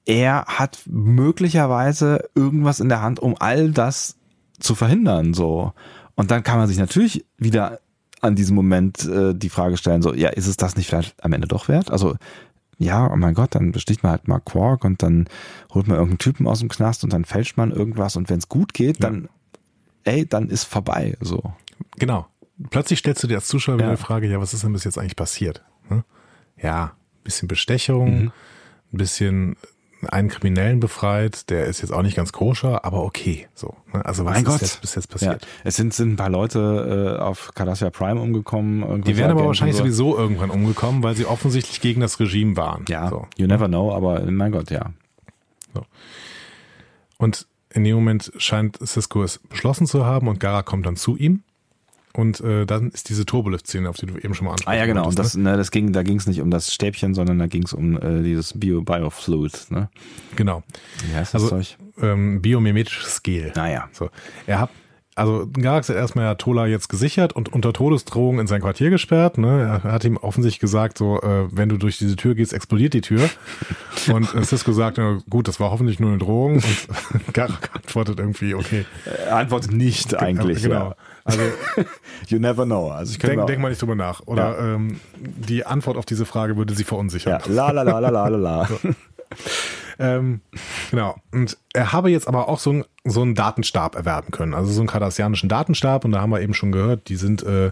er 0.06 0.46
hat 0.46 0.80
möglicherweise 0.86 2.30
irgendwas 2.36 2.80
in 2.80 2.90
der 2.90 3.02
Hand, 3.02 3.20
um 3.20 3.36
all 3.40 3.72
das 3.72 4.18
zu 4.60 4.76
verhindern, 4.76 5.34
so. 5.34 5.74
Und 6.16 6.32
dann 6.32 6.44
kann 6.44 6.58
man 6.58 6.68
sich 6.68 6.78
natürlich 6.78 7.26
wieder 7.38 7.80
an 8.22 8.36
diesem 8.36 8.56
Moment 8.56 9.06
äh, 9.06 9.34
die 9.34 9.50
Frage 9.50 9.78
stellen, 9.78 10.02
so, 10.02 10.14
ja, 10.14 10.30
ist 10.30 10.48
es 10.48 10.58
das 10.58 10.76
nicht 10.76 10.88
vielleicht 10.88 11.24
am 11.24 11.34
Ende 11.34 11.48
doch 11.48 11.68
wert? 11.68 11.92
Also, 11.92 12.16
ja, 12.78 13.10
oh 13.12 13.16
mein 13.16 13.34
Gott, 13.34 13.56
dann 13.56 13.72
besticht 13.72 14.04
man 14.04 14.12
halt 14.12 14.28
mal 14.28 14.40
Quark 14.40 14.84
und 14.84 15.02
dann 15.02 15.28
holt 15.74 15.88
man 15.88 15.98
irgendeinen 15.98 16.20
Typen 16.20 16.48
aus 16.48 16.60
dem 16.60 16.70
Knast 16.70 17.04
und 17.04 17.14
dann 17.14 17.26
fälscht 17.26 17.58
man 17.58 17.72
irgendwas 17.72 18.16
und 18.16 18.30
wenn 18.30 18.40
es 18.40 18.50
gut 18.50 18.74
geht, 18.74 19.00
ja. 19.00 19.10
dann, 19.10 19.30
ey, 20.04 20.28
dann 20.28 20.50
ist 20.50 20.66
vorbei, 20.66 21.18
so. 21.22 21.54
Genau. 21.98 22.28
Plötzlich 22.70 23.00
stellst 23.00 23.22
du 23.24 23.28
dir 23.28 23.36
als 23.36 23.48
Zuschauer 23.48 23.80
ja. 23.80 23.92
die 23.92 23.98
Frage, 23.98 24.30
ja, 24.30 24.40
was 24.40 24.54
ist 24.54 24.64
denn 24.64 24.72
bis 24.74 24.86
jetzt 24.86 24.98
eigentlich 24.98 25.16
passiert? 25.16 25.64
Hm? 25.90 26.04
Ja, 26.62 26.94
bisschen 27.24 27.48
Bestechung, 27.48 28.24
mhm. 28.24 28.32
ein 28.94 28.98
bisschen 28.98 29.58
einen 30.08 30.30
Kriminellen 30.30 30.80
befreit, 30.80 31.50
der 31.50 31.66
ist 31.66 31.82
jetzt 31.82 31.92
auch 31.92 32.02
nicht 32.02 32.16
ganz 32.16 32.32
koscher, 32.32 32.86
aber 32.86 33.04
okay. 33.04 33.48
So, 33.54 33.76
ne? 33.94 34.06
Also 34.06 34.26
was 34.26 34.34
mein 34.34 34.44
ist 34.44 34.50
Gott. 34.50 34.62
Jetzt, 34.62 34.82
bis 34.82 34.96
jetzt 34.96 35.08
passiert? 35.08 35.42
Ja. 35.42 35.48
Es 35.64 35.76
sind, 35.76 35.94
sind 35.94 36.14
ein 36.14 36.16
paar 36.16 36.30
Leute 36.30 37.18
äh, 37.20 37.22
auf 37.22 37.52
Cardassia 37.54 37.90
Prime 37.90 38.20
umgekommen. 38.20 39.02
Die 39.04 39.18
werden 39.18 39.32
aber 39.32 39.46
wahrscheinlich 39.46 39.78
so. 39.78 39.84
sowieso 39.84 40.18
irgendwann 40.18 40.50
umgekommen, 40.50 41.04
weil 41.04 41.16
sie 41.16 41.26
offensichtlich 41.26 41.82
gegen 41.82 42.02
das 42.02 42.20
Regime 42.20 42.56
waren. 42.58 42.86
Ja, 42.90 43.10
so. 43.10 43.28
you 43.38 43.48
never 43.48 43.68
know, 43.68 43.94
aber 43.94 44.22
mein 44.30 44.52
Gott, 44.52 44.72
ja. 44.72 44.92
So. 45.74 45.86
Und 47.18 47.48
in 47.70 47.84
dem 47.84 47.96
Moment 47.96 48.32
scheint 48.38 48.78
Cisco 48.86 49.24
es 49.24 49.40
beschlossen 49.40 49.88
zu 49.88 50.06
haben 50.06 50.28
und 50.28 50.40
Gara 50.40 50.64
kommt 50.64 50.86
dann 50.86 50.96
zu 50.96 51.18
ihm 51.18 51.44
und 52.16 52.40
äh, 52.42 52.66
dann 52.66 52.90
ist 52.92 53.10
diese 53.10 53.26
Turbolift-Szene, 53.26 53.90
auf 53.90 53.98
die 53.98 54.06
du 54.06 54.18
eben 54.18 54.34
schon 54.34 54.46
mal 54.46 54.52
ansprachst. 54.54 54.76
Ah 54.76 54.80
ja, 54.80 54.86
genau. 54.86 55.08
Und 55.08 55.20
das, 55.20 55.36
ne? 55.36 55.52
ne, 55.52 55.58
das 55.58 55.72
ging, 55.72 55.92
da 55.92 56.04
ging 56.04 56.18
es 56.18 56.28
nicht 56.28 56.42
um 56.42 56.50
das 56.50 56.74
Stäbchen, 56.74 57.14
sondern 57.14 57.40
da 57.40 57.48
ging 57.48 57.64
es 57.64 57.74
um 57.74 58.02
äh, 58.02 58.24
dieses 58.24 58.58
Bio 58.58 58.82
Biofluid. 58.82 59.68
Ne? 59.70 59.90
Genau. 60.36 60.64
Wie 61.08 61.16
heißt 61.16 61.34
das 61.34 61.44
also, 61.44 61.56
Zeug? 61.58 61.78
Ähm, 62.02 62.42
biomimetisches 62.42 63.24
Gel. 63.24 63.52
Naja. 63.56 63.86
Ah, 63.86 63.90
so. 63.92 64.10
Er 64.48 64.62
hat 64.62 64.70
also 65.18 65.48
Garax 65.54 65.88
hat 65.88 65.96
erstmal 65.96 66.26
ja 66.26 66.36
Tola 66.36 66.68
jetzt 66.68 66.90
gesichert 66.90 67.32
und 67.32 67.52
unter 67.54 67.72
Todesdrohung 67.72 68.38
in 68.38 68.48
sein 68.48 68.60
Quartier 68.60 68.90
gesperrt. 68.90 69.38
Ne? 69.38 69.82
Er 69.84 69.92
hat 69.92 70.04
ihm 70.04 70.18
offensichtlich 70.18 70.60
gesagt, 70.60 70.98
so, 70.98 71.22
äh, 71.22 71.48
wenn 71.52 71.70
du 71.70 71.78
durch 71.78 71.98
diese 71.98 72.18
Tür 72.18 72.36
gehst, 72.36 72.52
explodiert 72.52 72.94
die 72.94 73.02
Tür. 73.02 73.30
Und 74.14 74.36
äh, 74.36 74.44
Cisco 74.44 74.74
sagt, 74.74 74.98
äh, 74.98 75.20
gut, 75.30 75.48
das 75.48 75.62
war 75.62 75.72
hoffentlich 75.72 76.02
nur 76.02 76.10
eine 76.10 76.18
Drohung. 76.18 76.56
Und 76.56 77.34
Garak 77.34 77.74
antwortet 77.74 78.20
irgendwie, 78.20 78.56
okay. 78.56 78.86
Er 79.06 79.38
antwortet 79.38 79.72
nicht 79.72 80.16
eigentlich. 80.16 80.64
Genau. 80.64 80.90
Ja. 80.90 80.96
Also, 81.26 81.42
you 82.28 82.40
never 82.40 82.66
know. 82.66 82.90
Also 82.92 83.12
ich 83.12 83.18
denk, 83.18 83.46
denk 83.48 83.60
mal 83.60 83.70
nicht 83.70 83.82
drüber 83.82 83.96
nach. 83.96 84.22
Oder 84.28 84.58
ja. 84.58 84.76
ähm, 84.76 85.00
die 85.14 85.66
Antwort 85.66 85.98
auf 85.98 86.06
diese 86.06 86.26
Frage 86.26 86.56
würde 86.56 86.74
sie 86.76 86.84
verunsichern. 86.84 87.42
Ja, 87.46 87.52
la 87.52 87.72
la 87.72 87.82
la 87.82 88.00
la 88.00 88.28
la 88.28 88.38
la. 88.38 88.66
so. 88.68 88.78
ähm, 90.00 90.42
genau. 90.92 91.16
Und 91.32 91.58
er 91.74 91.92
habe 91.92 92.12
jetzt 92.12 92.28
aber 92.28 92.48
auch 92.48 92.60
so, 92.60 92.72
ein, 92.72 92.86
so 93.04 93.24
einen 93.24 93.34
Datenstab 93.34 93.96
erwerben 93.96 94.32
können. 94.32 94.54
Also 94.54 94.72
so 94.72 94.82
einen 94.82 94.88
kardassianischen 94.88 95.50
Datenstab. 95.50 96.06
Und 96.06 96.12
da 96.12 96.22
haben 96.22 96.30
wir 96.30 96.42
eben 96.42 96.54
schon 96.54 96.72
gehört, 96.72 97.10
die 97.10 97.16
sind 97.16 97.42
äh, 97.42 97.72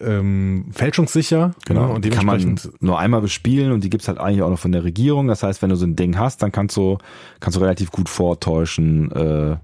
ähm, 0.00 0.66
fälschungssicher. 0.72 1.54
Genau. 1.64 1.86
Ne? 1.86 1.92
Und 1.92 2.04
dementsprechend 2.04 2.62
kann 2.62 2.72
man 2.72 2.78
nur 2.80 2.98
einmal 2.98 3.20
bespielen 3.20 3.70
und 3.70 3.84
die 3.84 3.90
gibt's 3.90 4.08
halt 4.08 4.18
eigentlich 4.18 4.42
auch 4.42 4.50
noch 4.50 4.58
von 4.58 4.72
der 4.72 4.82
Regierung. 4.82 5.28
Das 5.28 5.44
heißt, 5.44 5.62
wenn 5.62 5.70
du 5.70 5.76
so 5.76 5.86
ein 5.86 5.94
Ding 5.94 6.18
hast, 6.18 6.42
dann 6.42 6.50
kannst 6.50 6.76
du, 6.76 6.98
kannst 7.38 7.56
du 7.56 7.60
relativ 7.60 7.92
gut 7.92 8.08
vortäuschen, 8.08 9.12
äh, 9.12 9.56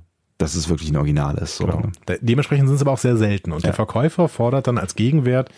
dass 0.45 0.55
es 0.55 0.69
wirklich 0.69 0.91
ein 0.91 0.97
Original 0.97 1.39
ist. 1.39 1.57
So. 1.57 1.65
Genau. 1.65 1.79
Ne? 2.07 2.19
Dementsprechend 2.21 2.69
sind 2.69 2.77
es 2.77 2.83
aber 2.83 2.93
auch 2.93 2.99
sehr 2.99 3.17
selten. 3.17 3.51
Und 3.51 3.63
ja. 3.63 3.69
der 3.69 3.75
Verkäufer 3.75 4.29
fordert 4.29 4.67
dann 4.67 4.77
als 4.77 4.95
Gegenwert 4.95 5.49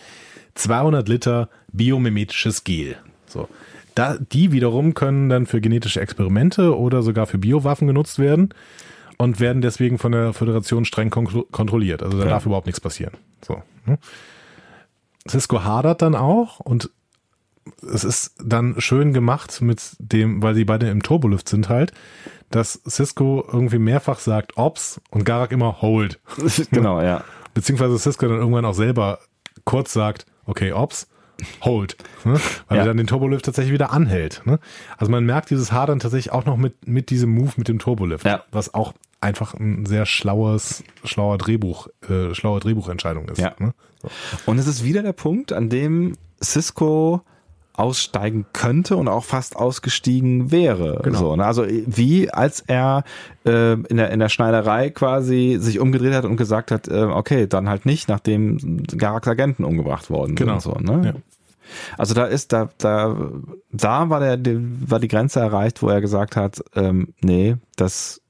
200 0.55 1.07
Liter 1.09 1.49
biomimetisches 1.73 2.63
Gel. 2.63 2.95
So. 3.25 3.49
Da, 3.95 4.17
die 4.17 4.53
wiederum 4.53 4.93
können 4.93 5.27
dann 5.27 5.45
für 5.45 5.59
genetische 5.59 5.99
Experimente 5.99 6.77
oder 6.77 7.03
sogar 7.03 7.27
für 7.27 7.37
Biowaffen 7.37 7.87
genutzt 7.87 8.17
werden 8.17 8.53
und 9.17 9.41
werden 9.41 9.61
deswegen 9.61 9.97
von 9.97 10.13
der 10.13 10.31
Föderation 10.31 10.85
streng 10.85 11.09
kontrolliert. 11.09 12.01
Also 12.01 12.17
da 12.17 12.23
ja. 12.23 12.29
darf 12.29 12.45
überhaupt 12.45 12.67
nichts 12.67 12.79
passieren. 12.79 13.13
So. 13.45 13.61
Ne? 13.85 13.97
Cisco 15.27 15.65
hadert 15.65 16.01
dann 16.01 16.15
auch 16.15 16.61
und 16.61 16.91
es 17.81 18.03
ist 18.03 18.35
dann 18.43 18.75
schön 18.79 19.13
gemacht 19.13 19.61
mit 19.61 19.81
dem, 19.99 20.41
weil 20.41 20.55
sie 20.55 20.65
beide 20.65 20.89
im 20.89 21.03
Turbolift 21.03 21.49
sind 21.49 21.69
halt, 21.69 21.91
dass 22.49 22.81
Cisco 22.87 23.45
irgendwie 23.51 23.79
mehrfach 23.79 24.19
sagt 24.19 24.57
Ops 24.57 25.01
und 25.09 25.25
Garak 25.25 25.51
immer 25.51 25.81
Hold. 25.81 26.19
genau, 26.71 27.01
ja. 27.01 27.23
Beziehungsweise 27.53 27.97
Cisco 27.99 28.27
dann 28.27 28.37
irgendwann 28.37 28.65
auch 28.65 28.73
selber 28.73 29.19
kurz 29.65 29.93
sagt, 29.93 30.25
okay, 30.45 30.71
Ops, 30.71 31.07
Hold. 31.61 31.97
Ne? 32.23 32.39
Weil 32.67 32.77
ja. 32.77 32.83
er 32.83 32.87
dann 32.87 32.97
den 32.97 33.07
Turbolift 33.07 33.45
tatsächlich 33.45 33.73
wieder 33.73 33.91
anhält. 33.91 34.41
Ne? 34.45 34.59
Also 34.97 35.11
man 35.11 35.25
merkt 35.25 35.49
dieses 35.49 35.71
Hadern 35.71 35.99
tatsächlich 35.99 36.31
auch 36.31 36.45
noch 36.45 36.57
mit, 36.57 36.87
mit 36.87 37.09
diesem 37.09 37.29
Move 37.29 37.51
mit 37.57 37.67
dem 37.67 37.79
Turbolift, 37.79 38.25
ja. 38.25 38.43
was 38.51 38.73
auch 38.73 38.93
einfach 39.21 39.53
ein 39.53 39.85
sehr 39.85 40.05
schlaues, 40.05 40.83
schlauer 41.03 41.37
Drehbuch, 41.37 41.87
äh, 42.09 42.33
schlaue 42.33 42.59
Drehbuchentscheidung 42.59 43.29
ist. 43.29 43.39
Ja. 43.39 43.53
Ne? 43.59 43.73
So. 44.01 44.09
Und 44.45 44.57
es 44.57 44.67
ist 44.67 44.83
wieder 44.83 45.03
der 45.03 45.13
Punkt, 45.13 45.53
an 45.53 45.69
dem 45.69 46.15
Cisco 46.41 47.21
aussteigen 47.77 48.45
könnte 48.53 48.97
und 48.97 49.07
auch 49.07 49.23
fast 49.23 49.55
ausgestiegen 49.55 50.51
wäre. 50.51 50.99
Genau. 51.03 51.19
So, 51.19 51.35
ne? 51.35 51.45
Also 51.45 51.65
wie 51.69 52.29
als 52.29 52.61
er 52.61 53.03
äh, 53.45 53.73
in, 53.73 53.97
der, 53.97 54.09
in 54.09 54.19
der 54.19 54.29
Schneiderei 54.29 54.89
quasi 54.89 55.57
sich 55.59 55.79
umgedreht 55.79 56.13
hat 56.13 56.25
und 56.25 56.37
gesagt 56.37 56.71
hat, 56.71 56.87
äh, 56.87 57.03
okay, 57.03 57.47
dann 57.47 57.69
halt 57.69 57.85
nicht, 57.85 58.09
nachdem 58.09 58.83
Garaks 58.97 59.27
Agenten 59.27 59.63
umgebracht 59.63 60.09
worden 60.09 60.35
Genau. 60.35 60.59
sind. 60.59 60.87
So, 60.87 60.93
ne? 60.93 61.05
Ja. 61.05 61.13
Also 61.97 62.13
da 62.13 62.25
ist, 62.25 62.51
da, 62.51 62.69
da, 62.79 63.15
da 63.71 64.09
war 64.09 64.19
der, 64.21 64.37
die, 64.37 64.57
war 64.89 64.99
die 64.99 65.07
Grenze 65.07 65.39
erreicht, 65.39 65.81
wo 65.83 65.89
er 65.89 66.01
gesagt 66.01 66.35
hat, 66.35 66.63
ähm, 66.75 67.13
nee, 67.21 67.57
das, 67.75 68.21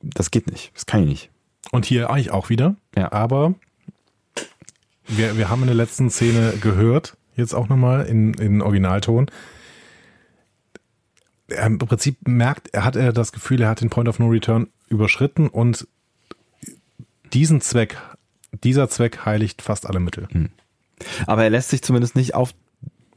das 0.00 0.30
geht 0.30 0.50
nicht. 0.50 0.72
Das 0.74 0.86
kann 0.86 1.02
ich 1.02 1.08
nicht. 1.08 1.30
Und 1.72 1.84
hier 1.84 2.08
eigentlich 2.08 2.30
auch 2.30 2.48
wieder. 2.48 2.76
Ja. 2.96 3.12
Aber 3.12 3.54
wir, 5.06 5.36
wir 5.36 5.50
haben 5.50 5.60
in 5.62 5.66
der 5.68 5.76
letzten 5.76 6.08
Szene 6.08 6.54
gehört, 6.60 7.16
jetzt 7.38 7.54
auch 7.54 7.68
nochmal 7.68 8.06
in, 8.06 8.34
in 8.34 8.60
Originalton. 8.60 9.30
Er 11.48 11.66
Im 11.66 11.78
Prinzip 11.78 12.28
merkt, 12.28 12.68
er 12.74 12.84
hat 12.84 12.96
er 12.96 13.12
das 13.12 13.32
Gefühl, 13.32 13.62
er 13.62 13.70
hat 13.70 13.80
den 13.80 13.90
Point 13.90 14.08
of 14.08 14.18
No 14.18 14.26
Return 14.26 14.68
überschritten 14.88 15.48
und 15.48 15.88
diesen 17.32 17.60
Zweck, 17.60 17.96
dieser 18.64 18.88
Zweck 18.88 19.24
heiligt 19.24 19.62
fast 19.62 19.86
alle 19.86 20.00
Mittel. 20.00 20.28
Aber 21.26 21.44
er 21.44 21.50
lässt 21.50 21.70
sich 21.70 21.82
zumindest 21.82 22.16
nicht 22.16 22.34
auf 22.34 22.52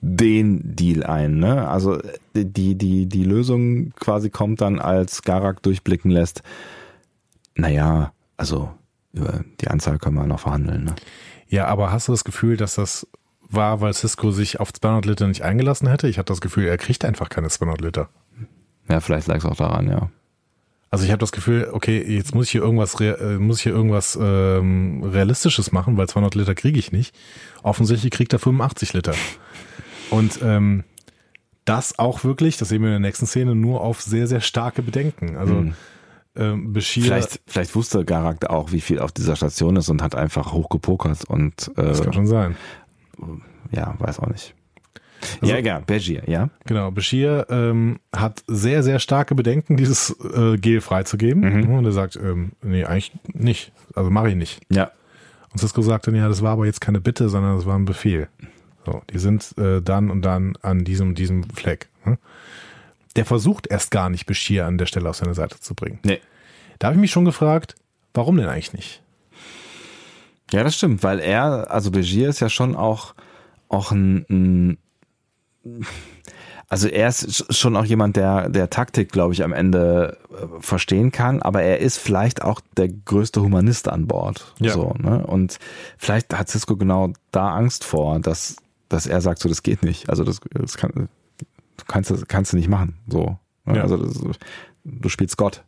den 0.01 0.75
Deal 0.75 1.03
ein, 1.03 1.37
ne? 1.37 1.67
Also 1.67 1.99
die, 2.33 2.75
die, 2.75 3.05
die 3.05 3.23
Lösung 3.23 3.91
quasi 3.91 4.29
kommt 4.29 4.61
dann, 4.61 4.79
als 4.79 5.21
Garak 5.21 5.61
durchblicken 5.61 6.09
lässt, 6.09 6.41
naja, 7.55 8.11
also 8.37 8.71
über 9.13 9.43
die 9.59 9.67
Anzahl 9.67 9.99
können 9.99 10.15
wir 10.15 10.25
noch 10.25 10.39
verhandeln, 10.39 10.85
ne? 10.85 10.95
Ja, 11.47 11.67
aber 11.67 11.91
hast 11.91 12.07
du 12.07 12.13
das 12.13 12.23
Gefühl, 12.23 12.57
dass 12.57 12.75
das 12.75 13.05
war, 13.53 13.81
weil 13.81 13.93
Cisco 13.93 14.31
sich 14.31 14.59
auf 14.59 14.71
200 14.73 15.05
Liter 15.05 15.27
nicht 15.27 15.43
eingelassen 15.43 15.87
hätte? 15.87 16.07
Ich 16.07 16.17
hatte 16.17 16.31
das 16.33 16.41
Gefühl, 16.41 16.65
er 16.65 16.77
kriegt 16.77 17.05
einfach 17.05 17.29
keine 17.29 17.49
200 17.49 17.81
Liter. 17.81 18.09
Ja, 18.89 18.99
vielleicht 18.99 19.27
lag 19.27 19.37
es 19.37 19.45
auch 19.45 19.55
daran, 19.55 19.89
ja. 19.89 20.09
Also 20.89 21.05
ich 21.05 21.11
habe 21.11 21.19
das 21.19 21.31
Gefühl, 21.31 21.69
okay, 21.71 22.03
jetzt 22.05 22.35
muss 22.35 22.47
ich 22.47 22.51
hier 22.51 22.61
irgendwas, 22.61 22.99
äh, 22.99 23.37
muss 23.37 23.57
ich 23.57 23.63
hier 23.63 23.71
irgendwas 23.71 24.17
ähm, 24.21 25.03
Realistisches 25.03 25.71
machen, 25.71 25.95
weil 25.95 26.09
200 26.09 26.35
Liter 26.35 26.53
kriege 26.53 26.77
ich 26.77 26.91
nicht. 26.91 27.15
Offensichtlich 27.63 28.11
kriegt 28.11 28.33
er 28.33 28.39
85 28.39 28.91
Liter. 28.91 29.13
Und 30.09 30.39
ähm, 30.43 30.83
das 31.63 31.97
auch 31.97 32.25
wirklich, 32.25 32.57
das 32.57 32.67
sehen 32.69 32.81
wir 32.81 32.87
in 32.87 32.93
der 32.93 32.99
nächsten 32.99 33.25
Szene, 33.25 33.55
nur 33.55 33.79
auf 33.81 34.01
sehr, 34.01 34.27
sehr 34.27 34.41
starke 34.41 34.81
Bedenken. 34.81 35.37
Also 35.37 35.53
Mhm. 35.53 35.73
ähm, 36.35 36.73
Bashir, 36.73 37.03
Vielleicht, 37.03 37.39
vielleicht 37.47 37.73
wusste 37.75 38.03
Garak 38.03 38.49
auch, 38.49 38.73
wie 38.73 38.81
viel 38.81 38.99
auf 38.99 39.13
dieser 39.13 39.37
Station 39.37 39.77
ist 39.77 39.87
und 39.87 40.01
hat 40.01 40.15
einfach 40.15 40.51
hochgepokert 40.51 41.23
und 41.25 41.71
äh, 41.77 41.83
das 41.83 42.01
kann 42.03 42.11
schon 42.13 42.27
sein. 42.27 42.57
Ja, 43.71 43.95
weiß 43.99 44.19
auch 44.19 44.27
nicht. 44.27 44.53
Also- 45.39 45.53
ja, 45.53 45.59
egal, 45.59 45.83
Begier, 45.85 46.23
ja. 46.27 46.49
Genau, 46.65 46.89
Bashir 46.91 47.45
ähm, 47.49 47.99
hat 48.15 48.43
sehr, 48.47 48.81
sehr 48.81 48.97
starke 48.99 49.35
Bedenken, 49.35 49.77
dieses 49.77 50.15
äh, 50.35 50.57
Gel 50.57 50.81
freizugeben. 50.81 51.69
Und 51.75 51.85
er 51.85 51.91
sagt, 51.91 52.15
ähm, 52.15 52.53
nee, 52.63 52.85
eigentlich 52.85 53.11
nicht. 53.33 53.71
Also 53.93 54.09
mache 54.09 54.29
ich 54.29 54.35
nicht. 54.35 54.61
Ja. 54.71 54.91
Und 55.51 55.59
Cisco 55.59 55.81
sagt 55.83 56.07
dann, 56.07 56.15
ja, 56.15 56.27
das 56.27 56.41
war 56.41 56.53
aber 56.53 56.65
jetzt 56.65 56.81
keine 56.81 57.01
Bitte, 57.01 57.29
sondern 57.29 57.55
das 57.55 57.65
war 57.67 57.77
ein 57.77 57.85
Befehl. 57.85 58.29
So, 58.85 59.03
die 59.13 59.19
sind 59.19 59.55
äh, 59.59 59.79
dann 59.81 60.09
und 60.09 60.23
dann 60.23 60.53
an 60.63 60.83
diesem, 60.83 61.13
diesem 61.13 61.43
Fleck. 61.43 61.89
Ne? 62.03 62.17
Der 63.15 63.25
versucht 63.25 63.67
erst 63.67 63.91
gar 63.91 64.09
nicht, 64.09 64.25
Bashir 64.25 64.65
an 64.65 64.79
der 64.79 64.87
Stelle 64.87 65.07
auf 65.09 65.17
seine 65.17 65.35
Seite 65.35 65.59
zu 65.59 65.75
bringen. 65.75 65.99
Nee. 66.03 66.19
Da 66.79 66.87
habe 66.87 66.95
ich 66.95 67.01
mich 67.01 67.11
schon 67.11 67.25
gefragt, 67.25 67.75
warum 68.15 68.37
denn 68.37 68.47
eigentlich 68.47 68.73
nicht? 68.73 69.00
Ja, 70.53 70.63
das 70.63 70.75
stimmt, 70.75 71.03
weil 71.03 71.19
er, 71.19 71.71
also 71.71 71.91
Begier 71.91 72.29
ist 72.29 72.39
ja 72.39 72.49
schon 72.49 72.75
auch, 72.75 73.13
auch 73.69 73.91
ein, 73.91 74.25
ein 74.29 74.77
also 76.67 76.87
er 76.87 77.09
ist 77.09 77.53
schon 77.55 77.75
auch 77.75 77.85
jemand, 77.85 78.15
der, 78.15 78.49
der 78.49 78.69
Taktik, 78.69 79.11
glaube 79.11 79.33
ich, 79.33 79.43
am 79.43 79.53
Ende 79.53 80.17
äh, 80.31 80.61
verstehen 80.61 81.11
kann, 81.11 81.41
aber 81.41 81.61
er 81.61 81.79
ist 81.79 81.97
vielleicht 81.97 82.43
auch 82.43 82.61
der 82.77 82.87
größte 82.87 83.41
Humanist 83.41 83.87
an 83.89 84.07
Bord. 84.07 84.53
Ja. 84.59 84.73
So, 84.73 84.93
ne? 84.97 85.25
Und 85.25 85.59
vielleicht 85.97 86.33
hat 86.33 86.49
Cisco 86.49 86.77
genau 86.77 87.11
da 87.31 87.53
Angst 87.53 87.83
vor, 87.83 88.19
dass, 88.19 88.55
dass 88.89 89.05
er 89.05 89.21
sagt, 89.21 89.39
so, 89.39 89.49
das 89.49 89.63
geht 89.63 89.83
nicht. 89.83 90.09
Also 90.09 90.23
das, 90.23 90.39
das 90.53 90.77
kann, 90.77 91.09
du 91.37 91.85
kannst, 91.87 92.09
das 92.09 92.25
kannst 92.27 92.53
du 92.53 92.57
nicht 92.57 92.69
machen. 92.69 92.97
So. 93.07 93.37
Ne? 93.65 93.77
Ja. 93.77 93.83
Also 93.83 93.97
das, 93.97 94.21
du 94.83 95.09
spielst 95.09 95.37
Gott. 95.37 95.63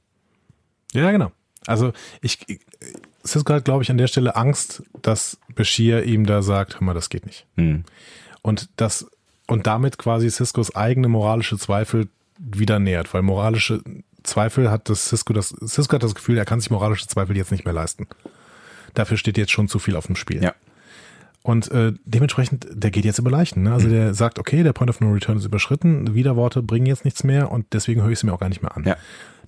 Ja, 0.94 1.12
genau. 1.12 1.32
Also 1.68 1.92
ich, 2.22 2.40
ich 2.48 2.60
Cisco 3.26 3.54
hat, 3.54 3.66
glaube 3.66 3.84
ich, 3.84 3.92
an 3.92 3.98
der 3.98 4.08
Stelle 4.08 4.36
Angst, 4.36 4.84
dass 5.02 5.38
Bashir 5.56 6.04
ihm 6.04 6.26
da 6.26 6.42
sagt, 6.42 6.76
hör 6.76 6.84
mal, 6.84 6.94
das 6.94 7.10
geht 7.10 7.26
nicht. 7.26 7.46
Hm. 7.56 7.84
Und 8.42 8.70
das 8.76 9.08
und 9.48 9.68
damit 9.68 9.98
quasi 9.98 10.30
Ciscos 10.30 10.76
eigene 10.76 11.08
moralische 11.08 11.58
Zweifel 11.58 12.08
wieder 12.40 12.80
nährt, 12.80 13.14
weil 13.14 13.22
moralische 13.22 13.82
Zweifel 14.24 14.72
hat 14.72 14.90
das 14.90 15.10
Cisco 15.10 15.34
das 15.34 15.50
Cisco 15.66 15.96
hat 15.96 16.04
das 16.04 16.16
Gefühl, 16.16 16.38
er 16.38 16.46
kann 16.46 16.60
sich 16.60 16.72
moralische 16.72 17.08
Zweifel 17.08 17.36
jetzt 17.38 17.52
nicht 17.52 17.66
mehr 17.66 17.74
leisten. 17.74 18.08
Dafür 18.94 19.18
steht 19.18 19.38
jetzt 19.38 19.52
schon 19.52 19.68
zu 19.68 19.80
viel 19.80 19.96
auf 19.96 20.08
dem 20.08 20.16
Spiel. 20.16 20.44
Ja. 20.44 20.54
Und 21.42 21.70
äh, 21.72 21.92
dementsprechend, 22.06 22.68
der 22.72 22.90
geht 22.90 23.04
jetzt 23.04 23.20
über 23.20 23.30
Leichen. 23.30 23.64
Ne? 23.64 23.74
Also 23.74 23.90
der 23.90 24.14
sagt, 24.14 24.40
okay, 24.40 24.64
der 24.64 24.72
Point 24.72 24.90
of 24.90 25.02
No 25.02 25.12
Return 25.12 25.38
ist 25.38 25.46
überschritten, 25.46 26.14
Widerworte 26.14 26.64
bringen 26.64 26.86
jetzt 26.86 27.04
nichts 27.04 27.24
mehr 27.26 27.52
und 27.52 27.66
deswegen 27.74 28.02
höre 28.02 28.12
ich 28.12 28.20
sie 28.20 28.26
mir 28.26 28.34
auch 28.34 28.40
gar 28.40 28.48
nicht 28.48 28.62
mehr 28.62 28.76
an. 28.78 28.86
Ja. 28.86 28.96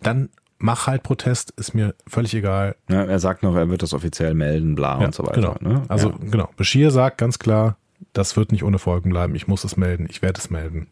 Dann 0.02 0.30
mach 0.66 0.88
halt 0.88 1.04
Protest, 1.04 1.52
ist 1.52 1.76
mir 1.76 1.94
völlig 2.08 2.34
egal. 2.34 2.76
Ja, 2.90 3.04
er 3.04 3.20
sagt 3.20 3.44
noch, 3.44 3.56
er 3.56 3.70
wird 3.70 3.84
das 3.84 3.94
offiziell 3.94 4.34
melden, 4.34 4.74
bla 4.74 5.00
Ja, 5.00 5.06
und 5.06 5.16
so 5.16 5.24
weiter. 5.24 5.36
Genau. 5.36 5.56
Ne? 5.62 5.84
Also 5.88 6.10
ja. 6.10 6.16
genau, 6.20 6.50
Bashir 6.58 6.90
sagt 6.90 7.20
ganz 7.20 7.38
klar, 7.38 7.78
das 8.14 8.36
wird 8.36 8.52
nicht 8.52 8.64
ohne 8.64 8.80
Folgen 8.80 9.12
bleiben. 9.12 9.36
Ich 9.36 9.48
muss 9.48 9.64
es 9.64 9.78
melden, 9.78 10.08
ich 10.10 10.22
werde 10.24 10.40
es 10.40 10.50
melden. 10.50 10.88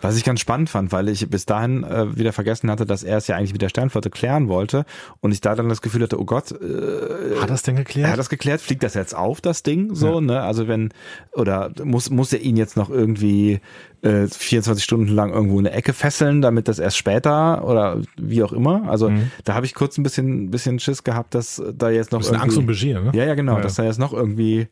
Was 0.00 0.16
ich 0.16 0.24
ganz 0.24 0.40
spannend 0.40 0.70
fand, 0.70 0.92
weil 0.92 1.08
ich 1.08 1.28
bis 1.28 1.44
dahin 1.46 1.84
äh, 1.84 2.16
wieder 2.16 2.32
vergessen 2.32 2.70
hatte, 2.70 2.86
dass 2.86 3.02
er 3.02 3.18
es 3.18 3.26
ja 3.26 3.36
eigentlich 3.36 3.52
mit 3.52 3.62
der 3.62 3.68
Sternflotte 3.68 4.10
klären 4.10 4.48
wollte 4.48 4.84
und 5.20 5.32
ich 5.32 5.40
da 5.40 5.54
dann 5.54 5.68
das 5.68 5.82
Gefühl 5.82 6.02
hatte, 6.02 6.18
oh 6.20 6.24
Gott, 6.24 6.52
äh, 6.52 7.40
Hat 7.40 7.50
das 7.50 7.62
denn 7.62 7.76
geklärt? 7.76 8.06
er 8.08 8.12
hat 8.12 8.18
das 8.18 8.28
geklärt, 8.30 8.60
fliegt 8.60 8.82
das 8.82 8.94
jetzt 8.94 9.14
auf, 9.14 9.40
das 9.40 9.62
Ding, 9.62 9.94
so, 9.94 10.14
Ja. 10.14 10.20
ne? 10.20 10.40
Also 10.42 10.68
wenn, 10.68 10.90
oder 11.32 11.70
muss, 11.84 12.10
muss 12.10 12.32
er 12.32 12.40
ihn 12.40 12.56
jetzt 12.56 12.76
noch 12.76 12.88
irgendwie 12.90 13.60
äh, 14.02 14.26
24 14.26 14.82
Stunden 14.84 15.08
lang 15.12 15.32
irgendwo 15.32 15.58
in 15.60 15.66
eine 15.66 15.76
Ecke 15.76 15.92
fesseln, 15.92 16.40
damit 16.40 16.68
das 16.68 16.78
erst 16.78 16.96
später 16.96 17.64
oder 17.66 18.00
wie 18.16 18.42
auch 18.42 18.52
immer. 18.52 18.88
Also 18.88 19.10
Mhm. 19.10 19.30
da 19.44 19.54
habe 19.54 19.66
ich 19.66 19.74
kurz 19.74 19.98
ein 19.98 20.02
bisschen, 20.02 20.50
bisschen 20.50 20.78
Schiss 20.78 21.04
gehabt, 21.04 21.34
dass 21.34 21.62
da 21.76 21.90
jetzt 21.90 22.12
noch 22.12 22.20
Das 22.20 22.28
ist 22.28 22.32
eine 22.34 22.42
Angst 22.42 22.56
um 22.58 22.66
Bashir, 22.66 23.00
ne? 23.00 23.10
ja, 23.14 23.24
ja, 23.24 23.34
genau, 23.34 23.56
Ja. 23.56 23.62
dass 23.62 23.74
da 23.74 23.84
jetzt 23.84 23.98
noch 23.98 24.12
irgendwie, 24.12 24.68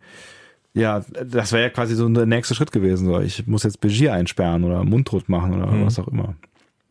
ja, 0.77 1.05
das 1.24 1.53
wäre 1.53 1.64
ja 1.64 1.70
quasi 1.70 1.95
so 1.97 2.09
der 2.09 2.27
nächste 2.27 2.55
Schritt 2.55 2.70
gewesen. 2.70 3.07
So. 3.07 3.20
Ich 3.20 3.47
muss 3.47 3.62
jetzt 3.64 3.81
Begier 3.81 4.12
einsperren 4.12 4.62
oder 4.64 4.85
mundtot 4.85 5.29
machen 5.29 5.55
oder 5.55 5.66
Mhm. 5.72 5.87
was 5.87 5.99
auch 5.99 6.09
immer. 6.09 6.35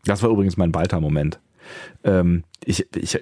Das 0.06 0.22
war 0.24 0.30
übrigens 0.30 0.58
mein 0.58 0.72
Balta-Moment. 0.72 1.40
Ähm, 2.04 2.44
ich 2.64 2.86
ich, 2.96 3.20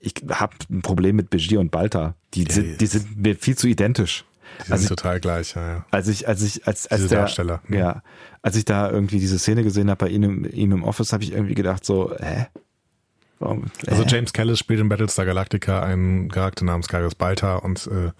ich 0.00 0.14
habe 0.30 0.54
ein 0.70 0.82
Problem 0.82 1.16
mit 1.16 1.30
Begier 1.30 1.60
und 1.60 1.70
Balta. 1.70 2.14
Die, 2.34 2.44
sind, 2.44 2.80
die 2.80 2.86
sind 2.86 3.16
mir 3.16 3.36
viel 3.36 3.56
zu 3.56 3.66
identisch. 3.68 4.24
Die 4.66 4.72
Also 4.72 4.86
sind 4.86 4.96
total 4.98 5.20
gleich, 5.20 5.54
ja, 5.54 5.66
ja. 5.68 5.86
als 5.90 6.08
ich, 6.08 6.28
als 6.28 6.42
ich, 6.42 6.66
als, 6.66 6.86
als 6.86 7.00
Diese 7.02 7.08
der, 7.10 7.20
Darsteller, 7.20 7.62
ne? 7.68 7.78
ja, 7.78 8.02
als 8.42 8.56
ich 8.56 8.64
da 8.64 8.90
irgendwie 8.90 9.18
diese 9.18 9.38
Szene 9.38 9.62
gesehen 9.62 9.90
habe 9.90 10.04
bei 10.06 10.10
ihm, 10.10 10.22
im- 10.22 10.44
ihm 10.50 10.72
im 10.72 10.82
Office, 10.84 11.12
habe 11.12 11.24
ich 11.24 11.32
irgendwie 11.32 11.54
gedacht 11.54 11.84
so, 11.84 12.14
hä? 12.18 12.46
Also 13.40 14.04
hä? 14.04 14.06
James 14.08 14.32
Callis 14.32 14.58
spielt 14.58 14.80
in 14.80 14.88
Battlestar 14.88 15.26
Galactica 15.26 15.82
einen 15.82 16.30
Charakter 16.30 16.64
namens 16.64 16.88
Kairos 16.88 17.14
Balta 17.14 17.56
und 17.56 17.86
äh, 17.86 18.12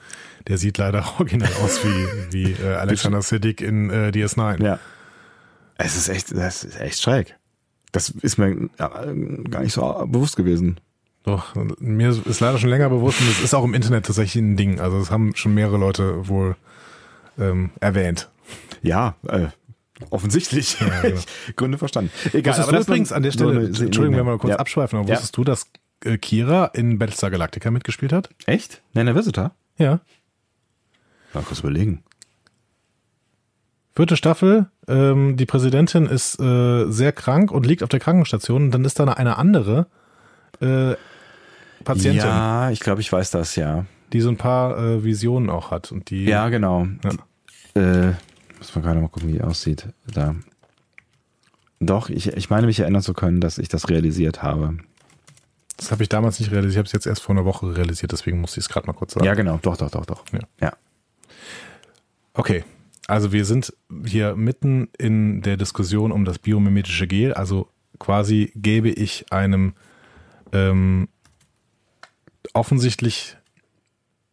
der 0.46 0.58
sieht 0.58 0.78
leider 0.78 1.04
original 1.18 1.50
aus 1.64 1.82
wie, 1.84 2.32
wie 2.32 2.52
äh, 2.52 2.74
Alexander 2.74 3.22
Siddig 3.22 3.60
in 3.60 3.90
äh, 3.90 4.10
DS9. 4.14 4.62
Ja. 4.62 4.78
Es 5.78 5.96
ist 5.96 6.08
echt, 6.08 6.36
das 6.36 6.64
ist 6.64 6.80
echt 6.80 7.00
schräg. 7.00 7.36
Das 7.92 8.10
ist 8.10 8.38
mir 8.38 8.68
ja, 8.78 8.88
gar 9.50 9.62
nicht 9.62 9.72
so 9.72 10.06
bewusst 10.06 10.36
gewesen. 10.36 10.80
Doch, 11.22 11.54
mir 11.80 12.10
ist 12.10 12.40
leider 12.40 12.58
schon 12.58 12.70
länger 12.70 12.88
bewusst 12.88 13.20
und 13.20 13.28
es 13.28 13.42
ist 13.42 13.54
auch 13.54 13.64
im 13.64 13.74
Internet 13.74 14.06
tatsächlich 14.06 14.42
ein 14.42 14.56
Ding. 14.56 14.80
Also 14.80 14.98
es 14.98 15.10
haben 15.10 15.34
schon 15.34 15.54
mehrere 15.54 15.76
Leute 15.76 16.28
wohl 16.28 16.56
ähm, 17.38 17.70
erwähnt. 17.80 18.28
Ja, 18.82 19.16
äh, 19.26 19.48
offensichtlich. 20.10 20.78
Ja, 20.80 21.00
genau. 21.02 21.20
Gründe 21.56 21.78
verstanden. 21.78 22.10
Egal, 22.32 22.52
Wusstest 22.52 22.68
aber 22.68 22.78
du 22.78 22.84
übrigens 22.84 23.12
an 23.12 23.22
der 23.22 23.32
Stelle, 23.32 23.50
eine- 23.52 23.66
Entschuldigung, 23.66 24.04
wenn 24.10 24.16
wir 24.16 24.24
mal 24.24 24.38
kurz 24.38 24.50
ja. 24.52 24.56
abschweifen, 24.58 24.98
aber 24.98 25.08
Ja. 25.08 25.14
wusstest 25.14 25.36
du, 25.36 25.44
dass 25.44 25.66
äh, 26.04 26.18
Kira 26.18 26.66
in 26.74 26.98
Battlestar 26.98 27.30
Galactica 27.30 27.70
mitgespielt 27.70 28.12
hat? 28.12 28.28
Echt? 28.46 28.82
Nein, 28.92 29.06
der 29.06 29.14
Visitor? 29.14 29.52
Ja. 29.78 30.00
Mal 31.34 31.42
kurz 31.42 31.60
überlegen. 31.60 32.02
Vierte 33.94 34.16
Staffel, 34.16 34.66
ähm, 34.88 35.36
die 35.38 35.46
Präsidentin 35.46 36.04
ist 36.06 36.38
äh, 36.38 36.84
sehr 36.90 37.12
krank 37.12 37.50
und 37.50 37.64
liegt 37.64 37.82
auf 37.82 37.88
der 37.88 38.00
Krankenstation 38.00 38.64
und 38.64 38.70
dann 38.72 38.84
ist 38.84 38.98
da 39.00 39.04
eine 39.04 39.38
andere 39.38 39.86
äh, 40.60 40.94
Patientin, 41.84 42.26
Ja, 42.26 42.70
ich 42.70 42.80
glaube, 42.80 43.00
ich 43.00 43.10
weiß 43.10 43.30
das, 43.30 43.56
ja. 43.56 43.86
die 44.12 44.20
so 44.20 44.28
ein 44.28 44.36
paar 44.36 44.76
äh, 44.78 45.04
Visionen 45.04 45.48
auch 45.48 45.70
hat 45.70 45.92
und 45.92 46.10
die 46.10 46.24
Ja, 46.24 46.48
genau. 46.50 46.86
Ja. 47.04 47.10
Die, 47.74 47.80
äh, 47.80 48.12
muss 48.58 48.74
man 48.74 48.84
gerade 48.84 49.00
mal 49.00 49.08
gucken, 49.08 49.28
wie 49.28 49.34
die 49.34 49.42
aussieht. 49.42 49.88
Da. 50.12 50.34
Doch, 51.80 52.08
ich, 52.08 52.28
ich 52.28 52.50
meine 52.50 52.66
mich 52.66 52.80
erinnern 52.80 53.02
zu 53.02 53.14
können, 53.14 53.40
dass 53.40 53.58
ich 53.58 53.68
das 53.68 53.88
realisiert 53.88 54.42
habe. 54.42 54.78
das 55.76 55.90
habe 55.92 56.02
ich 56.02 56.08
damals 56.08 56.40
nicht 56.40 56.50
realisiert, 56.50 56.72
ich 56.72 56.78
habe 56.78 56.86
es 56.86 56.92
jetzt 56.92 57.06
erst 57.06 57.22
vor 57.22 57.34
einer 57.34 57.44
Woche 57.44 57.76
realisiert, 57.76 58.12
deswegen 58.12 58.40
musste 58.40 58.60
ich 58.60 58.66
es 58.66 58.68
gerade 58.68 58.86
mal 58.86 58.94
kurz 58.94 59.12
sagen. 59.12 59.26
Ja, 59.26 59.34
genau. 59.34 59.58
Doch, 59.62 59.76
doch, 59.76 59.90
doch, 59.90 60.06
doch. 60.06 60.24
Ja. 60.32 60.40
ja. 60.60 60.72
Okay, 62.32 62.64
Also 63.06 63.32
wir 63.32 63.44
sind 63.44 63.72
hier 64.04 64.36
mitten 64.36 64.88
in 64.98 65.42
der 65.42 65.56
Diskussion 65.56 66.12
um 66.12 66.24
das 66.24 66.38
biomimetische 66.38 67.06
Gel. 67.06 67.32
Also 67.34 67.68
quasi 67.98 68.52
gebe 68.56 68.88
ich 68.90 69.32
einem 69.32 69.74
ähm, 70.52 71.08
offensichtlich 72.52 73.35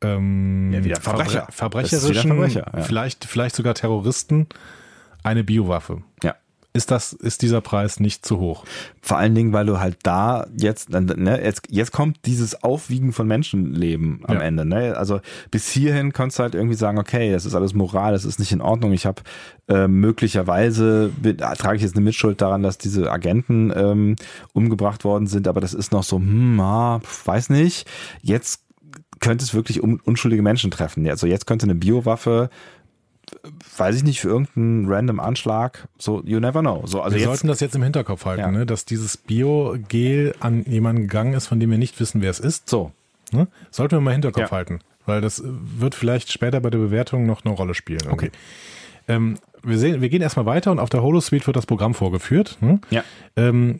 ähm, 0.03 0.71
Ja, 0.73 0.83
wieder 0.83 1.01
Verbrecher. 1.01 1.47
Verbre 1.49 1.81
ist 1.81 1.91
wieder 1.91 2.01
verbrecherischen, 2.21 2.31
Verbrecher, 2.31 2.71
ja. 2.73 2.83
vielleicht, 2.83 3.25
vielleicht 3.25 3.55
sogar 3.55 3.73
Terroristen 3.73 4.47
eine 5.23 5.43
Biowaffe. 5.43 6.03
Ja. 6.23 6.35
Ist 6.75 6.89
das, 6.89 7.13
ist 7.13 7.43
dieser 7.43 7.61
Preis 7.61 7.99
nicht 7.99 8.25
zu 8.25 8.39
hoch? 8.39 8.65
Vor 8.99 9.17
allen 9.17 9.35
Dingen, 9.35 9.53
weil 9.53 9.67
du 9.67 9.79
halt 9.79 9.97
da 10.01 10.47
jetzt, 10.59 10.89
ne, 10.89 11.39
jetzt, 11.43 11.67
jetzt 11.69 11.91
kommt 11.91 12.25
dieses 12.25 12.63
Aufwiegen 12.63 13.13
von 13.13 13.27
Menschenleben 13.27 14.21
am 14.23 14.37
Ja. 14.37 14.41
Ende. 14.41 14.65
Ne? 14.65 14.97
Also 14.97 15.21
bis 15.51 15.69
hierhin 15.69 16.13
konntest 16.13 16.39
du 16.39 16.43
halt 16.43 16.55
irgendwie 16.55 16.75
sagen, 16.75 16.97
okay, 16.97 17.31
das 17.31 17.45
ist 17.45 17.53
alles 17.53 17.75
Moral, 17.75 18.13
das 18.13 18.25
ist 18.25 18.39
nicht 18.39 18.51
in 18.51 18.59
Ordnung. 18.59 18.91
Ich 18.91 19.05
habe 19.05 19.21
äh, 19.67 19.87
möglicherweise 19.87 21.11
trage 21.59 21.75
ich 21.75 21.83
jetzt 21.83 21.95
eine 21.95 22.03
Mitschuld 22.03 22.41
daran, 22.41 22.63
dass 22.63 22.79
diese 22.79 23.11
Agenten 23.11 23.71
ähm, 23.75 24.15
umgebracht 24.53 25.03
worden 25.03 25.27
sind, 25.27 25.47
aber 25.47 25.61
das 25.61 25.75
ist 25.75 25.91
noch 25.91 26.03
so, 26.03 26.17
hm, 26.17 26.59
ah, 26.59 27.01
weiß 27.25 27.51
nicht. 27.51 27.87
Jetzt 28.23 28.62
könnte 29.23 29.43
es 29.43 29.53
wirklich 29.53 29.81
un 29.81 29.99
unschuldige 30.03 30.41
Menschen 30.43 30.69
treffen. 30.71 31.07
Also 31.09 31.25
jetzt 31.27 31.47
könnte 31.47 31.65
eine 31.65 31.75
Biowaffe 31.75 32.49
weiß 33.77 33.95
ich 33.95 34.03
nicht, 34.03 34.19
für 34.19 34.27
irgendeinen 34.27 34.87
random 34.87 35.19
Anschlag, 35.19 35.87
so, 35.97 36.21
you 36.25 36.39
never 36.39 36.59
know. 36.61 36.83
So, 36.85 37.01
also 37.01 37.15
wir 37.15 37.21
jetzt, 37.21 37.27
sollten 37.29 37.47
das 37.47 37.61
jetzt 37.61 37.73
im 37.75 37.81
Hinterkopf 37.81 38.25
halten, 38.25 38.41
Ja. 38.41 38.51
ne? 38.51 38.65
dass 38.65 38.85
dieses 38.85 39.17
Biogel 39.17 40.35
an 40.39 40.63
jemanden 40.65 41.03
gegangen 41.03 41.33
ist, 41.33 41.47
von 41.47 41.59
dem 41.59 41.71
wir 41.71 41.77
nicht 41.77 41.99
wissen, 41.99 42.21
wer 42.21 42.29
es 42.29 42.39
ist. 42.39 42.69
so, 42.69 42.91
Ne? 43.31 43.47
Sollten 43.71 43.95
wir 43.95 44.01
mal 44.01 44.11
im 44.11 44.15
Hinterkopf 44.21 44.51
Ja. 44.51 44.57
halten, 44.57 44.79
weil 45.07 45.19
das 45.21 45.41
wird 45.43 45.95
vielleicht 45.95 46.31
später 46.31 46.59
bei 46.59 46.69
der 46.69 46.77
Bewertung 46.77 47.25
noch 47.25 47.43
eine 47.43 47.53
Rolle 47.55 47.73
spielen. 47.73 48.07
Okay. 48.09 48.29
Ähm, 49.07 49.37
wir, 49.63 49.77
sehen, 49.79 50.01
wir 50.01 50.09
gehen 50.09 50.21
erstmal 50.21 50.45
weiter 50.45 50.71
und 50.71 50.79
auf 50.79 50.89
der 50.89 51.01
Holosuite 51.01 51.47
wird 51.47 51.55
das 51.55 51.65
Programm 51.65 51.93
vorgeführt. 51.95 52.57
Ne? 52.61 52.79
Ja. 52.91 53.03
Ähm, 53.35 53.79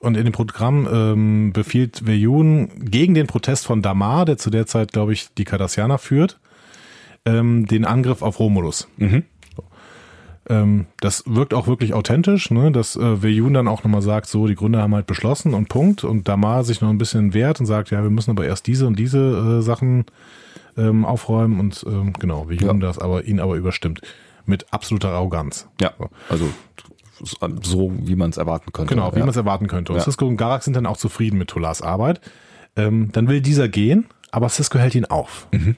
und 0.00 0.16
in 0.16 0.24
dem 0.24 0.32
Programm 0.32 0.88
ähm, 0.90 1.52
befiehlt 1.52 2.06
Veyun 2.06 2.68
gegen 2.90 3.14
den 3.14 3.26
Protest 3.26 3.66
von 3.66 3.82
Damar, 3.82 4.24
der 4.24 4.38
zu 4.38 4.50
der 4.50 4.66
Zeit, 4.66 4.92
glaube 4.92 5.12
ich, 5.12 5.28
die 5.36 5.44
Cardassianer 5.44 5.98
führt, 5.98 6.38
ähm, 7.24 7.66
den 7.66 7.84
Angriff 7.84 8.22
auf 8.22 8.38
Romulus. 8.38 8.88
So. 8.98 9.64
Ähm, 10.48 10.86
das 11.00 11.24
wirkt 11.26 11.52
auch 11.54 11.66
wirklich 11.66 11.92
authentisch, 11.94 12.50
ne? 12.50 12.72
dass 12.72 12.96
äh, 12.96 13.22
Veyun 13.22 13.52
dann 13.54 13.68
auch 13.68 13.84
nochmal 13.84 14.02
sagt, 14.02 14.28
so, 14.28 14.46
die 14.46 14.54
Gründer 14.54 14.80
haben 14.82 14.94
halt 14.94 15.06
beschlossen 15.06 15.52
und 15.54 15.68
Punkt. 15.68 16.04
Und 16.04 16.26
Damar 16.28 16.64
sich 16.64 16.80
noch 16.80 16.88
ein 16.90 16.98
bisschen 16.98 17.34
wehrt 17.34 17.60
und 17.60 17.66
sagt, 17.66 17.90
ja, 17.90 18.02
wir 18.02 18.10
müssen 18.10 18.30
aber 18.30 18.46
erst 18.46 18.66
diese 18.66 18.86
und 18.86 18.98
diese 18.98 19.58
äh, 19.58 19.62
Sachen 19.62 20.06
ähm, 20.76 21.04
aufräumen. 21.04 21.60
Und 21.60 21.84
ähm, 21.86 22.12
genau, 22.18 22.48
Veyun 22.48 22.80
Ja. 22.80 22.86
das 22.86 22.98
aber 22.98 23.24
ihn 23.24 23.40
aber 23.40 23.56
überstimmt. 23.56 24.00
Mit 24.46 24.72
absoluter 24.72 25.10
Arroganz. 25.10 25.68
Ja, 25.80 25.92
So. 25.98 26.08
also 26.30 26.48
so, 27.62 27.92
wie 27.98 28.16
man 28.16 28.30
es 28.30 28.36
erwarten 28.36 28.72
könnte. 28.72 28.94
Genau, 28.94 29.12
wie 29.12 29.18
ja. 29.18 29.24
man 29.24 29.30
es 29.30 29.36
erwarten 29.36 29.66
könnte. 29.66 29.92
Und 29.92 29.98
Ja. 29.98 30.04
Cisco 30.04 30.26
und 30.26 30.36
Garak 30.36 30.62
sind 30.62 30.74
dann 30.74 30.86
auch 30.86 30.96
zufrieden 30.96 31.38
mit 31.38 31.48
Tolas 31.48 31.82
Arbeit. 31.82 32.20
Ähm, 32.76 33.10
dann 33.12 33.28
will 33.28 33.40
dieser 33.40 33.68
gehen, 33.68 34.06
aber 34.30 34.48
Cisco 34.48 34.78
hält 34.78 34.94
ihn 34.94 35.04
auf 35.04 35.48
Mhm. 35.52 35.76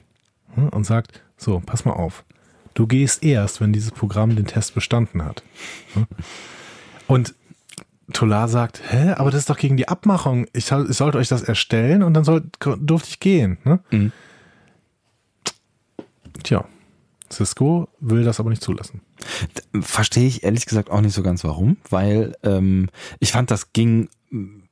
Und 0.71 0.85
sagt, 0.85 1.21
so, 1.37 1.61
pass 1.65 1.85
mal 1.85 1.93
auf. 1.93 2.25
Du 2.73 2.85
gehst 2.85 3.23
erst, 3.23 3.61
wenn 3.61 3.71
dieses 3.71 3.91
Programm 3.91 4.35
den 4.35 4.45
Test 4.45 4.73
bestanden 4.73 5.23
hat. 5.23 5.43
Und 7.07 7.33
Tolar 8.13 8.47
sagt, 8.47 8.81
hä, 8.89 9.13
aber 9.13 9.31
das 9.31 9.41
ist 9.41 9.49
doch 9.49 9.57
gegen 9.57 9.77
die 9.77 9.87
Abmachung. 9.87 10.47
Ich, 10.53 10.65
soll, 10.65 10.89
ich 10.89 10.97
sollte 10.97 11.17
euch 11.17 11.29
das 11.29 11.43
erstellen 11.43 12.03
und 12.03 12.13
dann 12.13 12.23
soll, 12.23 12.43
durfte 12.59 13.09
ich 13.09 13.19
gehen. 13.19 13.57
Ne? 13.63 13.79
Mhm. 13.91 14.11
Tja, 16.43 16.65
Cisco 17.31 17.87
will 17.99 18.23
das 18.23 18.39
aber 18.39 18.49
nicht 18.49 18.61
zulassen. 18.61 19.01
Verstehe 19.81 20.27
ich 20.27 20.43
ehrlich 20.43 20.65
gesagt 20.65 20.89
auch 20.89 21.01
nicht 21.01 21.13
so 21.13 21.23
ganz 21.23 21.43
warum, 21.43 21.77
weil 21.89 22.35
ähm, 22.43 22.89
ich 23.19 23.31
fand, 23.31 23.51
das 23.51 23.73
ging 23.73 24.09
mm, 24.29 24.63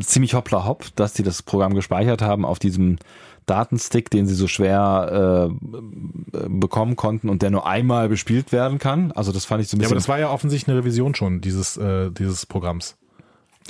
ziemlich 0.00 0.34
hoppla 0.34 0.64
hopp, 0.64 0.86
dass 0.96 1.12
die 1.12 1.22
das 1.22 1.42
Programm 1.42 1.74
gespeichert 1.74 2.22
haben 2.22 2.44
auf 2.44 2.58
diesem 2.58 2.98
Datenstick, 3.46 4.10
den 4.10 4.26
sie 4.26 4.34
so 4.34 4.48
schwer 4.48 5.50
äh, 5.50 6.38
bekommen 6.48 6.96
konnten 6.96 7.28
und 7.28 7.42
der 7.42 7.50
nur 7.50 7.66
einmal 7.66 8.08
bespielt 8.08 8.52
werden 8.52 8.78
kann. 8.78 9.12
Also 9.12 9.32
das 9.32 9.44
fand 9.44 9.62
ich 9.62 9.68
so 9.68 9.76
ein 9.76 9.80
Ja, 9.80 9.86
aber 9.86 9.96
bisschen. 9.96 9.96
das 9.96 10.08
war 10.08 10.18
ja 10.18 10.30
offensichtlich 10.30 10.68
eine 10.72 10.78
Revision 10.80 11.14
schon 11.14 11.40
dieses, 11.40 11.76
äh, 11.76 12.10
dieses 12.10 12.46
Programms. 12.46 12.96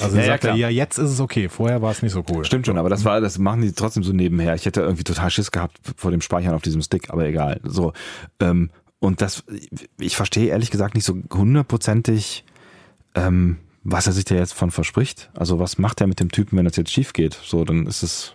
Also 0.00 0.16
Ja, 0.16 0.22
er 0.22 0.44
ja, 0.44 0.54
ja, 0.54 0.68
jetzt 0.68 0.98
ist 0.98 1.10
es 1.10 1.20
okay. 1.20 1.48
Vorher 1.48 1.80
war 1.82 1.92
es 1.92 2.02
nicht 2.02 2.12
so 2.12 2.24
cool. 2.30 2.44
Stimmt 2.44 2.66
schon, 2.66 2.78
aber 2.78 2.88
das 2.88 3.04
war, 3.04 3.20
das 3.20 3.38
machen 3.38 3.62
die 3.62 3.72
trotzdem 3.72 4.02
so 4.02 4.12
nebenher. 4.12 4.54
Ich 4.54 4.66
hätte 4.66 4.80
irgendwie 4.80 5.04
total 5.04 5.30
Schiss 5.30 5.50
gehabt 5.50 5.78
vor 5.96 6.10
dem 6.10 6.20
Speichern 6.20 6.54
auf 6.54 6.62
diesem 6.62 6.82
Stick, 6.82 7.10
aber 7.10 7.24
egal. 7.26 7.60
So, 7.64 7.92
ähm, 8.40 8.70
und 9.04 9.20
das, 9.20 9.44
ich 9.98 10.16
verstehe 10.16 10.48
ehrlich 10.48 10.70
gesagt 10.70 10.94
nicht 10.94 11.04
so 11.04 11.16
hundertprozentig, 11.32 12.44
ähm, 13.14 13.58
was 13.82 14.06
er 14.06 14.14
sich 14.14 14.24
da 14.24 14.34
jetzt 14.34 14.54
von 14.54 14.70
verspricht. 14.70 15.30
Also 15.34 15.58
was 15.58 15.78
macht 15.78 16.00
er 16.00 16.06
mit 16.06 16.20
dem 16.20 16.30
Typen, 16.30 16.56
wenn 16.56 16.64
das 16.64 16.76
jetzt 16.76 16.90
schief 16.90 17.12
geht? 17.12 17.38
So, 17.44 17.64
dann 17.64 17.86
ist 17.86 18.02
es. 18.02 18.34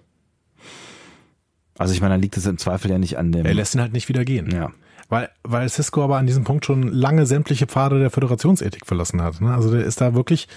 Also 1.77 1.93
ich 1.93 2.01
meine, 2.01 2.13
dann 2.13 2.21
liegt 2.21 2.37
es 2.37 2.45
im 2.45 2.57
Zweifel 2.57 2.91
ja 2.91 2.99
nicht 2.99 3.17
an 3.17 3.31
dem. 3.31 3.45
Er 3.45 3.53
lässt 3.53 3.73
ihn 3.73 3.81
halt 3.81 3.93
nicht 3.93 4.09
wieder 4.09 4.23
gehen. 4.25 4.51
ja. 4.51 4.71
Weil, 5.11 5.31
weil 5.41 5.67
Cisco 5.67 6.03
aber 6.03 6.17
an 6.17 6.27
diesem 6.27 6.43
Punkt 6.43 6.65
schon 6.65 6.83
lange 6.83 7.25
sämtliche 7.25 7.65
Pfade 7.65 7.97
der 7.97 8.11
Föderationsethik 8.11 8.85
verlassen 8.85 9.23
hat. 9.23 9.41
Ne? 9.41 9.51
Also 9.51 9.71
der 9.71 9.83
ist 9.83 10.01
da 10.01 10.13
wirklich 10.13 10.47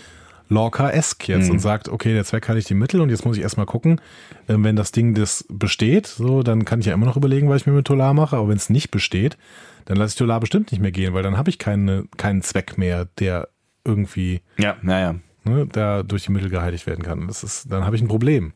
Lorca-esque 0.52 1.28
jetzt 1.28 1.50
und 1.50 1.58
sagt, 1.58 1.88
okay, 1.88 2.12
der 2.12 2.24
Zweck 2.24 2.48
heiligt 2.48 2.68
die 2.68 2.74
Mittel 2.74 3.00
und 3.00 3.08
jetzt 3.10 3.24
muss 3.24 3.36
ich 3.36 3.42
erstmal 3.42 3.66
gucken, 3.66 4.00
äh, 4.48 4.54
wenn 4.56 4.76
das 4.76 4.92
Ding 4.92 5.14
das 5.14 5.44
besteht, 5.48 6.06
so, 6.06 6.42
dann 6.42 6.64
kann 6.64 6.80
ich 6.80 6.86
ja 6.86 6.94
immer 6.94 7.06
noch 7.06 7.16
überlegen, 7.16 7.48
was 7.48 7.62
ich 7.62 7.66
mir 7.66 7.72
mit 7.72 7.86
Tolar 7.86 8.14
mache, 8.14 8.36
aber 8.36 8.48
wenn 8.48 8.56
es 8.56 8.70
nicht 8.70 8.90
besteht, 8.90 9.36
dann 9.86 9.96
lasse 9.96 10.12
ich 10.12 10.18
Tolar 10.18 10.40
bestimmt 10.40 10.70
nicht 10.70 10.80
mehr 10.80 10.92
gehen, 10.92 11.14
weil 11.14 11.22
dann 11.22 11.36
habe 11.36 11.50
ich 11.50 11.58
keine, 11.58 12.04
keinen 12.16 12.42
Zweck 12.42 12.78
mehr, 12.78 13.06
der 13.18 13.48
irgendwie 13.84 14.42
Ja, 14.58 14.76
naja. 14.82 15.16
ne, 15.44 15.66
da 15.70 16.02
durch 16.02 16.24
die 16.24 16.32
Mittel 16.32 16.50
geheiligt 16.50 16.86
werden 16.86 17.02
kann. 17.04 17.26
Das 17.26 17.42
ist, 17.42 17.70
dann 17.72 17.84
habe 17.84 17.96
ich 17.96 18.02
ein 18.02 18.08
Problem. 18.08 18.52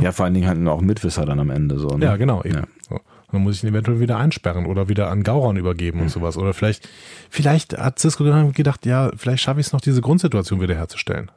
Ja, 0.00 0.10
vor 0.12 0.24
allen 0.24 0.34
Dingen 0.34 0.48
halt 0.48 0.66
auch 0.66 0.80
ein 0.80 0.86
Mitwisser 0.86 1.24
dann 1.26 1.38
am 1.38 1.50
Ende. 1.50 1.78
So, 1.78 1.88
ne? 1.88 2.04
Ja, 2.04 2.16
genau. 2.16 2.42
Eben. 2.42 2.54
Ja. 2.56 2.64
So. 2.88 2.94
Und 2.96 3.34
Dann 3.34 3.42
muss 3.42 3.56
ich 3.56 3.62
ihn 3.62 3.68
eventuell 3.68 4.00
wieder 4.00 4.16
einsperren 4.16 4.66
oder 4.66 4.88
wieder 4.88 5.10
an 5.10 5.22
Gauron 5.22 5.56
übergeben 5.56 6.00
und 6.00 6.08
sowas. 6.10 6.36
Oder 6.36 6.54
vielleicht, 6.54 6.88
vielleicht 7.28 7.78
hat 7.78 8.00
Cisco 8.00 8.24
gedacht, 8.52 8.84
ja, 8.86 9.12
vielleicht 9.16 9.42
schaffe 9.44 9.60
ich 9.60 9.66
es 9.66 9.72
noch, 9.72 9.80
diese 9.80 10.00
Grundsituation 10.00 10.60
wiederherzustellen. 10.60 11.30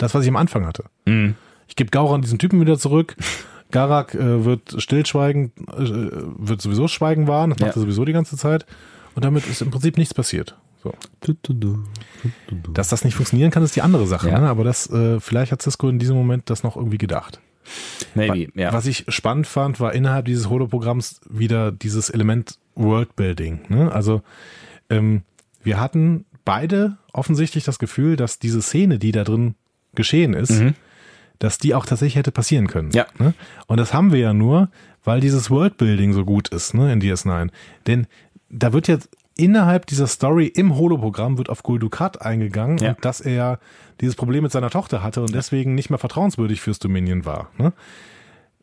Das, 0.00 0.14
was 0.14 0.22
ich 0.24 0.28
am 0.28 0.36
Anfang 0.36 0.66
hatte. 0.66 0.84
Mhm. 1.06 1.34
Ich 1.68 1.76
gebe 1.76 1.90
Gauron 1.90 2.22
diesen 2.22 2.38
Typen 2.38 2.60
wieder 2.60 2.78
zurück. 2.78 3.16
Garak 3.70 4.14
äh, 4.14 4.44
wird 4.44 4.74
stillschweigen, 4.82 5.52
äh, 5.68 6.10
wird 6.38 6.60
sowieso 6.60 6.88
schweigen 6.88 7.28
wahren. 7.28 7.50
Das 7.50 7.60
macht 7.60 7.76
Ja. 7.76 7.76
er 7.76 7.82
sowieso 7.82 8.04
die 8.04 8.12
ganze 8.12 8.36
Zeit. 8.36 8.66
Und 9.14 9.24
damit 9.24 9.46
ist 9.46 9.62
im 9.62 9.70
Prinzip 9.70 9.96
nichts 9.96 10.14
passiert. 10.14 10.56
So. 10.82 10.94
Dass 12.72 12.88
das 12.88 13.04
nicht 13.04 13.14
funktionieren 13.14 13.50
kann, 13.50 13.62
ist 13.62 13.76
die 13.76 13.82
andere 13.82 14.06
Sache. 14.06 14.28
Ja. 14.30 14.40
Ne? 14.40 14.48
Aber 14.48 14.64
das, 14.64 14.88
äh, 14.90 15.20
vielleicht 15.20 15.52
hat 15.52 15.62
Cisco 15.62 15.88
in 15.88 15.98
diesem 15.98 16.16
Moment 16.16 16.48
das 16.50 16.62
noch 16.62 16.76
irgendwie 16.76 16.98
gedacht. 16.98 17.40
Maybe, 18.14 18.48
ja. 18.58 18.72
Was 18.72 18.86
ich 18.86 19.04
spannend 19.08 19.46
fand, 19.46 19.78
war 19.78 19.92
innerhalb 19.92 20.24
dieses 20.24 20.48
Holo-Programms 20.48 21.20
wieder 21.28 21.70
dieses 21.70 22.10
Element 22.10 22.58
Worldbuilding. 22.74 23.60
Ne? 23.68 23.92
Also 23.92 24.22
ähm, 24.88 25.22
wir 25.62 25.78
hatten 25.78 26.24
beide 26.44 26.96
offensichtlich 27.12 27.64
das 27.64 27.78
Gefühl, 27.78 28.16
dass 28.16 28.38
diese 28.38 28.62
Szene, 28.62 28.98
die 28.98 29.12
da 29.12 29.24
drin 29.24 29.54
geschehen 29.94 30.34
ist, 30.34 30.62
dass 31.38 31.58
die 31.58 31.74
auch 31.74 31.86
tatsächlich 31.86 32.16
hätte 32.16 32.32
passieren 32.32 32.66
können. 32.66 32.88
Mhm. 32.88 32.94
Ja. 32.94 33.06
Ne? 33.18 33.34
Und 33.66 33.78
das 33.78 33.94
haben 33.94 34.12
wir 34.12 34.20
ja 34.20 34.32
nur, 34.34 34.68
weil 35.04 35.20
dieses 35.20 35.50
Worldbuilding 35.50 36.12
so 36.12 36.24
gut 36.24 36.48
ist 36.48 36.74
ne, 36.74 36.92
in 36.92 37.00
DS9. 37.00 37.48
Denn 37.86 38.06
da 38.50 38.72
wird 38.72 38.88
jetzt 38.88 39.08
innerhalb 39.36 39.86
dieser 39.86 40.06
Story 40.06 40.46
im 40.46 40.76
Holo-Programm 40.76 41.38
wird 41.38 41.48
auf 41.48 41.62
Gul 41.62 41.78
Dukat 41.78 42.20
eingegangen 42.20 42.76
Ja. 42.78 42.90
und 42.90 43.04
dass 43.04 43.20
er 43.20 43.58
dieses 44.00 44.14
Problem 44.16 44.42
mit 44.42 44.52
seiner 44.52 44.68
Tochter 44.70 45.02
hatte 45.02 45.22
und 45.22 45.34
deswegen 45.34 45.74
nicht 45.74 45.88
mehr 45.88 45.98
vertrauenswürdig 45.98 46.60
fürs 46.60 46.78
Dominion 46.78 47.24
war. 47.24 47.50
Ne? 47.56 47.72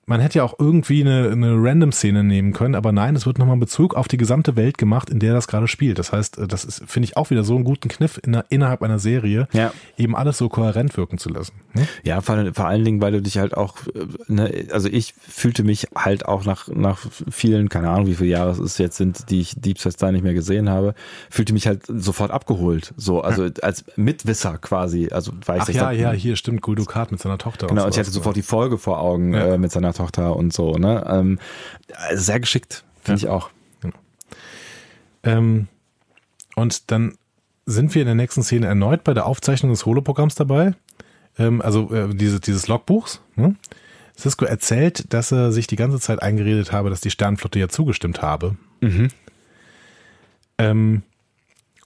Man 0.09 0.21
hätte 0.21 0.38
ja 0.39 0.43
auch 0.45 0.55
irgendwie 0.57 1.01
eine, 1.01 1.29
eine 1.31 1.53
Random-Szene 1.57 2.23
nehmen 2.23 2.53
können, 2.53 2.75
aber 2.75 2.93
nein, 2.93 3.13
es 3.17 3.25
wird 3.25 3.39
nochmal 3.39 3.57
Bezug 3.57 3.93
auf 3.93 4.07
die 4.07 4.15
gesamte 4.15 4.55
Welt 4.55 4.77
gemacht, 4.77 5.09
in 5.09 5.19
der 5.19 5.34
das 5.34 5.47
gerade 5.49 5.67
spielt. 5.67 5.99
Das 5.99 6.13
heißt, 6.13 6.39
das 6.47 6.63
ist, 6.63 6.81
finde 6.88 7.05
ich, 7.09 7.17
auch 7.17 7.29
wieder 7.29 7.43
so 7.43 7.55
einen 7.55 7.65
guten 7.65 7.89
Kniff 7.89 8.17
in, 8.23 8.41
innerhalb 8.47 8.81
einer 8.84 8.99
Serie, 8.99 9.49
Ja. 9.51 9.73
eben 9.97 10.15
alles 10.15 10.38
so 10.38 10.47
kohärent 10.47 10.95
wirken 10.95 11.17
zu 11.17 11.27
lassen. 11.27 11.51
Ne? 11.73 11.85
Ja, 12.03 12.21
vor, 12.21 12.38
vor 12.53 12.67
allen 12.67 12.85
Dingen, 12.85 13.01
weil 13.01 13.11
du 13.11 13.21
dich 13.21 13.38
halt 13.38 13.57
auch, 13.57 13.75
äh, 13.88 14.05
ne, 14.29 14.67
also 14.71 14.88
ich 14.88 15.13
fühlte 15.13 15.65
mich 15.65 15.88
halt 15.93 16.25
auch 16.25 16.45
nach, 16.45 16.69
nach 16.69 16.99
vielen, 17.29 17.67
keine 17.67 17.89
Ahnung, 17.89 18.07
wie 18.07 18.15
viele 18.15 18.29
Jahre 18.29 18.51
es 18.51 18.77
jetzt 18.77 18.95
sind, 18.95 19.29
die 19.29 19.41
ich 19.41 19.55
Deep 19.59 19.77
Space 19.77 19.99
Nine 19.99 20.13
nicht 20.13 20.23
mehr 20.23 20.34
gesehen 20.34 20.69
habe, 20.69 20.95
fühlte 21.29 21.51
mich 21.51 21.67
halt 21.67 21.81
sofort 21.85 22.31
abgeholt. 22.31 22.93
So, 22.95 23.19
also 23.19 23.49
als 23.61 23.84
Mitwisser 23.97 24.57
quasi. 24.57 25.09
Also 25.11 25.34
weiß 25.45 25.63
Ach 25.63 25.69
ich 25.69 25.75
ja, 25.75 25.91
ja, 25.91 26.11
hier 26.13 26.38
stimmt, 26.38 26.61
Gul 26.61 26.75
Dukat 26.75 27.11
mit 27.11 27.19
seiner 27.19 27.38
Tochter. 27.38 27.67
Genau, 27.67 27.81
und 27.84 27.89
ich 27.89 27.95
sowas. 27.95 28.07
hatte 28.07 28.13
sofort 28.13 28.38
die 28.38 28.41
Folge 28.41 28.77
vor 28.77 29.01
Augen 29.01 29.34
Ja. 29.34 29.55
äh, 29.55 29.57
mit 29.57 29.71
seiner 29.73 29.91
Tochter 29.98 30.36
und 30.36 30.53
so, 30.53 30.74
ne? 30.74 31.06
Ähm, 31.10 31.40
sehr 32.14 32.40
geschickt, 32.40 32.84
finde 33.03 33.19
ich 33.19 33.28
auch. 33.28 33.49
Ähm, 35.24 35.68
und 36.56 36.91
dann 36.91 37.18
sind 37.65 37.94
wir 37.94 38.02
in 38.02 38.07
der 38.07 38.15
nächsten 38.15 38.44
Szene 38.44 38.68
erneut 38.68 39.03
bei 39.03 39.14
der 39.14 39.26
Aufzeichnung 39.26 39.72
des 39.72 39.86
Holoprogramms 39.86 40.36
dabei. 40.36 40.74
Ähm, 41.38 41.61
also 41.61 41.94
äh, 41.94 42.15
diese, 42.15 42.40
dieses 42.40 42.68
Logbuchs. 42.68 43.22
Ne? 43.36 43.56
Cisco 44.18 44.45
erzählt, 44.45 45.14
dass 45.14 45.32
er 45.32 45.52
sich 45.52 45.68
die 45.68 45.76
ganze 45.76 45.99
Zeit 45.99 46.22
eingeredet 46.22 46.72
habe, 46.72 46.90
dass 46.90 47.02
die 47.02 47.11
Sternflotte 47.11 47.60
ja 47.60 47.68
zugestimmt 47.69 48.22
habe. 48.22 48.56
Ähm, 50.57 51.03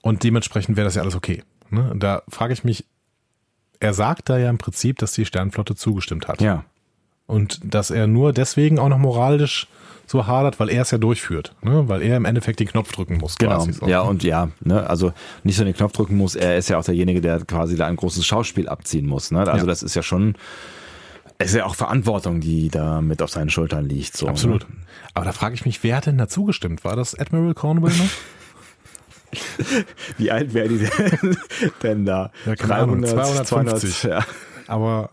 und 0.00 0.24
dementsprechend 0.24 0.76
wäre 0.76 0.86
das 0.86 0.94
ja 0.94 1.02
alles 1.02 1.14
okay. 1.14 1.42
Ne? 1.70 1.92
Da 1.96 2.22
frage 2.28 2.52
ich 2.52 2.64
mich, 2.64 2.86
er 3.80 3.92
sagt 3.92 4.28
da 4.28 4.38
ja 4.38 4.48
im 4.48 4.58
Prinzip, 4.58 4.98
dass 4.98 5.12
die 5.12 5.26
Sternflotte 5.26 5.74
zugestimmt 5.74 6.28
hat. 6.28 6.40
Ja. 6.40 6.64
Und 7.32 7.60
dass 7.64 7.90
er 7.90 8.06
nur 8.06 8.34
deswegen 8.34 8.78
auch 8.78 8.90
noch 8.90 8.98
moralisch 8.98 9.66
so 10.06 10.26
hadert, 10.26 10.60
weil 10.60 10.68
er 10.68 10.82
es 10.82 10.90
ja 10.90 10.98
durchführt, 10.98 11.54
ne? 11.62 11.88
weil 11.88 12.02
er 12.02 12.18
im 12.18 12.26
Endeffekt 12.26 12.60
den 12.60 12.68
Knopf 12.68 12.92
drücken 12.92 13.16
muss. 13.16 13.38
Genau. 13.38 13.66
so. 13.70 13.86
Ja, 13.86 14.02
und 14.02 14.22
ja, 14.22 14.50
ne, 14.60 14.86
also 14.86 15.14
nicht 15.42 15.56
so 15.56 15.64
den 15.64 15.74
Knopf 15.74 15.92
drücken 15.92 16.16
muss, 16.18 16.34
er 16.34 16.58
ist 16.58 16.68
ja 16.68 16.76
auch 16.78 16.84
derjenige, 16.84 17.22
der 17.22 17.40
quasi 17.46 17.76
da 17.76 17.86
ein 17.86 17.96
großes 17.96 18.26
Schauspiel 18.26 18.68
abziehen 18.68 19.06
muss. 19.06 19.30
Ne? 19.30 19.40
Also 19.40 19.64
Ja. 19.64 19.64
das 19.64 19.82
ist 19.82 19.94
ja 19.94 20.02
schon, 20.02 20.34
es 21.38 21.52
ist 21.52 21.56
ja 21.56 21.64
auch 21.64 21.74
Verantwortung, 21.74 22.40
die 22.40 22.68
da 22.68 23.00
mit 23.00 23.22
auf 23.22 23.30
seinen 23.30 23.48
Schultern 23.48 23.86
liegt. 23.86 24.14
So, 24.14 24.28
Absolut. 24.28 24.68
Ne? 24.68 24.76
Aber 25.14 25.24
da 25.24 25.32
frage 25.32 25.54
ich 25.54 25.64
mich, 25.64 25.82
wer 25.82 25.96
hat 25.96 26.04
denn 26.04 26.18
da 26.18 26.28
zugestimmt? 26.28 26.84
War 26.84 26.96
das 26.96 27.18
Admiral 27.18 27.54
Cornwall 27.54 27.92
noch? 27.92 28.10
Wie 30.18 30.30
alt 30.30 30.52
wäre 30.52 30.68
die 30.68 30.78
denn, 30.78 31.36
denn 31.82 32.04
da? 32.04 32.30
Ja, 32.44 32.56
keine 32.56 32.74
Ahnung, 32.74 33.02
250. 33.02 34.00
200, 34.00 34.02
ja. 34.04 34.26
Aber, 34.66 35.08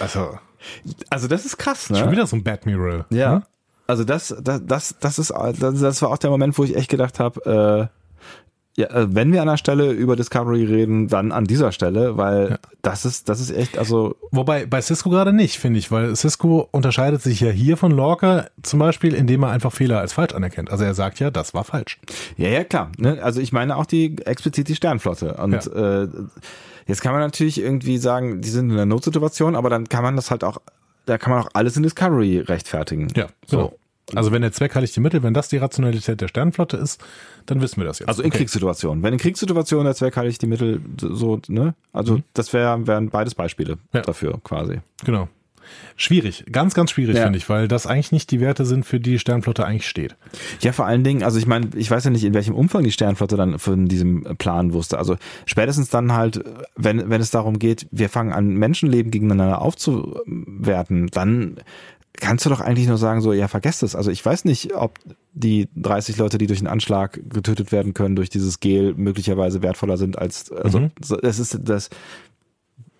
also, 0.00 0.38
Also 1.10 1.28
das 1.28 1.44
ist 1.44 1.58
krass, 1.58 1.90
ne? 1.90 1.98
schon 1.98 2.10
wieder 2.10 2.26
so 2.26 2.36
ein 2.36 2.44
Badmiral. 2.44 3.04
Ja. 3.10 3.34
Ne? 3.36 3.42
Also 3.86 4.04
das, 4.04 4.34
das, 4.40 4.62
das, 4.64 4.96
das 5.00 5.18
ist, 5.18 5.30
das, 5.30 5.80
das 5.80 6.02
war 6.02 6.10
auch 6.10 6.18
der 6.18 6.30
Moment, 6.30 6.56
wo 6.56 6.64
ich 6.64 6.76
echt 6.76 6.88
gedacht 6.88 7.18
habe, 7.20 7.90
äh, 7.90 8.02
ja, 8.74 8.86
äh, 8.86 9.14
wenn 9.14 9.32
wir 9.32 9.42
an 9.42 9.48
einer 9.48 9.58
Stelle 9.58 9.90
über 9.90 10.16
Discovery 10.16 10.64
reden, 10.64 11.08
dann 11.08 11.30
an 11.30 11.44
dieser 11.44 11.72
Stelle, 11.72 12.16
weil 12.16 12.58
das 12.80 13.04
ist, 13.04 13.28
das 13.28 13.40
ist 13.40 13.50
echt, 13.50 13.76
also 13.76 14.16
Wobei 14.30 14.64
bei 14.64 14.80
Cisco 14.80 15.10
gerade 15.10 15.34
nicht, 15.34 15.58
finde 15.58 15.78
ich, 15.78 15.90
weil 15.90 16.16
Cisco 16.16 16.68
unterscheidet 16.70 17.20
sich 17.20 17.40
ja 17.40 17.50
hier 17.50 17.76
von 17.76 17.92
Lorca 17.92 18.46
zum 18.62 18.78
Beispiel, 18.78 19.14
indem 19.14 19.42
er 19.42 19.50
einfach 19.50 19.72
Fehler 19.72 20.00
als 20.00 20.14
falsch 20.14 20.32
anerkennt. 20.32 20.70
Also 20.70 20.84
er 20.84 20.94
sagt 20.94 21.20
ja, 21.20 21.30
das 21.30 21.52
war 21.52 21.64
falsch. 21.64 21.98
Ja, 22.38 22.48
ja, 22.48 22.64
klar. 22.64 22.90
Ne? 22.96 23.22
Also 23.22 23.40
ich 23.42 23.52
meine 23.52 23.76
auch 23.76 23.84
die 23.84 24.16
explizit 24.24 24.68
die 24.68 24.74
Sternflotte. 24.76 25.34
Und 25.34 25.66
äh, 25.66 26.08
jetzt 26.86 27.00
kann 27.02 27.12
man 27.12 27.20
natürlich 27.20 27.60
irgendwie 27.60 27.98
sagen, 27.98 28.40
die 28.40 28.48
sind 28.50 28.66
in 28.70 28.72
einer 28.76 28.86
Notsituation, 28.86 29.56
aber 29.56 29.70
dann 29.70 29.88
kann 29.88 30.02
man 30.02 30.16
das 30.16 30.30
halt 30.30 30.44
auch, 30.44 30.58
da 31.06 31.18
kann 31.18 31.32
man 31.32 31.42
auch 31.44 31.48
alles 31.54 31.76
in 31.76 31.82
Discovery 31.82 32.38
rechtfertigen. 32.40 33.08
Ja, 33.16 33.26
so. 33.46 33.76
Also 34.14 34.32
wenn 34.32 34.42
der 34.42 34.52
Zweck 34.52 34.74
heiligt 34.74 34.94
die 34.96 35.00
Mittel, 35.00 35.22
wenn 35.22 35.32
das 35.32 35.48
die 35.48 35.56
Rationalität 35.58 36.20
der 36.20 36.28
Sternflotte 36.28 36.76
ist, 36.76 37.02
dann 37.46 37.60
wissen 37.62 37.80
wir 37.80 37.84
das 37.86 38.00
jetzt. 38.00 38.08
Also 38.08 38.22
in 38.22 38.28
Okay. 38.28 38.38
Kriegssituationen. 38.38 39.02
Wenn 39.02 39.12
in 39.12 39.18
Kriegssituationen 39.18 39.84
der 39.84 39.94
Zweck 39.94 40.16
heiligt 40.16 40.42
die 40.42 40.46
Mittel 40.48 40.80
so, 40.98 41.40
ne? 41.48 41.74
Also 41.92 42.20
das 42.34 42.52
wär, 42.52 42.86
wären 42.86 43.10
beides 43.10 43.34
Beispiele 43.34 43.76
Mhm. 43.76 43.80
Ja. 43.94 44.00
dafür 44.02 44.40
quasi. 44.42 44.80
Genau. 45.04 45.28
Schwierig, 45.96 46.44
ganz, 46.50 46.74
ganz 46.74 46.90
schwierig, 46.90 47.16
Ja. 47.16 47.24
finde 47.24 47.38
ich, 47.38 47.48
weil 47.48 47.68
das 47.68 47.86
eigentlich 47.86 48.12
nicht 48.12 48.30
die 48.30 48.40
Werte 48.40 48.64
sind, 48.64 48.84
für 48.84 49.00
die 49.00 49.18
Sternflotte 49.18 49.64
eigentlich 49.66 49.88
steht. 49.88 50.16
Ja, 50.60 50.72
vor 50.72 50.86
allen 50.86 51.04
Dingen, 51.04 51.22
also 51.22 51.38
ich 51.38 51.46
meine, 51.46 51.68
ich 51.76 51.90
weiß 51.90 52.04
ja 52.04 52.10
nicht, 52.10 52.24
in 52.24 52.34
welchem 52.34 52.54
Umfang 52.54 52.82
die 52.84 52.92
Sternflotte 52.92 53.36
dann 53.36 53.58
von 53.58 53.86
diesem 53.86 54.22
Plan 54.38 54.72
wusste. 54.72 54.98
Also 54.98 55.16
spätestens 55.46 55.88
dann 55.90 56.12
halt, 56.12 56.42
wenn, 56.76 57.10
wenn 57.10 57.20
es 57.20 57.30
darum 57.30 57.58
geht, 57.58 57.86
wir 57.90 58.08
fangen 58.08 58.32
an, 58.32 58.48
Menschenleben 58.54 59.10
gegeneinander 59.10 59.60
aufzuwerten, 60.16 61.08
dann 61.08 61.56
kannst 62.20 62.44
du 62.44 62.50
doch 62.50 62.60
eigentlich 62.60 62.86
nur 62.88 62.98
sagen, 62.98 63.20
so, 63.20 63.32
ja, 63.32 63.48
vergesst 63.48 63.82
es. 63.82 63.96
Also 63.96 64.10
ich 64.10 64.24
weiß 64.24 64.44
nicht, 64.44 64.74
ob 64.74 64.98
die 65.32 65.68
30 65.76 66.18
Leute, 66.18 66.38
die 66.38 66.46
durch 66.46 66.60
einen 66.60 66.68
Anschlag 66.68 67.18
getötet 67.30 67.72
werden 67.72 67.94
können, 67.94 68.16
durch 68.16 68.28
dieses 68.28 68.60
Gel 68.60 68.94
möglicherweise 68.94 69.62
wertvoller 69.62 69.96
sind 69.96 70.18
als, 70.18 70.52
also 70.52 70.80
Mhm. 70.80 70.90
das 71.22 71.38
ist 71.38 71.58
das, 71.62 71.88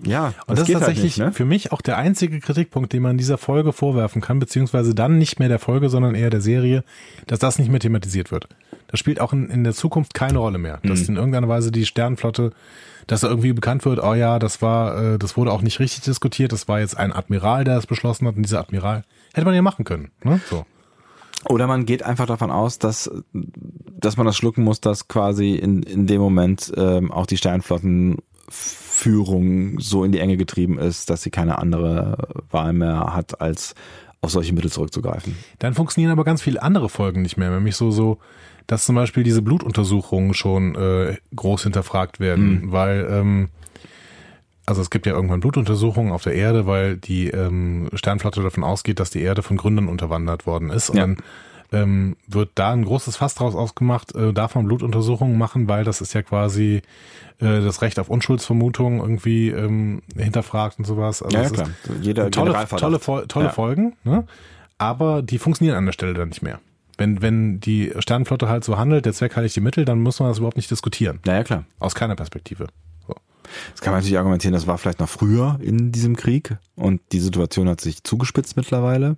ja, 0.04 0.34
Und 0.46 0.58
das, 0.58 0.60
ist 0.60 0.66
geht 0.66 0.76
halt 0.76 0.86
tatsächlich 0.86 1.18
nicht, 1.18 1.26
ne? 1.26 1.32
für 1.32 1.44
mich 1.44 1.72
auch 1.72 1.80
der 1.80 1.96
einzige 1.96 2.40
Kritikpunkt, 2.40 2.92
den 2.92 3.02
man 3.02 3.18
dieser 3.18 3.38
Folge 3.38 3.72
vorwerfen 3.72 4.20
kann, 4.20 4.38
beziehungsweise 4.38 4.94
dann 4.94 5.18
nicht 5.18 5.38
mehr 5.38 5.48
der 5.48 5.58
Folge, 5.58 5.88
sondern 5.88 6.14
eher 6.14 6.30
der 6.30 6.40
Serie, 6.40 6.84
dass 7.26 7.38
das 7.38 7.58
nicht 7.58 7.70
mehr 7.70 7.80
thematisiert 7.80 8.30
wird. 8.30 8.48
Das 8.88 9.00
spielt 9.00 9.20
auch 9.20 9.32
in, 9.32 9.48
in 9.48 9.64
der 9.64 9.72
Zukunft 9.72 10.14
keine 10.14 10.38
Rolle 10.38 10.58
mehr. 10.58 10.80
Mhm. 10.82 10.88
Dass 10.88 11.08
in 11.08 11.16
irgendeiner 11.16 11.48
Weise 11.48 11.72
die 11.72 11.86
Sternflotte, 11.86 12.52
dass 13.06 13.20
da 13.20 13.28
irgendwie 13.28 13.52
bekannt 13.52 13.84
wird, 13.84 14.02
oh 14.02 14.14
ja, 14.14 14.38
das 14.38 14.62
war, 14.62 15.14
äh, 15.14 15.18
das 15.18 15.36
wurde 15.36 15.52
auch 15.52 15.62
nicht 15.62 15.80
richtig 15.80 16.04
diskutiert, 16.04 16.52
das 16.52 16.68
war 16.68 16.80
jetzt 16.80 16.96
ein 16.96 17.12
Admiral, 17.12 17.64
der 17.64 17.76
das 17.76 17.86
beschlossen 17.86 18.26
hat, 18.26 18.36
und 18.36 18.42
dieser 18.42 18.60
Admiral 18.60 19.04
hätte 19.34 19.44
man 19.44 19.54
ja 19.54 19.62
machen 19.62 19.84
können. 19.84 20.10
Ne? 20.22 20.40
So. 20.48 20.66
Oder 21.48 21.66
man 21.66 21.86
geht 21.86 22.02
einfach 22.04 22.26
davon 22.26 22.50
aus, 22.50 22.78
dass, 22.78 23.10
dass 23.32 24.16
man 24.16 24.26
das 24.26 24.36
schlucken 24.36 24.62
muss, 24.62 24.80
dass 24.80 25.08
quasi 25.08 25.54
in, 25.54 25.82
in 25.82 26.06
dem 26.06 26.20
Moment 26.20 26.72
ähm, 26.76 27.10
auch 27.10 27.26
die 27.26 27.36
Sternflottenführung 29.02 29.80
so 29.80 30.04
in 30.04 30.12
die 30.12 30.18
Enge 30.20 30.36
getrieben 30.36 30.78
ist, 30.78 31.10
dass 31.10 31.22
sie 31.22 31.30
keine 31.30 31.58
andere 31.58 32.16
Wahl 32.50 32.72
mehr 32.72 33.14
hat, 33.14 33.40
als 33.40 33.74
auf 34.20 34.30
solche 34.30 34.54
Mittel 34.54 34.70
zurückzugreifen. 34.70 35.36
Dann 35.58 35.74
funktionieren 35.74 36.12
aber 36.12 36.24
ganz 36.24 36.42
viele 36.42 36.62
andere 36.62 36.88
Folgen 36.88 37.22
nicht 37.22 37.36
mehr, 37.36 37.50
nämlich 37.50 37.74
so, 37.76 37.90
so, 37.90 38.18
dass 38.68 38.84
zum 38.84 38.94
Beispiel 38.94 39.24
diese 39.24 39.42
Blutuntersuchungen 39.42 40.34
schon 40.34 40.76
äh, 40.76 41.16
groß 41.34 41.64
hinterfragt 41.64 42.20
werden, 42.20 42.70
weil, 42.70 43.08
ähm, 43.10 43.48
also 44.64 44.80
es 44.80 44.90
gibt 44.90 45.06
ja 45.06 45.12
irgendwann 45.12 45.40
Blutuntersuchungen 45.40 46.12
auf 46.12 46.22
der 46.22 46.34
Erde, 46.34 46.66
weil 46.66 46.96
die 46.96 47.28
ähm, 47.28 47.88
Sternflotte 47.94 48.42
davon 48.42 48.62
ausgeht, 48.62 49.00
dass 49.00 49.10
die 49.10 49.20
Erde 49.22 49.42
von 49.42 49.56
Gründern 49.56 49.88
unterwandert 49.88 50.46
worden 50.46 50.70
ist. 50.70 50.90
Und 50.90 50.96
Ja. 50.96 51.02
dann 51.02 51.16
ähm, 51.72 52.16
wird 52.28 52.50
da 52.54 52.72
ein 52.72 52.84
großes 52.84 53.16
Fass 53.16 53.34
draus 53.34 53.54
ausgemacht, 53.54 54.14
äh, 54.14 54.32
darf 54.32 54.54
man 54.54 54.66
Blutuntersuchungen 54.66 55.38
machen, 55.38 55.68
weil 55.68 55.84
das 55.84 56.00
ist 56.00 56.12
ja 56.12 56.22
quasi 56.22 56.82
äh, 57.38 57.60
das 57.60 57.82
Recht 57.82 57.98
auf 57.98 58.08
Unschuldsvermutung 58.08 59.00
irgendwie 59.00 59.48
ähm, 59.48 60.02
hinterfragt 60.16 60.78
und 60.78 60.84
sowas. 60.84 61.22
Also 61.22 61.36
Ja, 61.36 61.44
ja, 61.44 61.50
klar. 61.50 61.70
Jeder 62.00 62.30
tolle, 62.30 62.66
tolle, 62.76 63.26
tolle 63.26 63.46
Ja. 63.46 63.52
Folgen, 63.52 63.96
ne? 64.04 64.24
aber 64.78 65.22
die 65.22 65.38
funktionieren 65.38 65.76
an 65.76 65.86
der 65.86 65.92
Stelle 65.92 66.14
dann 66.14 66.28
nicht 66.28 66.42
mehr. 66.42 66.60
Wenn, 66.98 67.22
wenn 67.22 67.58
die 67.58 67.92
Sternenflotte 67.98 68.48
halt 68.48 68.64
so 68.64 68.76
handelt, 68.76 69.06
der 69.06 69.14
Zweck 69.14 69.34
heiligt 69.34 69.56
die 69.56 69.60
Mittel, 69.60 69.84
dann 69.86 70.00
muss 70.00 70.20
man 70.20 70.28
das 70.28 70.38
überhaupt 70.38 70.58
nicht 70.58 70.70
diskutieren. 70.70 71.20
Naja, 71.24 71.42
klar. 71.42 71.64
Aus 71.78 71.94
keiner 71.94 72.14
Perspektive. 72.16 72.66
So. 73.06 73.14
Das 73.72 73.80
kann 73.80 73.92
man 73.92 74.00
natürlich 74.00 74.18
argumentieren, 74.18 74.52
das 74.52 74.66
war 74.66 74.76
vielleicht 74.76 75.00
noch 75.00 75.08
früher 75.08 75.58
in 75.62 75.90
diesem 75.90 76.16
Krieg 76.16 76.56
und 76.76 77.00
die 77.12 77.20
Situation 77.20 77.68
hat 77.68 77.80
sich 77.80 78.04
zugespitzt 78.04 78.56
mittlerweile. 78.56 79.16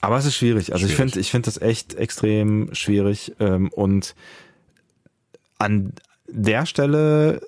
Aber 0.00 0.16
es 0.16 0.24
ist 0.24 0.34
schwierig. 0.36 0.72
Also 0.72 0.86
ich 0.86 0.92
Schwierig. 0.94 1.12
finde, 1.12 1.20
ich 1.20 1.30
finde 1.30 1.44
das 1.46 1.60
echt 1.60 1.94
extrem 1.94 2.70
schwierig. 2.74 3.34
ähm, 3.40 3.68
Und 3.68 4.14
an 5.58 5.92
der 6.26 6.64
Stelle 6.66 7.40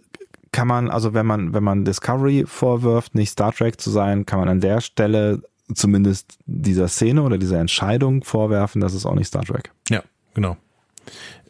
kann 0.52 0.68
man, 0.68 0.90
also 0.90 1.14
wenn 1.14 1.24
man, 1.24 1.54
wenn 1.54 1.64
man 1.64 1.84
Discovery 1.84 2.44
vorwirft, 2.46 3.14
nicht 3.14 3.30
Star 3.30 3.52
Trek 3.52 3.80
zu 3.80 3.90
sein, 3.90 4.26
kann 4.26 4.38
man 4.38 4.48
an 4.48 4.60
der 4.60 4.80
Stelle 4.82 5.42
zumindest 5.74 6.36
dieser 6.44 6.88
Szene 6.88 7.22
oder 7.22 7.38
dieser 7.38 7.58
Entscheidung 7.58 8.22
vorwerfen, 8.24 8.80
dass 8.82 8.92
es 8.92 9.06
auch 9.06 9.14
nicht 9.14 9.28
Star 9.28 9.44
Trek. 9.44 9.70
Ja, 9.88 10.02
genau. 10.34 10.58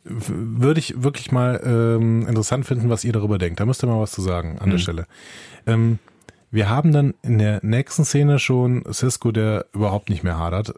Würde 0.04 0.78
ich 0.78 1.02
wirklich 1.02 1.32
mal 1.32 1.60
ähm, 1.64 2.26
interessant 2.28 2.64
finden, 2.66 2.88
was 2.90 3.04
ihr 3.04 3.12
darüber 3.12 3.38
denkt. 3.38 3.58
Da 3.60 3.66
müsst 3.66 3.82
ihr 3.82 3.88
mal 3.88 4.00
was 4.00 4.12
zu 4.12 4.20
sagen 4.22 4.58
an 4.60 4.70
der 4.70 4.78
Stelle. 4.78 5.06
Ähm, 5.66 5.98
wir 6.52 6.68
haben 6.68 6.92
dann 6.92 7.14
in 7.22 7.38
der 7.38 7.60
nächsten 7.62 8.04
Szene 8.04 8.38
schon 8.38 8.84
Cisco, 8.92 9.32
der 9.32 9.66
überhaupt 9.72 10.10
nicht 10.10 10.22
mehr 10.22 10.38
hadert. 10.38 10.74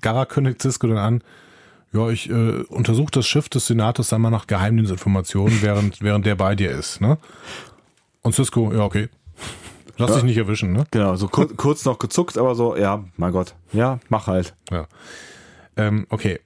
Gara 0.00 0.26
kündigt 0.26 0.60
Cisco 0.60 0.88
dann 0.88 0.98
an, 0.98 1.24
ja, 1.92 2.08
ich 2.10 2.28
äh, 2.28 2.62
untersuche 2.68 3.12
das 3.12 3.26
Schiff 3.26 3.48
des 3.48 3.68
Senators 3.68 4.12
einmal 4.12 4.32
nach 4.32 4.48
Geheimdienstinformationen, 4.48 5.62
während, 5.62 6.00
während 6.02 6.26
der 6.26 6.34
bei 6.34 6.56
dir 6.56 6.72
ist. 6.72 7.00
Ne? 7.00 7.18
Und 8.22 8.34
Cisco, 8.34 8.72
ja, 8.72 8.80
okay. 8.80 9.08
Lass 9.96 10.14
dich 10.14 10.24
nicht 10.24 10.36
erwischen, 10.36 10.72
ne? 10.72 10.86
Genau, 10.90 11.14
so 11.14 11.28
kur 11.28 11.48
kurz 11.56 11.84
noch 11.84 12.00
gezuckt, 12.00 12.36
aber 12.36 12.56
so, 12.56 12.76
ja, 12.76 13.04
mein 13.16 13.30
Gott, 13.30 13.54
ja, 13.72 14.00
mach 14.08 14.26
halt. 14.26 14.56
Ja. 14.72 14.88
Ähm, 15.76 16.08
okay. 16.10 16.40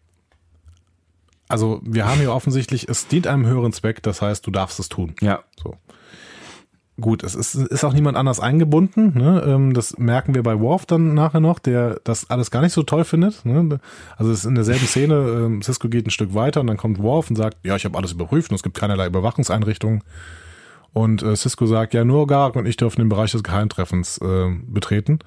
Also 1.49 1.81
wir 1.83 2.07
haben 2.07 2.19
hier 2.19 2.35
offensichtlich, 2.35 2.87
es 2.91 3.09
dient 3.09 3.27
einem 3.27 3.47
höheren 3.47 3.73
Zweck, 3.73 4.03
das 4.03 4.21
heißt, 4.21 4.47
du 4.47 4.51
darfst 4.51 4.79
es 4.79 4.91
tun. 4.91 5.15
Ja, 5.23 5.45
So. 5.63 5.77
Gut, 7.01 7.23
es 7.23 7.37
ist, 7.37 7.55
ist 7.55 7.85
auch 7.85 7.93
niemand 7.93 8.17
anders 8.17 8.41
eingebunden. 8.41 9.17
Ne? 9.17 9.45
Ähm, 9.47 9.73
das 9.73 9.99
merken 9.99 10.35
wir 10.35 10.43
bei 10.43 10.59
Worf 10.59 10.85
dann 10.85 11.15
nachher 11.15 11.39
noch, 11.39 11.61
der 11.61 12.01
das 12.03 12.29
alles 12.29 12.51
gar 12.51 12.61
nicht 12.61 12.73
so 12.73 12.83
toll 12.83 13.05
findet. 13.05 13.45
Ne? 13.45 13.79
Also 14.17 14.33
es 14.33 14.41
ist 14.41 14.45
in 14.47 14.57
derselben 14.57 14.87
Szene, 14.89 15.15
ähm, 15.15 15.63
Cisco 15.63 15.89
geht 15.89 16.07
ein 16.07 16.11
Stück 16.11 16.35
weiter 16.35 16.61
und 16.61 16.67
dann 16.67 16.77
kommt 16.77 17.01
Worf 17.01 17.31
und 17.31 17.37
sagt, 17.37 17.59
ja, 17.65 17.77
ich 17.77 17.85
habe 17.85 17.97
alles 17.97 18.13
überprüft 18.13 18.51
und 18.51 18.57
es 18.57 18.65
gibt 18.65 18.77
keinerlei 18.77 19.07
Überwachungseinrichtungen. 19.07 20.03
Und 20.93 21.23
äh, 21.23 21.37
Cisco 21.37 21.67
sagt, 21.67 21.95
ja, 21.95 22.05
nur 22.05 22.27
Garak 22.27 22.57
und 22.57 22.67
ich 22.67 22.77
dürfen 22.77 23.01
den 23.01 23.09
Bereich 23.09 23.31
des 23.31 23.45
Geheimtreffens 23.45 24.19
äh, 24.19 24.49
betreten. 24.67 25.21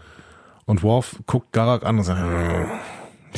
Und 0.65 0.83
Worf 0.83 1.19
guckt 1.25 1.53
Garak 1.53 1.85
an 1.85 1.97
und 1.99 2.03
sagt, 2.03 2.19
äh, 2.19 2.65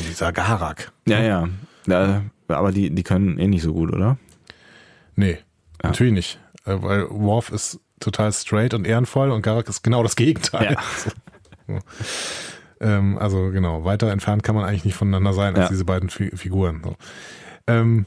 dieser 0.08 0.32
Garak. 0.32 0.90
ja, 1.06 1.20
ja. 1.20 1.48
ja 1.86 2.22
aber 2.48 2.72
die, 2.72 2.90
die 2.90 3.02
können 3.04 3.38
eh 3.38 3.46
nicht 3.46 3.62
so 3.62 3.72
gut, 3.72 3.92
oder? 3.92 4.18
Nee, 5.16 5.38
natürlich 5.82 6.12
nicht. 6.12 6.40
Äh, 6.64 6.82
weil 6.82 7.08
Worf 7.10 7.50
ist 7.50 7.80
total 8.04 8.32
straight 8.32 8.74
und 8.74 8.86
ehrenvoll 8.86 9.30
und 9.30 9.42
Garak 9.42 9.68
ist 9.68 9.82
genau 9.82 10.02
das 10.02 10.16
Gegenteil. 10.16 10.76
Ja. 11.68 11.78
Ähm, 12.80 13.16
also 13.18 13.50
genau, 13.50 13.84
weiter 13.84 14.10
entfernt 14.10 14.42
kann 14.42 14.54
man 14.54 14.64
eigentlich 14.64 14.84
nicht 14.84 14.96
voneinander 14.96 15.32
sein 15.32 15.54
als 15.54 15.66
Ja. 15.66 15.68
diese 15.68 15.84
beiden 15.84 16.10
Fi 16.10 16.30
Figuren. 16.36 16.82
So. 16.84 16.96
Ähm, 17.66 18.04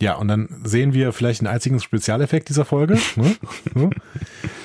ja, 0.00 0.14
und 0.16 0.28
dann 0.28 0.48
sehen 0.64 0.92
wir 0.92 1.12
vielleicht 1.12 1.40
einen 1.40 1.46
einzigen 1.46 1.80
Spezialeffekt 1.80 2.48
dieser 2.50 2.64
Folge. 2.64 2.98
ne? 3.16 3.36
so. 3.74 3.90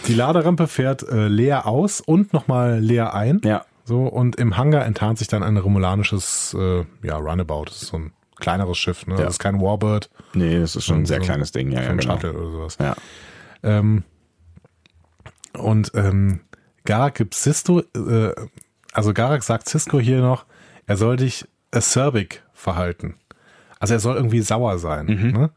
Die 0.07 0.13
Laderampe 0.13 0.67
fährt 0.67 1.03
äh, 1.03 1.27
leer 1.27 1.67
aus 1.67 2.01
und 2.01 2.33
nochmal 2.33 2.79
leer 2.79 3.13
ein. 3.13 3.39
Ja. 3.45 3.65
So, 3.85 4.07
und 4.07 4.35
im 4.35 4.57
Hangar 4.57 4.85
enttarnt 4.85 5.19
sich 5.19 5.27
dann 5.27 5.43
ein 5.43 5.57
romulanisches 5.57 6.55
äh, 6.59 6.83
ja, 7.03 7.17
Runabout. 7.17 7.65
Das 7.65 7.83
ist 7.83 7.89
so 7.89 7.97
ein 7.97 8.11
kleineres 8.39 8.77
Schiff, 8.77 9.07
ne? 9.07 9.15
Ja. 9.15 9.21
Das 9.21 9.35
ist 9.35 9.39
kein 9.39 9.61
Warbird. 9.61 10.09
Nee, 10.33 10.59
das 10.59 10.75
ist 10.75 10.85
schon 10.85 10.99
ein 10.99 11.05
sehr 11.05 11.19
so 11.19 11.25
kleines 11.25 11.51
Ding, 11.51 11.71
ja, 11.71 11.77
so 11.79 11.83
ja 11.83 11.89
ein 11.91 11.97
genau. 11.97 12.13
Shuttle 12.13 12.33
oder 12.33 12.51
sowas. 12.51 12.77
Ja. 12.79 12.95
Ähm, 13.63 14.03
und 15.53 15.91
ähm, 15.95 16.41
Garak 16.85 17.15
gibt 17.15 17.33
Cisco, 17.35 17.79
äh, 17.95 18.33
also 18.93 19.13
Garak 19.13 19.43
sagt 19.43 19.67
Cisco 19.69 19.99
hier 19.99 20.21
noch, 20.21 20.45
er 20.87 20.97
soll 20.97 21.17
dich 21.17 21.45
acerbic 21.71 22.43
verhalten. 22.53 23.15
Also 23.79 23.93
er 23.93 23.99
soll 23.99 24.15
irgendwie 24.15 24.41
sauer 24.41 24.77
sein. 24.77 25.05
Ne? 25.31 25.49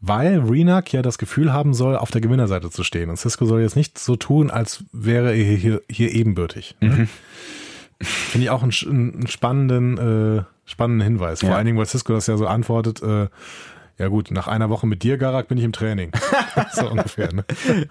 Weil 0.00 0.38
Renak 0.38 0.92
ja 0.92 1.02
das 1.02 1.18
Gefühl 1.18 1.52
haben 1.52 1.74
soll, 1.74 1.96
auf 1.96 2.10
der 2.10 2.20
Gewinnerseite 2.20 2.70
zu 2.70 2.84
stehen. 2.84 3.10
Und 3.10 3.16
Cisco 3.16 3.46
soll 3.46 3.60
jetzt 3.62 3.74
nicht 3.76 3.98
so 3.98 4.14
tun, 4.16 4.50
als 4.50 4.84
wäre 4.92 5.34
er 5.34 5.56
hier, 5.56 5.82
hier 5.90 6.12
ebenbürtig. 6.12 6.76
Ne? 6.80 7.08
Finde 8.00 8.44
ich 8.44 8.50
auch 8.50 8.62
einen, 8.62 8.72
einen 8.88 9.26
spannenden, 9.26 9.98
äh, 10.38 10.42
spannenden 10.66 11.04
Hinweis. 11.04 11.40
Vor 11.40 11.50
Ja. 11.50 11.56
allen 11.56 11.66
Dingen, 11.66 11.78
weil 11.78 11.86
Cisco 11.86 12.12
das 12.12 12.28
ja 12.28 12.36
so 12.36 12.46
antwortet, 12.46 13.02
äh, 13.02 13.26
ja 13.98 14.08
gut, 14.08 14.30
nach 14.30 14.48
einer 14.48 14.70
Woche 14.70 14.86
mit 14.86 15.02
dir, 15.02 15.18
Garak, 15.18 15.48
bin 15.48 15.58
ich 15.58 15.64
im 15.64 15.72
Training. 15.72 16.12
so 16.72 16.88
ungefähr. 16.88 17.32
Ne? 17.32 17.44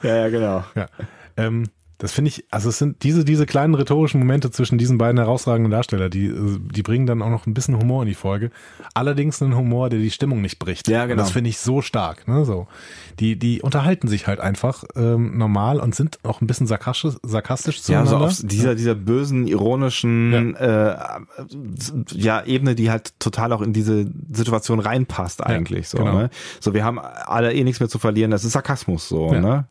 ja, 0.03 0.15
ja, 0.15 0.29
genau. 0.29 0.63
Ja. 0.75 0.87
Ähm, 1.35 1.69
das 1.99 2.11
finde 2.11 2.29
ich, 2.29 2.45
also 2.51 2.69
es 2.69 2.77
sind 2.77 3.01
diese, 3.03 3.25
diese 3.25 3.45
kleinen 3.47 3.73
rhetorischen 3.73 4.19
Momente 4.19 4.51
zwischen 4.51 4.77
diesen 4.77 4.97
beiden 4.99 5.17
herausragenden 5.17 5.71
Darsteller, 5.71 6.09
die, 6.09 6.27
äh, 6.27 6.59
die 6.59 6.83
bringen 6.83 7.07
dann 7.07 7.21
auch 7.23 7.29
noch 7.31 7.47
ein 7.47 7.53
bisschen 7.55 7.75
Humor 7.79 8.03
in 8.03 8.07
die 8.07 8.13
Folge. 8.13 8.51
Allerdings 8.93 9.41
einen 9.41 9.55
Humor, 9.55 9.89
der 9.89 9.99
die 9.99 10.11
Stimmung 10.11 10.41
nicht 10.41 10.59
bricht. 10.59 10.87
Ja, 10.87 11.03
Und 11.03 11.09
genau. 11.09 11.23
das 11.23 11.31
finde 11.31 11.49
ich 11.49 11.57
so 11.57 11.81
stark. 11.81 12.27
Ne? 12.27 12.45
So. 12.45 12.67
Die, 13.19 13.37
die 13.39 13.61
unterhalten 13.63 14.07
sich 14.07 14.27
halt 14.27 14.39
einfach 14.39 14.83
ähm, 14.95 15.37
normal 15.39 15.79
und 15.79 15.95
sind 15.95 16.19
auch 16.23 16.39
ein 16.41 16.45
bisschen 16.47 16.67
sarkastisch, 16.67 17.15
sarkastisch 17.23 17.77
Ja, 17.87 18.05
so 18.05 18.11
zueinander. 18.11 18.27
auf 18.27 18.39
dieser, 18.43 18.75
dieser 18.75 18.93
bösen, 18.95 19.47
ironischen 19.47 20.55
äh, 20.55 20.95
ja, 22.13 22.43
Ebene, 22.45 22.75
die 22.75 22.91
halt 22.91 23.19
total 23.19 23.53
auch 23.53 23.61
in 23.61 23.73
diese 23.73 24.07
Situation 24.31 24.79
reinpasst 24.79 25.43
eigentlich. 25.45 25.87
so, 25.89 25.97
genau. 25.97 26.13
ne? 26.17 26.29
so, 26.59 26.73
wir 26.73 26.83
haben 26.83 26.99
alle 26.99 27.53
eh 27.53 27.63
nichts 27.63 27.79
mehr 27.79 27.89
zu 27.89 27.99
verlieren, 27.99 28.31
das 28.31 28.43
ist 28.43 28.51
Sarkasmus 28.53 29.07
so, 29.09 29.33
Ja. 29.33 29.39
ne? 29.41 29.65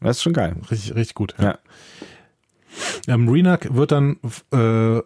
Das 0.00 0.18
ist 0.18 0.22
schon 0.22 0.32
geil. 0.32 0.56
Richtig, 0.70 0.94
richtig 0.94 1.14
gut. 1.14 1.34
Ja. 1.38 1.58
Ähm, 3.06 3.28
Renak 3.28 3.74
wird 3.74 3.92
dann 3.92 4.16
äh, 4.52 5.00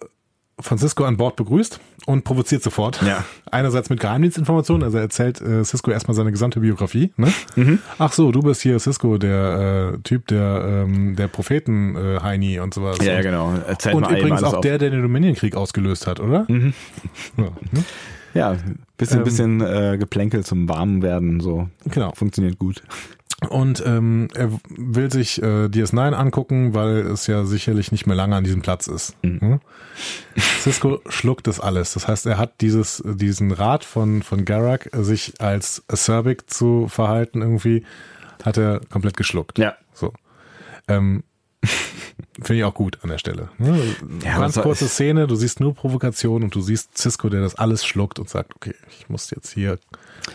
von 0.59 0.79
Cisco 0.79 1.05
an 1.05 1.17
Bord 1.17 1.37
begrüßt 1.37 1.81
und 2.07 2.25
provoziert 2.25 2.63
sofort. 2.63 3.01
Ja. 3.03 3.25
Einerseits 3.51 3.91
mit 3.91 4.01
Geheimdienstinformationen, 4.01 4.83
also 4.85 4.99
er 4.99 5.05
erzählt 5.05 5.41
äh, 5.41 5.65
Cisco 5.65 5.91
erstmal 5.91 6.15
seine 6.15 6.31
gesamte 6.31 6.61
Biografie. 6.61 7.13
Ne? 7.17 7.33
Mhm. 7.57 7.79
Ach 7.99 8.13
so, 8.13 8.33
du 8.33 8.41
bist 8.41 8.63
hier 8.63 8.79
Cisco, 8.79 9.19
der 9.19 9.95
äh, 9.95 9.99
Typ, 10.03 10.27
der 10.27 10.85
ähm, 10.87 11.17
der 11.17 11.29
Propheten 11.29 11.97
äh, 11.97 12.21
Heini 12.21 12.61
und 12.61 12.75
sowas. 12.75 12.99
Ja, 12.99 13.13
ja, 13.13 13.17
und, 13.17 13.23
genau. 13.23 13.55
Erzählt 13.67 13.95
Und 13.95 14.11
übrigens 14.11 14.43
auch 14.43 14.55
auf. 14.55 14.61
der, 14.61 14.79
der 14.79 14.91
den 14.91 15.03
Dominion-Krieg 15.03 15.57
ausgelöst 15.57 16.07
hat, 16.07 16.21
oder? 16.21 16.47
Ja, 16.49 16.57
ne? 17.37 17.85
Ja, 18.35 18.57
bisschen, 18.97 19.19
Ähm, 19.19 19.25
bisschen 19.25 19.61
äh, 19.61 19.97
Geplänkel 19.99 20.45
zum 20.45 20.69
Warmwerden, 20.69 21.41
so. 21.41 21.69
Genau. 21.85 22.13
Funktioniert 22.15 22.59
gut. 22.59 22.83
Und 23.49 23.83
ähm, 23.85 24.29
er 24.35 24.51
will 24.69 25.11
sich 25.11 25.43
äh, 25.43 25.67
DS9 25.67 26.13
angucken, 26.13 26.75
weil 26.75 26.99
es 26.99 27.27
ja 27.27 27.45
sicherlich 27.45 27.93
nicht 27.93 28.07
mehr 28.07 28.17
lange 28.17 28.37
an 28.37 28.45
diesem 28.45 28.63
Platz 28.63 28.87
ist. 28.87 29.17
Mhm. 29.23 29.61
Cisco 30.37 31.01
schluckt 31.09 31.47
das 31.47 31.61
alles. 31.61 31.95
Das 31.95 32.09
heißt, 32.09 32.27
er 32.27 32.39
hat 32.39 32.61
dieses, 32.61 33.03
diesen 33.05 33.53
Rat 33.53 33.85
von, 33.85 34.23
von 34.23 34.45
Garak, 34.45 34.95
äh, 34.95 35.03
sich 35.03 35.35
als 35.41 35.83
acerbic 35.89 36.49
zu 36.51 36.89
verhalten 36.89 37.43
irgendwie, 37.43 37.85
hat 38.45 38.57
er 38.57 38.81
komplett 38.91 39.17
geschluckt. 39.17 39.59
Ja. 39.59 39.75
So. 39.93 40.13
Ähm, 40.89 41.25
Finde 42.43 42.55
ich 42.61 42.65
auch 42.65 42.75
gut 42.75 42.99
an 43.03 43.11
der 43.11 43.19
Stelle. 43.19 43.51
Ne? 43.59 43.79
Ja, 44.25 44.39
Ganz 44.39 44.57
was- 44.57 44.63
kurze 44.63 44.89
Szene, 44.89 45.27
du 45.27 45.35
siehst 45.37 45.61
nur 45.61 45.75
Provokation 45.75 46.43
und 46.43 46.55
du 46.55 46.61
siehst 46.61 46.97
Cisco, 46.99 47.29
der 47.29 47.41
das 47.41 47.55
alles 47.55 47.85
schluckt 47.85 48.19
und 48.19 48.29
sagt, 48.29 48.55
okay, 48.57 48.75
ich 48.99 49.09
muss 49.09 49.31
jetzt 49.31 49.51
hier 49.53 49.79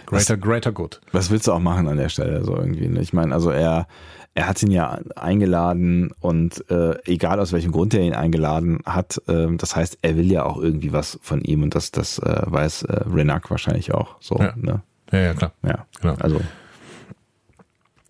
greater, 0.05 0.37
greater 0.37 0.71
good. 0.71 1.01
Was 1.11 1.29
willst 1.31 1.47
du 1.47 1.51
auch 1.53 1.59
machen 1.59 1.87
an 1.87 1.97
der 1.97 2.09
Stelle 2.09 2.43
so 2.43 2.55
irgendwie? 2.55 2.87
Ne? 2.87 3.01
Ich 3.01 3.13
meine, 3.13 3.33
also 3.33 3.49
er, 3.49 3.87
er 4.35 4.47
hat 4.47 4.61
ihn 4.63 4.71
ja 4.71 4.99
eingeladen 5.15 6.11
und 6.19 6.69
äh, 6.69 6.95
egal 7.05 7.39
aus 7.39 7.51
welchem 7.51 7.71
Grund 7.71 7.93
er 7.93 8.01
ihn 8.01 8.13
eingeladen 8.13 8.79
hat, 8.85 9.21
ähm, 9.27 9.57
das 9.57 9.75
heißt, 9.75 9.97
er 10.01 10.15
will 10.15 10.31
ja 10.31 10.45
auch 10.45 10.57
irgendwie 10.57 10.93
was 10.93 11.19
von 11.21 11.41
ihm 11.41 11.63
und 11.63 11.73
das, 11.75 11.91
das 11.91 12.19
äh, 12.19 12.41
weiß 12.45 12.83
äh, 12.83 13.03
Renak 13.11 13.49
wahrscheinlich 13.49 13.93
auch. 13.93 14.15
So, 14.19 14.37
Ja. 14.39 14.53
ne? 14.55 14.81
Ja, 15.11 15.19
ja, 15.19 15.33
klar. 15.33 15.51
Ja, 15.63 15.85
Genau. 16.01 16.15
also 16.19 16.41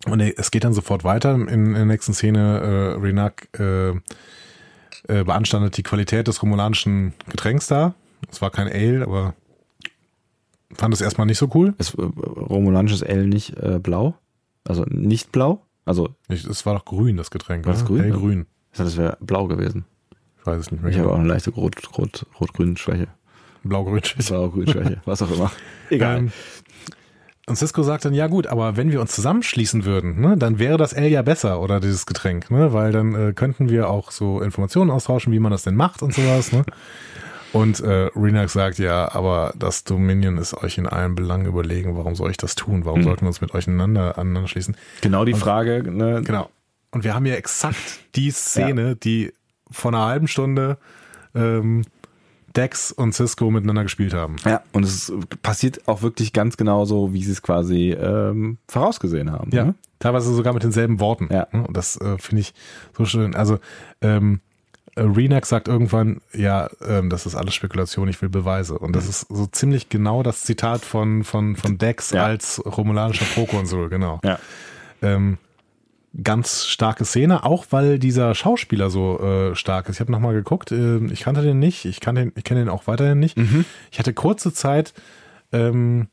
Und 0.06 0.20
es 0.20 0.50
geht 0.50 0.64
dann 0.64 0.72
sofort 0.72 1.04
weiter. 1.04 1.34
In, 1.34 1.48
in 1.48 1.74
der 1.74 1.84
nächsten 1.84 2.14
Szene, 2.14 2.94
äh, 2.96 3.00
Renak 3.00 3.48
äh, 3.58 3.90
äh, 5.08 5.24
beanstandet 5.24 5.76
die 5.76 5.82
Qualität 5.82 6.28
des 6.28 6.42
romulanischen 6.42 7.14
Getränks 7.28 7.66
da. 7.66 7.94
Es 8.30 8.40
war 8.40 8.50
kein 8.50 8.68
Ale, 8.68 9.02
aber 9.04 9.34
fand 10.72 10.94
es 10.94 11.00
erstmal 11.00 11.26
nicht 11.26 11.38
so 11.38 11.48
cool. 11.54 11.74
ist 11.78 11.94
äh, 11.94 12.02
romulanisches 12.02 13.02
L 13.02 13.26
nicht 13.26 13.56
äh, 13.56 13.78
blau? 13.80 14.14
Also 14.64 14.84
nicht 14.88 15.32
blau? 15.32 15.62
Also, 15.84 16.10
Ich, 16.28 16.44
es 16.44 16.66
war 16.66 16.74
doch 16.74 16.84
grün, 16.84 17.16
das 17.16 17.30
Getränk. 17.30 17.64
War 17.64 17.74
es 17.74 17.80
oder? 17.82 17.88
grün? 17.88 18.02
Hellgrün. 18.02 18.46
ich 18.72 18.78
dachte, 18.78 18.84
das 18.84 18.96
wäre 18.96 19.16
blau 19.20 19.46
gewesen. 19.46 19.86
Ich 20.38 20.46
weiß 20.46 20.60
es 20.60 20.70
nicht 20.70 20.82
mehr. 20.82 20.90
Ich 20.90 20.98
habe 20.98 21.06
genau. 21.06 21.16
auch 21.16 21.20
eine 21.20 21.28
leichte 21.28 21.50
Rot, 21.50 21.76
Rot, 21.96 22.26
Rot-Grün-Schwäche. 22.38 23.08
Blau-grün. 23.64 24.02
Blau-Grün-Schwäche, 24.28 25.00
was 25.04 25.22
auch 25.22 25.30
immer. 25.30 25.50
Egal. 25.90 26.18
Ähm, 26.18 26.32
und 27.48 27.56
Cisco 27.56 27.82
sagt 27.82 28.04
dann, 28.04 28.14
ja 28.14 28.26
gut, 28.26 28.46
aber 28.46 28.76
wenn 28.76 28.92
wir 28.92 29.00
uns 29.00 29.12
zusammenschließen 29.12 29.84
würden, 29.84 30.20
ne, 30.20 30.36
dann 30.36 30.58
wäre 30.58 30.76
das 30.76 30.92
L 30.92 31.06
ja 31.06 31.22
besser 31.22 31.60
oder 31.60 31.80
dieses 31.80 32.06
Getränk, 32.06 32.50
ne, 32.50 32.72
weil 32.72 32.92
dann 32.92 33.14
äh, 33.14 33.32
könnten 33.32 33.68
wir 33.68 33.88
auch 33.90 34.10
so 34.10 34.40
Informationen 34.40 34.90
austauschen, 34.90 35.32
wie 35.32 35.38
man 35.38 35.52
das 35.52 35.62
denn 35.62 35.74
macht 35.74 36.02
und 36.02 36.14
sowas, 36.14 36.52
ne. 36.52 36.64
Und 37.52 37.80
äh, 37.80 38.10
Renak 38.14 38.50
sagt, 38.50 38.78
ja, 38.78 39.14
aber 39.14 39.54
das 39.58 39.84
Dominion 39.84 40.36
ist 40.36 40.52
euch 40.54 40.76
in 40.76 40.86
allen 40.86 41.14
Belangen 41.14 41.46
überlegen, 41.46 41.96
warum 41.96 42.14
soll 42.14 42.30
ich 42.30 42.36
das 42.36 42.54
tun? 42.54 42.84
Warum 42.84 43.02
sollten 43.02 43.22
wir 43.22 43.28
uns 43.28 43.40
mit 43.40 43.54
euch 43.54 43.66
einander, 43.66 44.18
aneinander 44.18 44.48
schließen? 44.48 44.76
genau 45.00 45.24
die 45.24 45.32
Frage, 45.32 45.82
ne? 45.90 46.22
Genau. 46.24 46.50
Und 46.90 47.04
wir 47.04 47.14
haben 47.14 47.24
ja 47.24 47.34
exakt 47.34 48.00
die 48.14 48.30
Szene, 48.30 48.96
die 48.96 49.32
vor 49.70 49.92
einer 49.92 50.04
halben 50.04 50.28
Stunde 50.28 50.76
ähm, 51.34 51.84
Dex 52.58 52.92
und 52.92 53.14
Cisco 53.14 53.50
miteinander 53.50 53.84
gespielt 53.84 54.12
haben. 54.14 54.36
Ja, 54.44 54.62
und 54.72 54.84
es 54.84 55.12
passiert 55.42 55.86
auch 55.88 56.02
wirklich 56.02 56.32
ganz 56.32 56.56
genau 56.56 56.84
so, 56.84 57.12
wie 57.12 57.22
sie 57.22 57.32
es 57.32 57.42
quasi 57.42 57.90
ähm, 57.92 58.58
vorausgesehen 58.68 59.30
haben. 59.32 59.50
Ja, 59.52 59.64
Ne? 59.66 59.74
teilweise 60.00 60.34
sogar 60.34 60.52
mit 60.52 60.62
denselben 60.62 61.00
Worten. 61.00 61.28
Ja. 61.32 61.44
Und 61.52 61.76
das 61.76 61.96
äh, 62.00 62.18
finde 62.18 62.40
ich 62.42 62.54
so 62.96 63.04
schön. 63.04 63.34
Also 63.34 63.58
ähm, 64.00 64.40
äh, 64.96 65.02
Renak 65.02 65.46
sagt 65.46 65.68
irgendwann, 65.68 66.20
ja, 66.32 66.68
ähm, 66.86 67.10
das 67.10 67.26
ist 67.26 67.34
alles 67.34 67.54
Spekulation, 67.54 68.08
ich 68.08 68.20
will 68.22 68.28
Beweise. 68.28 68.78
Und 68.78 68.94
das 68.94 69.08
ist 69.08 69.26
so 69.28 69.46
ziemlich 69.46 69.88
genau 69.88 70.22
das 70.22 70.42
Zitat 70.42 70.82
von, 70.84 71.24
von, 71.24 71.56
von 71.56 71.78
Dex 71.78 72.10
Ja. 72.10 72.24
als 72.24 72.62
romulanischer 72.64 73.24
Prokonsul, 73.34 73.88
genau. 73.88 74.20
Ja. 74.24 74.38
Ähm, 75.02 75.38
ganz 76.22 76.66
starke 76.66 77.04
Szene, 77.04 77.44
auch 77.44 77.66
weil 77.70 77.98
dieser 77.98 78.34
Schauspieler 78.34 78.90
so 78.90 79.20
äh, 79.20 79.54
stark 79.54 79.88
ist. 79.88 79.96
Ich 79.96 80.00
habe 80.00 80.12
nochmal 80.12 80.34
geguckt, 80.34 80.72
äh, 80.72 81.04
ich 81.06 81.20
kannte 81.20 81.42
den 81.42 81.58
nicht, 81.58 81.84
ich, 81.84 82.00
kann 82.00 82.14
den, 82.14 82.32
ich 82.36 82.44
kenne 82.44 82.60
den 82.60 82.68
auch 82.68 82.86
weiterhin 82.86 83.18
nicht. 83.18 83.36
Ich 83.90 83.98
hatte 83.98 84.12
kurze 84.14 84.52
Zeit 84.52 84.94
ähm, 85.52 86.08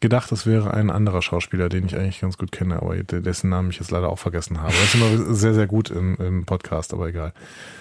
gedacht, 0.00 0.30
das 0.30 0.46
wäre 0.46 0.72
ein 0.74 0.90
anderer 0.90 1.22
Schauspieler, 1.22 1.68
den 1.68 1.86
ich 1.86 1.96
eigentlich 1.96 2.20
ganz 2.20 2.36
gut 2.38 2.52
kenne, 2.52 2.76
aber 2.76 2.96
de- 2.96 3.20
dessen 3.22 3.50
Namen 3.50 3.70
ich 3.70 3.78
jetzt 3.78 3.90
leider 3.90 4.08
auch 4.08 4.18
vergessen 4.18 4.60
habe. 4.60 4.72
Das 4.72 4.94
ist 4.94 4.94
immer 4.94 5.34
sehr, 5.34 5.54
sehr 5.54 5.66
gut 5.66 5.90
im, 5.90 6.16
im 6.16 6.44
Podcast, 6.44 6.92
aber 6.92 7.08
egal. 7.08 7.32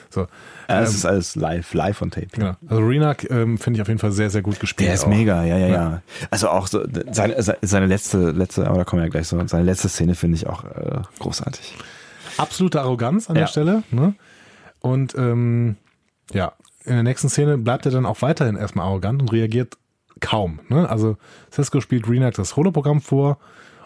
So, 0.10 0.28
Ja, 0.70 0.82
es 0.82 0.94
ist 0.94 1.06
alles 1.06 1.36
live, 1.36 1.74
live 1.74 2.02
on 2.02 2.12
tape. 2.12 2.28
genau. 2.32 2.54
Also 2.68 2.82
Renak 2.86 3.30
ähm, 3.30 3.58
finde 3.58 3.78
ich 3.78 3.82
auf 3.82 3.88
jeden 3.90 4.00
Fall 4.00 4.12
sehr, 4.14 4.30
sehr 4.30 4.42
gut 4.42 4.60
gespielt. 4.60 4.88
Der 4.88 4.94
ist 4.96 5.04
auch. 5.04 5.10
mega, 5.10 5.44
ja, 5.44 5.58
ja, 5.58 5.68
ja. 5.68 6.02
Also 6.32 6.50
auch 6.50 6.68
so 6.68 6.86
seine, 7.12 7.36
seine 7.62 7.86
letzte, 7.88 8.32
letzte, 8.32 8.66
aber 8.68 8.78
da 8.78 8.84
kommen 8.86 9.02
wir 9.02 9.08
ja 9.08 9.12
gleich 9.12 9.28
so, 9.28 9.46
seine 9.48 9.64
letzte 9.66 9.90
Szene 9.90 10.16
finde 10.16 10.38
ich 10.38 10.48
auch 10.48 10.64
äh, 10.64 11.02
großartig. 11.20 11.76
absolute 12.38 12.80
Arroganz 12.82 13.30
an 13.30 13.36
Ja. 13.36 13.42
der 13.42 13.48
Stelle. 13.48 13.84
Ne? 13.92 14.14
Und 14.80 15.16
ähm, 15.18 15.76
ja, 16.32 16.54
in 16.86 16.94
der 16.94 17.04
nächsten 17.04 17.28
Szene 17.30 17.58
bleibt 17.58 17.86
er 17.86 17.92
dann 17.92 18.06
auch 18.06 18.22
weiterhin 18.22 18.56
erstmal 18.56 18.86
arrogant 18.86 19.22
und 19.22 19.32
reagiert 19.34 19.76
kaum. 20.26 20.60
Ne? 20.70 20.90
Also 20.90 21.18
Cisco 21.52 21.82
spielt 21.82 22.10
Renak 22.10 22.34
das 22.34 22.56
Holoprogramm 22.56 23.00
vor 23.00 23.38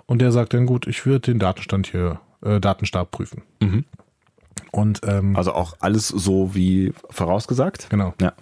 und 0.05 0.21
der 0.21 0.31
sagt 0.31 0.53
dann 0.53 0.65
gut, 0.65 0.87
ich 0.87 1.05
würde 1.05 1.31
den 1.31 1.39
Datenstand 1.39 1.87
hier, 1.87 2.21
äh, 2.43 2.59
Datenstab 2.61 3.11
prüfen. 3.11 3.43
Und 4.71 5.01
ähm, 5.03 5.35
Also 5.35 5.51
auch 5.53 5.75
alles 5.81 6.07
so 6.07 6.55
wie 6.55 6.93
vorausgesagt. 7.09 7.89
genau. 7.89 8.13
Ja. 8.21 8.33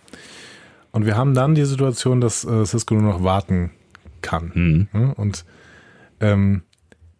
Und 0.91 1.06
wir 1.06 1.18
haben 1.18 1.34
dann 1.34 1.56
die 1.56 1.65
Situation, 1.65 2.22
dass 2.22 2.45
äh, 2.45 2.65
Cisco 2.65 2.94
nur 2.94 3.14
noch 3.14 3.24
warten 3.24 3.72
kann. 4.22 4.88
Ne? 4.94 5.14
Und 5.15 5.45
ähm, 6.19 6.61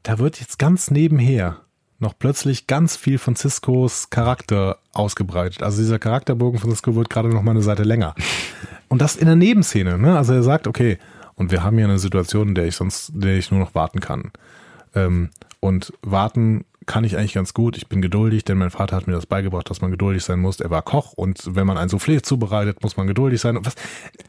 da 0.04 0.20
wird 0.20 0.40
jetzt 0.40 0.60
ganz 0.60 0.92
nebenher 0.92 1.62
noch 2.00 2.14
plötzlich 2.18 2.68
ganz 2.68 2.96
viel 2.96 3.18
von 3.18 3.36
Ciscos 3.36 4.10
Charakter 4.12 4.78
ausgebreitet. 4.94 5.64
Also 5.64 5.82
dieser 5.82 5.98
Charakterbogen 6.00 6.60
von 6.60 6.70
Cisco 6.70 6.96
wird 6.96 7.10
gerade 7.10 7.30
noch 7.30 7.42
mal 7.42 7.52
eine 7.52 7.64
Seite 7.64 7.84
länger. 7.84 8.14
Und 8.90 9.02
das 9.02 9.16
in 9.16 9.26
der 9.26 9.36
Nebenszene. 9.36 9.98
Ne? 9.98 10.18
Also 10.18 10.34
er 10.34 10.44
sagt, 10.44 10.68
okay, 10.68 10.98
und 11.36 11.52
wir 11.52 11.64
haben 11.64 11.78
hier 11.78 11.86
eine 11.86 12.00
Situation, 12.00 12.50
in 12.50 12.56
der 12.56 12.66
ich 12.66 12.76
sonst, 12.76 13.10
in 13.10 13.22
der 13.22 13.38
ich 13.38 13.52
nur 13.52 13.60
noch 13.60 13.76
warten 13.76 14.00
kann. 14.00 14.32
Ähm, 14.96 15.30
und 15.60 15.94
warten 16.02 16.66
kann 16.88 17.04
ich 17.04 17.16
eigentlich 17.18 17.34
ganz 17.34 17.54
gut. 17.54 17.78
Ich 17.78 17.88
bin 17.88 18.02
geduldig, 18.02 18.44
denn 18.46 18.58
mein 18.58 18.72
Vater 18.72 18.96
hat 18.96 19.06
mir 19.06 19.14
das 19.14 19.28
beigebracht, 19.28 19.70
dass 19.70 19.82
man 19.82 19.92
geduldig 19.92 20.24
sein 20.24 20.40
muss. 20.40 20.60
Er 20.60 20.72
war 20.72 20.82
Koch 20.82 21.14
und 21.14 21.56
wenn 21.56 21.68
man 21.68 21.78
ein 21.78 21.90
Soufflé 21.90 22.24
zubereitet, 22.24 22.82
muss 22.82 22.98
man 22.98 23.06
geduldig 23.06 23.40
sein. 23.40 23.60
Was, 23.62 23.76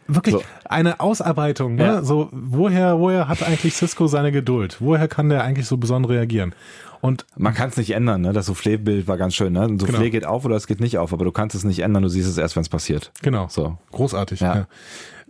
wirklich 0.07 0.35
So. 0.35 0.43
eine 0.67 1.01
Ausarbeitung. 1.01 1.77
Ne? 1.77 1.85
Ja. 1.85 2.03
So, 2.03 2.29
woher, 2.33 2.99
woher 2.99 3.29
hat 3.29 3.43
eigentlich 3.43 3.75
Cisco 3.75 4.07
seine 4.09 4.31
Geduld? 4.33 4.77
Woher 4.81 5.09
kann 5.09 5.31
der 5.31 5.43
eigentlich 5.45 5.67
so 5.67 5.79
besonders 5.79 6.11
reagieren? 6.11 6.55
Und 7.01 7.27
Man 7.37 7.55
kann 7.55 7.69
es 7.69 7.77
nicht 7.77 7.93
ändern, 7.93 8.23
ne? 8.23 8.33
Das 8.33 8.47
Soufflé-Bild 8.47 9.07
war 9.07 9.17
ganz 9.19 9.37
schön, 9.37 9.53
ne? 9.53 9.63
Ein 9.63 9.79
Soufflé 9.79 9.99
Genau. 9.99 10.11
geht 10.11 10.27
auf 10.27 10.45
oder 10.45 10.57
es 10.57 10.67
geht 10.67 10.81
nicht 10.81 10.99
auf, 10.99 11.13
aber 11.13 11.25
du 11.25 11.31
kannst 11.31 11.55
es 11.55 11.63
nicht 11.63 11.79
ändern, 11.79 12.03
du 12.03 12.09
siehst 12.09 12.29
es 12.29 12.39
erst, 12.39 12.57
wenn 12.57 12.63
es 12.63 12.69
passiert. 12.69 13.13
genau, 13.23 13.47
So. 13.49 13.79
großartig. 13.93 14.41
Ja. 14.41 14.55
Ja. 14.57 14.67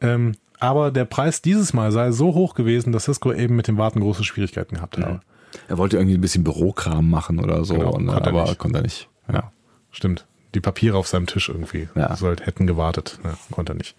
Ähm, 0.00 0.32
aber 0.58 0.90
der 0.90 1.04
Preis 1.04 1.42
dieses 1.42 1.74
Mal 1.74 1.92
sei 1.92 2.10
so 2.10 2.34
hoch 2.34 2.54
gewesen, 2.54 2.92
dass 2.92 3.04
Cisco 3.04 3.32
eben 3.34 3.54
mit 3.54 3.68
dem 3.68 3.76
Warten 3.76 4.00
große 4.00 4.24
Schwierigkeiten 4.24 4.76
gehabt 4.76 4.96
hat. 4.96 5.20
Er 5.68 5.78
wollte 5.78 5.96
irgendwie 5.96 6.16
ein 6.16 6.20
bisschen 6.20 6.44
Bürokram 6.44 7.08
machen 7.08 7.38
oder 7.40 7.64
so, 7.64 7.74
Genau, 7.74 7.98
ne? 7.98 8.12
konnte 8.12 8.30
er 8.30 8.34
aber 8.34 8.44
nicht. 8.44 8.58
konnte 8.58 8.78
er 8.78 8.82
nicht. 8.82 9.08
Ja. 9.32 9.52
Stimmt. 9.90 10.26
Die 10.54 10.60
Papiere 10.60 10.96
auf 10.96 11.08
seinem 11.08 11.26
Tisch 11.26 11.48
irgendwie. 11.48 11.88
Ja. 11.94 12.14
Sollt, 12.16 12.46
hätten 12.46 12.66
gewartet. 12.66 13.18
Ja, 13.24 13.36
konnte 13.50 13.72
er 13.72 13.76
nicht. 13.76 13.94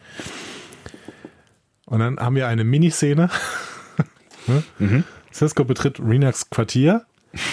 Und 1.85 1.99
dann 1.99 2.19
haben 2.19 2.35
wir 2.35 2.47
eine 2.47 2.63
Miniszene. 2.63 3.29
Ne? 4.47 4.63
Mhm. 4.79 5.03
Cisco 5.31 5.63
betritt 5.63 5.99
Renax 5.99 6.49
Quartier. 6.49 7.05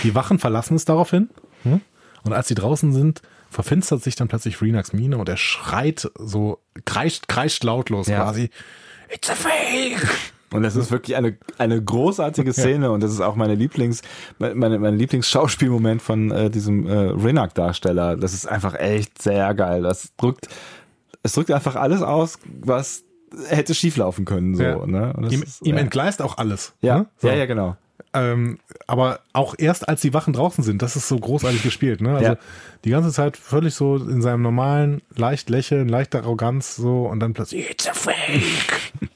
Die 0.02 0.14
Wachen 0.14 0.38
verlassen 0.38 0.76
es 0.76 0.86
daraufhin. 0.86 1.28
Ne? 1.64 1.80
Und 2.22 2.32
als 2.32 2.48
sie 2.48 2.54
draußen 2.54 2.92
sind, 2.94 3.20
verfinstert 3.50 4.02
sich 4.02 4.14
dann 4.16 4.28
plötzlich 4.28 4.62
Renax 4.62 4.94
Miene 4.94 5.18
und 5.18 5.28
er 5.28 5.36
schreit 5.36 6.10
so, 6.14 6.62
kreischt, 6.86 7.28
kreischt 7.28 7.64
lautlos 7.64 8.06
Ja. 8.06 8.22
quasi. 8.22 8.48
It's 9.12 9.28
a 9.28 9.34
fake! 9.34 10.08
Und 10.52 10.62
das 10.62 10.76
ist 10.76 10.90
wirklich 10.92 11.16
eine, 11.16 11.36
eine 11.58 11.82
großartige 11.82 12.52
Szene 12.52 12.90
und 12.92 13.02
das 13.02 13.10
ist 13.12 13.20
auch 13.20 13.34
meine 13.34 13.54
Lieblings, 13.56 14.02
meine, 14.38 14.78
mein 14.78 14.96
Lieblingsschauspielmoment 14.96 16.00
von 16.00 16.30
äh, 16.30 16.50
diesem 16.50 16.86
äh, 16.86 16.92
Renak-Darsteller. 16.96 18.16
Das 18.16 18.32
ist 18.32 18.46
einfach 18.46 18.74
echt 18.74 19.20
sehr 19.20 19.52
geil. 19.54 19.82
Das 19.82 20.12
drückt, 20.16 20.48
es 21.24 21.32
drückt 21.32 21.50
einfach 21.50 21.74
alles 21.76 22.00
aus, 22.02 22.38
was 22.60 23.02
hätte 23.48 23.74
schieflaufen 23.74 24.24
können. 24.24 24.54
So, 24.54 24.62
Ja. 24.62 24.86
ne? 24.86 25.12
Ihm, 25.30 25.42
ist, 25.42 25.62
ihm 25.66 25.74
ja. 25.74 25.80
entgleist 25.80 26.22
auch 26.22 26.38
alles. 26.38 26.74
ja, 26.80 26.98
Ne? 27.00 27.06
So. 27.18 27.28
ja, 27.28 27.34
ja, 27.34 27.46
genau. 27.46 27.76
Ähm, 28.14 28.58
aber 28.86 29.20
auch 29.32 29.54
erst 29.58 29.88
als 29.88 30.00
die 30.00 30.14
Wachen 30.14 30.32
draußen 30.32 30.62
sind, 30.64 30.80
das 30.80 30.96
ist 30.96 31.08
so 31.08 31.18
großartig 31.18 31.62
gespielt. 31.62 32.00
Ne? 32.00 32.14
Also 32.14 32.24
Ja. 32.32 32.36
die 32.84 32.90
ganze 32.90 33.10
Zeit 33.10 33.36
völlig 33.36 33.74
so 33.74 33.96
in 33.96 34.22
seinem 34.22 34.42
normalen, 34.42 35.02
leicht 35.16 35.50
lächeln, 35.50 35.88
leichte 35.88 36.18
Arroganz 36.22 36.76
so 36.76 37.06
und 37.06 37.20
dann 37.20 37.34
plötzlich 37.34 37.68
It's 37.70 37.88
a 37.88 37.92
fake. 37.92 39.10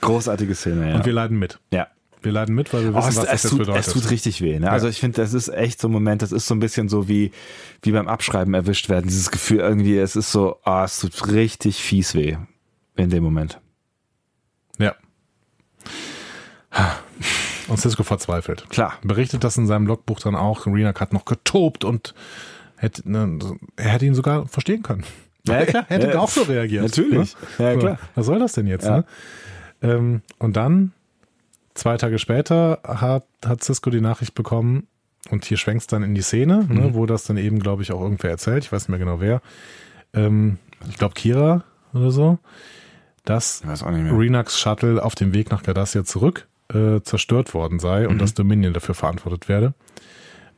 Großartige 0.00 0.54
Szene, 0.54 0.90
ja. 0.90 0.96
Und 0.96 1.04
wir 1.06 1.12
leiden 1.12 1.38
mit. 1.38 1.58
ja. 1.72 1.88
Wir 2.22 2.32
leiden 2.32 2.54
mit, 2.54 2.72
weil 2.72 2.84
wir 2.84 2.94
Oh, 2.94 2.96
wissen, 2.96 3.08
es, 3.10 3.16
was 3.18 3.24
das 3.26 3.34
es, 3.34 3.42
jetzt 3.42 3.50
tut, 3.50 3.58
bedeutet. 3.58 3.86
es 3.86 3.92
tut 3.92 4.10
richtig 4.10 4.40
weh. 4.40 4.58
Ne? 4.58 4.70
Also 4.70 4.88
ich 4.88 4.98
finde, 4.98 5.20
das 5.20 5.34
ist 5.34 5.48
echt 5.48 5.78
so 5.78 5.88
ein 5.88 5.92
Moment, 5.92 6.22
das 6.22 6.32
ist 6.32 6.46
so 6.46 6.54
ein 6.54 6.58
bisschen 6.58 6.88
so 6.88 7.06
wie, 7.06 7.32
wie 7.82 7.92
beim 7.92 8.08
Abschreiben 8.08 8.54
erwischt 8.54 8.88
werden. 8.88 9.08
Dieses 9.08 9.30
Gefühl 9.30 9.58
irgendwie, 9.58 9.98
es 9.98 10.16
ist 10.16 10.32
so, 10.32 10.56
ah, 10.64 10.84
es 10.84 10.98
tut 11.00 11.28
richtig 11.32 11.76
fies 11.82 12.14
weh 12.14 12.38
in 12.96 13.10
dem 13.10 13.22
Moment. 13.24 13.60
ja. 14.78 14.94
Und 17.68 17.78
Cisco 17.78 18.02
verzweifelt. 18.04 18.64
Klar. 18.70 18.94
Berichtet 19.02 19.44
das 19.44 19.56
in 19.58 19.66
seinem 19.66 19.86
Logbuch 19.86 20.20
dann 20.20 20.34
auch. 20.34 20.66
Renak 20.66 21.00
hat 21.02 21.12
noch 21.12 21.24
getobt 21.26 21.84
und 21.84 22.14
hätte, 22.76 23.02
ne, 23.10 23.38
er 23.76 23.90
hätte 23.90 24.06
ihn 24.06 24.14
sogar 24.14 24.46
verstehen 24.48 24.82
können. 24.82 25.04
Ja, 25.46 25.64
klar. 25.66 25.84
Hätte 25.88 26.08
Ja, 26.08 26.18
auch 26.20 26.28
so 26.30 26.42
reagiert. 26.42 26.82
natürlich. 26.84 27.36
Ne? 27.58 27.72
Ja, 27.72 27.76
klar. 27.76 27.98
Was 28.14 28.26
soll 28.26 28.38
das 28.38 28.52
denn 28.52 28.66
jetzt? 28.66 28.84
Ja. 28.86 28.98
Ne? 28.98 29.04
Ähm, 29.82 30.22
und 30.38 30.56
dann, 30.56 30.92
zwei 31.74 31.96
Tage 31.96 32.18
später, 32.18 32.80
hat, 32.86 33.26
hat 33.44 33.62
Cisco 33.62 33.90
die 33.90 34.00
Nachricht 34.00 34.34
bekommen, 34.34 34.86
und 35.30 35.44
hier 35.46 35.56
schwenkt 35.56 35.90
dann 35.92 36.02
in 36.02 36.14
die 36.14 36.20
Szene, 36.22 36.66
ne, 36.68 36.88
Mhm. 36.88 36.94
wo 36.94 37.06
das 37.06 37.24
dann 37.24 37.38
eben, 37.38 37.58
glaube 37.58 37.82
ich, 37.82 37.92
auch 37.92 38.00
irgendwer 38.02 38.30
erzählt. 38.30 38.64
Ich 38.64 38.72
weiß 38.72 38.82
nicht 38.82 38.88
mehr 38.90 38.98
genau 38.98 39.20
wer. 39.20 39.40
Ähm, 40.12 40.58
ich 40.88 40.98
glaube 40.98 41.14
Kira 41.14 41.64
oder 41.94 42.10
so, 42.10 42.38
dass. 43.24 43.62
Renax 43.66 44.60
Shuttle 44.60 45.02
auf 45.02 45.14
dem 45.14 45.32
Weg 45.32 45.50
nach 45.50 45.62
Cardassia 45.62 46.04
zurück 46.04 46.46
äh, 46.72 47.00
zerstört 47.02 47.54
worden 47.54 47.78
sei 47.78 48.02
Mhm. 48.02 48.08
und 48.08 48.18
das 48.20 48.34
Dominion 48.34 48.74
dafür 48.74 48.94
verantwortet 48.94 49.48
werde. 49.48 49.72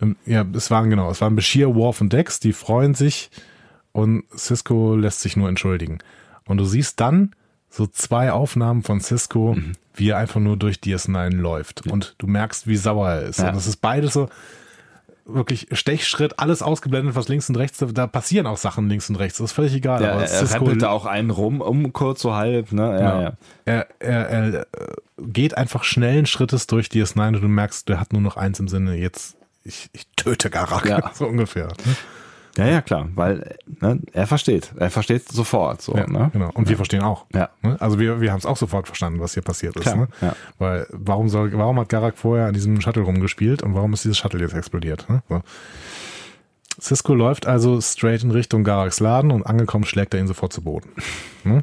Ähm, 0.03 0.17
ja, 0.27 0.45
es 0.55 0.71
waren 0.71 0.91
genau, 0.91 1.11
es 1.11 1.21
waren 1.21 1.37
Bashir, 1.37 1.75
Worf 1.77 2.01
und 2.01 2.13
Dex, 2.13 2.41
die 2.41 2.53
freuen 2.53 2.95
sich 2.95 3.31
und 3.97 4.25
Cisco 4.37 4.95
lässt 4.97 5.21
sich 5.21 5.37
nur 5.37 5.49
entschuldigen. 5.49 5.99
Und 6.47 6.59
du 6.59 6.65
siehst 6.65 7.01
dann 7.01 7.35
so 7.71 7.87
zwei 7.87 8.31
Aufnahmen 8.33 8.83
von 8.83 9.01
Cisco, 9.01 9.55
Mhm. 9.55 9.73
wie 9.95 10.11
er 10.11 10.19
einfach 10.19 10.41
nur 10.41 10.57
durch 10.57 10.77
DS9 10.79 11.31
läuft 11.37 11.87
und 11.87 12.15
du 12.19 12.27
merkst, 12.27 12.67
wie 12.67 12.77
sauer 12.77 13.09
er 13.11 13.23
ist. 13.23 13.39
Ja. 13.41 13.49
Und 13.49 13.57
das 13.57 13.67
ist 13.67 13.77
beides 13.79 14.13
so 14.13 14.29
wirklich 15.29 15.67
Stechschritt, 15.73 16.39
alles 16.39 16.63
ausgeblendet, 16.63 17.17
was 17.17 17.27
links 17.29 17.49
und 17.49 17.57
rechts, 17.57 17.79
da, 17.79 17.87
da 17.87 18.07
passieren 18.07 18.47
auch 18.47 18.59
Sachen 18.59 18.89
links 18.89 19.11
und 19.11 19.17
rechts, 19.17 19.39
das 19.39 19.47
ist 19.47 19.53
völlig 19.57 19.75
egal. 19.75 20.01
Ja, 20.03 20.13
aber 20.13 20.21
er 20.23 20.29
Cisco 20.29 20.73
da 20.77 20.91
auch 20.91 21.05
einen 21.05 21.31
rum, 21.31 21.61
um 21.61 21.93
kurz 21.93 22.23
so 22.23 22.35
halb, 22.35 22.71
ne? 22.73 22.83
Ja, 22.83 22.97
Genau. 22.99 23.21
ja. 23.23 23.33
Er, 23.65 23.87
er, 23.99 24.29
er 24.29 24.55
äh, 24.61 24.65
geht 25.19 25.57
einfach 25.57 25.83
schnellen 25.83 26.27
Schrittes 26.27 26.69
durch 26.69 26.87
DS9 26.89 27.29
und 27.35 27.41
du 27.43 27.49
merkst, 27.49 27.89
der 27.89 27.99
hat 27.99 28.13
nur 28.13 28.23
noch 28.23 28.37
eins 28.37 28.61
im 28.61 28.69
Sinne, 28.69 28.95
jetzt, 28.95 29.37
ich, 29.65 29.89
ich 29.93 30.07
töte 30.15 30.49
Garak, 30.49 30.87
Ja. 30.87 31.11
so 31.15 31.27
ungefähr. 31.27 31.73
Ja, 32.57 32.67
ja, 32.67 32.81
klar, 32.81 33.09
weil 33.15 33.57
ne, 33.81 34.01
er 34.13 34.27
versteht. 34.27 34.73
Er 34.79 34.91
versteht 34.91 35.29
sofort 35.31 35.83
so, 35.83 35.95
Ja, 35.95 36.07
ne? 36.07 36.31
Genau. 36.33 36.51
Und 36.55 36.69
wir 36.71 36.77
verstehen 36.77 37.03
auch. 37.03 37.27
Ja. 37.35 37.51
Ne? 37.63 37.77
Also 37.81 37.99
wir, 37.99 38.21
wir 38.23 38.33
haben 38.33 38.39
es 38.39 38.47
auch 38.47 38.57
sofort 38.57 38.87
verstanden, 38.87 39.21
was 39.21 39.35
hier 39.35 39.43
passiert 39.43 39.77
ist. 39.77 39.83
Klar, 39.83 39.97
Ne? 39.97 40.09
ja. 40.23 40.35
Weil 40.59 40.87
warum 40.91 41.29
soll, 41.29 41.53
warum 41.53 41.79
hat 41.79 41.89
Garak 41.91 42.17
vorher 42.17 42.47
an 42.47 42.55
diesem 42.55 42.81
Shuttle 42.81 43.03
rumgespielt 43.03 43.63
und 43.63 43.75
warum 43.75 43.93
ist 43.93 44.05
dieses 44.05 44.17
Shuttle 44.17 44.41
jetzt 44.41 44.55
explodiert? 44.55 45.07
Ne? 45.11 45.23
So. 45.29 45.43
Cisco 46.81 47.15
läuft 47.15 47.47
also 47.47 47.81
straight 47.81 48.23
in 48.23 48.31
Richtung 48.31 48.65
Garaks 48.65 49.01
Laden 49.01 49.31
und 49.31 49.45
angekommen 49.47 49.85
schlägt 49.85 50.13
er 50.15 50.21
ihn 50.21 50.27
sofort 50.27 50.53
zu 50.53 50.63
Boden. 50.63 50.91
Ne? 51.45 51.63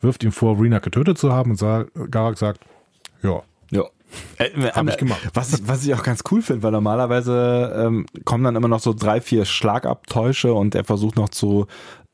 Wirft 0.00 0.24
ihm 0.24 0.32
vor, 0.32 0.60
Rena 0.60 0.78
getötet 0.78 1.16
zu 1.18 1.32
haben 1.32 1.50
und 1.52 1.56
sagt, 1.56 1.90
Garak 2.10 2.38
sagt, 2.38 2.60
ja, 3.22 3.42
Ja. 3.70 3.84
Äh, 4.38 4.50
Hab 4.70 4.88
ich 4.88 4.96
gemacht. 4.96 5.20
Was 5.34 5.52
ich, 5.52 5.68
was 5.68 5.84
ich 5.84 5.94
auch 5.94 6.02
ganz 6.02 6.22
cool 6.30 6.42
finde, 6.42 6.62
weil 6.62 6.72
normalerweise 6.72 7.72
ähm, 7.76 8.06
kommen 8.24 8.44
dann 8.44 8.56
immer 8.56 8.68
noch 8.68 8.80
so 8.80 8.92
drei, 8.92 9.20
vier 9.20 9.44
Schlagabtäusche 9.44 10.52
und 10.52 10.74
er 10.74 10.84
versucht 10.84 11.16
noch 11.16 11.28
zu 11.28 11.66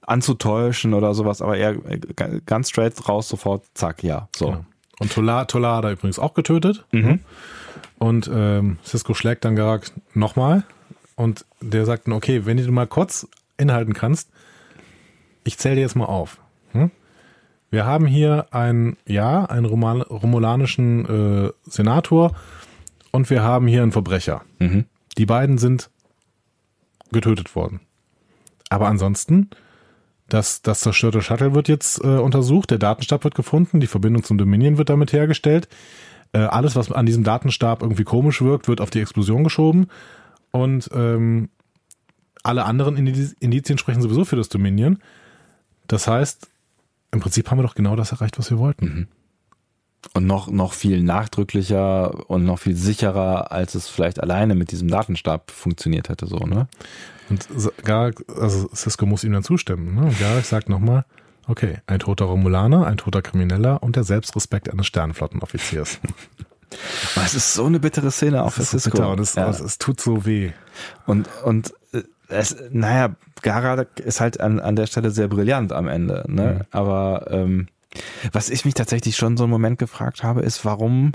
anzutäuschen 0.08 0.94
oder 0.94 1.14
sowas, 1.14 1.42
aber 1.42 1.56
er 1.56 1.72
äh, 1.86 2.00
ganz 2.46 2.70
straight 2.70 3.08
raus, 3.08 3.28
sofort, 3.28 3.64
zack, 3.74 4.02
ja. 4.02 4.28
So. 4.34 4.46
Genau. 4.46 4.64
Und 5.00 5.12
Tola, 5.12 5.44
Tola 5.44 5.76
hat 5.76 5.84
er 5.84 5.92
übrigens 5.92 6.18
auch 6.18 6.34
getötet. 6.34 6.84
Mhm. 6.92 7.20
Und 7.98 8.30
ähm, 8.32 8.78
Cisco 8.84 9.14
schlägt 9.14 9.44
dann 9.44 9.54
Garak 9.56 9.90
nochmal. 10.14 10.64
Und 11.14 11.44
der 11.60 11.84
sagt 11.84 12.06
dann, 12.06 12.14
okay, 12.14 12.46
wenn 12.46 12.56
du 12.56 12.70
mal 12.70 12.86
kurz 12.86 13.28
inhalten 13.58 13.94
kannst, 13.94 14.30
ich 15.44 15.58
zähle 15.58 15.76
dir 15.76 15.80
jetzt 15.82 15.96
mal 15.96 16.06
auf. 16.06 16.38
Wir 17.70 17.84
haben 17.84 18.06
hier 18.06 18.46
ein, 18.50 18.96
ja, 19.06 19.44
einen 19.44 19.66
Roman, 19.66 20.00
romulanischen 20.00 21.46
äh, 21.46 21.52
Senator 21.64 22.34
und 23.10 23.28
wir 23.30 23.42
haben 23.42 23.66
hier 23.66 23.82
einen 23.82 23.92
Verbrecher. 23.92 24.42
Mhm. 24.58 24.86
Die 25.18 25.26
beiden 25.26 25.58
sind 25.58 25.90
getötet 27.12 27.54
worden. 27.54 27.80
Aber 28.70 28.88
ansonsten, 28.88 29.50
das, 30.28 30.62
das 30.62 30.80
zerstörte 30.80 31.22
Shuttle 31.22 31.54
wird 31.54 31.68
jetzt 31.68 32.02
äh, 32.04 32.18
untersucht, 32.18 32.70
der 32.70 32.78
Datenstab 32.78 33.24
wird 33.24 33.34
gefunden, 33.34 33.80
die 33.80 33.86
Verbindung 33.86 34.22
zum 34.22 34.38
Dominion 34.38 34.78
wird 34.78 34.90
damit 34.90 35.12
hergestellt. 35.12 35.68
Äh, 36.32 36.40
alles, 36.40 36.76
was 36.76 36.92
an 36.92 37.06
diesem 37.06 37.24
Datenstab 37.24 37.82
irgendwie 37.82 38.04
komisch 38.04 38.42
wirkt, 38.42 38.68
wird 38.68 38.80
auf 38.80 38.90
die 38.90 39.00
Explosion 39.00 39.44
geschoben. 39.44 39.88
Und 40.50 40.90
ähm, 40.94 41.48
alle 42.42 42.64
anderen 42.64 42.96
Indiz- 42.96 43.34
Indizien 43.40 43.78
sprechen 43.78 44.02
sowieso 44.02 44.24
für 44.24 44.36
das 44.36 44.48
Dominion. 44.48 44.98
Das 45.86 46.06
heißt, 46.06 46.48
im 47.12 47.20
Prinzip 47.20 47.50
haben 47.50 47.58
wir 47.58 47.62
doch 47.62 47.74
genau 47.74 47.96
das 47.96 48.12
erreicht, 48.12 48.38
was 48.38 48.50
wir 48.50 48.58
wollten. 48.58 49.08
Und 50.14 50.26
noch, 50.26 50.48
noch 50.48 50.74
viel 50.74 51.02
nachdrücklicher 51.02 52.30
und 52.30 52.44
noch 52.44 52.60
viel 52.60 52.76
sicherer, 52.76 53.50
als 53.50 53.74
es 53.74 53.88
vielleicht 53.88 54.22
alleine 54.22 54.54
mit 54.54 54.70
diesem 54.70 54.88
Datenstab 54.88 55.50
funktioniert 55.50 56.08
hätte, 56.08 56.26
so, 56.26 56.38
ne? 56.38 56.68
Und 57.28 57.48
Garak, 57.84 58.22
also 58.40 58.70
Cisco 58.74 59.04
muss 59.06 59.24
ihm 59.24 59.32
dann 59.32 59.42
zustimmen. 59.42 59.96
Ne? 59.96 60.02
Und 60.02 60.18
Garak 60.18 60.44
sagt 60.44 60.68
nochmal, 60.68 61.04
okay, 61.46 61.78
ein 61.86 61.98
toter 61.98 62.26
Romulaner, 62.26 62.86
ein 62.86 62.96
toter 62.96 63.22
Krimineller 63.22 63.82
und 63.82 63.96
der 63.96 64.04
Selbstrespekt 64.04 64.70
eines 64.70 64.86
Sternflottenoffiziers. 64.86 66.00
Aber 67.16 67.24
es 67.24 67.34
ist 67.34 67.54
so 67.54 67.64
eine 67.64 67.80
bittere 67.80 68.10
Szene 68.10 68.44
auch 68.44 68.52
für 68.52 68.62
ist 68.62 68.70
so 68.70 68.78
Cisco. 68.78 68.98
bitter 68.98 69.10
und 69.10 69.20
es, 69.20 69.34
ja. 69.34 69.48
es, 69.48 69.60
es 69.60 69.78
tut 69.78 70.00
so 70.00 70.26
weh. 70.26 70.52
Und, 71.06 71.28
und 71.44 71.72
äh, 71.92 72.02
es, 72.28 72.56
naja, 72.70 73.14
Gara 73.42 73.82
ist 73.96 74.20
halt 74.20 74.40
an, 74.40 74.60
an 74.60 74.76
der 74.76 74.86
Stelle 74.86 75.10
sehr 75.10 75.28
brillant 75.28 75.72
am 75.72 75.88
Ende. 75.88 76.24
Ne? 76.28 76.66
Aber 76.70 77.26
ähm, 77.30 77.68
was 78.32 78.50
ich 78.50 78.64
mich 78.64 78.74
tatsächlich 78.74 79.16
schon 79.16 79.36
so 79.36 79.44
einen 79.44 79.50
Moment 79.50 79.78
gefragt 79.78 80.22
habe, 80.22 80.42
ist, 80.42 80.64
warum 80.64 81.12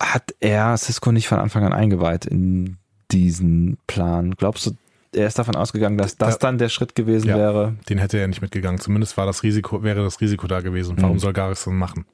hat 0.00 0.34
er 0.40 0.76
Cisco 0.76 1.12
nicht 1.12 1.28
von 1.28 1.38
Anfang 1.38 1.64
an 1.64 1.72
eingeweiht 1.72 2.26
in 2.26 2.76
diesen 3.10 3.78
Plan? 3.86 4.32
Glaubst 4.36 4.66
du, 4.66 4.72
er 5.14 5.26
ist 5.26 5.38
davon 5.38 5.56
ausgegangen, 5.56 5.96
dass 5.96 6.16
das 6.16 6.38
Da- 6.38 6.46
dann 6.48 6.58
der 6.58 6.68
Schritt 6.68 6.94
gewesen 6.94 7.28
Ja. 7.28 7.36
wäre? 7.36 7.76
Den 7.88 7.98
hätte 7.98 8.18
er 8.18 8.28
nicht 8.28 8.42
mitgegangen. 8.42 8.80
Zumindest 8.80 9.16
war 9.16 9.26
das 9.26 9.42
Risiko, 9.42 9.82
wäre 9.82 10.02
das 10.02 10.20
Risiko 10.20 10.46
da 10.46 10.60
gewesen. 10.60 10.96
Warum 11.00 11.16
Mhm. 11.16 11.20
soll 11.20 11.32
das 11.32 11.66
machen? 11.66 12.04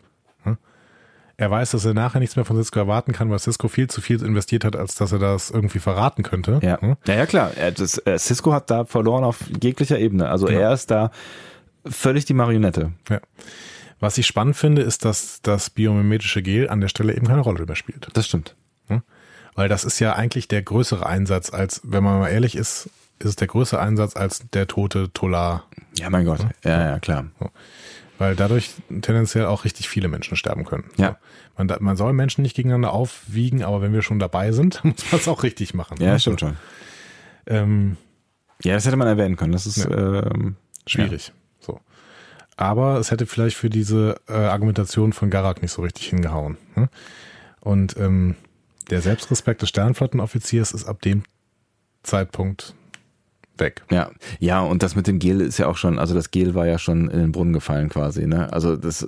Hm? 0.44 0.56
Er 1.36 1.50
weiß, 1.50 1.72
dass 1.72 1.84
er 1.84 1.94
nachher 1.94 2.20
nichts 2.20 2.36
mehr 2.36 2.44
von 2.44 2.56
Cisco 2.56 2.78
erwarten 2.78 3.12
kann, 3.12 3.30
weil 3.30 3.38
Cisco 3.38 3.68
viel 3.68 3.88
zu 3.88 4.00
viel 4.00 4.22
investiert 4.22 4.64
hat, 4.64 4.76
als 4.76 4.94
dass 4.94 5.12
er 5.12 5.18
das 5.18 5.50
irgendwie 5.50 5.78
verraten 5.78 6.22
könnte. 6.22 6.60
Ja, 6.62 6.80
Hm? 6.80 6.96
ja, 7.06 7.14
ja 7.14 7.26
klar. 7.26 7.50
Das, 7.76 7.98
äh, 7.98 8.18
Cisco 8.18 8.52
hat 8.52 8.70
da 8.70 8.84
verloren 8.84 9.24
auf 9.24 9.38
jeglicher 9.62 9.98
Ebene. 9.98 10.28
Also 10.28 10.48
Ja. 10.48 10.60
er 10.60 10.72
ist 10.72 10.90
da 10.90 11.10
völlig 11.86 12.24
die 12.26 12.34
Marionette. 12.34 12.92
Ja. 13.08 13.20
Was 13.98 14.18
ich 14.18 14.26
spannend 14.26 14.56
finde, 14.56 14.82
ist, 14.82 15.04
dass 15.04 15.40
das 15.42 15.70
biomimetische 15.70 16.42
Gel 16.42 16.68
an 16.68 16.80
der 16.80 16.88
Stelle 16.88 17.14
eben 17.16 17.26
keine 17.26 17.40
Rolle 17.40 17.64
mehr 17.66 17.76
spielt. 17.76 18.08
Das 18.14 18.26
stimmt. 18.26 18.54
Weil 19.54 19.68
das 19.68 19.84
ist 19.84 19.98
ja 20.00 20.14
eigentlich 20.14 20.48
der 20.48 20.62
größere 20.62 21.04
Einsatz, 21.04 21.52
als, 21.52 21.82
wenn 21.84 22.02
man 22.02 22.18
mal 22.20 22.28
ehrlich 22.30 22.56
ist, 22.56 22.88
ist 23.18 23.28
es 23.28 23.36
der 23.36 23.48
größere 23.48 23.80
Einsatz 23.80 24.16
als 24.16 24.48
der 24.54 24.66
tote 24.66 25.12
Tolar. 25.12 25.64
Ja, 25.98 26.08
mein 26.08 26.24
Gott. 26.24 26.40
Ja, 26.64 26.82
ja, 26.92 26.98
klar. 27.00 27.26
Weil 28.18 28.36
dadurch 28.36 28.70
tendenziell 28.88 29.46
auch 29.46 29.64
richtig 29.64 29.88
viele 29.88 30.08
Menschen 30.08 30.36
sterben 30.36 30.64
können. 30.64 30.84
Ja. 30.96 31.18
Man, 31.56 31.72
man 31.80 31.96
soll 31.96 32.12
Menschen 32.12 32.42
nicht 32.42 32.54
gegeneinander 32.54 32.92
aufwiegen, 32.92 33.64
aber 33.64 33.82
wenn 33.82 33.92
wir 33.92 34.02
schon 34.02 34.18
dabei 34.18 34.52
sind, 34.52 34.84
muss 34.84 35.10
man 35.10 35.20
es 35.20 35.28
auch 35.28 35.42
richtig 35.42 35.74
machen. 35.74 35.96
Ja, 36.00 36.18
stimmt 36.18 36.40
schon. 36.40 36.56
Ähm, 37.46 37.96
Ja, 38.62 38.74
das 38.74 38.86
hätte 38.86 38.96
man 38.96 39.08
erwähnen 39.08 39.36
können. 39.36 39.52
Das 39.52 39.66
ist, 39.66 39.84
ähm, 39.86 40.56
schwierig. 40.86 41.32
So. 41.60 41.80
Aber 42.56 42.98
es 42.98 43.10
hätte 43.10 43.26
vielleicht 43.26 43.56
für 43.56 43.70
diese 43.70 44.20
äh, 44.28 44.34
Argumentation 44.34 45.12
von 45.12 45.30
Garak 45.30 45.62
nicht 45.62 45.72
so 45.72 45.82
richtig 45.82 46.06
hingehauen. 46.08 46.58
Ne? 46.76 46.88
Und 47.60 47.96
ähm, 47.96 48.36
der 48.90 49.00
Selbstrespekt 49.00 49.62
des 49.62 49.70
Sternflottenoffiziers 49.70 50.72
ist 50.72 50.84
ab 50.84 51.00
dem 51.02 51.22
Zeitpunkt 52.02 52.74
weg. 53.62 53.82
Ja, 53.90 54.10
ja, 54.40 54.60
und 54.60 54.82
das 54.82 54.94
mit 54.96 55.06
dem 55.06 55.18
Gel 55.18 55.40
ist 55.40 55.56
ja 55.58 55.66
auch 55.68 55.78
schon, 55.78 55.98
also 55.98 56.12
das 56.14 56.30
Gel 56.30 56.54
war 56.54 56.66
ja 56.66 56.78
schon 56.78 57.08
in 57.08 57.18
den 57.18 57.32
Brunnen 57.32 57.54
gefallen 57.54 57.88
quasi, 57.88 58.26
ne? 58.26 58.52
Also 58.52 58.76
das 58.76 59.02
äh, 59.02 59.06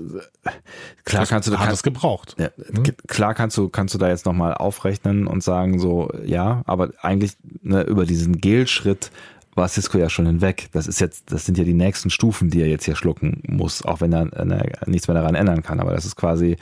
klar 1.04 1.22
Das 1.22 1.28
kannst 1.28 1.48
du 1.48 1.58
hat 1.58 1.70
es 1.72 1.82
gebraucht. 1.82 2.36
ja, 2.38 2.48
k- 2.48 2.94
klar 3.06 3.34
kannst 3.34 3.56
du 3.58 3.68
kannst 3.68 3.92
du 3.94 3.98
da 3.98 4.08
jetzt 4.08 4.24
nochmal 4.24 4.54
aufrechnen 4.54 5.26
und 5.26 5.42
sagen 5.42 5.78
so, 5.78 6.10
ja, 6.24 6.62
aber 6.64 6.90
eigentlich 7.02 7.32
ne, 7.62 7.82
über 7.82 8.06
diesen 8.06 8.38
Gel-Schritt 8.38 9.10
war 9.54 9.68
Cisco 9.68 9.98
ja 9.98 10.08
schon 10.10 10.26
hinweg. 10.26 10.68
Das 10.72 10.86
ist 10.86 11.00
jetzt, 11.00 11.32
das 11.32 11.46
sind 11.46 11.58
ja 11.58 11.64
die 11.64 11.74
nächsten 11.74 12.10
Stufen, 12.10 12.50
die 12.50 12.60
er 12.60 12.68
jetzt 12.68 12.84
hier 12.84 12.96
schlucken 12.96 13.42
muss, 13.46 13.84
auch 13.84 14.00
wenn 14.00 14.12
er 14.12 14.32
äh, 14.32 14.70
nichts 14.86 15.08
mehr 15.08 15.14
daran 15.14 15.34
ändern 15.34 15.62
kann. 15.62 15.80
Aber 15.80 15.92
das 15.92 16.04
ist 16.04 16.16
quasi 16.16 16.56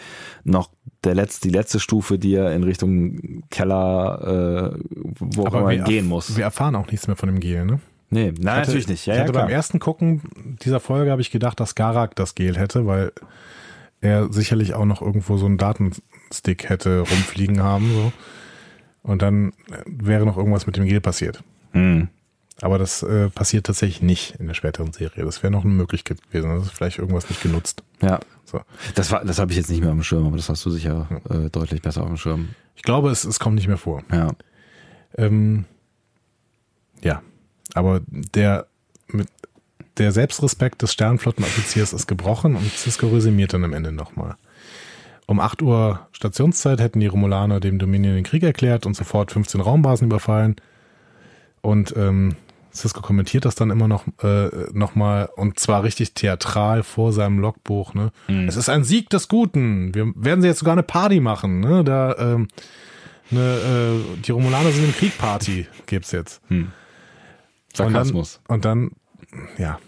noch 0.44 0.70
der 1.04 1.14
letzte, 1.14 1.48
die 1.48 1.54
letzte 1.54 1.80
Stufe, 1.80 2.18
die 2.18 2.34
er 2.34 2.52
in 2.54 2.62
Richtung 2.64 3.42
Keller, 3.50 4.74
äh, 4.76 4.78
wo 5.18 5.46
auch 5.46 5.54
immer 5.54 5.70
wir, 5.70 5.82
gehen 5.84 6.06
muss. 6.06 6.36
wir 6.36 6.44
erfahren 6.44 6.76
auch 6.76 6.86
nichts 6.90 7.06
mehr 7.06 7.16
von 7.16 7.28
dem 7.28 7.40
Gel, 7.40 7.64
ne? 7.64 7.80
nee, 8.10 8.32
nein, 8.38 8.56
hatte- 8.56 8.68
natürlich 8.68 8.88
nicht. 8.88 9.06
Ja, 9.06 9.14
ich 9.14 9.18
ja, 9.18 9.22
hatte 9.24 9.32
klar. 9.32 9.44
beim 9.46 9.52
ersten 9.52 9.78
Gucken 9.78 10.22
dieser 10.62 10.80
Folge 10.80 11.10
habe 11.10 11.22
ich 11.22 11.30
gedacht, 11.30 11.58
dass 11.60 11.74
Garak 11.74 12.14
das 12.16 12.34
Gel 12.34 12.56
hätte, 12.56 12.86
weil 12.86 13.12
er 14.00 14.32
sicherlich 14.32 14.74
auch 14.74 14.84
noch 14.84 15.00
irgendwo 15.00 15.36
so 15.36 15.46
einen 15.46 15.58
Datenstick 15.58 16.68
hätte 16.68 17.00
rumfliegen 17.00 17.62
haben. 17.62 17.90
So. 17.94 18.12
Und 19.02 19.22
dann 19.22 19.52
wäre 19.86 20.26
noch 20.26 20.36
irgendwas 20.36 20.66
mit 20.66 20.76
dem 20.76 20.84
Gel 20.84 21.00
passiert. 21.00 21.42
Hm. 21.72 22.08
Aber 22.62 22.78
das 22.78 23.02
äh, 23.02 23.28
passiert 23.28 23.66
tatsächlich 23.66 24.02
nicht 24.02 24.36
in 24.38 24.46
der 24.46 24.54
späteren 24.54 24.92
Serie. 24.92 25.24
Das 25.24 25.42
wäre 25.42 25.50
noch 25.50 25.64
eine 25.64 25.74
Möglichkeit 25.74 26.22
gewesen. 26.22 26.48
Das 26.54 26.66
ist 26.66 26.72
vielleicht 26.72 26.98
irgendwas 26.98 27.28
nicht 27.28 27.42
genutzt. 27.42 27.82
Ja. 28.00 28.20
So. 28.44 28.60
Das 28.94 29.10
war, 29.10 29.24
das 29.24 29.40
habe 29.40 29.50
ich 29.50 29.58
jetzt 29.58 29.68
nicht 29.68 29.80
mehr 29.80 29.90
auf 29.90 29.96
dem 29.96 30.04
Schirm, 30.04 30.28
aber 30.28 30.36
das 30.36 30.48
hast 30.48 30.64
du 30.64 30.70
sicher 30.70 31.08
äh, 31.28 31.50
deutlich 31.50 31.82
besser 31.82 32.02
auf 32.02 32.06
dem 32.06 32.16
Schirm. 32.16 32.50
Ich 32.76 32.84
glaube, 32.84 33.10
es, 33.10 33.24
es 33.24 33.40
kommt 33.40 33.56
nicht 33.56 33.66
mehr 33.66 33.78
vor. 33.78 34.04
Ja. 34.12 34.28
Ähm, 35.18 35.64
ja, 37.02 37.20
aber 37.74 38.00
der 38.06 38.68
mit 39.08 39.28
der 39.98 40.12
Selbstrespekt 40.12 40.82
des 40.82 40.92
Sternflottenoffiziers 40.92 41.92
ist 41.92 42.06
gebrochen 42.06 42.54
und 42.54 42.72
Cisco 42.72 43.08
resümiert 43.08 43.54
dann 43.54 43.64
am 43.64 43.72
Ende 43.72 43.90
nochmal. 43.90 44.36
Um 45.26 45.40
8 45.40 45.62
Uhr 45.62 46.06
Stationszeit 46.12 46.80
hätten 46.80 47.00
die 47.00 47.08
Romulaner 47.08 47.58
dem 47.58 47.80
Dominion 47.80 48.14
den 48.14 48.24
Krieg 48.24 48.44
erklärt 48.44 48.86
und 48.86 48.94
sofort 48.94 49.32
15 49.32 49.60
Raumbasen 49.60 50.06
überfallen. 50.06 50.56
Und 51.60 51.94
ähm, 51.96 52.36
Cisco 52.74 53.00
kommentiert 53.02 53.44
das 53.44 53.54
dann 53.54 53.70
immer 53.70 53.86
noch, 53.88 54.04
äh, 54.22 54.48
noch 54.72 54.94
mal 54.94 55.28
und 55.36 55.58
zwar 55.60 55.82
richtig 55.82 56.14
theatral 56.14 56.82
vor 56.82 57.12
seinem 57.12 57.38
Logbuch. 57.38 57.92
Ne? 57.94 58.12
Es 58.46 58.56
ist 58.56 58.68
ein 58.68 58.82
Sieg 58.84 59.10
des 59.10 59.28
Guten. 59.28 59.94
Wir 59.94 60.12
werden 60.16 60.40
sie 60.40 60.48
jetzt 60.48 60.60
sogar 60.60 60.72
eine 60.72 60.82
Party 60.82 61.20
machen. 61.20 61.60
Ne? 61.60 61.84
Da 61.84 62.16
ähm, 62.18 62.48
eine, 63.30 63.40
äh, 63.40 64.20
die 64.22 64.32
Romulaner 64.32 64.70
sind 64.72 64.84
im 64.84 64.92
Krieg 64.94 65.16
Party 65.18 65.66
gibt's 65.86 66.12
jetzt. 66.12 66.40
Sarkasmus. 67.74 68.40
Und 68.48 68.64
dann, 68.64 68.84
und 68.88 68.92
dann 69.36 69.54
ja, 69.58 69.78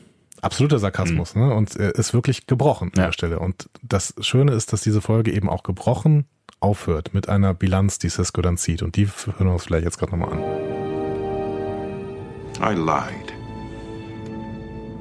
absoluter 0.40 0.78
Sarkasmus, 0.78 1.35
ne? 1.35 1.52
Und 1.55 1.77
er 1.77 1.94
ist 1.94 2.15
wirklich 2.15 2.47
gebrochen 2.47 2.90
an 2.94 2.98
Ja. 3.01 3.05
der 3.06 3.12
Stelle. 3.12 3.39
Und 3.39 3.69
das 3.82 4.15
Schöne 4.20 4.52
ist, 4.52 4.73
dass 4.73 4.81
diese 4.82 5.01
Folge 5.01 5.32
eben 5.32 5.48
auch 5.48 5.62
gebrochen 5.62 6.27
aufhört 6.61 7.12
mit 7.12 7.28
einer 7.28 7.52
Bilanz, 7.55 7.98
die 7.98 8.09
Cisco 8.09 8.40
dann 8.43 8.56
zieht. 8.56 8.82
Und 8.82 8.97
die 8.97 9.06
hören 9.06 9.47
wir 9.48 9.52
uns 9.52 9.65
vielleicht 9.65 9.85
jetzt 9.85 9.98
gerade 9.98 10.16
nochmal 10.16 10.32
an. 10.32 10.84
I 12.65 12.73
lied. 12.73 13.31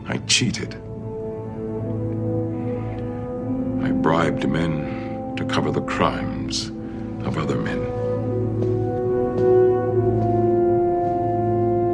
I 0.06 0.18
cheated. 0.28 0.74
I 3.82 3.92
bribed 3.92 4.46
men 4.50 5.34
to 5.38 5.46
cover 5.46 5.72
the 5.72 5.80
crimes 5.84 6.68
of 7.26 7.38
other 7.38 7.56
men. 7.56 7.80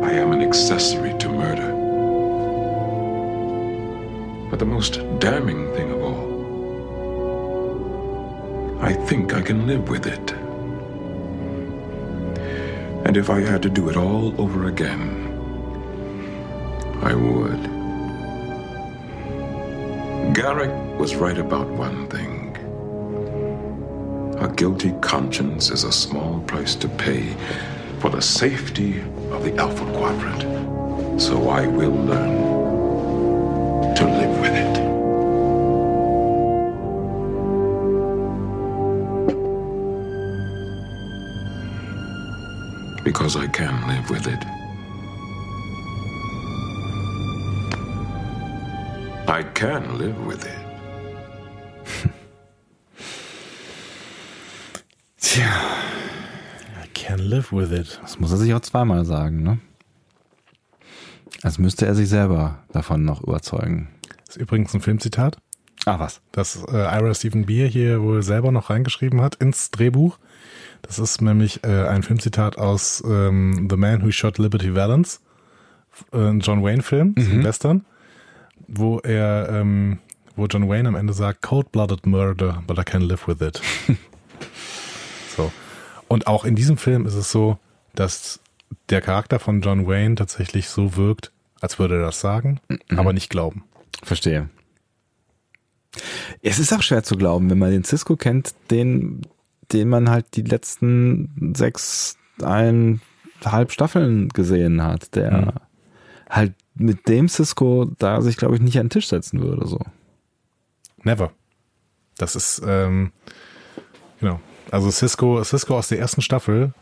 I 0.04 0.12
am 0.12 0.32
an 0.32 0.41
accessory 0.41 1.16
to 1.20 1.30
murder. 1.30 1.72
But 4.50 4.58
the 4.58 4.66
most 4.66 4.94
damning 5.20 5.72
thing 5.76 5.91
of 5.91 6.02
all, 6.02 6.26
I 8.82 8.94
think 8.94 9.36
I 9.36 9.44
can 9.44 9.68
live 9.68 9.88
with 9.88 10.08
it. 10.08 10.32
And 13.06 13.16
if 13.16 13.30
I 13.30 13.41
had 13.41 13.62
to 13.62 13.70
do 13.70 13.88
it 13.90 13.98
all 13.98 14.34
over 14.41 14.66
again, 14.66 15.19
I 17.02 17.16
would. 17.16 17.64
Garrick 20.34 20.72
was 21.00 21.16
right 21.16 21.38
about 21.38 21.68
one 21.70 22.08
thing. 22.08 22.56
A 24.40 24.48
guilty 24.48 24.94
conscience 25.02 25.72
is 25.72 25.84
a 25.86 25.92
small 25.92 26.42
price 26.42 26.76
to 26.76 26.88
pay 26.90 27.36
for 28.00 28.10
the 28.10 28.22
safety 28.22 29.00
of 29.32 29.44
the 29.44 29.56
Alpha 29.56 29.86
Quadrant. 29.94 31.22
So 31.22 31.50
I 31.50 31.68
will 31.68 31.92
learn 31.92 32.38
to 33.96 34.06
live 34.06 34.40
with 34.42 34.54
it. 34.54 34.80
Because 43.04 43.36
I 43.36 43.48
can 43.48 43.88
live 43.88 44.10
with 44.10 44.28
it. 44.28 44.59
Can 49.60 49.98
live 49.98 50.15
with 50.26 50.45
it. 50.45 50.60
Tja, 55.22 55.45
I 56.84 56.88
can 56.94 57.19
live 57.19 57.52
with 57.52 57.72
it. 57.73 57.99
das 58.02 58.19
muss 58.19 58.31
er 58.31 58.38
sich 58.38 58.53
auch 58.53 58.61
zweimal 58.61 59.03
sagen, 59.06 59.44
ne? 59.44 59.60
Als 61.41 61.57
müsste 61.57 61.86
er 61.86 61.95
sich 61.95 62.07
selber 62.10 62.60
davon 62.72 63.03
noch 63.03 63.22
überzeugen. 63.22 63.90
Das 64.26 64.36
ist 64.38 64.41
übrigens 64.41 64.73
ein 64.73 64.81
Filmzitat, 64.81 65.38
Ah, 65.86 65.99
was? 65.99 66.22
das 66.31 66.64
äh, 66.69 66.76
Ira 66.77 67.14
Stephen 67.14 67.45
Beer 67.45 67.68
hier 67.68 68.02
wohl 68.02 68.22
selber 68.23 68.52
noch 68.52 68.69
reingeschrieben 68.69 69.22
hat 69.22 69.36
ins 69.36 69.72
Drehbuch. 69.72 70.19
Das 70.81 70.99
ist 70.99 71.22
nämlich 71.22 71.64
äh, 71.64 71.88
ein 71.88 72.03
Filmzitat 72.03 72.57
aus 72.57 73.03
ähm, 73.06 73.68
The 73.69 73.76
Man 73.77 74.03
Who 74.03 74.11
Shot 74.11 74.38
Liberty 74.38 74.73
Valance, 74.76 75.19
äh, 76.14 76.18
ein 76.30 76.40
John 76.41 76.64
Wayne-Film, 76.64 77.15
ein 77.18 77.44
Western, 77.44 77.86
wo 78.72 79.00
er, 79.00 79.50
ähm, 79.52 80.00
wo 80.36 80.46
John 80.46 80.70
Wayne 80.70 80.88
am 80.90 80.96
Ende 80.96 81.14
sagt, 81.14 81.41
Cold-blooded 81.41 82.06
murder, 82.06 82.64
but 82.68 82.78
I 82.78 82.84
can 82.84 83.02
live 83.02 83.28
with 83.28 83.41
it. 83.41 83.62
so. 85.36 85.52
Und 86.08 86.28
auch 86.28 86.46
in 86.46 86.56
diesem 86.56 86.78
Film 86.78 87.06
ist 87.06 87.16
es 87.16 87.32
so, 87.32 87.58
dass 87.96 88.40
der 88.90 89.02
Charakter 89.02 89.40
von 89.40 89.62
John 89.62 89.88
Wayne 89.88 90.16
tatsächlich 90.16 90.70
so 90.70 90.96
wirkt, 90.96 91.32
als 91.62 91.80
würde 91.80 91.96
er 91.96 92.02
das 92.02 92.20
sagen, 92.22 92.60
aber 92.96 93.14
nicht 93.14 93.30
glauben. 93.30 93.64
Verstehe. 94.04 94.50
Es 96.41 96.60
ist 96.60 96.72
auch 96.72 96.82
schwer 96.84 97.04
zu 97.04 97.18
glauben, 97.18 97.50
wenn 97.50 97.58
man 97.58 97.72
den 97.72 97.84
Cisco 97.84 98.16
kennt, 98.16 98.54
den, 98.72 99.22
den 99.74 99.90
man 99.90 100.10
halt 100.10 100.36
die 100.36 100.44
letzten 100.44 101.54
sechs, 101.56 102.18
eineinhalb 102.41 103.72
Staffeln 103.72 104.30
gesehen 104.30 104.82
hat, 104.84 105.16
der 105.16 105.32
Mhm. 105.32 105.52
halt 106.30 106.54
mit 106.80 107.08
dem 107.08 107.28
Cisco 107.30 107.92
da 108.00 108.22
sich, 108.22 108.38
glaube 108.38 108.56
ich, 108.56 108.62
nicht 108.62 108.78
an 108.80 108.86
den 108.86 108.90
Tisch 108.90 109.08
setzen 109.08 109.42
würde, 109.42 109.68
so. 109.68 109.80
Never. 111.04 111.32
Das 112.18 112.36
ist, 112.36 112.62
ähm, 112.66 113.12
genau. 114.20 114.40
Also 114.72 114.92
Cisco, 114.92 115.44
Cisco 115.44 115.78
aus 115.78 115.88
der 115.88 116.00
ersten 116.00 116.22
Staffel 116.22 116.74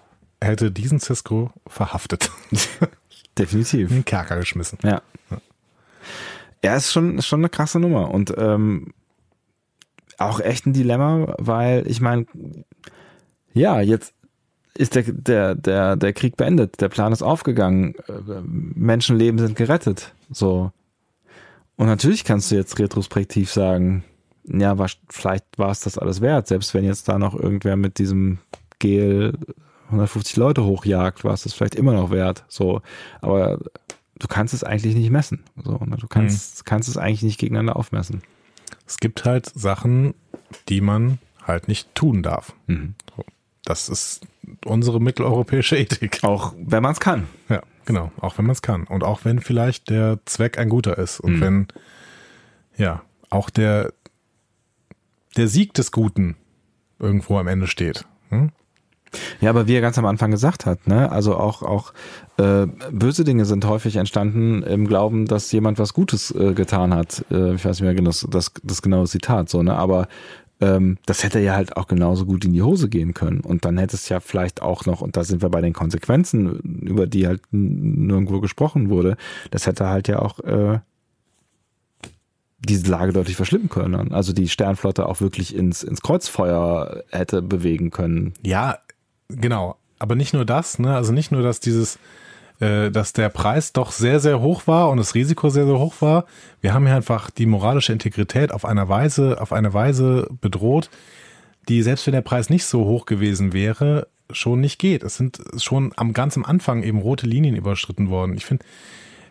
hätte 0.41 0.71
diesen 0.71 0.99
Cisco 0.99 1.51
verhaftet. 1.67 2.31
Definitiv. 3.37 3.89
in 3.89 3.97
den 3.97 4.05
Kerker 4.05 4.37
geschmissen. 4.37 4.79
Ja. 4.83 5.01
Ja, 6.63 6.75
ist 6.75 6.91
schon, 6.91 7.19
ist 7.19 7.27
schon 7.27 7.41
eine 7.41 7.49
krasse 7.49 7.79
Nummer. 7.79 8.11
Und 8.11 8.33
ähm, 8.37 8.93
auch 10.17 10.39
echt 10.39 10.65
ein 10.65 10.73
Dilemma, 10.73 11.35
weil 11.37 11.87
ich 11.87 12.01
meine, 12.01 12.25
ja, 13.53 13.79
jetzt 13.81 14.13
ist 14.77 14.95
der, 14.95 15.03
der, 15.03 15.55
der, 15.55 15.95
der 15.95 16.13
Krieg 16.13 16.37
beendet, 16.37 16.79
der 16.81 16.89
Plan 16.89 17.11
ist 17.11 17.21
aufgegangen, 17.21 17.95
äh, 18.07 18.41
Menschenleben 18.43 19.39
sind 19.39 19.55
gerettet. 19.55 20.13
So. 20.31 20.71
Und 21.75 21.87
natürlich 21.87 22.23
kannst 22.23 22.51
du 22.51 22.55
jetzt 22.55 22.79
retrospektiv 22.79 23.51
sagen, 23.51 24.03
ja, 24.45 24.77
war, 24.77 24.89
vielleicht 25.09 25.45
war 25.57 25.71
es 25.71 25.81
das 25.81 25.97
alles 25.97 26.21
wert, 26.21 26.47
selbst 26.47 26.73
wenn 26.73 26.85
jetzt 26.85 27.09
da 27.09 27.19
noch 27.19 27.35
irgendwer 27.35 27.75
mit 27.75 27.97
diesem 27.97 28.39
Gel 28.79 29.33
150 29.87 30.35
Leute 30.37 30.63
hochjagt, 30.63 31.23
war 31.23 31.33
es 31.33 31.43
das 31.43 31.53
vielleicht 31.53 31.75
immer 31.75 31.93
noch 31.93 32.11
wert. 32.11 32.45
So, 32.47 32.81
aber 33.21 33.59
du 34.19 34.27
kannst 34.27 34.53
es 34.53 34.63
eigentlich 34.63 34.95
nicht 34.95 35.09
messen. 35.09 35.43
So, 35.63 35.79
ne? 35.85 35.97
Du 35.97 36.07
kannst, 36.07 36.59
mhm. 36.59 36.65
kannst 36.65 36.89
es 36.89 36.97
eigentlich 36.97 37.23
nicht 37.23 37.39
gegeneinander 37.39 37.75
aufmessen. 37.75 38.21
Es 38.85 38.97
gibt 38.97 39.25
halt 39.25 39.45
Sachen, 39.47 40.13
die 40.69 40.81
man 40.81 41.19
halt 41.43 41.67
nicht 41.67 41.93
tun 41.95 42.23
darf. 42.23 42.53
Mhm. 42.67 42.95
Das 43.67 43.89
ist 43.89 44.21
unsere 44.63 45.01
mitteleuropäische 45.01 45.75
Ethik. 45.75 46.23
Auch 46.23 46.53
wenn 46.57 46.81
man 46.81 46.93
es 46.93 47.01
kann. 47.01 47.27
Ja, 47.49 47.61
genau. 47.85 48.13
Auch 48.21 48.37
wenn 48.37 48.45
man 48.45 48.53
es 48.53 48.61
kann. 48.61 48.85
Und 48.85 49.03
auch 49.03 49.25
wenn 49.25 49.41
vielleicht 49.41 49.89
der 49.89 50.19
Zweck 50.23 50.57
ein 50.57 50.69
guter 50.69 50.97
ist. 50.97 51.19
Und 51.19 51.35
mhm. 51.35 51.41
wenn, 51.41 51.67
ja, 52.77 53.01
auch 53.29 53.49
der, 53.49 53.91
der 55.35 55.49
Sieg 55.49 55.73
des 55.73 55.91
Guten 55.91 56.37
irgendwo 56.97 57.37
am 57.37 57.47
Ende 57.47 57.67
steht. 57.67 58.05
Hm? 58.29 58.51
Ja, 59.41 59.49
aber 59.49 59.67
wie 59.67 59.75
er 59.75 59.81
ganz 59.81 59.97
am 59.97 60.05
Anfang 60.05 60.31
gesagt 60.31 60.65
hat, 60.65 60.87
ne, 60.87 61.11
also 61.11 61.35
auch 61.35 61.61
auch 61.63 61.93
äh, 62.37 62.67
böse 62.91 63.23
Dinge 63.23 63.45
sind 63.45 63.65
häufig 63.65 63.95
entstanden 63.95 64.63
im 64.63 64.87
Glauben, 64.87 65.25
dass 65.25 65.51
jemand 65.51 65.79
was 65.79 65.93
Gutes 65.93 66.31
äh, 66.31 66.53
getan 66.53 66.93
hat. 66.93 67.25
Äh, 67.31 67.53
ich 67.55 67.65
weiß 67.65 67.79
nicht 67.79 67.81
mehr 67.81 67.95
genau 67.95 68.09
das, 68.09 68.27
das, 68.29 68.51
das 68.63 68.81
genaue 68.81 69.07
Zitat, 69.07 69.49
so 69.49 69.63
ne, 69.63 69.75
aber 69.75 70.07
ähm, 70.59 70.97
das 71.05 71.23
hätte 71.23 71.39
ja 71.39 71.55
halt 71.55 71.77
auch 71.77 71.87
genauso 71.87 72.25
gut 72.25 72.45
in 72.45 72.53
die 72.53 72.61
Hose 72.61 72.89
gehen 72.89 73.13
können. 73.13 73.41
Und 73.41 73.65
dann 73.65 73.77
hätte 73.77 73.95
es 73.95 74.09
ja 74.09 74.19
vielleicht 74.19 74.61
auch 74.61 74.85
noch, 74.85 75.01
und 75.01 75.17
da 75.17 75.23
sind 75.23 75.41
wir 75.41 75.49
bei 75.49 75.61
den 75.61 75.73
Konsequenzen, 75.73 76.81
über 76.81 77.07
die 77.07 77.27
halt 77.27 77.41
nirgendwo 77.51 78.39
gesprochen 78.39 78.89
wurde, 78.89 79.17
das 79.51 79.67
hätte 79.67 79.87
halt 79.87 80.07
ja 80.07 80.19
auch 80.19 80.39
äh, 80.39 80.79
diese 82.59 82.89
Lage 82.89 83.13
deutlich 83.13 83.35
verschlimmen 83.35 83.69
können. 83.69 84.11
Also 84.13 84.33
die 84.33 84.49
Sternflotte 84.49 85.07
auch 85.07 85.21
wirklich 85.21 85.55
ins, 85.55 85.83
ins 85.83 86.01
Kreuzfeuer 86.01 87.03
hätte 87.11 87.41
bewegen 87.41 87.91
können. 87.91 88.33
Ja, 88.43 88.79
genau. 89.29 89.77
Aber 89.99 90.15
nicht 90.15 90.33
nur 90.33 90.45
das, 90.45 90.79
ne? 90.79 90.95
Also 90.95 91.11
nicht 91.11 91.31
nur, 91.31 91.41
dass 91.41 91.59
dieses 91.59 91.99
äh, 92.59 92.89
dass 92.89 93.13
der 93.13 93.29
Preis 93.29 93.73
doch 93.73 93.91
sehr, 93.91 94.19
sehr 94.19 94.41
hoch 94.41 94.67
war 94.67 94.89
und 94.89 94.97
das 94.97 95.15
Risiko 95.15 95.49
sehr, 95.49 95.65
sehr 95.65 95.79
hoch 95.79 95.95
war. 95.99 96.25
Wir 96.61 96.73
haben 96.73 96.85
hier 96.85 96.95
einfach 96.95 97.29
die 97.29 97.45
moralische 97.45 97.93
Integrität 97.93 98.51
auf 98.51 98.65
einer 98.65 98.89
Weise, 98.89 99.39
auf 99.41 99.53
eine 99.53 99.73
Weise 99.73 100.27
bedroht, 100.41 100.89
die 101.69 101.81
selbst 101.83 102.07
wenn 102.07 102.13
der 102.13 102.21
Preis 102.21 102.49
nicht 102.49 102.65
so 102.65 102.85
hoch 102.85 103.05
gewesen 103.05 103.53
wäre, 103.53 104.07
schon 104.31 104.59
nicht 104.59 104.79
geht. 104.79 105.03
Es 105.03 105.17
sind 105.17 105.39
schon 105.57 105.93
am 105.95 106.13
ganz 106.13 106.35
am 106.35 106.45
Anfang 106.45 106.83
eben 106.83 106.99
rote 106.99 107.27
Linien 107.27 107.55
überschritten 107.55 108.09
worden. 108.09 108.35
Ich 108.35 108.45
finde, 108.45 108.65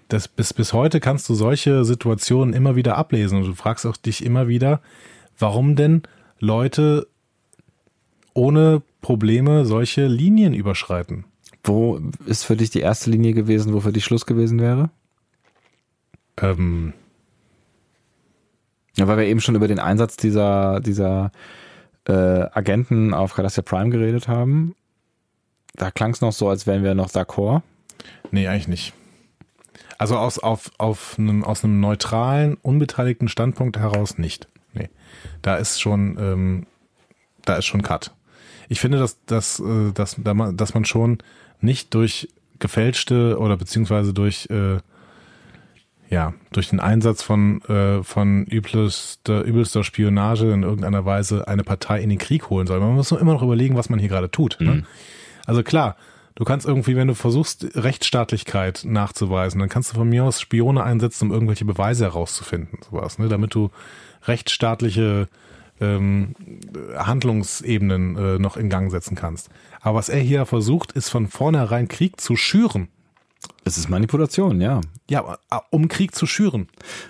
das 0.09 0.28
bis, 0.28 0.55
bis 0.55 0.73
heute 0.73 1.01
kannst 1.01 1.28
du 1.28 1.35
solche 1.35 1.85
Situationen 1.85 2.55
immer 2.55 2.77
wieder 2.77 2.97
ablesen 2.97 3.39
und 3.39 3.47
du 3.47 3.55
fragst 3.55 3.86
auch 3.86 3.97
dich 3.97 4.24
immer 4.24 4.48
wieder, 4.48 4.81
warum 5.39 5.77
denn 5.77 6.03
Leute 6.39 7.09
ohne 8.35 8.82
Probleme 9.01 9.65
solche 9.65 10.07
Linien 10.07 10.55
überschreiten. 10.55 11.24
Wo 11.67 12.01
ist 12.27 12.45
für 12.45 12.57
dich 12.57 12.71
die 12.71 12.81
erste 12.81 13.11
Linie 13.11 13.33
gewesen, 13.35 13.75
wo 13.75 13.81
für 13.81 13.93
dich 13.93 14.05
Schluss 14.05 14.25
gewesen 14.25 14.61
wäre? 14.61 14.91
Ähm. 16.39 16.93
Ja, 18.97 19.09
weil 19.09 19.19
wir 19.19 19.27
eben 19.27 19.41
schon 19.41 19.57
über 19.57 19.69
den 19.69 19.81
Einsatz 19.81 20.17
dieser, 20.17 20.81
dieser 20.81 21.33
äh, 22.07 22.13
Agenten 22.13 23.13
auf 23.13 23.35
Cardassia 23.35 23.63
Prime 23.63 23.91
geredet 23.91 24.29
haben. 24.29 24.77
Da 25.75 25.91
klang 25.91 26.13
es 26.13 26.21
noch 26.21 26.33
so, 26.33 26.49
als 26.49 26.67
wären 26.67 26.85
wir 26.85 26.95
noch 26.95 27.11
d'accord. 27.11 27.63
Nee, 28.31 28.47
eigentlich 28.47 28.69
nicht. 28.69 28.95
Also 29.99 30.17
aus, 30.17 30.39
auf, 30.39 30.71
auf 30.79 31.19
einem, 31.19 31.43
aus 31.43 31.65
einem 31.65 31.81
neutralen, 31.81 32.57
unbeteiligten 32.63 33.29
Standpunkt 33.29 33.79
heraus 33.79 34.19
nicht. 34.19 34.49
Nee. 34.73 34.89
Da 35.43 35.57
ist 35.57 35.81
schon, 35.81 36.17
ähm, 36.19 36.67
da 37.45 37.57
ist 37.57 37.67
schon 37.67 37.83
Cut. 37.83 38.13
Ich 38.69 38.81
finde, 38.81 38.99
dass, 38.99 39.25
dass, 39.25 39.61
äh, 39.61 39.93
dass, 39.93 40.17
dass 40.23 40.75
man 40.75 40.85
schon 40.85 41.19
nicht 41.61 41.95
durch 41.95 42.28
gefälschte 42.59 43.39
oder 43.39 43.57
beziehungsweise 43.57 44.12
durch 44.12 44.49
äh, 44.51 44.78
ja 46.09 46.35
durch 46.53 46.70
den 46.70 46.81
Einsatz 46.81 47.23
von 47.23 47.62
äh, 47.62 48.03
von 48.03 48.45
übelster, 48.45 49.43
übelster 49.43 49.85
Spionage 49.85 50.53
in 50.53 50.62
irgendeiner 50.62 51.05
Weise 51.05 51.49
eine 51.49 51.65
Partei 51.65 52.01
in 52.01 52.11
den 52.11 52.19
Krieg 52.19 52.51
holen 52.51 52.66
soll. 52.66 52.81
Man 52.81 52.95
muss 52.95 53.12
immer 53.12 53.35
noch 53.35 53.43
überlegen, 53.43 53.77
was 53.77 53.91
man 53.91 53.99
hier 53.99 54.09
gerade 54.09 54.31
tut. 54.31 54.57
Ne? 54.61 54.70
Mhm. 54.70 54.87
Also 55.47 55.62
klar, 55.62 55.97
du 56.35 56.45
kannst 56.45 56.66
irgendwie, 56.66 56.97
wenn 56.97 57.09
du 57.09 57.15
versuchst 57.15 57.66
Rechtsstaatlichkeit 57.74 58.85
nachzuweisen, 58.85 59.61
dann 59.61 59.69
kannst 59.69 59.93
du 59.93 59.97
von 59.97 60.09
mir 60.09 60.24
aus 60.24 60.41
Spione 60.41 60.83
einsetzen, 60.83 61.27
um 61.27 61.33
irgendwelche 61.33 61.65
Beweise 61.65 62.05
herauszufinden, 62.05 62.78
sowas, 62.89 63.19
ne? 63.19 63.28
damit 63.28 63.55
du 63.55 63.70
rechtsstaatliche 64.24 65.28
ähm, 65.81 66.35
Handlungsebenen 66.97 68.16
äh, 68.16 68.39
noch 68.39 68.57
in 68.57 68.69
Gang 68.70 68.90
setzen 68.90 69.15
kannst. 69.15 69.48
Aber 69.81 69.98
was 69.98 70.09
er 70.09 70.20
hier 70.20 70.47
versucht, 70.47 70.93
ist 70.93 71.09
von 71.09 71.28
vornherein 71.28 71.89
Krieg 71.89 72.20
zu 72.20 72.36
schüren. 72.36 72.89
Es 73.65 73.77
ist 73.77 73.89
Manipulation, 73.89 74.61
ja. 74.61 74.81
Ja, 75.11 75.39
äh, 75.51 75.59
um 75.70 75.89
Krieg 75.89 76.15
zu 76.15 76.27
schüren. 76.27 76.69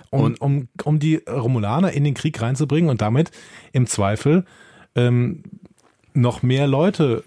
Um, 0.09 0.21
und, 0.21 0.41
um, 0.41 0.67
um 0.83 0.99
die 0.99 1.17
Romulaner 1.27 1.91
in 1.91 2.03
den 2.03 2.13
Krieg 2.13 2.41
reinzubringen 2.41 2.89
und 2.89 3.01
damit 3.01 3.31
im 3.71 3.87
Zweifel 3.87 4.45
ähm, 4.95 5.43
noch 6.13 6.43
mehr 6.43 6.67
Leute 6.67 7.23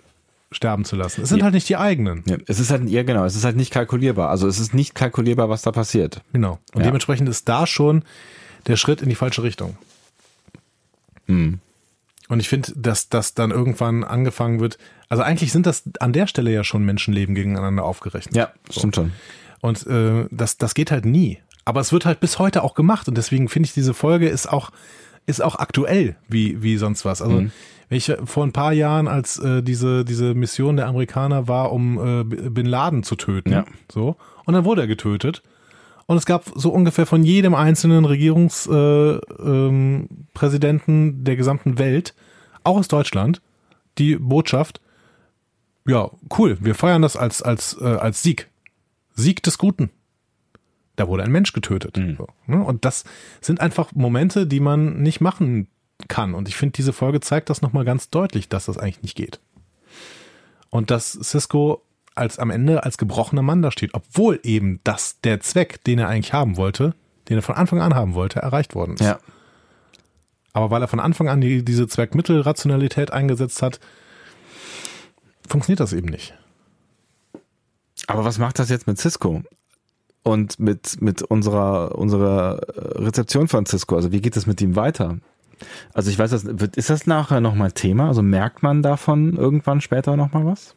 sterben 0.52 0.84
zu 0.84 0.96
lassen. 0.96 1.22
Es 1.22 1.28
sind 1.28 1.38
ja. 1.38 1.44
halt 1.44 1.54
nicht 1.54 1.68
die 1.68 1.76
eigenen. 1.76 2.24
Ja, 2.26 2.36
es 2.46 2.58
ist 2.58 2.70
halt, 2.70 2.88
ja 2.88 3.04
genau, 3.04 3.24
es 3.24 3.36
ist 3.36 3.44
halt 3.44 3.56
nicht 3.56 3.72
kalkulierbar. 3.72 4.30
Also 4.30 4.48
es 4.48 4.58
ist 4.58 4.74
nicht 4.74 4.94
kalkulierbar, 4.94 5.48
was 5.48 5.62
da 5.62 5.70
passiert. 5.70 6.22
Genau. 6.32 6.58
Und 6.74 6.80
ja. 6.80 6.86
dementsprechend 6.86 7.28
ist 7.28 7.48
da 7.48 7.66
schon 7.66 8.02
der 8.66 8.76
Schritt 8.76 9.00
in 9.00 9.08
die 9.08 9.14
falsche 9.14 9.42
Richtung. 9.42 9.76
Hm. 11.30 11.58
Und 12.28 12.38
ich 12.38 12.48
finde, 12.48 12.72
dass 12.76 13.08
das 13.08 13.34
dann 13.34 13.50
irgendwann 13.50 14.04
angefangen 14.04 14.60
wird. 14.60 14.78
Also 15.08 15.24
eigentlich 15.24 15.50
sind 15.50 15.66
das 15.66 15.82
an 15.98 16.12
der 16.12 16.28
Stelle 16.28 16.52
ja 16.52 16.62
schon 16.62 16.84
Menschenleben 16.84 17.34
gegeneinander 17.34 17.84
aufgerechnet. 17.84 18.36
Ja, 18.36 18.50
stimmt 18.70 18.94
so. 18.94 19.02
schon. 19.02 19.12
Und 19.60 19.86
äh, 19.88 20.26
das, 20.30 20.56
das 20.56 20.74
geht 20.74 20.92
halt 20.92 21.04
nie. 21.04 21.38
Aber 21.64 21.80
es 21.80 21.92
wird 21.92 22.06
halt 22.06 22.20
bis 22.20 22.38
heute 22.38 22.62
auch 22.62 22.74
gemacht. 22.74 23.08
Und 23.08 23.16
deswegen 23.16 23.48
finde 23.48 23.66
ich, 23.66 23.74
diese 23.74 23.94
Folge 23.94 24.28
ist 24.28 24.48
auch, 24.48 24.70
ist 25.26 25.42
auch 25.42 25.56
aktuell 25.56 26.16
wie, 26.28 26.62
wie 26.62 26.76
sonst 26.76 27.04
was. 27.04 27.20
Also, 27.20 27.40
mhm. 27.40 27.52
wenn 27.88 27.98
ich 27.98 28.12
vor 28.24 28.44
ein 28.44 28.52
paar 28.52 28.72
Jahren, 28.72 29.08
als 29.08 29.38
äh, 29.38 29.62
diese, 29.62 30.04
diese 30.04 30.34
Mission 30.34 30.76
der 30.76 30.86
Amerikaner 30.86 31.48
war, 31.48 31.72
um 31.72 32.22
äh, 32.22 32.24
Bin 32.24 32.66
Laden 32.66 33.02
zu 33.02 33.16
töten, 33.16 33.50
ja. 33.50 33.64
so, 33.90 34.16
und 34.44 34.54
dann 34.54 34.64
wurde 34.64 34.82
er 34.82 34.86
getötet. 34.86 35.42
Und 36.10 36.16
es 36.16 36.26
gab 36.26 36.50
so 36.56 36.72
ungefähr 36.72 37.06
von 37.06 37.22
jedem 37.22 37.54
einzelnen 37.54 38.04
Regierungspräsidenten 38.04 41.04
äh, 41.04 41.06
ähm, 41.06 41.24
der 41.24 41.36
gesamten 41.36 41.78
Welt, 41.78 42.16
auch 42.64 42.78
aus 42.78 42.88
Deutschland, 42.88 43.40
die 43.96 44.16
Botschaft, 44.16 44.80
ja, 45.86 46.10
cool, 46.36 46.58
wir 46.60 46.74
feiern 46.74 47.02
das 47.02 47.14
als, 47.14 47.42
als, 47.42 47.80
äh, 47.80 47.84
als 47.84 48.24
Sieg. 48.24 48.48
Sieg 49.14 49.40
des 49.44 49.56
Guten. 49.56 49.90
Da 50.96 51.06
wurde 51.06 51.22
ein 51.22 51.30
Mensch 51.30 51.52
getötet. 51.52 51.96
Mhm. 51.96 52.16
So, 52.16 52.26
ne? 52.46 52.64
Und 52.64 52.84
das 52.84 53.04
sind 53.40 53.60
einfach 53.60 53.92
Momente, 53.92 54.48
die 54.48 54.58
man 54.58 55.00
nicht 55.00 55.20
machen 55.20 55.68
kann. 56.08 56.34
Und 56.34 56.48
ich 56.48 56.56
finde, 56.56 56.72
diese 56.72 56.92
Folge 56.92 57.20
zeigt 57.20 57.50
das 57.50 57.62
nochmal 57.62 57.84
ganz 57.84 58.10
deutlich, 58.10 58.48
dass 58.48 58.64
das 58.64 58.78
eigentlich 58.78 59.02
nicht 59.02 59.14
geht. 59.14 59.38
Und 60.70 60.90
dass 60.90 61.12
Cisco 61.12 61.84
als 62.14 62.38
am 62.38 62.50
Ende 62.50 62.84
als 62.84 62.98
gebrochener 62.98 63.42
Mann 63.42 63.62
da 63.62 63.70
steht, 63.70 63.94
obwohl 63.94 64.40
eben 64.42 64.80
das 64.84 65.20
der 65.20 65.40
Zweck, 65.40 65.82
den 65.84 65.98
er 65.98 66.08
eigentlich 66.08 66.32
haben 66.32 66.56
wollte, 66.56 66.94
den 67.28 67.38
er 67.38 67.42
von 67.42 67.54
Anfang 67.54 67.80
an 67.80 67.94
haben 67.94 68.14
wollte, 68.14 68.40
erreicht 68.40 68.74
worden 68.74 68.94
ist. 68.94 69.00
Ja. 69.00 69.18
Aber 70.52 70.70
weil 70.70 70.82
er 70.82 70.88
von 70.88 71.00
Anfang 71.00 71.28
an 71.28 71.40
die, 71.40 71.64
diese 71.64 71.86
Zweckmittelrationalität 71.86 73.12
eingesetzt 73.12 73.62
hat, 73.62 73.78
funktioniert 75.46 75.80
das 75.80 75.92
eben 75.92 76.08
nicht. 76.08 76.34
Aber 78.06 78.24
was 78.24 78.38
macht 78.38 78.58
das 78.58 78.68
jetzt 78.68 78.86
mit 78.86 78.98
Cisco? 78.98 79.42
Und 80.22 80.58
mit, 80.58 81.00
mit 81.00 81.22
unserer, 81.22 81.96
unserer 81.96 82.60
Rezeption 82.68 83.48
von 83.48 83.64
Cisco? 83.64 83.96
Also 83.96 84.12
wie 84.12 84.20
geht 84.20 84.36
es 84.36 84.46
mit 84.46 84.60
ihm 84.60 84.76
weiter? 84.76 85.18
Also 85.94 86.10
ich 86.10 86.18
weiß, 86.18 86.32
ist 86.32 86.90
das 86.90 87.06
nachher 87.06 87.40
nochmal 87.40 87.72
Thema? 87.72 88.08
Also 88.08 88.22
merkt 88.22 88.62
man 88.62 88.82
davon 88.82 89.36
irgendwann 89.36 89.80
später 89.80 90.16
nochmal 90.16 90.46
was? 90.46 90.74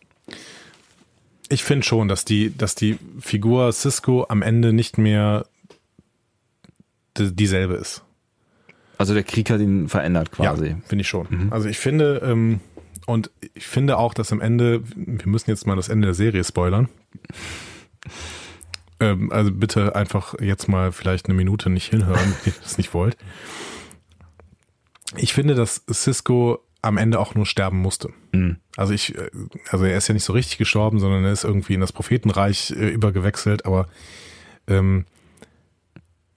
Ich 1.54 1.64
finde 1.64 1.86
schon, 1.86 2.08
dass 2.08 2.26
die, 2.26 2.58
dass 2.58 2.74
die 2.74 2.98
Figur 3.20 3.72
Cisco 3.72 4.26
am 4.28 4.42
Ende 4.42 4.74
nicht 4.74 4.98
mehr 4.98 5.46
dieselbe 7.16 7.76
ist. 7.76 8.02
Also 8.98 9.14
der 9.14 9.22
Krieg 9.22 9.52
hat 9.52 9.62
ihn 9.62 9.88
verändert 9.88 10.32
quasi. 10.32 10.70
Ja, 10.70 10.78
finde 10.84 11.02
ich 11.04 11.08
schon. 11.08 11.28
Mhm. 11.30 11.54
Also 11.54 11.70
ich 11.70 11.78
finde, 11.78 12.22
ähm, 12.26 12.60
und 13.06 13.30
ich 13.54 13.68
finde 13.68 14.00
auch, 14.00 14.16
dass 14.16 14.32
am 14.32 14.42
Ende, 14.42 14.82
wir 14.96 15.28
müssen 15.28 15.52
jetzt 15.52 15.68
mal 15.68 15.76
das 15.76 15.90
Ende 15.90 16.08
der 16.08 16.16
Serie 16.16 16.44
spoilern. 16.44 16.90
ähm, 19.00 19.32
also 19.32 19.52
bitte 19.52 19.96
einfach 19.96 20.34
jetzt 20.40 20.68
mal 20.68 20.92
vielleicht 20.92 21.28
eine 21.28 21.36
Minute 21.36 21.70
nicht 21.70 21.92
hinhören, 21.92 22.36
wenn 22.44 22.54
ihr 22.54 22.60
das 22.64 22.80
nicht 22.80 22.96
wollt. 22.96 23.16
Ich 25.18 25.34
finde, 25.34 25.54
dass 25.54 25.84
Cisco 25.92 26.64
am 26.84 26.97
Ende 26.97 27.19
auch 27.19 27.34
nur 27.34 27.45
sterben 27.45 27.80
musste. 27.80 28.10
Mhm. 28.34 28.57
Also 28.77 28.93
ich, 28.93 29.18
äh, 29.18 29.31
also 29.72 29.85
er 29.85 29.97
ist 29.97 30.07
ja 30.07 30.14
nicht 30.14 30.26
so 30.26 30.34
richtig 30.34 30.60
gestorben, 30.60 30.99
sondern 30.99 31.23
er 31.23 31.31
ist 31.31 31.43
irgendwie 31.43 31.73
in 31.73 31.81
das 31.81 31.93
Prophetenreich 31.93 32.72
äh, 32.72 32.89
übergewechselt, 32.89 33.65
aber 33.65 33.88
ähm, 34.68 35.05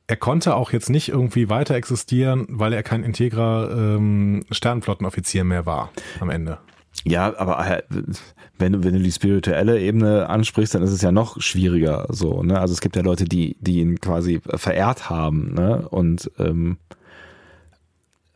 er 0.06 0.16
konnte 0.16 0.54
auch 0.54 0.72
jetzt 0.72 0.88
nicht 0.88 1.08
irgendwie 1.08 1.48
weiter 1.48 1.74
existieren, 1.74 2.46
weil 2.48 2.72
er 2.72 2.84
kein 2.84 3.02
integrer 3.02 3.70
ähm, 3.76 4.44
Sternenflottenoffizier 4.50 5.42
mehr 5.42 5.66
war 5.66 5.90
am 6.20 6.30
Ende. 6.30 6.58
Ja, 7.04 7.36
aber 7.38 7.58
äh, 7.68 7.82
wenn 8.58 8.72
du, 8.72 8.84
wenn 8.84 8.94
du 8.94 9.00
die 9.00 9.12
spirituelle 9.12 9.80
Ebene 9.80 10.28
ansprichst, 10.28 10.74
dann 10.74 10.82
ist 10.82 10.92
es 10.92 11.02
ja 11.02 11.12
noch 11.12 11.40
schwieriger 11.40 12.06
so, 12.08 12.42
ne? 12.42 12.58
Also 12.58 12.72
es 12.72 12.80
gibt 12.80 12.96
ja 12.96 13.02
Leute, 13.02 13.24
die, 13.24 13.56
die 13.60 13.80
ihn 13.80 14.00
quasi 14.00 14.40
verehrt 14.44 15.10
haben, 15.10 15.54
ne? 15.54 15.88
Und, 15.88 16.30
ähm, 16.38 16.78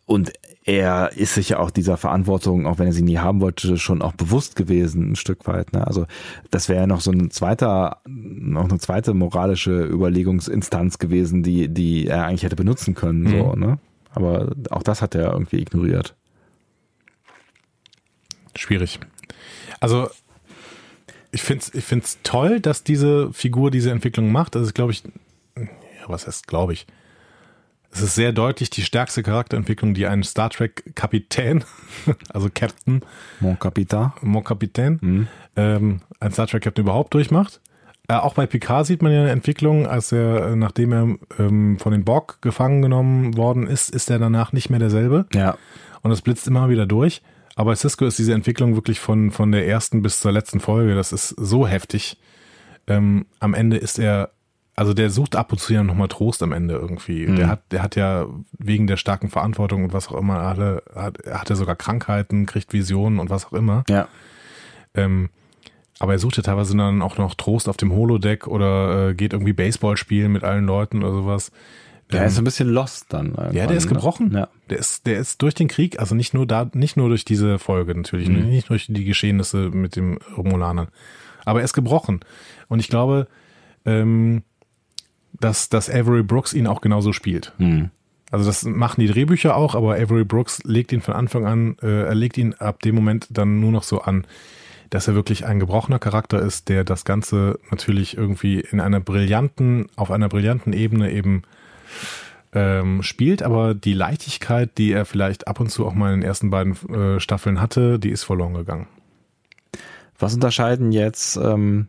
und 0.07 0.33
er 0.65 1.13
ist 1.17 1.35
sich 1.35 1.51
ja 1.51 1.59
auch 1.59 1.71
dieser 1.71 1.97
Verantwortung, 1.97 2.67
auch 2.67 2.79
wenn 2.79 2.87
er 2.87 2.93
sie 2.93 3.03
nie 3.03 3.19
haben 3.19 3.41
wollte, 3.41 3.79
schon 3.79 4.03
auch 4.03 4.13
bewusst 4.13 4.57
gewesen, 4.57 5.13
ein 5.13 5.17
Stück 5.17 5.47
weit. 5.47 5.73
Ne? 5.73 5.87
Also 5.87 6.07
das 6.51 6.69
wäre 6.69 6.81
ja 6.81 6.87
noch 6.87 7.01
so 7.01 7.11
ein 7.11 7.31
zweiter, 7.31 7.99
noch 8.07 8.69
eine 8.69 8.79
zweite 8.79 9.15
moralische 9.15 9.85
Überlegungsinstanz 9.85 10.99
gewesen, 10.99 11.43
die, 11.43 11.69
die 11.69 12.07
er 12.07 12.27
eigentlich 12.27 12.43
hätte 12.43 12.57
benutzen 12.57 12.95
können. 12.95 13.23
Mhm. 13.23 13.31
So, 13.31 13.55
ne? 13.55 13.79
Aber 14.13 14.53
auch 14.71 14.83
das 14.83 15.01
hat 15.03 15.15
er 15.15 15.33
irgendwie 15.33 15.61
ignoriert. 15.61 16.15
Schwierig. 18.55 19.01
Also 19.79 20.09
ich 21.33 21.43
finde 21.43 21.63
es 21.65 21.75
ich 21.75 21.85
find's 21.85 22.19
toll, 22.23 22.61
dass 22.61 22.83
diese 22.83 23.33
Figur 23.33 23.71
diese 23.71 23.93
Entwicklung 23.93 24.33
macht. 24.33 24.55
Das 24.55 24.63
ist, 24.63 24.75
glaube 24.75 24.93
ich, 24.93 25.05
ja, 25.57 26.09
was 26.09 26.27
heißt, 26.27 26.47
glaube 26.47 26.73
ich, 26.73 26.87
es 27.93 28.03
ist 28.03 28.15
sehr 28.15 28.33
deutlich 28.33 28.71
die 28.71 28.83
stärkste 28.83 29.23
Charakterentwicklung, 29.23 29.95
die 29.95 30.07
ein 30.07 30.23
Star 30.23 30.51
Trek 30.51 30.95
Kapitän, 30.95 31.65
also 32.33 32.49
Captain, 32.53 33.03
Mon 33.41 33.59
Capitaine, 33.59 34.13
Mon 34.23 34.45
Capitaine, 34.45 34.99
mhm. 35.01 35.29
ähm, 35.57 36.01
ein 36.21 36.33
Star 36.33 36.47
Trek 36.47 36.63
Captain 36.63 36.85
überhaupt 36.85 37.15
durchmacht. 37.15 37.61
Äh, 38.09 38.15
auch 38.15 38.35
bei 38.35 38.47
Picard 38.47 38.87
sieht 38.87 39.03
man 39.03 39.13
ja 39.13 39.21
eine 39.21 39.31
Entwicklung, 39.31 39.87
als 39.87 40.13
er, 40.13 40.57
nachdem 40.57 40.93
er 40.93 41.17
ähm, 41.39 41.79
von 41.79 41.93
den 41.93 42.05
Borg 42.05 42.43
gefangen 42.43 42.83
genommen 42.83 43.37
worden 43.37 43.67
ist, 43.67 43.91
ist 43.91 44.11
er 44.11 44.19
danach 44.19 44.53
nicht 44.53 44.71
mehr 44.71 44.81
derselbe. 44.81 45.27
Ja. 45.35 45.57
Und 46.03 46.11
das 46.11 46.23
blitzt 46.23 46.47
immer 46.47 46.69
wieder 46.69 46.87
durch. 46.87 47.23
Aber 47.57 47.77
Cisco 47.77 48.07
ist 48.07 48.19
diese 48.19 48.33
Entwicklung 48.33 48.75
wirklich 48.75 49.01
von, 49.01 49.31
von 49.31 49.53
der 49.53 49.67
ersten 49.67 50.03
bis 50.03 50.21
zur 50.21 50.33
letzten 50.33 50.61
Folge, 50.61 50.95
das 50.95 51.13
ist 51.13 51.29
so 51.29 51.67
heftig. 51.67 52.19
Ähm, 52.87 53.27
am 53.39 53.55
Ende 53.55 53.77
ist 53.77 53.99
er 53.99 54.31
also 54.81 54.95
der 54.95 55.11
sucht 55.11 55.37
ab 55.37 55.53
und 55.53 55.59
zu 55.59 55.75
ja 55.75 55.85
nochmal 55.85 56.09
Trost 56.09 56.43
am 56.43 56.53
Ende 56.53 56.73
irgendwie. 56.75 57.27
Mhm. 57.27 57.37
Der 57.37 57.49
hat, 57.49 57.61
der 57.71 57.83
hat 57.83 57.97
ja 57.97 58.27
wegen 58.59 58.87
der 58.87 58.97
starken 58.97 59.29
Verantwortung 59.29 59.85
und 59.85 59.93
was 59.93 60.09
auch 60.09 60.17
immer, 60.17 60.39
alle, 60.39 60.83
hat, 60.95 61.19
hat 61.31 61.51
er 61.51 61.57
sogar 61.57 61.77
Krankheiten, 61.77 62.47
kriegt 62.47 62.73
Visionen 62.73 63.19
und 63.19 63.29
was 63.29 63.45
auch 63.45 63.53
immer. 63.53 63.85
Ja. 63.91 64.09
Ähm, 64.95 65.29
aber 65.99 66.13
er 66.13 66.19
sucht 66.19 66.39
ja 66.39 66.43
teilweise 66.43 66.75
dann 66.75 67.03
auch 67.03 67.19
noch 67.19 67.35
Trost 67.35 67.69
auf 67.69 67.77
dem 67.77 67.93
Holodeck 67.93 68.47
oder 68.47 69.11
äh, 69.11 69.15
geht 69.15 69.35
irgendwie 69.35 69.53
Baseball 69.53 69.99
spielen 69.99 70.33
mit 70.33 70.45
allen 70.45 70.65
Leuten 70.65 71.03
oder 71.03 71.13
sowas. 71.13 71.53
Der 72.11 72.23
ähm, 72.23 72.29
ist 72.29 72.39
ein 72.39 72.45
bisschen 72.45 72.71
lost 72.71 73.13
dann. 73.13 73.35
Ja, 73.53 73.67
der 73.67 73.77
ist 73.77 73.85
ne? 73.85 73.93
gebrochen. 73.93 74.33
Ja. 74.33 74.49
Der 74.71 74.79
ist, 74.79 75.07
der 75.07 75.19
ist 75.19 75.43
durch 75.43 75.53
den 75.53 75.69
Krieg, 75.69 76.01
also 76.01 76.15
nicht 76.15 76.33
nur 76.33 76.47
da, 76.47 76.71
nicht 76.73 76.97
nur 76.97 77.11
durch 77.11 77.27
diese 77.27 77.59
Folge 77.59 77.95
natürlich, 77.95 78.31
mhm. 78.31 78.49
nicht 78.49 78.71
durch 78.71 78.87
die 78.89 79.05
Geschehnisse 79.05 79.69
mit 79.69 79.95
dem 79.95 80.21
Romulanern, 80.39 80.89
aber 81.45 81.59
er 81.59 81.67
ist 81.67 81.75
gebrochen. 81.75 82.21
Und 82.69 82.81
ich 82.81 82.89
glaube, 82.89 83.27
ähm, 83.85 84.43
dass, 85.39 85.69
dass 85.69 85.91
Avery 85.91 86.23
Brooks 86.23 86.53
ihn 86.53 86.67
auch 86.67 86.81
genauso 86.81 87.13
spielt. 87.13 87.53
Mhm. 87.59 87.91
Also 88.31 88.47
das 88.47 88.65
machen 88.65 89.01
die 89.01 89.09
Drehbücher 89.09 89.57
auch, 89.57 89.75
aber 89.75 89.95
Avery 89.95 90.25
Brooks 90.25 90.63
legt 90.65 90.93
ihn 90.93 91.01
von 91.01 91.15
Anfang 91.15 91.47
an, 91.47 91.77
äh, 91.83 92.05
er 92.05 92.15
legt 92.15 92.39
ihn 92.39 92.55
ab 92.55 92.81
dem 92.81 92.95
Moment 92.95 93.27
dann 93.31 93.61
nur 93.61 93.73
noch 93.73 93.83
so 93.83 94.01
an, 94.01 94.25
dass 94.89 95.09
er 95.09 95.15
wirklich 95.15 95.47
ein 95.47 95.59
gebrochener 95.59 95.99
Charakter 95.99 96.41
ist, 96.41 96.69
der 96.69 96.85
das 96.85 97.05
Ganze 97.05 97.59
natürlich 97.71 98.17
irgendwie 98.17 98.61
in 98.61 98.81
einer 98.81 99.01
brillanten, 99.01 99.87
auf 99.97 100.11
einer 100.11 100.29
brillanten 100.29 100.73
Ebene 100.73 101.11
eben 101.13 101.43
ähm, 102.53 103.03
spielt, 103.03 103.43
aber 103.43 103.75
die 103.75 103.95
Leichtigkeit, 103.95 104.79
die 104.79 104.93
er 104.93 105.05
vielleicht 105.05 105.49
ab 105.49 105.61
und 105.61 105.71
zu 105.71 105.87
auch 105.87 105.95
mal 105.95 106.13
in 106.13 106.21
den 106.21 106.29
ersten 106.29 106.51
beiden 106.51 106.75
äh, 106.89 107.21
Staffeln 107.21 107.61
hatte, 107.61 107.99
die 107.99 108.11
ist 108.11 108.25
verloren 108.25 108.55
gegangen. 108.55 108.87
Was 110.19 110.35
unterscheiden 110.35 110.93
jetzt 110.93 111.37
ähm, 111.37 111.89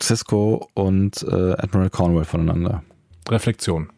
Cisco 0.00 0.68
und 0.74 1.22
äh, 1.22 1.52
Admiral 1.52 1.90
Cornwall 1.90 2.24
voneinander. 2.24 2.82
Reflexion. 3.28 3.90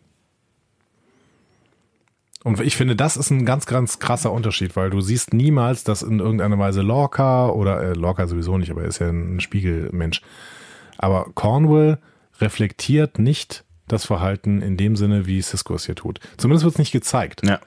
Und 2.45 2.61
ich 2.61 2.77
finde, 2.77 2.97
das 2.97 3.17
ist 3.17 3.31
ein 3.31 3.45
ganz, 3.45 3.67
ganz 3.67 3.99
krasser 3.99 4.33
Unterschied, 4.33 4.77
weil 4.77 4.91
du 4.91 5.01
siehst 5.01 5.35
niemals, 5.35 5.85
dass 5.85 6.03
in 6.03 6.21
irgendeiner 6.21 6.59
Weise 6.59 6.83
Lorca 6.83 7.49
oder 7.49 7.83
äh, 7.83 7.93
Lorca 7.95 8.27
sowieso 8.27 8.59
nicht, 8.59 8.71
aber 8.71 8.83
er 8.83 8.89
ist 8.89 9.01
ja 9.01 9.09
ein 9.09 9.41
Spiegelmensch. 9.41 10.23
Aber 10.97 11.27
Cornwall 11.35 11.99
reflektiert 12.41 13.19
nicht 13.19 13.65
das 13.89 14.05
Verhalten 14.05 14.63
in 14.63 14.77
dem 14.77 14.97
Sinne, 14.97 15.27
wie 15.27 15.43
Cisco 15.43 15.75
es 15.75 15.87
hier 15.87 15.95
tut. 15.95 16.21
Zumindest 16.37 16.65
wird 16.65 16.75
es 16.75 16.79
nicht 16.79 16.93
gezeigt. 16.93 17.43
Ja 17.45 17.61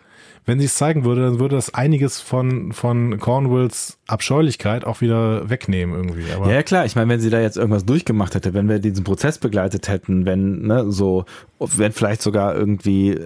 wenn 0.45 0.59
sie 0.59 0.65
es 0.65 0.75
zeigen 0.75 1.05
würde, 1.05 1.21
dann 1.21 1.39
würde 1.39 1.55
das 1.55 1.73
einiges 1.73 2.19
von, 2.19 2.73
von 2.73 3.19
Cornwalls 3.19 3.99
Abscheulichkeit 4.07 4.85
auch 4.85 5.01
wieder 5.01 5.49
wegnehmen 5.49 5.95
irgendwie. 5.95 6.31
Aber 6.33 6.51
ja, 6.51 6.63
klar. 6.63 6.85
Ich 6.85 6.95
meine, 6.95 7.09
wenn 7.09 7.19
sie 7.19 7.29
da 7.29 7.39
jetzt 7.39 7.57
irgendwas 7.57 7.85
durchgemacht 7.85 8.33
hätte, 8.33 8.53
wenn 8.53 8.67
wir 8.67 8.79
diesen 8.79 9.03
Prozess 9.03 9.37
begleitet 9.37 9.87
hätten, 9.87 10.25
wenn, 10.25 10.63
ne, 10.63 10.91
so, 10.91 11.25
wenn 11.59 11.91
vielleicht 11.91 12.21
sogar 12.21 12.55
irgendwie 12.55 13.19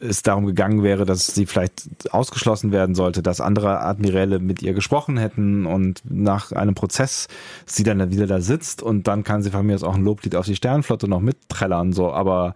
es 0.00 0.22
darum 0.22 0.46
gegangen 0.46 0.82
wäre, 0.82 1.04
dass 1.04 1.26
sie 1.26 1.46
vielleicht 1.46 2.12
ausgeschlossen 2.12 2.72
werden 2.72 2.94
sollte, 2.94 3.22
dass 3.22 3.40
andere 3.40 3.80
Admiräle 3.80 4.38
mit 4.38 4.62
ihr 4.62 4.74
gesprochen 4.74 5.16
hätten 5.16 5.66
und 5.66 6.02
nach 6.04 6.52
einem 6.52 6.74
Prozess 6.74 7.28
sie 7.64 7.82
dann 7.82 8.10
wieder 8.10 8.26
da 8.26 8.40
sitzt 8.40 8.82
und 8.82 9.08
dann 9.08 9.24
kann 9.24 9.42
sie 9.42 9.50
von 9.50 9.66
mir 9.66 9.74
aus 9.74 9.82
auch 9.82 9.94
ein 9.94 10.04
Loblied 10.04 10.36
auf 10.36 10.46
die 10.46 10.56
Sternenflotte 10.56 11.08
noch 11.08 11.20
mitträllern, 11.20 11.92
so, 11.92 12.12
aber 12.12 12.54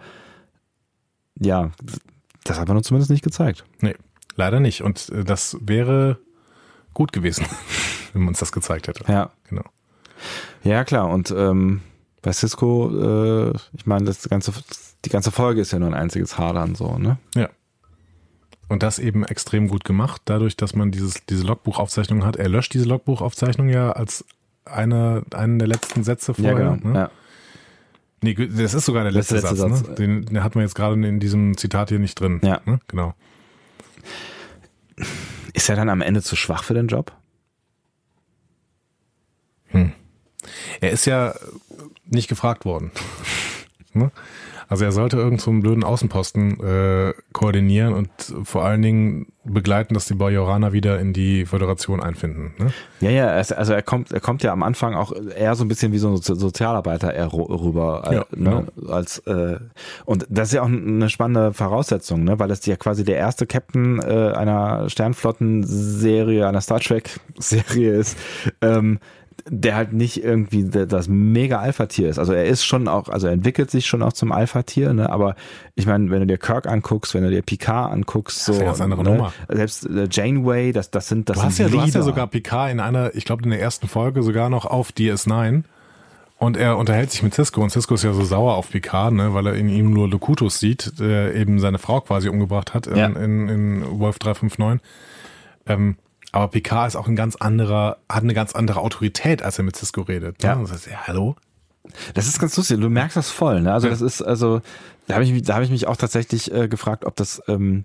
ja, 1.38 1.70
das 2.44 2.58
hat 2.58 2.68
man 2.68 2.76
uns 2.76 2.86
zumindest 2.86 3.10
nicht 3.10 3.24
gezeigt. 3.24 3.64
Nee, 3.80 3.94
leider 4.36 4.60
nicht. 4.60 4.82
Und 4.82 5.08
äh, 5.10 5.24
das 5.24 5.56
wäre 5.60 6.18
gut 6.94 7.12
gewesen, 7.12 7.46
wenn 8.12 8.22
man 8.22 8.28
uns 8.30 8.40
das 8.40 8.52
gezeigt 8.52 8.88
hätte. 8.88 9.04
Ja. 9.10 9.30
Genau. 9.48 9.64
Ja, 10.62 10.84
klar. 10.84 11.08
Und 11.08 11.30
ähm, 11.30 11.80
bei 12.22 12.32
Cisco, 12.32 13.50
äh, 13.50 13.56
ich 13.72 13.86
meine, 13.86 14.04
das 14.04 14.28
ganze, 14.28 14.52
die 15.04 15.10
ganze 15.10 15.30
Folge 15.30 15.60
ist 15.60 15.72
ja 15.72 15.78
nur 15.78 15.88
ein 15.88 15.94
einziges 15.94 16.38
Hadern 16.38 16.74
so, 16.74 16.98
ne? 16.98 17.18
Ja. 17.34 17.48
Und 18.68 18.84
das 18.84 18.98
eben 19.00 19.24
extrem 19.24 19.66
gut 19.66 19.84
gemacht, 19.84 20.22
dadurch, 20.26 20.56
dass 20.56 20.76
man 20.76 20.92
dieses, 20.92 21.26
diese 21.26 21.44
Logbuchaufzeichnung 21.44 22.24
hat. 22.24 22.36
Er 22.36 22.48
löscht 22.48 22.72
diese 22.72 22.84
Logbuchaufzeichnung 22.84 23.68
ja 23.68 23.90
als 23.90 24.24
eine, 24.64 25.24
einen 25.32 25.58
der 25.58 25.66
letzten 25.66 26.04
Sätze 26.04 26.34
vorher. 26.34 26.52
Ja, 26.52 26.76
genau. 26.76 26.88
Ne? 26.88 26.98
Ja. 26.98 27.10
Nee, 28.22 28.34
das 28.34 28.74
ist 28.74 28.84
sogar 28.84 29.02
der 29.02 29.12
letzte, 29.12 29.36
letzte 29.36 29.56
Satz. 29.56 29.78
Satz. 29.78 29.88
Ne? 29.88 29.94
Den, 29.94 30.26
den 30.26 30.44
hat 30.44 30.54
man 30.54 30.62
jetzt 30.62 30.74
gerade 30.74 30.94
in 31.06 31.20
diesem 31.20 31.56
Zitat 31.56 31.88
hier 31.88 31.98
nicht 31.98 32.20
drin. 32.20 32.40
Ja. 32.42 32.60
Ne? 32.66 32.80
Genau. 32.88 33.14
Ist 35.54 35.68
er 35.68 35.76
dann 35.76 35.88
am 35.88 36.02
Ende 36.02 36.22
zu 36.22 36.36
schwach 36.36 36.62
für 36.62 36.74
den 36.74 36.88
Job? 36.88 37.12
Hm. 39.68 39.92
Er 40.80 40.90
ist 40.90 41.06
ja 41.06 41.34
nicht 42.04 42.28
gefragt 42.28 42.64
worden. 42.64 42.90
ne? 43.94 44.10
Also 44.70 44.84
er 44.84 44.92
sollte 44.92 45.16
irgend 45.16 45.40
so 45.40 45.50
einen 45.50 45.60
blöden 45.60 45.82
Außenposten 45.82 46.60
äh, 46.60 47.12
koordinieren 47.32 47.92
und 47.92 48.08
vor 48.44 48.64
allen 48.64 48.82
Dingen 48.82 49.26
begleiten, 49.42 49.94
dass 49.94 50.06
die 50.06 50.14
Bajoraner 50.14 50.72
wieder 50.72 51.00
in 51.00 51.12
die 51.12 51.44
Föderation 51.44 52.00
einfinden. 52.00 52.54
Ne? 52.56 52.72
Ja, 53.00 53.10
ja, 53.10 53.26
also 53.26 53.72
er 53.72 53.82
kommt, 53.82 54.12
er 54.12 54.20
kommt 54.20 54.44
ja 54.44 54.52
am 54.52 54.62
Anfang 54.62 54.94
auch 54.94 55.12
eher 55.12 55.56
so 55.56 55.64
ein 55.64 55.68
bisschen 55.68 55.90
wie 55.90 55.98
so 55.98 56.10
ein 56.10 56.16
Sozialarbeiter 56.18 57.12
eher 57.12 57.32
rüber, 57.32 58.04
äh, 58.08 58.14
ja, 58.14 58.26
ne? 58.30 58.66
Genau. 58.76 58.92
als 58.92 59.18
äh, 59.26 59.58
und 60.04 60.26
das 60.30 60.48
ist 60.48 60.54
ja 60.54 60.62
auch 60.62 60.68
eine 60.68 61.10
spannende 61.10 61.52
Voraussetzung, 61.52 62.22
ne? 62.22 62.38
weil 62.38 62.46
das 62.46 62.64
ja 62.64 62.76
quasi 62.76 63.02
der 63.02 63.16
erste 63.16 63.46
Captain 63.46 63.98
äh, 63.98 64.32
einer 64.36 64.88
Sternflottenserie, 64.88 66.46
einer 66.46 66.60
Star 66.60 66.78
Trek 66.78 67.18
Serie 67.38 67.94
ist. 67.94 68.16
Ähm, 68.60 69.00
der 69.48 69.76
halt 69.76 69.92
nicht 69.92 70.22
irgendwie 70.22 70.64
das 70.64 71.08
mega 71.08 71.58
Alpha-Tier 71.58 72.08
ist. 72.08 72.18
Also 72.18 72.32
er 72.32 72.44
ist 72.44 72.64
schon 72.64 72.88
auch, 72.88 73.08
also 73.08 73.26
er 73.26 73.32
entwickelt 73.32 73.70
sich 73.70 73.86
schon 73.86 74.02
auch 74.02 74.12
zum 74.12 74.32
Alpha-Tier, 74.32 74.92
ne? 74.92 75.10
aber 75.10 75.36
ich 75.74 75.86
meine, 75.86 76.10
wenn 76.10 76.20
du 76.20 76.26
dir 76.26 76.38
Kirk 76.38 76.66
anguckst, 76.66 77.14
wenn 77.14 77.22
du 77.22 77.30
dir 77.30 77.42
Picard 77.42 77.92
anguckst, 77.92 78.44
so, 78.44 78.52
das 78.52 78.76
ist 78.76 78.80
eine 78.80 78.94
andere 78.94 79.04
ne? 79.04 79.16
Nummer. 79.16 79.32
selbst 79.48 79.86
äh, 79.86 80.08
Janeway, 80.10 80.72
das, 80.72 80.90
das 80.90 81.08
sind, 81.08 81.28
das 81.28 81.36
du 81.36 81.40
sind 81.40 81.50
hast 81.50 81.58
ja, 81.58 81.68
Du 81.68 81.80
hast 81.80 81.94
ja 81.94 82.02
sogar 82.02 82.26
Picard 82.26 82.70
in 82.70 82.80
einer, 82.80 83.14
ich 83.14 83.24
glaube 83.24 83.44
in 83.44 83.50
der 83.50 83.60
ersten 83.60 83.88
Folge 83.88 84.22
sogar 84.22 84.50
noch 84.50 84.66
auf 84.66 84.90
DS9 84.90 85.62
und 86.38 86.56
er 86.56 86.78
unterhält 86.78 87.10
sich 87.10 87.22
mit 87.22 87.34
Cisco 87.34 87.62
und 87.62 87.70
Cisco 87.70 87.94
ist 87.94 88.04
ja 88.04 88.12
so 88.12 88.24
sauer 88.24 88.54
auf 88.54 88.70
Picard, 88.70 89.12
ne, 89.12 89.34
weil 89.34 89.46
er 89.46 89.54
in 89.54 89.68
ihm 89.68 89.92
nur 89.92 90.08
Locutus 90.08 90.58
sieht, 90.58 90.98
der 90.98 91.34
eben 91.34 91.58
seine 91.58 91.78
Frau 91.78 92.00
quasi 92.00 92.28
umgebracht 92.28 92.74
hat 92.74 92.86
in, 92.86 92.96
ja. 92.96 93.06
in, 93.06 93.48
in 93.48 94.00
Wolf 94.00 94.18
359. 94.18 94.80
Ähm, 95.66 95.96
aber 96.32 96.48
Picard 96.48 96.88
ist 96.88 96.96
auch 96.96 97.08
ein 97.08 97.16
ganz 97.16 97.36
anderer, 97.36 97.98
hat 98.08 98.22
eine 98.22 98.34
ganz 98.34 98.54
andere 98.54 98.80
Autorität, 98.80 99.42
als 99.42 99.58
er 99.58 99.64
mit 99.64 99.76
Cisco 99.76 100.02
redet. 100.02 100.42
Ne? 100.42 100.48
Ja. 100.48 100.54
Das 100.56 100.72
heißt, 100.72 100.86
ja, 100.86 101.06
hallo? 101.06 101.36
Das 102.14 102.26
ist 102.26 102.38
ganz 102.38 102.56
lustig. 102.56 102.78
Du 102.80 102.88
merkst 102.88 103.16
das 103.16 103.30
voll. 103.30 103.62
Ne? 103.62 103.72
Also 103.72 103.88
das 103.88 104.00
ist 104.00 104.22
also, 104.22 104.60
da 105.08 105.14
habe 105.14 105.24
ich, 105.24 105.42
da 105.42 105.54
habe 105.54 105.64
ich 105.64 105.70
mich 105.70 105.86
auch 105.86 105.96
tatsächlich 105.96 106.52
äh, 106.52 106.68
gefragt, 106.68 107.04
ob 107.04 107.16
das, 107.16 107.42
ähm, 107.48 107.84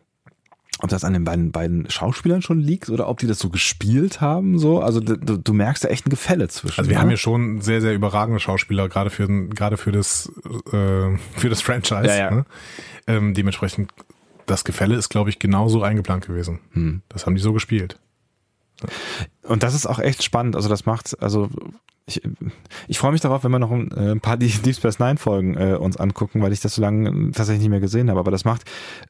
ob 0.79 0.89
das 0.89 1.03
an 1.03 1.13
den 1.13 1.23
beiden, 1.23 1.51
beiden 1.51 1.89
Schauspielern 1.89 2.41
schon 2.41 2.59
liegt 2.59 2.89
oder 2.89 3.07
ob 3.07 3.17
die 3.19 3.27
das 3.27 3.39
so 3.39 3.49
gespielt 3.49 4.21
haben, 4.21 4.59
so. 4.59 4.81
Also 4.81 4.99
du, 4.99 5.15
du 5.15 5.53
merkst 5.53 5.85
da 5.85 5.87
echt 5.87 6.05
ein 6.05 6.09
Gefälle 6.09 6.47
zwischen. 6.49 6.79
Also 6.79 6.89
wir 6.89 6.97
ne? 6.97 7.01
haben 7.01 7.09
ja 7.09 7.17
schon 7.17 7.61
sehr, 7.61 7.81
sehr 7.81 7.95
überragende 7.95 8.39
Schauspieler, 8.39 8.89
gerade 8.89 9.09
für, 9.09 9.27
gerade 9.47 9.77
für 9.77 9.91
das, 9.91 10.31
äh, 10.67 11.17
für 11.37 11.49
das 11.49 11.61
Franchise. 11.61 12.07
Ja, 12.07 12.15
ja. 12.15 12.31
Ne? 12.31 12.45
Ähm, 13.07 13.33
dementsprechend, 13.33 13.91
das 14.45 14.65
Gefälle 14.65 14.95
ist, 14.95 15.09
glaube 15.09 15.31
ich, 15.31 15.39
genauso 15.39 15.81
eingeplant 15.81 16.27
gewesen. 16.27 16.59
Hm. 16.73 17.01
Das 17.09 17.25
haben 17.25 17.33
die 17.33 17.41
so 17.41 17.53
gespielt. 17.53 17.97
Und 19.43 19.63
das 19.63 19.73
ist 19.73 19.85
auch 19.85 19.99
echt 19.99 20.23
spannend. 20.23 20.55
Also 20.55 20.69
das 20.69 20.85
macht, 20.85 21.21
also 21.21 21.49
ich, 22.07 22.21
ich 22.87 22.99
freue 22.99 23.11
mich 23.11 23.21
darauf, 23.21 23.43
wenn 23.43 23.51
wir 23.51 23.59
noch 23.59 23.71
ein, 23.71 23.91
äh, 23.91 24.11
ein 24.11 24.21
paar 24.21 24.37
Deep 24.37 24.75
Space 24.75 24.99
Nine 24.99 25.17
Folgen 25.17 25.55
äh, 25.57 25.75
uns 25.75 25.97
angucken, 25.97 26.41
weil 26.41 26.53
ich 26.53 26.59
das 26.59 26.75
so 26.75 26.81
lange 26.81 27.31
tatsächlich 27.31 27.61
nicht 27.61 27.69
mehr 27.69 27.79
gesehen 27.79 28.09
habe. 28.09 28.19
Aber 28.19 28.31
das 28.31 28.45
macht 28.45 28.63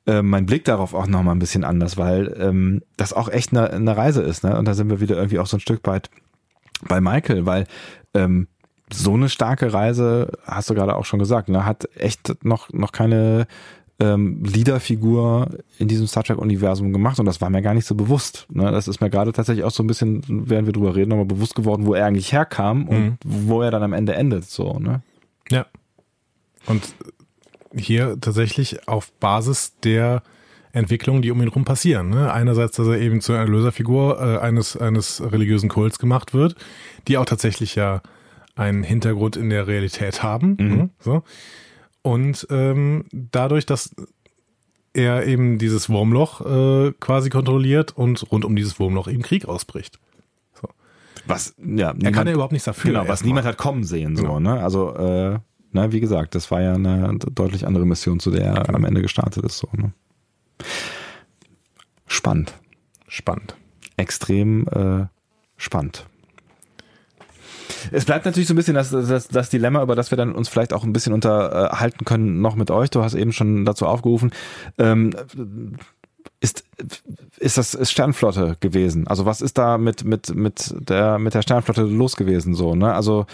äh, 0.06 0.22
mein 0.22 0.46
Blick 0.46 0.66
darauf 0.66 0.94
auch 0.94 1.08
nochmal 1.08 1.36
ein 1.36 1.40
bisschen 1.40 1.64
anders, 1.64 1.98
weil 1.98 2.36
ähm, 2.40 2.82
das 2.98 3.14
auch 3.14 3.30
echt 3.30 3.52
eine, 3.52 3.70
eine 3.70 3.98
Reise 3.98 4.22
ist. 4.22 4.44
Ne? 4.44 4.58
Und 4.58 4.66
da 4.66 4.74
sind 4.74 4.90
wir 4.90 5.00
wieder 5.00 5.16
irgendwie 5.16 5.40
auch 5.40 5.48
so 5.48 5.58
ein 5.58 5.62
Stück 5.62 5.86
weit 5.88 6.10
bei 6.88 7.02
Michael, 7.02 7.46
weil 7.46 7.68
ähm, 8.14 8.48
so 8.92 9.14
eine 9.14 9.30
starke 9.30 9.74
Reise, 9.74 10.32
hast 10.46 10.70
du 10.70 10.76
gerade 10.76 10.96
auch 10.96 11.06
schon 11.06 11.20
gesagt, 11.20 11.50
ne, 11.50 11.66
hat 11.66 11.90
echt 11.96 12.44
noch, 12.44 12.72
noch 12.72 12.92
keine 12.92 13.48
ähm, 14.00 14.44
Leaderfigur 14.44 15.50
in 15.80 15.88
diesem 15.88 16.08
Star 16.08 16.24
Trek-Universum 16.24 16.92
gemacht 16.92 17.20
und 17.20 17.26
das 17.26 17.40
war 17.40 17.50
mir 17.50 17.62
gar 17.62 17.74
nicht 17.74 17.86
so 17.86 17.96
bewusst. 17.96 18.46
Ne? 18.52 18.70
Das 18.72 18.88
ist 18.88 19.00
mir 19.00 19.10
gerade 19.10 19.32
tatsächlich 19.32 19.64
auch 19.64 19.72
so 19.72 19.84
ein 19.84 19.88
bisschen, 19.88 20.22
während 20.28 20.68
wir 20.68 20.74
drüber 20.74 20.96
reden, 20.96 21.10
nochmal 21.10 21.26
bewusst 21.26 21.56
geworden, 21.56 21.86
wo 21.86 21.94
er 21.94 22.06
eigentlich 22.06 22.34
herkam 22.34 22.88
und 22.88 22.98
Mhm. 22.98 23.18
wo 23.24 23.62
er 23.62 23.72
dann 23.72 23.84
am 23.84 23.94
Ende 23.94 24.14
endet. 24.14 24.46
So, 24.46 24.80
ne? 24.80 25.02
Ja. 25.50 25.66
Und 26.68 26.94
hier 27.74 28.18
tatsächlich 28.20 28.88
auf 28.88 29.12
Basis 29.14 29.74
der 29.84 30.24
Entwicklungen, 30.74 31.22
die 31.22 31.32
um 31.32 31.42
ihn 31.42 31.48
rum 31.48 31.64
passieren. 31.64 32.10
Ne? 32.10 32.32
Einerseits, 32.34 32.76
dass 32.76 32.88
er 32.88 33.00
eben 33.00 33.22
zu 33.22 33.32
einer 33.32 33.46
Löserfigur 33.48 34.20
äh, 34.20 34.40
eines, 34.40 34.76
eines 34.76 35.22
religiösen 35.32 35.70
Kults 35.70 36.00
gemacht 36.00 36.34
wird, 36.34 36.56
die 37.08 37.18
auch 37.18 37.26
tatsächlich 37.26 37.76
ja 37.76 38.02
einen 38.56 38.84
Hintergrund 38.84 39.38
in 39.38 39.50
der 39.50 39.68
Realität 39.68 40.22
haben. 40.24 40.56
Ne? 40.60 40.90
So. 41.00 41.24
Und 42.06 42.46
ähm, 42.52 43.06
dadurch, 43.12 43.66
dass 43.66 43.96
er 44.94 45.26
eben 45.26 45.58
dieses 45.58 45.90
Wurmloch 45.90 46.42
äh, 46.42 46.92
quasi 47.00 47.30
kontrolliert 47.32 47.98
und 47.98 48.32
rund 48.32 48.46
um 48.46 48.56
dieses 48.56 48.80
Wurmloch 48.80 49.08
eben 49.08 49.24
Krieg 49.24 49.46
ausbricht. 49.48 50.00
Was, 51.26 51.56
ja, 51.58 51.90
Er 51.90 51.94
niemand- 51.96 52.16
kann 52.16 52.28
ja 52.28 52.34
überhaupt 52.34 52.52
nichts 52.52 52.66
dafür. 52.66 52.92
Genau, 52.92 53.02
was 53.02 53.10
erstmal. 53.10 53.28
niemand 53.30 53.48
hat 53.48 53.58
kommen 53.58 53.84
sehen, 53.84 54.16
so, 54.16 54.22
Genau. 54.22 54.40
ne? 54.40 54.62
Also, 54.62 54.96
äh, 54.96 55.40
na, 55.72 55.92
wie 55.92 56.00
gesagt, 56.00 56.36
das 56.36 56.52
war 56.52 56.62
ja 56.62 56.76
eine 56.76 57.18
deutlich 57.18 57.66
andere 57.66 57.88
Mission, 57.88 58.20
zu 58.20 58.30
der 58.30 58.44
er 58.44 58.64
Genau. 58.66 58.78
am 58.78 58.86
Ende 58.86 59.02
gestartet 59.02 59.44
ist, 59.44 59.58
so, 59.58 59.68
ne? 59.76 59.92
Spannend. 62.06 62.54
Spannend. 63.08 63.56
extrem 63.98 64.68
äh, 64.68 65.06
spannend. 65.58 66.06
Es 67.92 68.06
bleibt 68.06 68.26
natürlich 68.26 68.48
so 68.48 68.54
ein 68.54 68.58
bisschen 68.58 68.76
das, 68.76 68.92
das, 68.92 69.28
das 69.28 69.50
Dilemma, 69.50 69.82
über 69.82 69.96
das 69.96 70.12
wir 70.12 70.18
dann 70.18 70.34
uns 70.34 70.50
vielleicht 70.50 70.74
auch 70.74 70.84
ein 70.84 70.94
bisschen 70.94 71.14
unterhalten 71.14 72.06
können, 72.06 72.42
noch 72.42 72.56
mit 72.56 72.72
euch. 72.72 72.90
Du 72.90 73.04
hast 73.04 73.14
eben 73.14 73.32
schon 73.32 73.66
dazu 73.66 73.86
aufgerufen. 73.86 74.32
Ähm, 74.78 75.12
ist, 76.40 76.64
ist 77.38 77.58
das 77.58 77.74
ist 77.74 77.92
Sternflotte 77.92 78.58
gewesen? 78.60 79.08
Also 79.08 79.26
was 79.26 79.42
ist 79.42 79.58
da 79.58 79.78
mit, 79.78 80.04
mit, 80.04 80.34
mit, 80.36 80.76
der, 80.78 81.20
mit 81.20 81.34
der 81.34 81.42
Sternflotte 81.42 81.84
los 81.84 82.16
gewesen? 82.16 82.56
So, 82.56 82.76
ne? 82.76 82.94
Also 82.94 83.26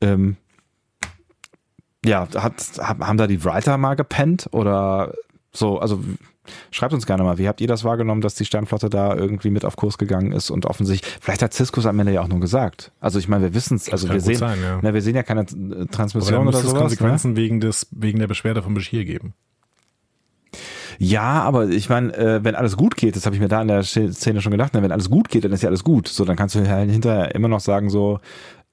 ähm, 0.00 0.36
ja, 2.04 2.28
hat, 2.34 2.54
haben 2.78 3.18
da 3.18 3.26
die 3.26 3.44
Writer 3.44 3.78
mal 3.78 3.94
gepennt 3.94 4.48
oder 4.52 5.12
so? 5.52 5.78
Also 5.78 6.02
Schreibt 6.70 6.94
uns 6.94 7.06
gerne 7.06 7.22
mal, 7.22 7.38
wie 7.38 7.48
habt 7.48 7.60
ihr 7.60 7.68
das 7.68 7.84
wahrgenommen, 7.84 8.20
dass 8.20 8.34
die 8.34 8.44
Sternflotte 8.44 8.90
da 8.90 9.14
irgendwie 9.14 9.50
mit 9.50 9.64
auf 9.64 9.76
Kurs 9.76 9.98
gegangen 9.98 10.32
ist 10.32 10.50
und 10.50 10.66
offensichtlich, 10.66 11.14
vielleicht 11.20 11.42
hat 11.42 11.54
Cisco 11.54 11.80
es 11.80 11.86
am 11.86 11.98
Ende 11.98 12.12
ja 12.12 12.22
auch 12.22 12.28
nur 12.28 12.40
gesagt. 12.40 12.92
Also 13.00 13.18
ich 13.18 13.28
meine, 13.28 13.44
wir 13.44 13.54
wissen 13.54 13.76
es, 13.76 13.90
also 13.90 14.10
wir 14.10 14.20
sehen, 14.20 14.36
sein, 14.36 14.58
ja. 14.62 14.78
na, 14.82 14.94
wir 14.94 15.02
sehen 15.02 15.16
ja 15.16 15.22
keine 15.22 15.42
äh, 15.42 15.86
Transmission 15.86 16.48
oder 16.48 16.58
es 16.58 16.64
sowas. 16.64 16.74
Ne? 16.74 16.80
Konsequenzen 16.80 17.36
wegen, 17.36 17.60
des, 17.60 17.86
wegen 17.90 18.18
der 18.18 18.26
Beschwerde 18.26 18.62
von 18.62 18.74
Bashir 18.74 19.04
geben. 19.04 19.34
Ja, 20.98 21.42
aber 21.42 21.68
ich 21.68 21.88
meine, 21.88 22.16
äh, 22.16 22.44
wenn 22.44 22.54
alles 22.54 22.76
gut 22.76 22.96
geht, 22.96 23.16
das 23.16 23.26
habe 23.26 23.36
ich 23.36 23.42
mir 23.42 23.48
da 23.48 23.60
in 23.60 23.68
der 23.68 23.82
Szene 23.82 24.40
schon 24.40 24.52
gedacht, 24.52 24.74
ne, 24.74 24.82
wenn 24.82 24.92
alles 24.92 25.10
gut 25.10 25.28
geht, 25.28 25.44
dann 25.44 25.52
ist 25.52 25.62
ja 25.62 25.68
alles 25.68 25.84
gut. 25.84 26.08
So, 26.08 26.24
dann 26.24 26.36
kannst 26.36 26.54
du 26.54 26.60
hinterher 26.60 27.34
immer 27.34 27.48
noch 27.48 27.60
sagen, 27.60 27.90
so, 27.90 28.20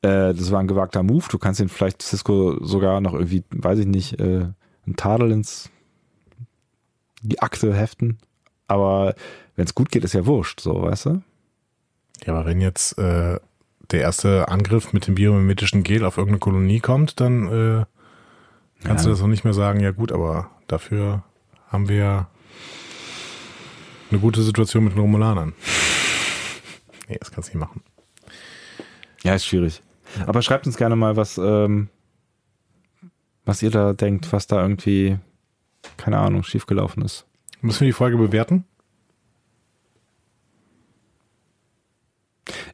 äh, 0.01 0.33
das 0.33 0.51
war 0.51 0.59
ein 0.59 0.67
gewagter 0.67 1.03
Move. 1.03 1.25
Du 1.29 1.37
kannst 1.37 1.59
ihn 1.59 1.69
vielleicht 1.69 2.01
Cisco 2.01 2.63
sogar 2.63 3.01
noch 3.01 3.13
irgendwie, 3.13 3.43
weiß 3.51 3.79
ich 3.79 3.87
nicht, 3.87 4.19
äh, 4.19 4.45
einen 4.85 4.95
Tadel 4.95 5.31
ins 5.31 5.69
die 7.23 7.41
Akte 7.41 7.73
heften. 7.73 8.19
Aber 8.67 9.15
wenn 9.55 9.65
es 9.65 9.75
gut 9.75 9.91
geht, 9.91 10.03
ist 10.03 10.13
ja 10.13 10.25
wurscht, 10.25 10.59
so, 10.61 10.83
weißt 10.83 11.05
du? 11.07 11.21
Ja, 12.25 12.33
aber 12.33 12.45
wenn 12.45 12.61
jetzt 12.61 12.97
äh, 12.97 13.39
der 13.91 14.01
erste 14.01 14.47
Angriff 14.47 14.93
mit 14.93 15.07
dem 15.07 15.15
biomimetischen 15.15 15.83
Gel 15.83 16.05
auf 16.05 16.17
irgendeine 16.17 16.39
Kolonie 16.39 16.79
kommt, 16.79 17.19
dann 17.19 17.47
äh, 17.47 17.85
kannst 18.83 19.03
Ja. 19.05 19.09
du 19.09 19.15
das 19.15 19.21
auch 19.21 19.27
nicht 19.27 19.43
mehr 19.43 19.53
sagen, 19.53 19.79
ja 19.81 19.91
gut, 19.91 20.11
aber 20.11 20.49
dafür 20.67 21.23
haben 21.67 21.89
wir 21.89 22.27
eine 24.09 24.19
gute 24.19 24.41
Situation 24.43 24.83
mit 24.85 24.93
den 24.93 24.99
Romulanern. 24.99 25.53
Nee, 27.09 27.17
das 27.19 27.31
kannst 27.31 27.49
du 27.53 27.57
nicht 27.57 27.67
machen. 27.67 27.83
Ja, 29.23 29.35
ist 29.35 29.45
schwierig. 29.45 29.81
Aber 30.25 30.41
schreibt 30.41 30.65
uns 30.67 30.77
gerne 30.77 30.95
mal, 30.95 31.17
was, 31.17 31.37
ähm, 31.37 31.89
was 33.43 33.61
ihr 33.61 33.71
da 33.71 33.91
denkt, 33.91 34.31
was 34.31 34.47
da 34.47 34.61
irgendwie, 34.61 35.19
keine 35.97 36.19
Ahnung, 36.19 36.43
schiefgelaufen 36.43 37.03
ist. 37.03 37.25
Müssen 37.61 37.81
wir 37.81 37.87
die 37.87 37.93
Folge 37.93 38.17
bewerten? 38.17 38.65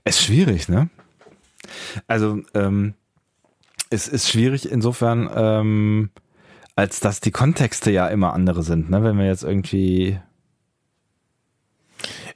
Ist 0.03 0.23
schwierig, 0.23 0.67
ne? 0.69 0.89
Also, 2.07 2.41
ähm, 2.53 2.95
es 3.91 4.07
ist 4.07 4.29
schwierig 4.29 4.71
insofern, 4.71 5.29
ähm, 5.35 6.09
als 6.75 6.99
dass 6.99 7.19
die 7.19 7.31
Kontexte 7.31 7.91
ja 7.91 8.07
immer 8.07 8.33
andere 8.33 8.63
sind, 8.63 8.89
ne? 8.89 9.03
Wenn 9.03 9.17
wir 9.17 9.25
jetzt 9.27 9.43
irgendwie, 9.43 10.19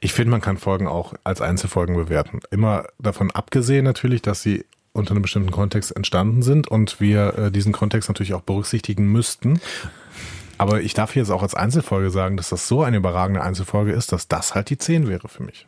Ich 0.02 0.12
finde, 0.12 0.32
man 0.32 0.42
kann 0.42 0.58
Folgen 0.58 0.88
auch 0.88 1.14
als 1.24 1.40
Einzelfolgen 1.42 1.96
bewerten. 1.96 2.42
Immer 2.52 2.88
davon 3.00 3.32
abgesehen 3.32 3.86
natürlich, 3.86 4.22
dass 4.22 4.42
sie 4.42 4.66
unter 4.92 5.12
einem 5.12 5.22
bestimmten 5.22 5.52
Kontext 5.52 5.96
entstanden 5.96 6.42
sind 6.44 6.68
und 6.68 7.00
wir 7.00 7.38
äh, 7.38 7.52
diesen 7.52 7.72
Kontext 7.72 8.10
natürlich 8.10 8.34
auch 8.34 8.42
berücksichtigen 8.42 9.08
müssten. 9.08 9.62
Aber 10.58 10.82
ich 10.82 10.94
darf 10.94 11.16
jetzt 11.16 11.32
auch 11.32 11.44
als 11.44 11.56
Einzelfolge 11.56 12.10
sagen, 12.10 12.38
dass 12.38 12.50
das 12.50 12.68
so 12.68 12.84
eine 12.84 12.98
überragende 12.98 13.42
Einzelfolge 13.42 13.92
ist, 13.92 14.12
dass 14.12 14.28
das 14.28 14.56
halt 14.56 14.70
die 14.70 14.78
10 14.78 15.08
wäre 15.08 15.28
für 15.28 15.44
mich. 15.44 15.68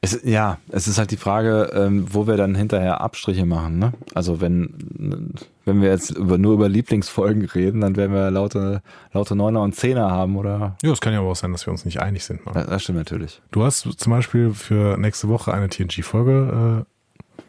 es, 0.00 0.20
ja, 0.24 0.58
es 0.68 0.86
ist 0.88 0.98
halt 0.98 1.10
die 1.10 1.16
Frage, 1.16 1.70
ähm, 1.72 2.06
wo 2.10 2.26
wir 2.26 2.36
dann 2.36 2.54
hinterher 2.54 3.00
Abstriche 3.00 3.46
machen, 3.46 3.78
ne? 3.78 3.92
Also 4.14 4.40
wenn, 4.40 5.34
wenn 5.64 5.80
wir 5.80 5.90
jetzt 5.90 6.10
über, 6.10 6.38
nur 6.38 6.54
über 6.54 6.68
Lieblingsfolgen 6.68 7.44
reden, 7.44 7.80
dann 7.80 7.96
werden 7.96 8.12
wir 8.12 8.30
laute, 8.30 8.82
laute 9.12 9.34
Neuner 9.34 9.62
und 9.62 9.74
Zehner 9.74 10.10
haben, 10.10 10.36
oder? 10.36 10.76
Ja, 10.82 10.92
es 10.92 11.00
kann 11.00 11.12
ja 11.12 11.20
aber 11.20 11.30
auch 11.30 11.36
sein, 11.36 11.52
dass 11.52 11.66
wir 11.66 11.72
uns 11.72 11.84
nicht 11.84 12.00
einig 12.00 12.24
sind. 12.24 12.40
Das, 12.52 12.66
das 12.66 12.82
stimmt 12.82 12.98
natürlich. 12.98 13.40
Du 13.50 13.64
hast 13.64 13.88
zum 13.96 14.12
Beispiel 14.12 14.52
für 14.52 14.96
nächste 14.98 15.28
Woche 15.28 15.52
eine 15.52 15.68
TNG-Folge 15.68 16.84
äh, 16.84 17.42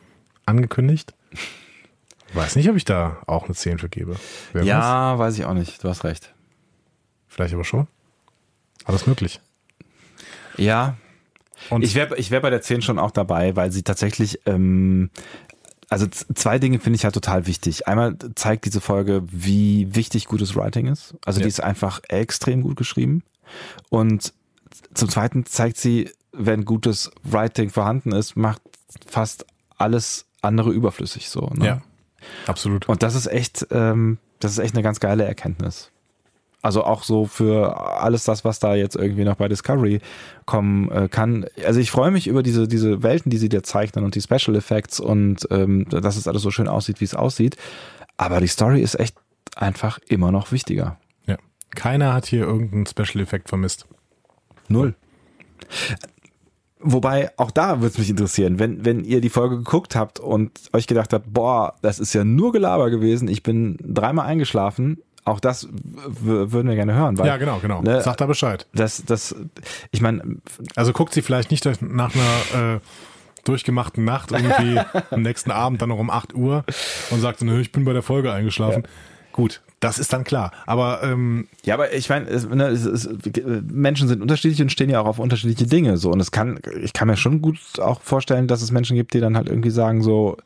angekündigt. 0.45 1.13
Weiß 2.38 2.55
nicht, 2.55 2.69
ob 2.69 2.76
ich 2.76 2.85
da 2.85 3.18
auch 3.27 3.45
eine 3.45 3.55
10 3.55 3.80
für 3.80 3.89
gebe. 3.89 4.15
Wer? 4.53 4.64
Ja, 4.64 5.18
weiß 5.18 5.38
ich 5.38 5.45
auch 5.45 5.53
nicht. 5.53 5.84
Du 5.84 5.89
hast 5.89 6.03
recht. 6.03 6.34
Vielleicht 7.27 7.53
aber 7.53 7.64
schon. 7.64 7.88
Alles 8.85 9.07
möglich. 9.07 9.39
Ja, 10.57 10.95
Und 11.69 11.84
ich 11.84 11.95
wäre 11.95 12.15
ich 12.18 12.31
wär 12.31 12.39
bei 12.39 12.49
der 12.49 12.61
10 12.61 12.81
schon 12.81 12.99
auch 12.99 13.11
dabei, 13.11 13.55
weil 13.55 13.72
sie 13.72 13.84
tatsächlich, 13.84 14.39
ähm, 14.45 15.09
also 15.89 16.07
zwei 16.07 16.59
Dinge 16.59 16.80
finde 16.80 16.95
ich 16.97 17.03
halt 17.05 17.14
total 17.14 17.47
wichtig. 17.47 17.88
Einmal 17.88 18.18
zeigt 18.35 18.65
diese 18.65 18.81
Folge, 18.81 19.23
wie 19.31 19.93
wichtig 19.95 20.26
gutes 20.26 20.55
Writing 20.55 20.88
ist. 20.88 21.15
Also 21.26 21.39
Ja. 21.39 21.43
die 21.43 21.49
ist 21.49 21.61
einfach 21.64 22.01
extrem 22.07 22.61
gut 22.61 22.76
geschrieben. 22.77 23.23
Und 23.89 24.34
zum 24.93 25.09
Zweiten 25.09 25.45
zeigt 25.45 25.77
sie, 25.77 26.11
wenn 26.31 26.65
gutes 26.65 27.11
Writing 27.23 27.69
vorhanden 27.69 28.11
ist, 28.11 28.35
macht 28.35 28.61
fast 29.07 29.45
alles 29.77 30.26
andere 30.41 30.72
überflüssig 30.72 31.30
so. 31.30 31.49
Ne? 31.55 31.65
ja, 31.65 31.81
absolut. 32.48 32.88
Und 32.89 33.03
das 33.03 33.15
ist 33.15 33.27
echt, 33.27 33.68
ähm, 33.72 34.18
das 34.39 34.52
ist 34.52 34.60
echt 34.60 34.76
eine 34.76 34.84
ganz 34.84 34.99
geile 34.99 35.26
Erkenntnis. 35.26 35.91
Also 36.61 36.84
auch 36.84 37.03
so 37.03 37.26
für 37.26 38.02
alles 38.02 38.23
das, 38.23 38.44
was 38.44 38.60
da 38.60 38.76
jetzt 38.76 38.95
irgendwie 38.95 39.23
noch 39.23 39.35
bei 39.35 39.48
Discovery 39.48 40.02
kommen 40.45 40.91
äh, 40.91 41.07
kann. 41.07 41.45
Also 41.65 41.80
ich 41.80 41.91
freue 41.91 42.11
mich 42.11 42.27
über 42.27 42.44
diese, 42.44 42.68
diese 42.68 43.03
Welten, 43.03 43.30
die 43.30 43.38
sie 43.38 43.48
dir 43.48 43.64
zeichnen 43.64 44.03
und 44.03 44.15
die 44.15 44.22
Special 44.22 44.56
Effects 44.56 44.99
und 44.99 45.48
ähm, 45.52 45.88
dass 45.89 46.18
es 46.18 46.27
alles 46.27 46.41
so 46.41 46.52
schön 46.52 46.68
aussieht, 46.68 46.99
wie 46.99 47.06
es 47.06 47.14
aussieht. 47.14 47.57
Aber 48.18 48.41
die 48.41 48.48
Story 48.48 48.81
ist 48.81 48.99
echt 48.99 49.15
einfach 49.56 49.99
immer 50.07 50.31
noch 50.31 50.52
wichtiger. 50.52 50.98
Ja. 51.27 51.38
Keiner 51.76 52.14
hat 52.14 52.26
hier 52.26 52.41
irgendeinen 52.41 52.88
Special 52.88 53.23
Effekt 53.23 53.49
vermisst. 53.49 53.85
Null. 54.68 54.95
Wobei, 56.79 57.31
auch 57.37 57.51
da 57.51 57.77
würde 57.81 57.87
es 57.87 57.97
mich 57.97 58.09
interessieren, 58.09 58.59
wenn, 58.59 58.85
wenn 58.85 59.03
ihr 59.03 59.19
die 59.19 59.29
Folge 59.29 59.57
geguckt 59.57 59.95
habt 59.95 60.19
und 60.19 60.51
euch 60.73 60.85
gedacht 60.85 61.11
habt, 61.11 61.33
boah, 61.33 61.73
das 61.81 61.99
ist 61.99 62.13
ja 62.13 62.23
nur 62.23 62.51
Gelaber 62.51 62.89
gewesen, 62.91 63.27
ich 63.27 63.41
bin 63.41 63.77
dreimal 63.81 64.27
eingeschlafen, 64.27 65.01
Auch 65.25 65.39
das 65.41 65.67
würden 65.73 66.69
wir 66.69 66.75
gerne 66.75 66.93
hören. 66.93 67.17
Weil, 67.17 67.27
ja, 67.27 67.37
genau, 67.37 67.57
genau. 67.59 67.81
Ne, 67.81 68.01
Sagt 68.01 68.21
da 68.21 68.27
Bescheid. 68.27 68.65
Das, 68.73 69.03
das, 69.05 69.35
ich 69.91 70.01
meine. 70.01 70.37
Also 70.75 70.93
guckt 70.93 71.13
sie 71.13 71.21
vielleicht 71.21 71.51
nicht 71.51 71.65
nach 71.81 72.13
einer 72.15 72.75
äh, 72.75 72.79
durchgemachten 73.43 74.05
Nacht 74.05 74.31
irgendwie 74.31 74.79
am 75.11 75.21
nächsten 75.23 75.51
Abend 75.51 75.81
dann 75.81 75.89
noch 75.89 75.99
um 75.99 76.09
8 76.09 76.33
Uhr 76.33 76.63
und 77.09 77.19
sagt, 77.19 77.41
nö, 77.41 77.59
ich 77.59 77.71
bin 77.73 77.83
bei 77.83 77.93
der 77.93 78.03
Folge 78.03 78.31
eingeschlafen. 78.31 78.83
Ja. 78.83 78.89
Gut, 79.38 79.61
das 79.80 79.99
ist 79.99 80.14
dann 80.14 80.23
klar. 80.23 80.51
Aber 80.65 81.03
ähm, 81.03 81.47
ja, 81.64 81.76
aber 81.76 81.93
ich 81.93 82.09
meine, 82.09 82.26
ne, 82.26 82.76
Menschen 83.72 84.07
sind 84.07 84.23
unterschiedlich 84.23 84.59
und 84.64 84.72
stehen 84.72 84.89
ja 84.89 84.99
auch 84.99 85.05
auf 85.05 85.19
unterschiedliche 85.19 85.68
Dinge. 85.68 85.97
So 85.97 86.09
und 86.09 86.19
es 86.19 86.31
kann, 86.31 86.59
ich 86.81 86.91
kann 86.91 87.07
mir 87.07 87.18
schon 87.18 87.39
gut 87.39 87.59
auch 87.80 88.01
vorstellen, 88.01 88.47
dass 88.47 88.64
es 88.64 88.72
Menschen 88.72 88.97
gibt, 88.97 89.14
die 89.14 89.19
dann 89.19 89.38
halt 89.38 89.47
irgendwie 89.47 89.69
sagen 89.69 90.01
so, 90.01 90.38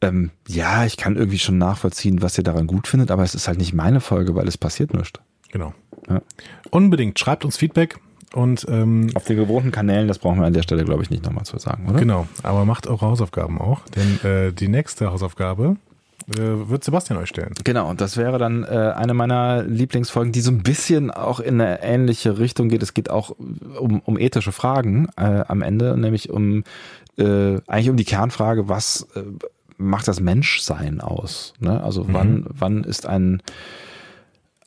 ähm, 0.00 0.30
ja, 0.48 0.86
ich 0.86 0.96
kann 0.96 1.16
irgendwie 1.16 1.38
schon 1.38 1.58
nachvollziehen, 1.58 2.22
was 2.22 2.38
ihr 2.38 2.44
daran 2.44 2.66
gut 2.66 2.88
findet, 2.88 3.10
aber 3.10 3.22
es 3.22 3.34
ist 3.34 3.48
halt 3.48 3.58
nicht 3.58 3.74
meine 3.74 4.00
Folge, 4.00 4.34
weil 4.34 4.48
es 4.48 4.56
passiert 4.56 4.94
nichts. 4.94 5.20
Genau. 5.50 5.74
Ja. 6.08 6.22
Unbedingt 6.70 7.18
schreibt 7.18 7.44
uns 7.44 7.58
Feedback. 7.58 7.98
Und 8.32 8.64
ähm, 8.70 9.10
auf 9.12 9.26
den 9.26 9.36
gewohnten 9.36 9.72
Kanälen, 9.72 10.08
das 10.08 10.18
brauchen 10.18 10.40
wir 10.40 10.46
an 10.46 10.54
der 10.54 10.62
Stelle, 10.62 10.86
glaube 10.86 11.02
ich, 11.02 11.10
nicht 11.10 11.22
nochmal 11.22 11.44
zu 11.44 11.58
sagen, 11.58 11.86
oder? 11.86 11.98
Genau, 11.98 12.26
aber 12.42 12.64
macht 12.64 12.86
eure 12.86 13.04
Hausaufgaben 13.04 13.60
auch, 13.60 13.80
denn 13.94 14.24
äh, 14.24 14.52
die 14.54 14.68
nächste 14.68 15.12
Hausaufgabe 15.12 15.76
wird 16.26 16.84
Sebastian 16.84 17.18
euch 17.18 17.28
stellen. 17.28 17.54
Genau, 17.64 17.90
und 17.90 18.00
das 18.00 18.16
wäre 18.16 18.38
dann 18.38 18.64
äh, 18.64 18.92
eine 18.96 19.14
meiner 19.14 19.62
Lieblingsfolgen, 19.62 20.32
die 20.32 20.40
so 20.40 20.50
ein 20.50 20.62
bisschen 20.62 21.10
auch 21.10 21.40
in 21.40 21.60
eine 21.60 21.82
ähnliche 21.82 22.38
Richtung 22.38 22.68
geht. 22.68 22.82
Es 22.82 22.94
geht 22.94 23.10
auch 23.10 23.36
um, 23.78 24.00
um 24.00 24.18
ethische 24.18 24.52
Fragen 24.52 25.08
äh, 25.16 25.44
am 25.46 25.62
Ende, 25.62 25.96
nämlich 25.96 26.30
um 26.30 26.64
äh, 27.18 27.58
eigentlich 27.66 27.90
um 27.90 27.96
die 27.96 28.04
Kernfrage, 28.04 28.68
was 28.68 29.06
äh, 29.14 29.22
macht 29.76 30.08
das 30.08 30.20
Menschsein 30.20 31.00
aus? 31.00 31.54
Ne? 31.60 31.82
Also 31.82 32.04
mhm. 32.04 32.14
wann, 32.14 32.46
wann 32.48 32.84
ist 32.84 33.06
ein 33.06 33.42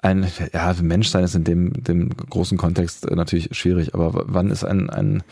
ein, 0.02 0.28
ja, 0.54 0.76
Menschsein 0.84 1.24
ist 1.24 1.34
in 1.34 1.44
dem, 1.44 1.84
dem 1.84 2.10
großen 2.10 2.60
Kontext 2.60 3.10
äh, 3.10 3.16
natürlich 3.16 3.58
schwierig, 3.58 3.96
aber 3.96 4.26
wann 4.28 4.52
ist 4.52 4.64
ein, 4.64 4.90
ein, 4.92 5.24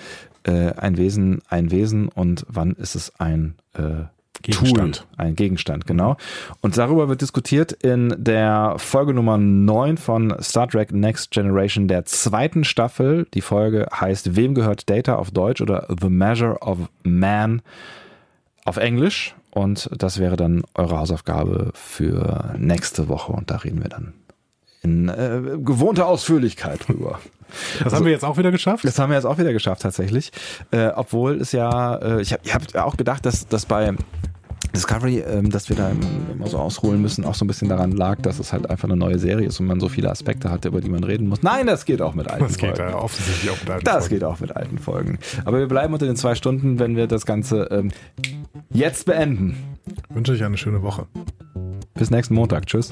äh, 0.44 0.72
ein 0.74 0.98
Wesen 0.98 1.44
ein 1.48 1.70
Wesen 1.70 2.08
und 2.10 2.44
wann 2.50 2.72
ist 2.72 2.96
es 2.96 3.14
ein 3.20 3.54
äh, 3.74 4.06
Gegenstand. 4.42 4.98
Tool, 4.98 5.08
ein 5.18 5.36
Gegenstand, 5.36 5.86
genau. 5.86 6.18
Und 6.62 6.78
darüber 6.78 7.08
wird 7.08 7.22
diskutiert 7.22 7.72
in 7.72 8.14
der 8.18 8.76
Folge 8.78 9.14
Nummer 9.14 9.38
9 9.38 9.98
von 9.98 10.36
Star 10.42 10.68
Trek 10.68 10.92
Next 10.92 11.32
Generation 11.32 11.88
der 11.88 12.06
zweiten 12.06 12.64
Staffel. 12.64 13.28
Die 13.34 13.42
Folge 13.42 13.88
heißt 13.94 14.36
Wem 14.36 14.56
gehört 14.56 14.90
Data 14.90 15.16
auf 15.16 15.32
Deutsch 15.32 15.62
oder 15.62 15.88
The 16.02 16.10
Measure 16.10 16.58
of 16.62 16.80
Man 17.04 17.62
auf 18.66 18.78
Englisch. 18.78 19.36
Und 19.52 19.90
das 19.96 20.20
wäre 20.20 20.36
dann 20.36 20.64
eure 20.74 20.98
Hausaufgabe 20.98 21.72
für 21.76 22.56
nächste 22.58 23.08
Woche. 23.08 23.34
Und 23.34 23.52
da 23.52 23.58
reden 23.58 23.84
wir 23.84 23.90
dann 23.90 24.14
in 24.84 25.10
äh, 25.10 25.42
gewohnter 25.58 26.08
Ausführlichkeit 26.08 26.88
drüber. 26.88 27.20
Das 27.78 27.86
also, 27.86 27.98
haben 27.98 28.06
wir 28.06 28.12
jetzt 28.12 28.26
auch 28.26 28.38
wieder 28.38 28.52
geschafft? 28.52 28.84
Das 28.84 29.00
haben 29.00 29.10
wir 29.10 29.16
jetzt 29.16 29.26
auch 29.26 29.38
wieder 29.38 29.54
geschafft, 29.54 29.82
tatsächlich. 29.82 30.32
Äh, 30.72 30.88
obwohl 30.96 31.40
es 31.40 31.52
ja, 31.52 31.96
äh, 31.96 32.22
ich 32.22 32.34
habe 32.34 32.44
hab 32.52 32.76
auch 32.76 32.98
gedacht, 32.98 33.26
dass, 33.26 33.48
dass 33.48 33.66
bei 33.66 33.94
Discovery, 34.76 35.20
ähm, 35.20 35.52
dass 35.52 35.70
wir 35.70 35.76
da 35.76 35.92
immer 35.92 36.48
so 36.48 36.58
ausholen 36.58 37.02
müssen, 37.02 37.26
auch 37.26 37.36
so 37.36 37.46
ein 37.46 37.48
bisschen 37.48 37.70
daran 37.70 37.92
lag, 37.92 38.22
dass 38.22 38.40
es 38.40 38.52
halt 38.52 38.70
einfach 38.70 38.90
eine 38.90 38.98
neue 38.98 39.20
Serie 39.20 39.48
ist 39.48 39.60
und 39.60 39.68
man 39.68 39.80
so 39.80 39.88
viele 39.88 40.10
Aspekte 40.10 40.50
hat, 40.50 40.66
über 40.66 40.82
die 40.82 40.90
man 40.90 41.04
reden 41.04 41.28
muss. 41.28 41.44
Nein, 41.44 41.68
das 41.68 41.86
geht 41.86 42.02
auch 42.02 42.16
mit 42.16 42.30
alten 42.30 42.46
das 42.46 42.58
Folgen. 42.58 42.76
Das 42.76 42.86
geht 42.88 42.96
äh, 42.96 42.98
offensichtlich 42.98 43.52
auch 43.52 43.60
mit 43.62 43.70
alten 43.70 43.86
Das 43.86 43.94
Folgen. 43.94 44.10
geht 44.10 44.24
auch 44.24 44.40
mit 44.40 44.56
alten 44.56 44.78
Folgen. 44.80 45.20
Aber 45.46 45.60
wir 45.60 45.68
bleiben 45.68 45.94
unter 45.94 46.08
den 46.08 46.16
zwei 46.16 46.34
Stunden, 46.34 46.80
wenn 46.80 46.96
wir 46.96 47.06
das 47.08 47.26
Ganze 47.26 47.68
ähm, 47.72 47.92
jetzt 48.72 49.06
beenden. 49.06 49.58
Ich 49.86 50.16
wünsche 50.16 50.32
euch 50.32 50.44
eine 50.44 50.58
schöne 50.58 50.82
Woche. 50.82 51.06
Bis 51.94 52.10
nächsten 52.10 52.34
Montag. 52.34 52.66
Tschüss. 52.66 52.92